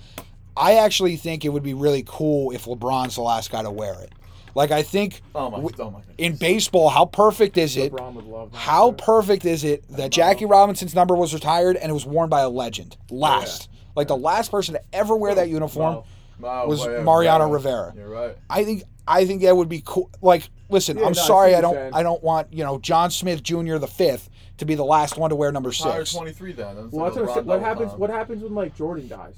I 0.56 0.74
actually 0.76 1.16
think 1.16 1.44
it 1.44 1.50
would 1.50 1.62
be 1.62 1.74
really 1.74 2.02
cool 2.06 2.50
if 2.52 2.64
LeBron's 2.64 3.16
the 3.16 3.22
last 3.22 3.50
guy 3.50 3.62
to 3.62 3.70
wear 3.70 3.94
it. 4.02 4.12
Like 4.54 4.70
I 4.70 4.82
think 4.82 5.22
Oh 5.34 5.50
my, 5.50 5.56
w- 5.58 5.74
oh 5.78 5.90
my 5.90 6.00
in 6.18 6.36
baseball, 6.36 6.88
how 6.88 7.06
perfect 7.06 7.56
is 7.56 7.76
it? 7.76 7.92
LeBron 7.92 8.14
would 8.14 8.24
love 8.26 8.52
that. 8.52 8.58
How 8.58 8.90
too. 8.90 8.96
perfect 9.04 9.44
is 9.44 9.64
it 9.64 9.84
that 9.96 10.10
Jackie 10.10 10.44
Robinson's 10.44 10.94
number 10.94 11.14
was 11.14 11.32
retired 11.32 11.76
and 11.76 11.90
it 11.90 11.94
was 11.94 12.06
worn 12.06 12.28
by 12.28 12.40
a 12.40 12.48
legend? 12.48 12.96
Last. 13.10 13.68
Like 13.94 14.08
the 14.08 14.16
last 14.16 14.50
person 14.50 14.74
to 14.74 14.82
ever 14.92 15.16
wear 15.16 15.34
that 15.34 15.48
uniform. 15.48 15.96
Wow. 15.96 16.04
Wow, 16.38 16.66
was 16.66 16.80
well, 16.80 16.90
yeah, 16.90 17.02
Mariano 17.02 17.46
yeah. 17.46 17.54
Rivera. 17.54 17.92
You're 17.96 18.08
right. 18.08 18.36
I 18.50 18.64
think 18.64 18.82
I 19.06 19.26
think 19.26 19.42
that 19.42 19.56
would 19.56 19.68
be 19.68 19.82
cool. 19.84 20.10
Like, 20.20 20.48
listen, 20.70 20.96
Yeah, 20.96 21.04
I'm 21.04 21.12
no, 21.12 21.22
sorry, 21.22 21.52
what 21.52 21.58
I 21.58 21.60
don't 21.60 21.74
saying. 21.74 21.94
I 21.94 22.02
don't 22.02 22.22
want 22.22 22.52
you 22.52 22.64
know 22.64 22.78
John 22.78 23.10
Smith 23.10 23.42
Jr. 23.42 23.76
the 23.76 23.86
fifth 23.86 24.28
to 24.58 24.64
be 24.64 24.74
the 24.74 24.84
last 24.84 25.16
one 25.16 25.30
to 25.30 25.36
wear 25.36 25.52
number 25.52 25.70
Retire 25.70 26.04
six. 26.04 26.14
23 26.14 26.52
then. 26.52 26.90
Well, 26.90 27.04
that's 27.04 27.16
like 27.16 27.16
what, 27.16 27.20
I'm 27.20 27.26
saying. 27.26 27.44
LeBron 27.44 27.46
what 27.46 27.60
happens? 27.60 27.90
time. 27.90 28.00
What 28.00 28.10
happens 28.10 28.42
when 28.42 28.54
like 28.54 28.76
Jordan 28.76 29.08
dies? 29.08 29.36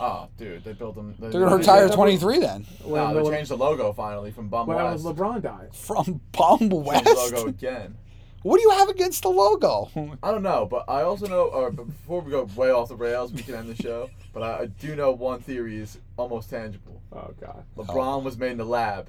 Oh, 0.00 0.28
dude, 0.38 0.64
they 0.64 0.72
built 0.72 0.94
them. 0.94 1.14
They, 1.18 1.28
They're 1.28 1.40
gonna 1.42 1.56
retire 1.56 1.86
Yeah. 1.86 1.94
23 1.94 2.38
then 2.40 2.66
When, 2.84 3.02
No, 3.02 3.14
they 3.14 3.22
when, 3.22 3.32
changed 3.32 3.50
the 3.50 3.56
logo 3.56 3.92
finally 3.92 4.30
from 4.30 4.48
Bum 4.48 4.66
what 4.66 4.78
happens 4.78 5.02
West. 5.02 5.18
when 5.18 5.28
LeBron 5.32 5.42
dies? 5.42 5.68
from 5.72 6.20
Bum 6.32 6.58
Changed 6.58 6.72
the 6.72 6.76
West. 6.76 7.32
logo 7.34 7.48
again. 7.48 7.96
What 8.42 8.56
do 8.58 8.62
you 8.62 8.70
have 8.70 8.88
against 8.90 9.22
the 9.22 9.30
logo? 9.30 9.90
I 10.22 10.30
don't 10.30 10.42
know, 10.42 10.66
but 10.70 10.84
I 10.86 11.00
also 11.02 11.26
know. 11.26 11.44
Or 11.44 11.70
but 11.70 11.86
before 11.86 12.20
we 12.20 12.30
go 12.30 12.44
way 12.54 12.70
off 12.70 12.88
the 12.90 12.94
rails, 12.96 13.32
we 13.32 13.42
can 13.42 13.54
end 13.54 13.74
the 13.74 13.82
show. 13.82 14.10
But 14.34 14.42
I, 14.42 14.58
I 14.60 14.66
do 14.66 14.94
know 14.94 15.12
one 15.12 15.40
theory 15.40 15.78
is 15.80 15.98
almost 16.18 16.50
tangible. 16.50 17.00
Oh 17.10 17.30
God. 17.40 17.64
Oh. 17.78 17.82
LeBron 17.84 18.22
was 18.22 18.36
made 18.36 18.52
in 18.52 18.58
the 18.58 18.66
lab. 18.66 19.08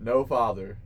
No 0.00 0.24
father. 0.24 0.76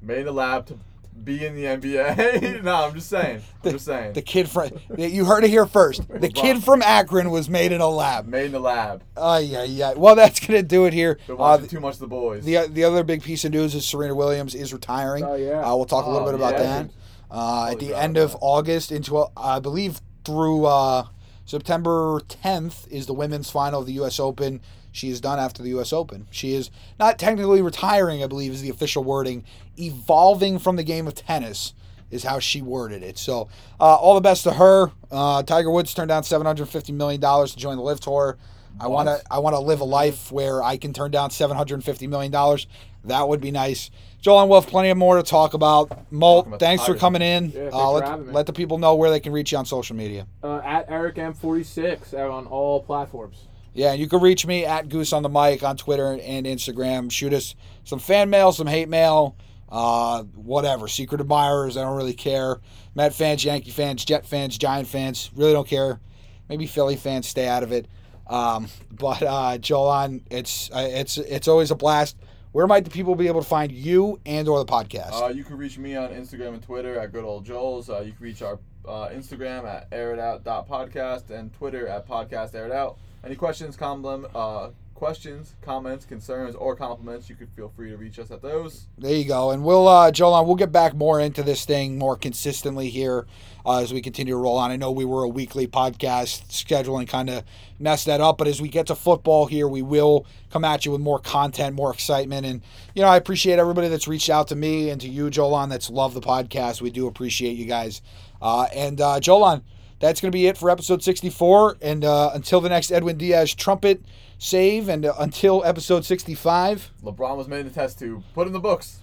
Made 0.00 0.20
in 0.20 0.26
the 0.26 0.32
lab 0.32 0.66
to 0.66 0.78
be 1.24 1.44
in 1.44 1.54
the 1.54 1.64
NBA. 1.64 2.62
no, 2.64 2.84
I'm 2.86 2.94
just 2.94 3.08
saying. 3.08 3.42
I'm 3.64 3.70
just 3.72 3.84
saying. 3.84 4.12
The 4.12 4.22
kid 4.22 4.48
from 4.48 4.70
you 4.96 5.24
heard 5.24 5.44
it 5.44 5.50
here 5.50 5.66
first. 5.66 6.02
The 6.08 6.28
kid 6.28 6.62
from 6.62 6.82
Akron 6.82 7.30
was 7.30 7.48
made 7.48 7.72
in 7.72 7.80
a 7.80 7.88
lab. 7.88 8.26
Made 8.26 8.46
in 8.46 8.54
a 8.54 8.58
lab. 8.60 9.02
Oh 9.16 9.38
yeah, 9.38 9.64
yeah. 9.64 9.94
Well, 9.94 10.14
that's 10.14 10.38
gonna 10.40 10.62
do 10.62 10.84
it 10.86 10.92
here. 10.92 11.18
Uh, 11.28 11.34
watching 11.36 11.68
too 11.68 11.80
much 11.80 11.94
of 11.94 12.00
the 12.00 12.06
boys. 12.06 12.44
the 12.44 12.66
the 12.70 12.84
other 12.84 13.02
big 13.02 13.22
piece 13.22 13.44
of 13.44 13.52
news 13.52 13.74
is 13.74 13.84
Serena 13.86 14.14
Williams 14.14 14.54
is 14.54 14.72
retiring. 14.72 15.24
Oh, 15.24 15.34
yeah. 15.34 15.60
Uh, 15.60 15.74
we'll 15.76 15.84
talk 15.86 16.06
a 16.06 16.10
little 16.10 16.26
Oh, 16.28 16.30
bit 16.32 16.34
about 16.36 16.52
yeah. 16.54 16.62
that. 16.82 16.90
Uh, 17.30 17.68
at 17.72 17.80
the 17.80 17.88
God, 17.88 18.02
end 18.04 18.16
of. 18.18 18.36
August 18.40 18.92
into 18.92 19.16
uh, 19.18 19.28
I 19.36 19.58
believe 19.58 20.00
through 20.24 20.66
uh, 20.66 21.06
September 21.44 22.20
10th 22.28 22.88
is 22.88 23.06
the 23.06 23.14
women's 23.14 23.50
final 23.50 23.80
of 23.80 23.86
the 23.86 23.92
U.S. 23.94 24.18
Open. 24.20 24.60
She 24.96 25.10
is 25.10 25.20
done 25.20 25.38
after 25.38 25.62
the 25.62 25.68
U.S. 25.70 25.92
Open. 25.92 26.26
She 26.30 26.54
is 26.54 26.70
not 26.98 27.18
technically 27.18 27.60
retiring, 27.60 28.24
I 28.24 28.26
believe, 28.26 28.52
is 28.52 28.62
the 28.62 28.70
official 28.70 29.04
wording. 29.04 29.44
Evolving 29.78 30.58
from 30.58 30.76
the 30.76 30.82
game 30.82 31.06
of 31.06 31.14
tennis 31.14 31.74
is 32.10 32.24
how 32.24 32.38
she 32.38 32.62
worded 32.62 33.02
it. 33.02 33.18
So, 33.18 33.48
uh, 33.78 33.96
all 33.96 34.14
the 34.14 34.22
best 34.22 34.44
to 34.44 34.52
her. 34.52 34.90
Uh, 35.10 35.42
Tiger 35.42 35.70
Woods 35.70 35.92
turned 35.92 36.08
down 36.08 36.22
seven 36.22 36.46
hundred 36.46 36.70
fifty 36.70 36.92
million 36.92 37.20
dollars 37.20 37.52
to 37.52 37.58
join 37.58 37.76
the 37.76 37.82
LIV 37.82 38.00
Tour. 38.00 38.38
I 38.80 38.86
want 38.86 39.08
to. 39.08 39.20
I 39.30 39.38
want 39.38 39.54
to 39.54 39.60
live 39.60 39.80
a 39.80 39.84
life 39.84 40.32
where 40.32 40.62
I 40.62 40.78
can 40.78 40.94
turn 40.94 41.10
down 41.10 41.30
seven 41.30 41.58
hundred 41.58 41.84
fifty 41.84 42.06
million 42.06 42.32
dollars. 42.32 42.66
That 43.04 43.28
would 43.28 43.42
be 43.42 43.50
nice. 43.50 43.90
Joel 44.22 44.42
and 44.44 44.52
have 44.52 44.66
plenty 44.66 44.88
of 44.88 44.96
more 44.96 45.16
to 45.16 45.22
talk 45.22 45.52
about. 45.52 46.10
Molt, 46.10 46.46
about 46.46 46.58
thanks 46.58 46.86
for 46.86 46.94
coming 46.94 47.20
in. 47.20 47.50
Yeah, 47.50 47.68
uh, 47.70 47.90
let, 47.90 48.08
having 48.08 48.32
let 48.32 48.46
the 48.46 48.52
people 48.54 48.78
know 48.78 48.94
where 48.94 49.10
they 49.10 49.20
can 49.20 49.32
reach 49.32 49.52
you 49.52 49.58
on 49.58 49.66
social 49.66 49.94
media. 49.94 50.26
Uh, 50.42 50.60
at 50.64 50.86
Eric 50.88 51.16
M46 51.16 52.14
on 52.14 52.46
all 52.46 52.82
platforms. 52.82 53.46
Yeah, 53.76 53.92
and 53.92 54.00
you 54.00 54.08
can 54.08 54.22
reach 54.22 54.46
me 54.46 54.64
at 54.64 54.88
Goose 54.88 55.12
on 55.12 55.22
the 55.22 55.28
Mic 55.28 55.62
on 55.62 55.76
Twitter 55.76 56.12
and 56.12 56.46
Instagram. 56.46 57.12
Shoot 57.12 57.34
us 57.34 57.54
some 57.84 57.98
fan 57.98 58.30
mail, 58.30 58.50
some 58.52 58.66
hate 58.66 58.88
mail, 58.88 59.36
uh, 59.68 60.22
whatever. 60.34 60.88
Secret 60.88 61.20
admirers, 61.20 61.76
I 61.76 61.82
don't 61.82 61.96
really 61.96 62.14
care. 62.14 62.56
Met 62.94 63.14
fans, 63.14 63.44
Yankee 63.44 63.70
fans, 63.70 64.02
Jet 64.02 64.24
fans, 64.24 64.56
Giant 64.56 64.88
fans, 64.88 65.30
really 65.34 65.52
don't 65.52 65.68
care. 65.68 66.00
Maybe 66.48 66.66
Philly 66.66 66.96
fans, 66.96 67.28
stay 67.28 67.46
out 67.46 67.62
of 67.62 67.70
it. 67.70 67.86
Um, 68.26 68.68
but 68.92 69.22
uh, 69.22 69.58
Jolan, 69.58 70.22
it's 70.30 70.70
uh, 70.70 70.88
it's 70.90 71.18
it's 71.18 71.46
always 71.46 71.70
a 71.70 71.76
blast. 71.76 72.16
Where 72.52 72.66
might 72.66 72.86
the 72.86 72.90
people 72.90 73.14
be 73.14 73.26
able 73.26 73.42
to 73.42 73.46
find 73.46 73.70
you 73.70 74.18
and 74.24 74.48
or 74.48 74.58
the 74.58 74.64
podcast? 74.64 75.22
Uh, 75.22 75.28
you 75.28 75.44
can 75.44 75.58
reach 75.58 75.76
me 75.76 75.96
on 75.96 76.08
Instagram 76.12 76.54
and 76.54 76.62
Twitter 76.62 76.98
at 76.98 77.12
good 77.12 77.24
old 77.24 77.44
Joel's. 77.44 77.90
Uh, 77.90 78.00
you 78.00 78.12
can 78.12 78.22
reach 78.22 78.40
our 78.40 78.58
uh, 78.88 79.10
Instagram 79.10 79.66
at 79.66 79.90
airitOut.podcast 79.90 81.28
and 81.28 81.52
Twitter 81.52 81.86
at 81.86 82.08
podcast 82.08 82.54
airitOut. 82.54 82.96
Any 83.24 83.34
questions, 83.34 83.76
com- 83.76 84.26
uh, 84.34 84.68
questions, 84.96 85.54
comments, 85.60 86.04
concerns, 86.04 86.54
or 86.56 86.74
compliments, 86.74 87.28
you 87.28 87.36
could 87.36 87.50
feel 87.50 87.70
free 87.76 87.90
to 87.90 87.96
reach 87.96 88.18
us 88.18 88.30
at 88.30 88.40
those. 88.40 88.86
There 88.96 89.14
you 89.14 89.26
go. 89.26 89.50
And 89.50 89.62
we'll, 89.62 89.86
uh, 89.86 90.10
Jolan, 90.10 90.46
we'll 90.46 90.56
get 90.56 90.72
back 90.72 90.94
more 90.94 91.20
into 91.20 91.42
this 91.42 91.64
thing 91.64 91.98
more 91.98 92.16
consistently 92.16 92.88
here 92.88 93.26
uh, 93.66 93.80
as 93.80 93.92
we 93.92 94.00
continue 94.00 94.32
to 94.32 94.38
roll 94.38 94.56
on. 94.56 94.70
I 94.70 94.76
know 94.76 94.90
we 94.90 95.04
were 95.04 95.22
a 95.22 95.28
weekly 95.28 95.66
podcast 95.66 96.46
scheduling 96.48 97.06
kind 97.06 97.28
of 97.28 97.44
messed 97.78 98.06
that 98.06 98.22
up, 98.22 98.38
but 98.38 98.48
as 98.48 98.62
we 98.62 98.68
get 98.68 98.86
to 98.86 98.94
football 98.94 99.46
here, 99.46 99.68
we 99.68 99.82
will 99.82 100.24
come 100.50 100.64
at 100.64 100.86
you 100.86 100.92
with 100.92 101.02
more 101.02 101.18
content, 101.18 101.76
more 101.76 101.92
excitement. 101.92 102.46
And, 102.46 102.62
you 102.94 103.02
know, 103.02 103.08
I 103.08 103.16
appreciate 103.16 103.58
everybody 103.58 103.88
that's 103.88 104.08
reached 104.08 104.30
out 104.30 104.48
to 104.48 104.56
me 104.56 104.88
and 104.88 105.00
to 105.02 105.08
you, 105.08 105.28
Jolan, 105.28 105.68
that's 105.68 105.90
loved 105.90 106.14
the 106.14 106.22
podcast. 106.22 106.80
We 106.80 106.90
do 106.90 107.06
appreciate 107.06 107.58
you 107.58 107.66
guys. 107.66 108.00
Uh, 108.40 108.66
and, 108.74 109.00
uh, 109.00 109.20
Jolan, 109.20 109.62
that's 109.98 110.20
going 110.20 110.30
to 110.30 110.36
be 110.36 110.46
it 110.46 110.58
for 110.58 110.70
episode 110.70 111.02
64. 111.02 111.78
And 111.80 112.04
uh, 112.04 112.30
until 112.34 112.60
the 112.60 112.68
next 112.68 112.90
Edwin 112.90 113.16
Diaz 113.16 113.54
trumpet 113.54 114.02
save, 114.38 114.88
and 114.88 115.06
uh, 115.06 115.14
until 115.18 115.64
episode 115.64 116.04
65. 116.04 116.90
LeBron 117.02 117.36
was 117.36 117.48
made 117.48 117.60
in 117.60 117.68
the 117.68 117.72
test 117.72 117.98
tube. 117.98 118.22
Put 118.34 118.46
in 118.46 118.52
the 118.52 118.60
books. 118.60 119.00